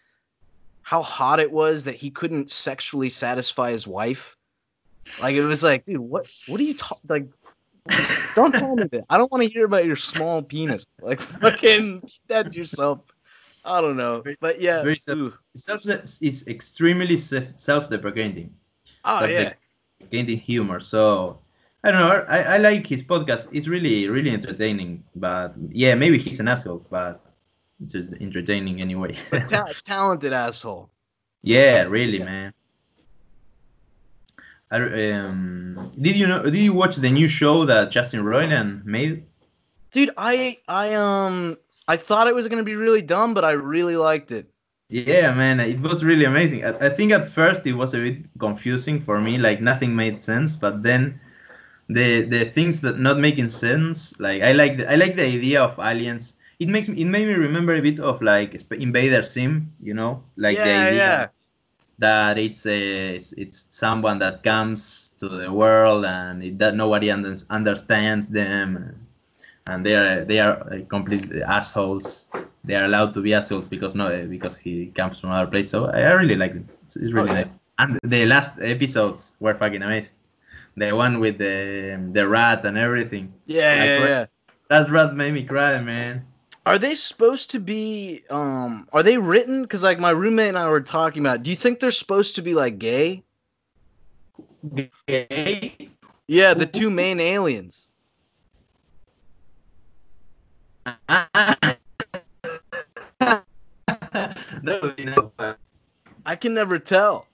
how 0.82 1.02
hot 1.02 1.40
it 1.40 1.50
was 1.50 1.84
that 1.84 1.94
he 1.94 2.10
couldn't 2.10 2.50
sexually 2.50 3.10
satisfy 3.10 3.70
his 3.70 3.86
wife. 3.86 4.36
Like 5.20 5.34
it 5.34 5.44
was 5.44 5.62
like, 5.62 5.84
dude, 5.86 5.98
what 5.98 6.30
what 6.46 6.60
are 6.60 6.64
you 6.64 6.74
talking 6.74 7.08
like 7.08 7.26
don't 8.34 8.52
tell 8.54 8.76
me 8.76 8.84
that. 8.84 9.04
I 9.10 9.18
don't 9.18 9.30
want 9.32 9.42
to 9.42 9.48
hear 9.48 9.64
about 9.64 9.84
your 9.84 9.96
small 9.96 10.42
penis. 10.42 10.86
Like 11.00 11.20
fucking 11.40 12.08
that 12.28 12.54
yourself. 12.54 13.00
I 13.64 13.80
don't 13.80 13.96
know. 13.96 14.22
But 14.40 14.60
yeah. 14.60 14.82
very 14.82 14.98
self-. 14.98 15.34
Self 15.56 15.86
is 16.20 16.46
extremely 16.48 17.16
self- 17.16 17.58
self-deprecating, 17.58 18.52
Oh 19.04 19.24
yeah. 19.24 19.52
self-deprecating 20.00 20.38
humor. 20.38 20.80
So 20.80 21.38
I 21.84 21.92
don't 21.92 22.00
know. 22.00 22.24
I, 22.28 22.54
I 22.54 22.56
like 22.58 22.86
his 22.86 23.02
podcast. 23.02 23.48
It's 23.52 23.68
really 23.68 24.08
really 24.08 24.30
entertaining. 24.30 25.04
But 25.14 25.54
yeah, 25.70 25.94
maybe 25.94 26.18
he's 26.18 26.40
an 26.40 26.48
asshole, 26.48 26.86
but 26.90 27.20
it's 27.26 27.31
just 27.86 28.12
entertaining 28.20 28.80
anyway. 28.80 29.16
Ta- 29.48 29.66
talented 29.84 30.32
asshole. 30.32 30.90
Yeah, 31.42 31.82
really, 31.82 32.18
Yeah. 32.18 32.24
man. 32.24 32.54
I, 34.70 35.10
um, 35.12 35.92
did 36.00 36.16
you 36.16 36.26
know? 36.26 36.42
Did 36.44 36.56
you 36.56 36.72
watch 36.72 36.96
the 36.96 37.10
new 37.10 37.28
show 37.28 37.66
that 37.66 37.90
Justin 37.90 38.20
Roiland 38.24 38.84
made? 38.86 39.24
Dude, 39.92 40.10
I 40.16 40.58
I 40.66 40.94
um 40.94 41.58
I 41.88 41.96
thought 41.98 42.26
it 42.26 42.34
was 42.34 42.48
gonna 42.48 42.62
be 42.62 42.76
really 42.76 43.02
dumb, 43.02 43.34
but 43.34 43.44
I 43.44 43.50
really 43.52 43.96
liked 43.96 44.32
it. 44.32 44.48
Yeah, 44.88 45.32
man, 45.34 45.60
it 45.60 45.80
was 45.80 46.04
really 46.04 46.24
amazing. 46.24 46.64
I, 46.64 46.86
I 46.86 46.88
think 46.88 47.12
at 47.12 47.28
first 47.28 47.66
it 47.66 47.72
was 47.74 47.94
a 47.94 47.98
bit 47.98 48.18
confusing 48.38 49.00
for 49.00 49.20
me, 49.20 49.36
like 49.38 49.60
nothing 49.60 49.94
made 49.94 50.22
sense. 50.22 50.56
But 50.56 50.82
then 50.82 51.20
the 51.88 52.22
the 52.22 52.46
things 52.46 52.80
that 52.80 52.98
not 52.98 53.18
making 53.18 53.50
sense, 53.50 54.18
like 54.20 54.40
I 54.42 54.52
like 54.52 54.78
the, 54.78 54.90
I 54.90 54.94
like 54.96 55.16
the 55.16 55.26
idea 55.26 55.62
of 55.62 55.78
aliens. 55.78 56.34
It 56.62 56.68
makes 56.68 56.88
me 56.88 57.00
it 57.02 57.06
made 57.06 57.26
me 57.26 57.34
remember 57.34 57.74
a 57.74 57.80
bit 57.82 57.98
of 58.00 58.22
like 58.22 58.50
Invader 58.72 59.22
Zim, 59.22 59.72
you 59.80 59.94
know, 59.94 60.22
like 60.36 60.62
the 60.62 60.72
idea. 60.72 61.14
yeah. 61.18 61.30
that 61.98 62.38
it's 62.38 62.66
a 62.66 63.16
it's, 63.16 63.32
it's 63.42 63.58
someone 63.70 64.18
that 64.24 64.42
comes 64.42 65.14
to 65.20 65.28
the 65.28 65.50
world 65.52 66.04
and 66.04 66.42
it, 66.42 66.58
that 66.58 66.74
nobody 66.74 67.10
under, 67.10 67.34
understands 67.50 68.28
them 68.28 68.76
and, 68.76 68.96
and 69.66 69.86
they 69.86 69.94
are 69.94 70.24
they 70.24 70.38
are 70.40 70.56
uh, 70.72 70.80
completely 70.88 71.42
assholes 71.42 72.26
they 72.64 72.74
are 72.74 72.84
allowed 72.84 73.12
to 73.14 73.20
be 73.22 73.32
assholes 73.34 73.68
because 73.68 73.94
no 73.94 74.26
because 74.26 74.56
he 74.58 74.86
comes 75.00 75.20
from 75.20 75.30
another 75.30 75.50
place 75.50 75.70
so 75.70 75.86
i, 75.86 76.00
I 76.00 76.12
really 76.12 76.36
like 76.36 76.54
it 76.54 76.64
it's, 76.84 76.96
it's 76.96 77.12
really 77.12 77.30
Oh, 77.30 77.34
yeah. 77.34 77.40
nice 77.40 77.56
and 77.78 77.98
the 78.02 78.26
last 78.26 78.58
episodes 78.60 79.32
were 79.40 79.54
fucking 79.54 79.82
amazing 79.82 80.14
the 80.76 80.92
one 80.92 81.20
with 81.20 81.38
the 81.38 81.98
the 82.12 82.26
rat 82.28 82.64
and 82.64 82.76
everything 82.78 83.32
Yeah, 83.46 83.72
I 83.72 83.76
yeah, 83.76 83.98
yeah. 84.00 84.26
that 84.68 84.90
rat 84.90 85.14
made 85.14 85.32
me 85.34 85.44
cry 85.44 85.80
man 85.80 86.26
Are 86.64 86.78
they 86.78 86.94
supposed 86.94 87.50
to 87.50 87.60
be? 87.60 88.22
Um, 88.30 88.88
are 88.92 89.02
they 89.02 89.18
written? 89.18 89.62
Because 89.62 89.82
like 89.82 89.98
my 89.98 90.10
roommate 90.10 90.48
and 90.48 90.58
I 90.58 90.68
were 90.68 90.80
talking 90.80 91.20
about. 91.20 91.42
Do 91.42 91.50
you 91.50 91.56
think 91.56 91.80
they're 91.80 91.90
supposed 91.90 92.36
to 92.36 92.42
be 92.42 92.54
like 92.54 92.78
gay? 92.78 93.24
Gay? 95.06 95.90
Yeah, 96.28 96.54
the 96.54 96.66
two 96.66 96.88
main 96.88 97.18
aliens. 97.18 97.90
would 104.82 104.96
be 104.96 105.04
nice. 105.04 105.56
I 106.24 106.36
can 106.36 106.54
never 106.54 106.78
tell. 106.78 107.26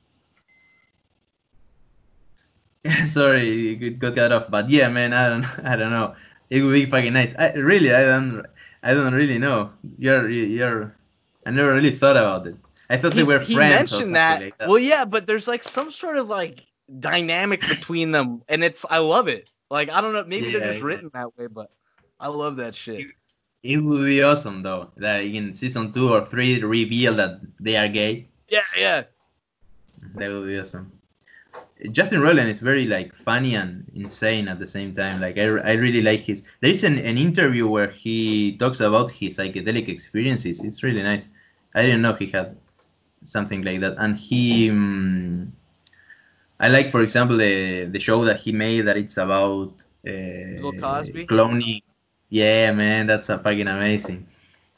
Sorry, 3.07 3.72
it 3.72 3.99
got 3.99 4.14
cut 4.14 4.33
off, 4.33 4.51
but 4.51 4.70
yeah, 4.70 4.89
man, 4.89 5.12
I 5.12 5.29
don't, 5.29 5.45
I 5.64 5.76
don't 5.76 5.91
know. 5.93 6.14
It 6.51 6.62
would 6.62 6.72
be 6.72 6.87
fucking 6.87 7.12
nice. 7.12 7.35
I 7.39 7.53
really, 7.53 7.93
I 7.93 8.05
don't, 8.05 8.47
I 8.83 8.95
don't 8.95 9.12
really 9.14 9.39
know. 9.39 9.70
You're, 9.99 10.29
you're. 10.31 10.95
I 11.47 11.51
never 11.51 11.72
really 11.72 11.95
thought 11.95 12.16
about 12.16 12.47
it. 12.47 12.57
I 12.91 12.97
thought 12.97 13.12
they 13.12 13.18
He, 13.18 13.24
were 13.24 13.39
he 13.41 13.55
friends 13.55 13.93
or 13.93 13.97
mentioned 13.97 14.16
that. 14.16 14.41
like 14.41 14.59
that. 14.59 14.68
Well, 14.68 14.79
yeah, 14.79 15.05
but 15.05 15.26
there's 15.26 15.49
like 15.49 15.64
some 15.64 15.91
sort 15.91 16.16
of 16.16 16.29
like 16.29 16.64
dynamic 17.01 17.61
between 17.68 18.11
them, 18.12 18.43
and 18.49 18.64
it's 18.64 18.85
I 18.89 18.99
love 18.99 19.29
it. 19.29 19.51
Like 19.70 19.91
I 19.91 20.01
don't 20.01 20.12
know, 20.12 20.24
maybe 20.24 20.53
they're 20.53 20.61
just 20.61 20.81
yeah. 20.81 20.85
written 20.85 21.11
that 21.14 21.37
way, 21.37 21.47
but 21.47 21.70
I 22.20 22.29
love 22.29 22.57
that 22.57 22.74
shit. 22.74 23.07
It 23.62 23.79
would 23.79 24.05
be 24.05 24.22
awesome 24.22 24.62
though. 24.62 24.91
That 24.97 25.20
in 25.24 25.53
season 25.53 25.93
two 25.93 26.12
or 26.12 26.24
three 26.24 26.62
reveal 26.62 27.14
that 27.14 27.41
they 27.61 27.76
are 27.76 27.89
gay. 27.89 28.29
Yeah, 28.49 28.61
yeah. 28.79 29.03
That 30.14 30.31
would 30.31 30.47
be 30.47 30.59
awesome. 30.59 30.93
Justin 31.91 32.20
Roiland 32.20 32.51
is 32.51 32.59
very 32.59 32.87
like 32.87 33.14
funny 33.14 33.55
and 33.55 33.89
insane 33.95 34.49
at 34.49 34.59
the 34.59 34.66
same 34.66 34.93
time. 34.93 35.20
Like 35.20 35.39
I, 35.39 35.45
I 35.45 35.72
really 35.72 36.03
like 36.03 36.20
his. 36.20 36.43
There 36.61 36.70
is 36.70 36.83
an, 36.85 36.99
an 36.99 37.16
interview 37.16 37.68
where 37.68 37.91
he 37.91 38.57
talks 38.59 38.81
about 38.81 39.11
his 39.11 39.37
psychedelic 39.39 39.89
experiences. 39.89 40.62
It's 40.64 40.83
really 40.83 41.03
nice. 41.03 41.29
I 41.74 41.83
didn't 41.83 42.03
know 42.03 42.14
he 42.14 42.26
had 42.26 42.57
something 43.24 43.62
like 43.62 43.81
that. 43.81 43.95
And 43.99 44.16
he, 44.16 44.70
um, 44.70 45.53
I 46.59 46.68
like, 46.68 46.91
for 46.91 47.03
example, 47.03 47.37
the 47.37 47.85
the 47.85 48.01
show 48.01 48.24
that 48.24 48.41
he 48.41 48.51
made 48.51 48.83
that 48.83 48.97
it's 48.97 49.16
about 49.16 49.72
uh, 50.07 50.59
Bill 50.59 50.72
Cosby? 50.72 51.26
cloning. 51.26 51.83
Yeah, 52.31 52.72
man, 52.72 53.07
that's 53.07 53.29
a 53.29 53.39
fucking 53.39 53.68
amazing. 53.68 54.26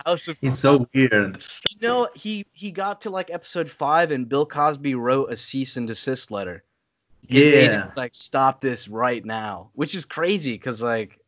House 0.05 0.29
of 0.29 0.39
It's 0.43 0.61
so 0.61 0.87
weird. 0.95 1.43
You 1.71 1.89
know, 1.89 2.09
he 2.15 2.47
he 2.53 2.71
got 2.71 3.01
to 3.03 3.11
like 3.11 3.31
episode 3.31 3.71
five, 3.71 4.11
and 4.11 4.29
Bill 4.29 4.45
Cosby 4.45 4.95
wrote 4.95 5.33
a 5.33 5.37
cease 5.37 5.77
and 5.77 5.87
desist 5.87 6.31
letter. 6.31 6.63
Yeah. 7.29 7.91
like 7.97 8.15
stop 8.15 8.61
this 8.61 8.89
right 8.89 9.25
now, 9.25 9.71
which 9.75 9.95
is 9.95 10.05
crazy 10.05 10.53
because 10.53 10.83
like 10.83 11.19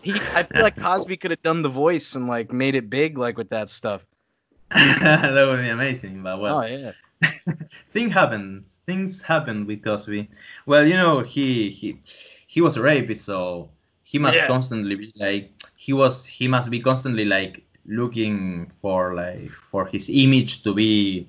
he, 0.00 0.26
I 0.34 0.42
feel 0.42 0.62
like 0.62 0.76
Cosby 0.80 1.16
could 1.16 1.30
have 1.30 1.42
done 1.42 1.62
the 1.62 1.68
voice 1.68 2.14
and 2.14 2.26
like 2.28 2.52
made 2.52 2.74
it 2.74 2.90
big, 2.90 3.18
like 3.18 3.36
with 3.36 3.50
that 3.50 3.68
stuff. 3.68 4.02
that 4.70 5.46
would 5.48 5.60
be 5.60 5.68
amazing. 5.68 6.22
But 6.22 6.40
well, 6.40 6.58
oh 6.58 6.62
yeah, 6.64 6.92
thing 7.92 8.10
happened. 8.10 8.64
Things 8.86 9.22
happened 9.22 9.66
with 9.66 9.82
Cosby. 9.82 10.28
Well, 10.66 10.86
you 10.86 10.94
know, 10.96 11.20
he 11.20 11.70
he 11.70 11.98
he 12.46 12.60
was 12.60 12.76
a 12.76 12.82
rapist, 12.82 13.24
so 13.24 13.70
he 14.02 14.18
must 14.18 14.36
Yeah. 14.36 14.46
constantly 14.46 14.96
be 14.96 15.12
like 15.16 15.52
he 15.76 15.92
was. 15.92 16.26
He 16.26 16.48
must 16.48 16.70
be 16.70 16.80
constantly 16.80 17.24
like 17.24 17.62
looking 17.86 18.66
for 18.80 19.14
like 19.14 19.50
for 19.50 19.86
his 19.86 20.08
image 20.10 20.62
to 20.62 20.74
be 20.74 21.28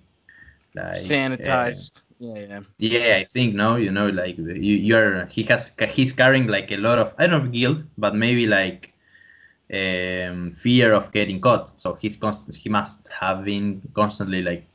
like 0.76 1.42
uh, 1.42 1.72
sanitized. 1.72 2.04
Yeah, 2.20 2.40
yeah. 2.48 2.60
yeah, 2.78 3.18
I 3.18 3.26
think 3.26 3.56
no, 3.56 3.76
you 3.76 3.92
know, 3.92 4.08
like 4.08 4.38
you, 4.38 4.76
you're 4.90 5.26
he 5.28 5.44
has 5.44 5.72
he's 5.90 6.14
carrying 6.14 6.48
like 6.48 6.72
a 6.72 6.78
lot 6.78 7.00
of 7.00 7.14
I 7.18 7.28
don't 7.28 7.46
know 7.46 7.50
guilt, 7.52 7.84
but 7.98 8.16
maybe 8.16 8.46
like 8.48 8.94
um 9.74 10.52
fear 10.52 10.94
of 10.94 11.12
getting 11.12 11.42
caught. 11.42 11.72
So 11.82 11.94
he's 11.96 12.18
constant. 12.18 12.56
He 12.56 12.70
must 12.70 13.08
have 13.08 13.44
been 13.44 13.82
constantly 13.94 14.42
like 14.42 14.68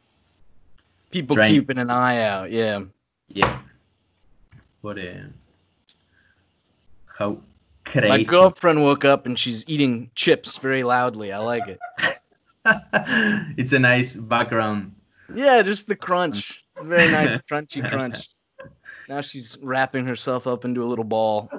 People 1.11 1.37
Trying- 1.37 1.55
keeping 1.55 1.79
an 1.79 1.91
eye 1.91 2.23
out. 2.23 2.51
Yeah. 2.51 2.83
Yeah. 3.29 3.61
What 4.81 4.99
a 4.99 5.27
how 7.19 7.39
crazy. 7.85 8.09
My 8.09 8.23
girlfriend 8.23 8.83
woke 8.83 9.05
up 9.05 9.27
and 9.27 9.39
she's 9.39 9.65
eating 9.67 10.11
chips 10.15 10.57
very 10.59 10.83
loudly. 10.83 11.33
I 11.33 11.39
like 11.39 11.67
it. 11.67 11.81
it's 13.59 13.73
a 13.73 13.79
nice 13.79 14.15
background. 14.17 14.95
Yeah, 15.35 15.63
just 15.63 15.89
the 15.89 15.97
crunch. 15.97 16.63
Very 16.83 17.09
nice 17.11 17.39
crunchy 17.51 17.89
crunch. 17.89 18.29
Now 19.09 19.21
she's 19.21 19.57
wrapping 19.63 20.07
herself 20.07 20.47
up 20.47 20.65
into 20.65 20.83
a 20.83 20.87
little 20.87 21.05
ball. 21.05 21.51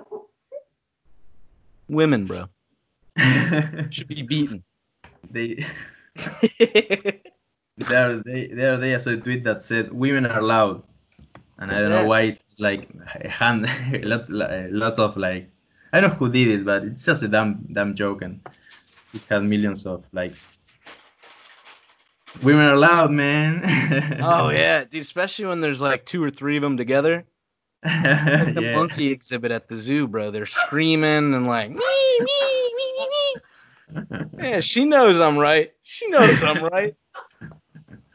Women, 1.89 2.27
bro, 2.27 2.45
should 3.89 4.07
be 4.07 4.21
beaten. 4.21 4.63
they 5.31 5.65
the 6.59 7.21
other 7.95 8.21
day 8.23 8.47
the 8.53 8.65
other 8.73 8.99
saw 8.99 9.09
a 9.11 9.17
tweet 9.17 9.43
that 9.43 9.63
said 9.63 9.91
women 9.91 10.25
are 10.27 10.41
loud, 10.41 10.83
and 11.57 11.71
I 11.71 11.81
don't 11.81 11.89
Yeah. 11.89 12.01
know 12.01 12.07
why 12.07 12.21
it, 12.21 12.41
like 12.59 12.89
a 13.15 13.27
hand 13.29 13.65
a 13.93 14.01
lot 14.05 14.29
a 14.29 14.69
lot 14.71 14.99
of 14.99 15.17
like 15.17 15.49
I 15.91 16.01
don't 16.01 16.11
know 16.11 16.15
who 16.17 16.29
did 16.31 16.47
it, 16.49 16.65
but 16.65 16.83
it's 16.83 17.05
just 17.05 17.23
a 17.23 17.27
dumb 17.27 17.65
dumb 17.73 17.95
joke 17.95 18.21
and 18.21 18.39
it 19.13 19.21
had 19.29 19.43
millions 19.43 19.85
of 19.87 20.05
likes. 20.13 20.45
Women 22.43 22.63
are 22.63 22.75
loud, 22.77 23.11
man. 23.11 23.61
oh 24.21 24.49
yeah, 24.51 24.83
dude. 24.83 25.01
Especially 25.01 25.45
when 25.45 25.61
there's 25.61 25.81
like 25.81 26.05
two 26.05 26.23
or 26.23 26.29
three 26.31 26.57
of 26.57 26.61
them 26.63 26.77
together. 26.77 27.25
Like 27.83 28.53
the 28.55 28.61
yeah. 28.61 28.75
monkey 28.75 29.07
exhibit 29.09 29.51
at 29.51 29.67
the 29.67 29.77
zoo, 29.77 30.07
bro. 30.07 30.31
They're 30.31 30.45
screaming 30.45 31.33
and 31.33 31.47
like, 31.47 31.69
"Wee, 31.69 32.19
wee, 32.19 32.73
wee, 32.77 32.93
wee, 32.99 33.09
wee." 33.11 34.25
yeah, 34.39 34.59
she 34.59 34.85
knows 34.85 35.19
I'm 35.19 35.37
right. 35.37 35.71
She 35.83 36.07
knows 36.09 36.41
I'm 36.43 36.63
right. 36.65 36.95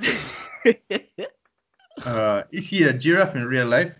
Uh, 2.04 2.42
is 2.50 2.66
he 2.66 2.82
a 2.82 2.92
giraffe 2.92 3.36
in 3.36 3.44
real 3.44 3.66
life? 3.66 3.94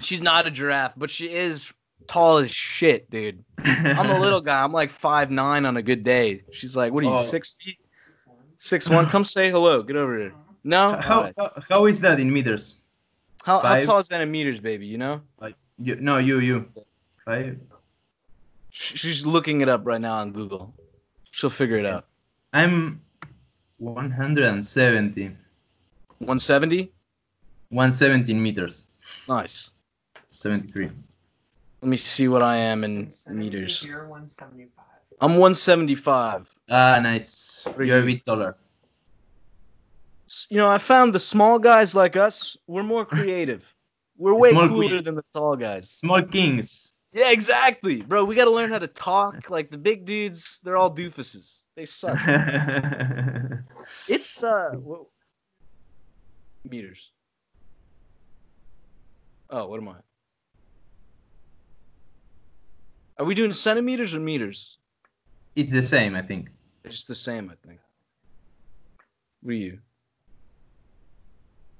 She's 0.00 0.22
not 0.22 0.46
a 0.46 0.50
giraffe, 0.50 0.94
but 0.96 1.10
she 1.10 1.26
is 1.30 1.70
tall 2.08 2.38
as 2.38 2.50
shit, 2.50 3.10
dude. 3.10 3.44
I'm 3.62 4.08
a 4.10 4.18
little 4.18 4.40
guy. 4.40 4.62
I'm 4.64 4.72
like 4.72 4.90
five 4.90 5.30
nine 5.30 5.66
on 5.66 5.76
a 5.76 5.82
good 5.82 6.04
day. 6.04 6.42
She's 6.52 6.74
like, 6.74 6.90
what 6.92 7.04
are 7.04 7.06
you, 7.08 7.12
Oh. 7.12 7.22
six 7.22 7.56
feet? 7.62 7.78
Six 8.58 8.88
one. 8.88 9.06
Come 9.10 9.24
say 9.24 9.50
hello. 9.50 9.82
Get 9.82 9.96
over 9.96 10.18
here. 10.18 10.34
No. 10.64 10.92
How, 11.00 11.18
Alright. 11.18 11.34
how, 11.38 11.52
how 11.68 11.86
is 11.86 12.00
that 12.00 12.20
in 12.20 12.32
meters? 12.32 12.76
How, 13.44 13.60
how 13.60 13.80
tall 13.82 13.98
is 13.98 14.08
that 14.08 14.20
in 14.20 14.30
meters, 14.30 14.60
baby? 14.60 14.86
You 14.86 14.98
know? 14.98 15.22
Like 15.40 15.54
you, 15.78 15.96
no, 15.96 16.18
you, 16.18 16.40
you. 16.40 16.68
Five. 17.24 17.58
She's 18.70 19.24
looking 19.24 19.60
it 19.60 19.68
up 19.68 19.86
right 19.86 20.00
now 20.00 20.16
on 20.16 20.32
Google. 20.32 20.74
She'll 21.30 21.50
figure 21.50 21.78
it 21.78 21.86
out. 21.86 22.06
I'm 22.52 23.00
170. 23.78 25.24
170. 26.18 26.92
117 27.70 28.42
meters. 28.42 28.86
Nice. 29.28 29.70
73. 30.30 30.90
Let 31.80 31.88
me 31.88 31.96
see 31.96 32.28
what 32.28 32.42
I 32.42 32.56
am 32.56 32.84
in 32.84 33.10
meters. 33.28 33.82
You're 33.82 34.08
175. 34.08 34.84
I'm 35.20 35.32
175. 35.32 36.48
Ah, 36.70 37.00
nice. 37.02 37.66
You're 37.78 38.00
a 38.02 38.06
bit 38.06 38.24
taller. 38.24 38.56
You 40.50 40.58
know, 40.58 40.68
I 40.68 40.78
found 40.78 41.14
the 41.14 41.20
small 41.20 41.58
guys 41.58 41.94
like 41.94 42.16
us, 42.16 42.56
we're 42.66 42.82
more 42.82 43.04
creative. 43.16 43.64
We're 44.18 44.34
way 44.34 44.50
Small 44.50 44.68
cooler 44.68 44.88
queen. 44.88 45.04
than 45.04 45.14
the 45.14 45.22
tall 45.32 45.56
guys. 45.56 45.90
Small 45.90 46.22
kings. 46.22 46.90
Yeah, 47.12 47.30
exactly. 47.30 48.02
Bro, 48.02 48.24
we 48.26 48.34
got 48.34 48.44
to 48.44 48.50
learn 48.50 48.70
how 48.70 48.78
to 48.78 48.86
talk. 48.88 49.48
Like 49.50 49.70
the 49.70 49.78
big 49.78 50.04
dudes, 50.04 50.60
they're 50.62 50.76
all 50.76 50.94
doofuses. 50.94 51.64
They 51.76 51.86
suck. 51.86 52.18
It's 54.08 54.42
uh 54.44 54.72
meters. 56.68 57.10
Oh, 59.48 59.66
what 59.68 59.80
am 59.80 59.88
I? 59.88 59.94
Are 63.18 63.24
we 63.24 63.34
doing 63.34 63.52
centimeters 63.54 64.14
or 64.14 64.20
meters? 64.20 64.76
it's 65.56 65.72
the 65.72 65.82
same, 65.82 66.14
I 66.14 66.22
think. 66.22 66.50
It's 66.88 66.96
just 66.96 67.08
the 67.08 67.14
same, 67.14 67.50
I 67.50 67.66
think. 67.66 67.80
You? 69.44 69.78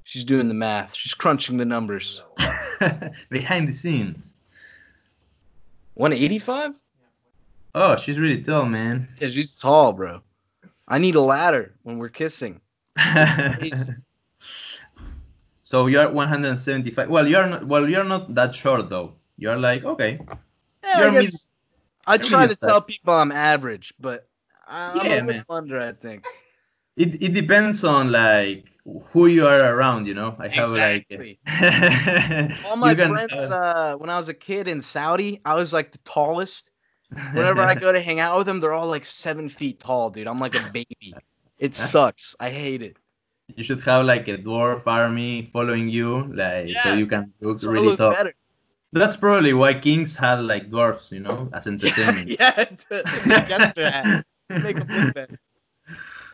She's 0.05 0.25
doing 0.25 0.49
the 0.49 0.55
math. 0.55 0.95
She's 0.95 1.15
crunching 1.15 1.57
the 1.57 1.65
numbers. 1.65 2.23
Behind 3.31 3.69
the 3.69 3.73
scenes. 3.73 4.35
185? 5.95 6.75
Oh, 7.75 7.97
she's 7.97 8.19
really 8.19 8.43
tall, 8.43 8.67
man. 8.67 9.09
Yeah, 9.19 9.29
she's 9.29 9.57
tall, 9.57 9.95
bro. 9.95 10.21
I 10.87 10.99
need 10.99 11.15
a 11.15 11.21
ladder 11.21 11.75
when 11.83 11.99
we're 11.99 12.09
kissing. 12.09 12.61
So 15.63 15.87
you're 15.87 16.11
175. 16.11 17.11
Well, 17.11 17.29
you're 17.29 17.47
not. 17.47 17.67
Well, 17.67 17.91
you're 17.91 18.03
not 18.03 18.35
that 18.35 18.55
short 18.55 18.89
though. 18.89 19.13
You're 19.37 19.59
like 19.59 19.85
okay. 19.85 20.19
Yeah, 20.83 21.09
I 21.09 21.11
guess 21.11 21.47
I 22.07 22.17
try 22.17 22.47
to 22.47 22.57
tell 22.57 22.81
people 22.81 23.13
I'm 23.13 23.31
average, 23.31 23.93
but 24.01 24.28
I'm 24.69 24.97
Yeah, 25.05 25.21
a 25.21 25.25
man. 25.25 25.45
under, 25.49 25.81
I 25.81 25.93
think. 25.93 26.25
It 26.97 27.23
it 27.23 27.33
depends 27.35 27.85
on 27.85 28.11
like 28.11 28.67
who 28.85 29.27
you 29.27 29.47
are 29.47 29.75
around. 29.75 30.07
You 30.07 30.15
know, 30.15 30.37
I 30.39 30.49
have 30.49 30.71
Exactly. 30.71 31.41
like. 31.47 32.55
All 32.63 32.77
my 32.77 32.95
can 32.95 33.11
friends, 33.11 33.51
uh, 33.51 33.95
when 33.99 34.11
I 34.11 34.17
was 34.17 34.29
a 34.29 34.35
kid 34.35 34.69
in 34.69 34.81
Saudi, 34.83 35.41
I 35.45 35.55
was 35.55 35.73
like 35.73 35.93
the 35.93 35.99
tallest. 35.99 36.71
Whenever 37.33 37.63
I 37.63 37.75
go 37.81 37.93
to 37.93 38.01
hang 38.01 38.21
out 38.21 38.39
with 38.39 38.47
them, 38.47 38.61
they're 38.61 38.73
all 38.75 38.89
like 38.89 39.05
seven 39.05 39.49
feet 39.51 39.81
tall, 39.81 40.11
dude. 40.11 40.27
I'm 40.27 40.41
like 40.41 40.55
a 40.55 40.61
baby. 40.61 41.15
It 41.59 41.75
sucks. 41.75 42.37
I 42.41 42.51
hate 42.51 42.83
it. 42.83 42.97
you 43.57 43.65
should 43.65 43.81
have 43.81 44.05
like 44.07 44.29
a 44.29 44.39
dwarf 44.39 44.87
army 44.87 45.51
following 45.53 45.89
you, 45.89 46.25
like 46.35 46.69
so 46.69 46.93
you 46.93 47.07
can 47.07 47.33
look 47.41 47.61
So 47.61 47.71
really 47.71 47.87
look 47.87 47.99
tough. 47.99 48.19
better. 48.19 48.35
That's 48.93 49.17
probably 49.17 49.53
why 49.53 49.75
kings 49.75 50.17
had 50.17 50.41
like 50.41 50.71
dwarfs, 50.71 51.13
you 51.13 51.21
know, 51.21 51.51
as 51.53 51.67
entertainment. 51.67 52.37
yeah, 52.39 52.65
make 54.49 54.77
extra 54.77 54.81
ass. 54.81 54.81
Make 54.81 54.81
'em 54.81 54.89
look 54.97 55.15
better. 55.15 55.39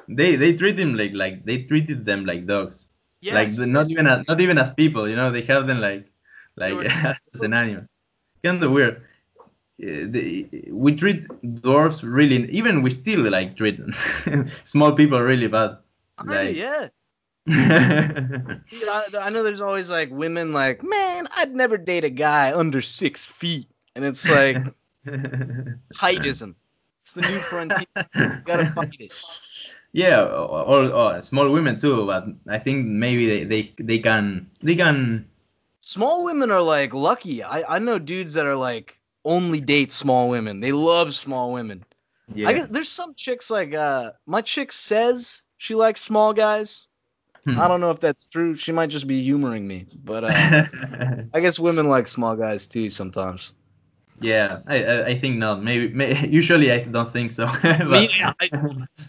They 0.09 0.36
they 0.36 0.53
treat 0.55 0.77
them 0.77 0.95
like 0.95 1.12
like 1.15 1.45
they 1.45 1.62
treated 1.65 2.05
them 2.05 2.24
like 2.27 2.47
dogs. 2.47 2.86
like 3.31 3.49
Yes, 3.49 3.57
the- 3.59 3.66
not 3.66 3.91
even 3.91 4.07
as 4.07 4.27
not 4.28 4.41
even 4.41 4.59
as 4.59 4.70
people, 4.73 5.09
you 5.09 5.16
know. 5.16 5.31
They 5.31 5.43
have 5.43 5.66
them 5.66 5.81
like 5.81 6.11
like 6.57 6.85
as 7.35 7.43
an 7.43 7.53
animal. 7.55 7.85
Kind 8.43 8.62
of 8.62 8.70
weird. 8.73 9.03
Uh, 9.82 10.07
the, 10.07 10.47
we 10.70 10.95
treat 10.95 11.27
dwarfs 11.61 12.05
really, 12.05 12.49
even 12.51 12.82
we 12.82 12.91
still 12.91 13.20
like 13.31 13.57
treat 13.57 13.78
them. 13.78 13.95
small 14.65 14.93
people 14.95 15.20
really 15.20 15.49
bad. 15.49 15.78
Like, 16.24 16.55
yeah. 16.57 16.89
I, 17.51 19.07
I 19.20 19.28
know 19.31 19.43
there's 19.43 19.61
always 19.61 19.91
like 19.91 20.11
women 20.11 20.53
like, 20.53 20.82
man, 20.82 21.28
I'd 21.35 21.55
never 21.55 21.77
date 21.77 22.05
a 22.05 22.11
guy 22.11 22.53
under 22.57 22.81
six 22.81 23.27
feet, 23.27 23.69
and 23.97 24.05
it's 24.05 24.28
like 24.28 24.59
heightism. 25.97 26.55
It's 27.05 27.12
the 27.12 27.22
new 27.22 27.39
frontier. 27.40 27.86
You 28.14 28.40
gotta 28.47 28.66
fight 28.66 28.97
it. 28.98 29.12
Yeah, 29.93 30.24
all, 30.26 30.90
all 30.93 31.22
small 31.22 31.51
women 31.52 31.78
too, 31.78 32.06
but 32.06 32.26
I 32.48 32.59
think 32.59 32.86
maybe 32.86 33.26
they, 33.26 33.44
they 33.44 33.74
they 33.78 33.98
can 33.98 34.51
they 34.62 34.74
can 34.74 35.26
Small 35.82 36.24
women 36.24 36.51
are 36.51 36.62
like 36.62 36.94
lucky. 36.94 37.43
I, 37.43 37.76
I 37.76 37.78
know 37.78 37.98
dudes 37.98 38.32
that 38.35 38.47
are 38.47 38.56
like 38.56 38.98
only 39.24 39.60
date 39.60 39.93
small 39.93 40.31
women. 40.31 40.60
They 40.60 40.72
love 40.72 41.14
small 41.14 41.52
women. 41.52 41.85
yeah. 42.35 42.48
I 42.48 42.52
guess 42.55 42.68
there's 42.70 42.89
some 42.89 43.14
chicks 43.14 43.51
like 43.51 43.74
uh 43.74 44.12
my 44.26 44.40
chick 44.40 44.72
says 44.72 45.43
she 45.59 45.74
likes 45.74 46.01
small 46.01 46.32
guys. 46.32 46.86
Hmm. 47.44 47.60
I 47.60 47.68
don't 47.68 47.81
know 47.81 47.90
if 47.90 48.01
that's 48.01 48.26
true. 48.26 48.55
She 48.55 48.72
might 48.72 48.89
just 48.89 49.06
be 49.06 49.22
humoring 49.22 49.68
me, 49.68 49.86
but 50.05 50.24
uh 50.24 50.64
I 51.35 51.40
guess 51.40 51.59
women 51.59 51.89
like 51.89 52.09
small 52.09 52.35
guys 52.35 52.66
too 52.66 52.89
sometimes. 52.90 53.52
Yeah, 54.20 54.61
I, 54.66 54.85
I 54.85 55.07
I 55.07 55.19
think 55.19 55.39
not. 55.39 55.62
Maybe, 55.62 55.89
may, 55.89 56.27
usually 56.41 56.70
I 56.70 56.85
don't 56.85 57.12
think 57.12 57.32
so. 57.32 57.47
but- 57.62 57.91
Me, 57.91 58.11
I, 58.23 58.51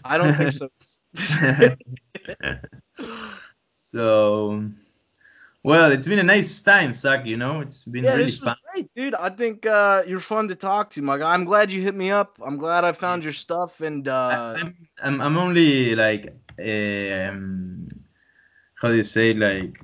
I 0.04 0.18
don't 0.18 0.34
think 0.34 0.52
so. 0.52 0.68
so, 3.70 4.64
well, 5.62 5.90
it's 5.92 6.06
been 6.06 6.18
a 6.18 6.22
nice 6.22 6.60
time, 6.60 6.92
Zach. 6.94 7.24
You 7.24 7.36
know, 7.36 7.60
it's 7.60 7.84
been 7.84 8.04
yeah, 8.04 8.12
really 8.12 8.24
this 8.26 8.40
was 8.40 8.50
fun. 8.50 8.56
great, 8.72 8.90
dude. 8.94 9.14
I 9.14 9.30
think 9.30 9.64
uh, 9.66 10.02
you're 10.06 10.20
fun 10.20 10.48
to 10.48 10.54
talk 10.54 10.90
to, 10.90 11.02
my 11.02 11.18
guy. 11.18 11.32
I'm 11.32 11.44
glad 11.44 11.72
you 11.72 11.80
hit 11.82 11.94
me 11.94 12.10
up. 12.10 12.38
I'm 12.44 12.58
glad 12.58 12.84
I 12.84 12.92
found 12.92 13.24
your 13.24 13.32
stuff, 13.32 13.80
and 13.80 14.06
uh, 14.08 14.54
I'm, 14.58 14.76
I'm 15.02 15.20
I'm 15.20 15.38
only 15.38 15.94
like 15.94 16.34
um, 16.58 17.88
how 18.74 18.88
do 18.88 18.96
you 18.96 19.04
say 19.04 19.32
like 19.32 19.80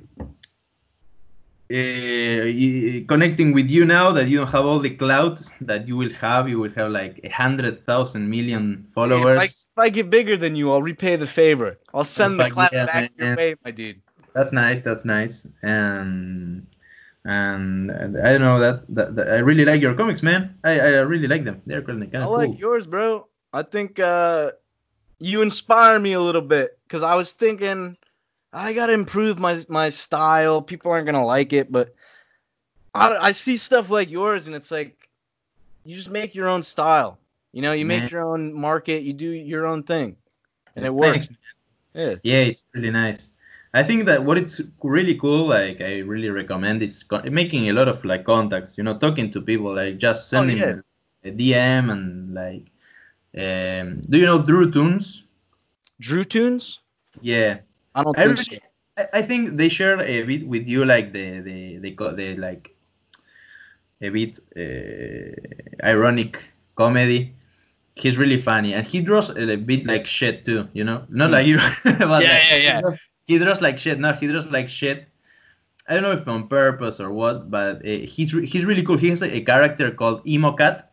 uh, 1.72 3.06
connecting 3.08 3.52
with 3.52 3.70
you 3.70 3.84
now 3.86 4.12
that 4.12 4.28
you 4.28 4.38
don't 4.38 4.50
have 4.50 4.66
all 4.66 4.78
the 4.78 4.90
clout 4.90 5.40
that 5.62 5.88
you 5.88 5.96
will 5.96 6.12
have. 6.12 6.48
You 6.48 6.58
will 6.58 6.72
have 6.72 6.90
like 6.90 7.20
a 7.24 7.30
hundred 7.30 7.84
thousand 7.86 8.28
million 8.28 8.84
if, 8.88 8.94
followers. 8.94 9.40
I, 9.40 9.44
if 9.44 9.78
I 9.78 9.88
get 9.88 10.10
bigger 10.10 10.36
than 10.36 10.54
you, 10.54 10.70
I'll 10.70 10.82
repay 10.82 11.16
the 11.16 11.26
favor. 11.26 11.78
I'll 11.94 12.04
send 12.04 12.38
the 12.38 12.44
Fuck 12.44 12.52
clap 12.52 12.72
yeah, 12.72 12.86
back 12.86 13.10
your 13.16 13.36
way, 13.36 13.54
my 13.64 13.70
dude. 13.70 14.02
That's 14.34 14.52
nice. 14.52 14.82
That's 14.82 15.04
nice. 15.04 15.46
And 15.62 16.66
and, 17.24 17.90
and 17.90 18.18
I 18.18 18.32
don't 18.32 18.40
know 18.42 18.58
that, 18.58 18.82
that, 18.88 19.14
that 19.14 19.28
I 19.28 19.38
really 19.38 19.64
like 19.64 19.80
your 19.80 19.94
comics, 19.94 20.22
man. 20.22 20.58
I, 20.64 20.80
I 20.80 20.88
really 21.00 21.28
like 21.28 21.44
them. 21.44 21.62
They're 21.66 21.82
kind 21.82 22.02
of 22.02 22.14
I 22.14 22.24
cool. 22.24 22.36
like 22.36 22.58
yours, 22.58 22.86
bro. 22.86 23.28
I 23.52 23.62
think 23.62 23.98
uh, 23.98 24.52
you 25.18 25.42
inspire 25.42 25.98
me 26.00 26.14
a 26.14 26.20
little 26.20 26.42
bit 26.42 26.78
because 26.86 27.02
I 27.02 27.14
was 27.14 27.30
thinking 27.32 27.96
I 28.52 28.72
gotta 28.72 28.92
improve 28.92 29.38
my 29.38 29.62
my 29.68 29.88
style. 29.90 30.60
People 30.60 30.92
aren't 30.92 31.06
gonna 31.06 31.24
like 31.24 31.52
it, 31.52 31.72
but 31.72 31.94
I, 32.94 33.16
I 33.16 33.32
see 33.32 33.56
stuff 33.56 33.90
like 33.90 34.10
yours, 34.10 34.46
and 34.46 34.54
it's 34.56 34.70
like 34.70 35.08
you 35.84 35.96
just 35.96 36.10
make 36.10 36.34
your 36.34 36.48
own 36.48 36.62
style. 36.62 37.18
You 37.52 37.62
know, 37.62 37.72
you 37.72 37.86
Man. 37.86 38.02
make 38.02 38.10
your 38.10 38.22
own 38.22 38.52
market. 38.52 39.02
You 39.02 39.12
do 39.12 39.30
your 39.30 39.66
own 39.66 39.82
thing, 39.82 40.16
and 40.76 40.84
it 40.84 40.92
Thanks. 40.94 41.28
works. 41.28 41.38
Yeah. 41.94 42.14
Yeah, 42.22 42.40
it's 42.40 42.64
really 42.74 42.90
nice. 42.90 43.30
I 43.74 43.82
think 43.82 44.04
that 44.04 44.22
what 44.22 44.36
it's 44.36 44.60
really 44.82 45.14
cool, 45.14 45.46
like 45.48 45.80
I 45.80 45.98
really 46.00 46.28
recommend, 46.28 46.82
is 46.82 47.04
making 47.24 47.68
a 47.70 47.72
lot 47.72 47.88
of 47.88 48.04
like 48.04 48.24
contacts. 48.24 48.76
You 48.76 48.84
know, 48.84 48.98
talking 48.98 49.30
to 49.32 49.40
people, 49.40 49.74
like 49.74 49.98
just 49.98 50.32
Oh, 50.32 50.38
sending 50.38 50.58
yeah. 50.58 50.80
a 51.24 51.30
DM 51.30 51.90
and 51.90 52.34
like. 52.34 52.66
Um, 53.34 54.02
do 54.02 54.18
you 54.18 54.26
know 54.26 54.42
Drew 54.42 54.70
Tunes? 54.70 55.24
Drew 56.00 56.22
Tunes? 56.22 56.80
Yeah, 57.22 57.60
I 57.94 58.02
don't 58.02 58.18
I 58.18 58.24
think 58.24 58.38
really, 58.38 58.60
I, 58.96 59.06
I 59.18 59.22
think 59.22 59.56
they 59.56 59.68
share 59.68 60.00
a 60.00 60.22
bit 60.22 60.46
with 60.46 60.66
you, 60.66 60.84
like 60.84 61.12
the 61.12 61.40
the 61.40 61.78
the, 61.78 61.90
co- 61.92 62.14
the 62.14 62.36
like 62.36 62.74
a 64.00 64.08
bit 64.08 64.38
uh, 64.56 65.86
ironic 65.86 66.42
comedy. 66.74 67.34
He's 67.94 68.16
really 68.16 68.38
funny, 68.38 68.72
and 68.74 68.86
he 68.86 69.02
draws 69.02 69.28
a 69.30 69.56
bit 69.56 69.86
like 69.86 70.06
shit 70.06 70.44
too. 70.44 70.68
You 70.72 70.84
know, 70.84 71.04
not 71.10 71.30
like 71.30 71.46
you. 71.46 71.58
but 71.84 71.98
Yeah, 71.98 72.06
like, 72.08 72.22
yeah, 72.22 72.56
yeah. 72.56 72.76
He 72.76 72.80
draws, 72.80 72.98
he 73.26 73.38
draws 73.38 73.60
like 73.60 73.78
shit. 73.78 73.98
No, 73.98 74.12
he 74.12 74.26
draws 74.28 74.50
like 74.50 74.68
shit. 74.68 75.08
I 75.88 75.94
don't 75.94 76.02
know 76.02 76.12
if 76.12 76.26
on 76.28 76.48
purpose 76.48 77.00
or 77.00 77.10
what, 77.10 77.50
but 77.50 77.84
uh, 77.84 78.06
he's 78.06 78.32
re- 78.32 78.46
he's 78.46 78.64
really 78.64 78.82
cool. 78.82 78.96
He 78.96 79.10
has 79.10 79.22
a, 79.22 79.36
a 79.36 79.40
character 79.42 79.90
called 79.90 80.26
Emo 80.26 80.52
Cat. 80.52 80.91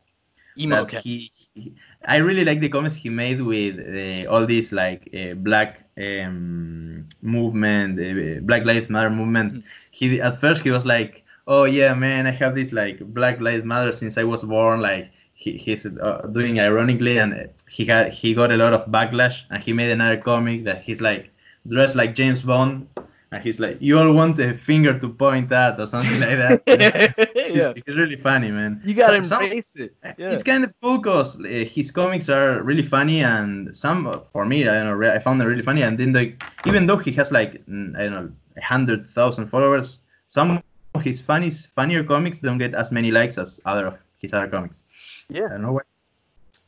Emo 0.59 0.85
cat. 0.85 1.03
He, 1.03 1.31
he- 1.53 1.73
I 2.05 2.17
really 2.17 2.43
like 2.45 2.59
the 2.59 2.69
comments 2.69 2.95
he 2.95 3.09
made 3.09 3.41
with 3.41 3.75
uh, 3.79 4.29
all 4.31 4.45
this 4.45 4.71
like 4.71 5.09
uh, 5.13 5.33
black 5.35 5.83
um, 5.97 7.07
movement, 7.21 7.99
uh, 7.99 8.39
Black 8.41 8.65
Lives 8.65 8.89
Matter 8.89 9.09
movement. 9.09 9.53
Mm. 9.53 9.63
He 9.91 10.21
at 10.21 10.39
first 10.39 10.63
he 10.63 10.71
was 10.71 10.85
like, 10.85 11.23
"Oh 11.47 11.65
yeah, 11.65 11.93
man, 11.93 12.25
I 12.27 12.31
have 12.31 12.55
this 12.55 12.71
like 12.73 12.99
Black 13.13 13.39
Lives 13.41 13.65
Matter 13.65 13.91
since 13.91 14.17
I 14.17 14.23
was 14.23 14.41
born." 14.43 14.81
Like 14.81 15.11
he, 15.33 15.53
he's 15.57 15.85
uh, 15.85 16.27
doing 16.31 16.59
ironically, 16.59 17.17
and 17.19 17.49
he 17.69 17.85
had 17.85 18.13
he 18.13 18.33
got 18.33 18.51
a 18.51 18.57
lot 18.57 18.73
of 18.73 18.85
backlash, 18.87 19.43
and 19.51 19.61
he 19.63 19.73
made 19.73 19.91
another 19.91 20.17
comic 20.17 20.63
that 20.65 20.81
he's 20.81 21.01
like 21.01 21.31
dressed 21.67 21.95
like 21.95 22.15
James 22.15 22.41
Bond. 22.43 22.87
And 23.31 23.43
he's 23.43 23.59
like, 23.59 23.77
you 23.79 23.97
all 23.99 24.11
want 24.11 24.39
a 24.39 24.55
finger 24.55 24.97
to 24.97 25.07
point 25.07 25.51
at 25.51 25.79
or 25.79 25.85
something 25.85 26.19
like 26.19 26.37
that. 26.43 26.63
yeah. 27.53 27.73
He's, 27.73 27.83
he's 27.85 27.95
really 27.95 28.15
funny, 28.15 28.49
man. 28.49 28.81
You 28.83 28.95
gotta 28.95 29.17
Some- 29.17 29.23
some- 29.25 29.43
embrace 29.43 29.75
it. 29.75 29.95
Yeah. 30.03 30.31
it's 30.31 30.41
kind 30.41 30.63
of 30.63 30.73
cool 30.81 30.97
because 30.97 31.35
uh, 31.39 31.43
his 31.75 31.91
comics 31.91 32.27
are 32.29 32.63
really 32.63 32.81
funny, 32.81 33.21
and 33.21 33.75
some 33.77 34.07
uh, 34.07 34.19
for 34.21 34.45
me, 34.45 34.67
I 34.67 34.73
don't 34.83 34.99
know, 34.99 35.11
I 35.11 35.19
found 35.19 35.39
them 35.39 35.47
really 35.47 35.61
funny. 35.61 35.83
And 35.83 35.97
then 35.97 36.11
the 36.11 36.33
even 36.65 36.87
though 36.87 36.97
he 36.97 37.11
has 37.13 37.31
like 37.31 37.55
I 37.55 38.03
don't 38.05 38.11
know, 38.17 38.31
a 38.57 38.61
hundred 38.63 39.05
thousand 39.05 39.47
followers, 39.49 39.99
some 40.27 40.63
of 40.95 41.03
his 41.03 41.21
funny 41.21 41.51
funnier 41.51 42.03
comics 42.03 42.39
don't 42.39 42.57
get 42.57 42.73
as 42.73 42.91
many 42.91 43.11
likes 43.11 43.37
as 43.37 43.59
other 43.65 43.85
of 43.85 43.99
his 44.17 44.33
other 44.33 44.47
comics. 44.47 44.81
I 45.29 45.33
Yeah. 45.37 45.47
don't 45.49 45.61
know 45.61 45.73
why. 45.73 45.81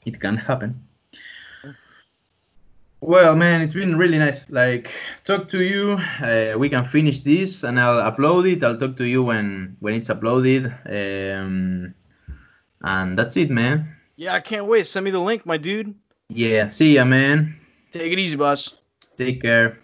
It 0.06 0.20
can 0.20 0.38
happen. 0.38 0.80
Well, 3.02 3.36
man, 3.36 3.62
it's 3.62 3.74
been 3.74 3.98
really 3.98 4.20
nice. 4.20 4.48
Like, 4.50 4.92
talk 5.26 5.50
to 5.50 5.64
you. 5.64 6.00
Uh, 6.22 6.54
we 6.58 6.70
can 6.70 6.86
finish 6.86 7.22
this, 7.22 7.64
and 7.64 7.80
I'll 7.80 8.12
upload 8.12 8.50
it. 8.50 8.64
I'll 8.64 8.78
talk 8.78 8.96
to 8.98 9.06
you 9.06 9.24
when 9.24 9.76
when 9.80 9.96
it's 9.96 10.10
uploaded. 10.10 10.70
Um, 10.86 11.96
and 12.84 13.18
that's 13.18 13.38
it, 13.38 13.50
man. 13.50 13.96
Yeah, 14.18 14.36
I 14.36 14.40
can't 14.40 14.68
wait. 14.68 14.86
Send 14.86 15.04
me 15.04 15.12
the 15.12 15.20
link, 15.20 15.48
my 15.48 15.58
dude. 15.58 15.96
Yeah. 16.30 16.70
See 16.70 16.94
ya, 16.94 17.06
man. 17.06 17.56
Take 17.92 18.14
it 18.14 18.20
easy, 18.20 18.36
boss. 18.36 18.76
Take 19.18 19.42
care. 19.42 19.81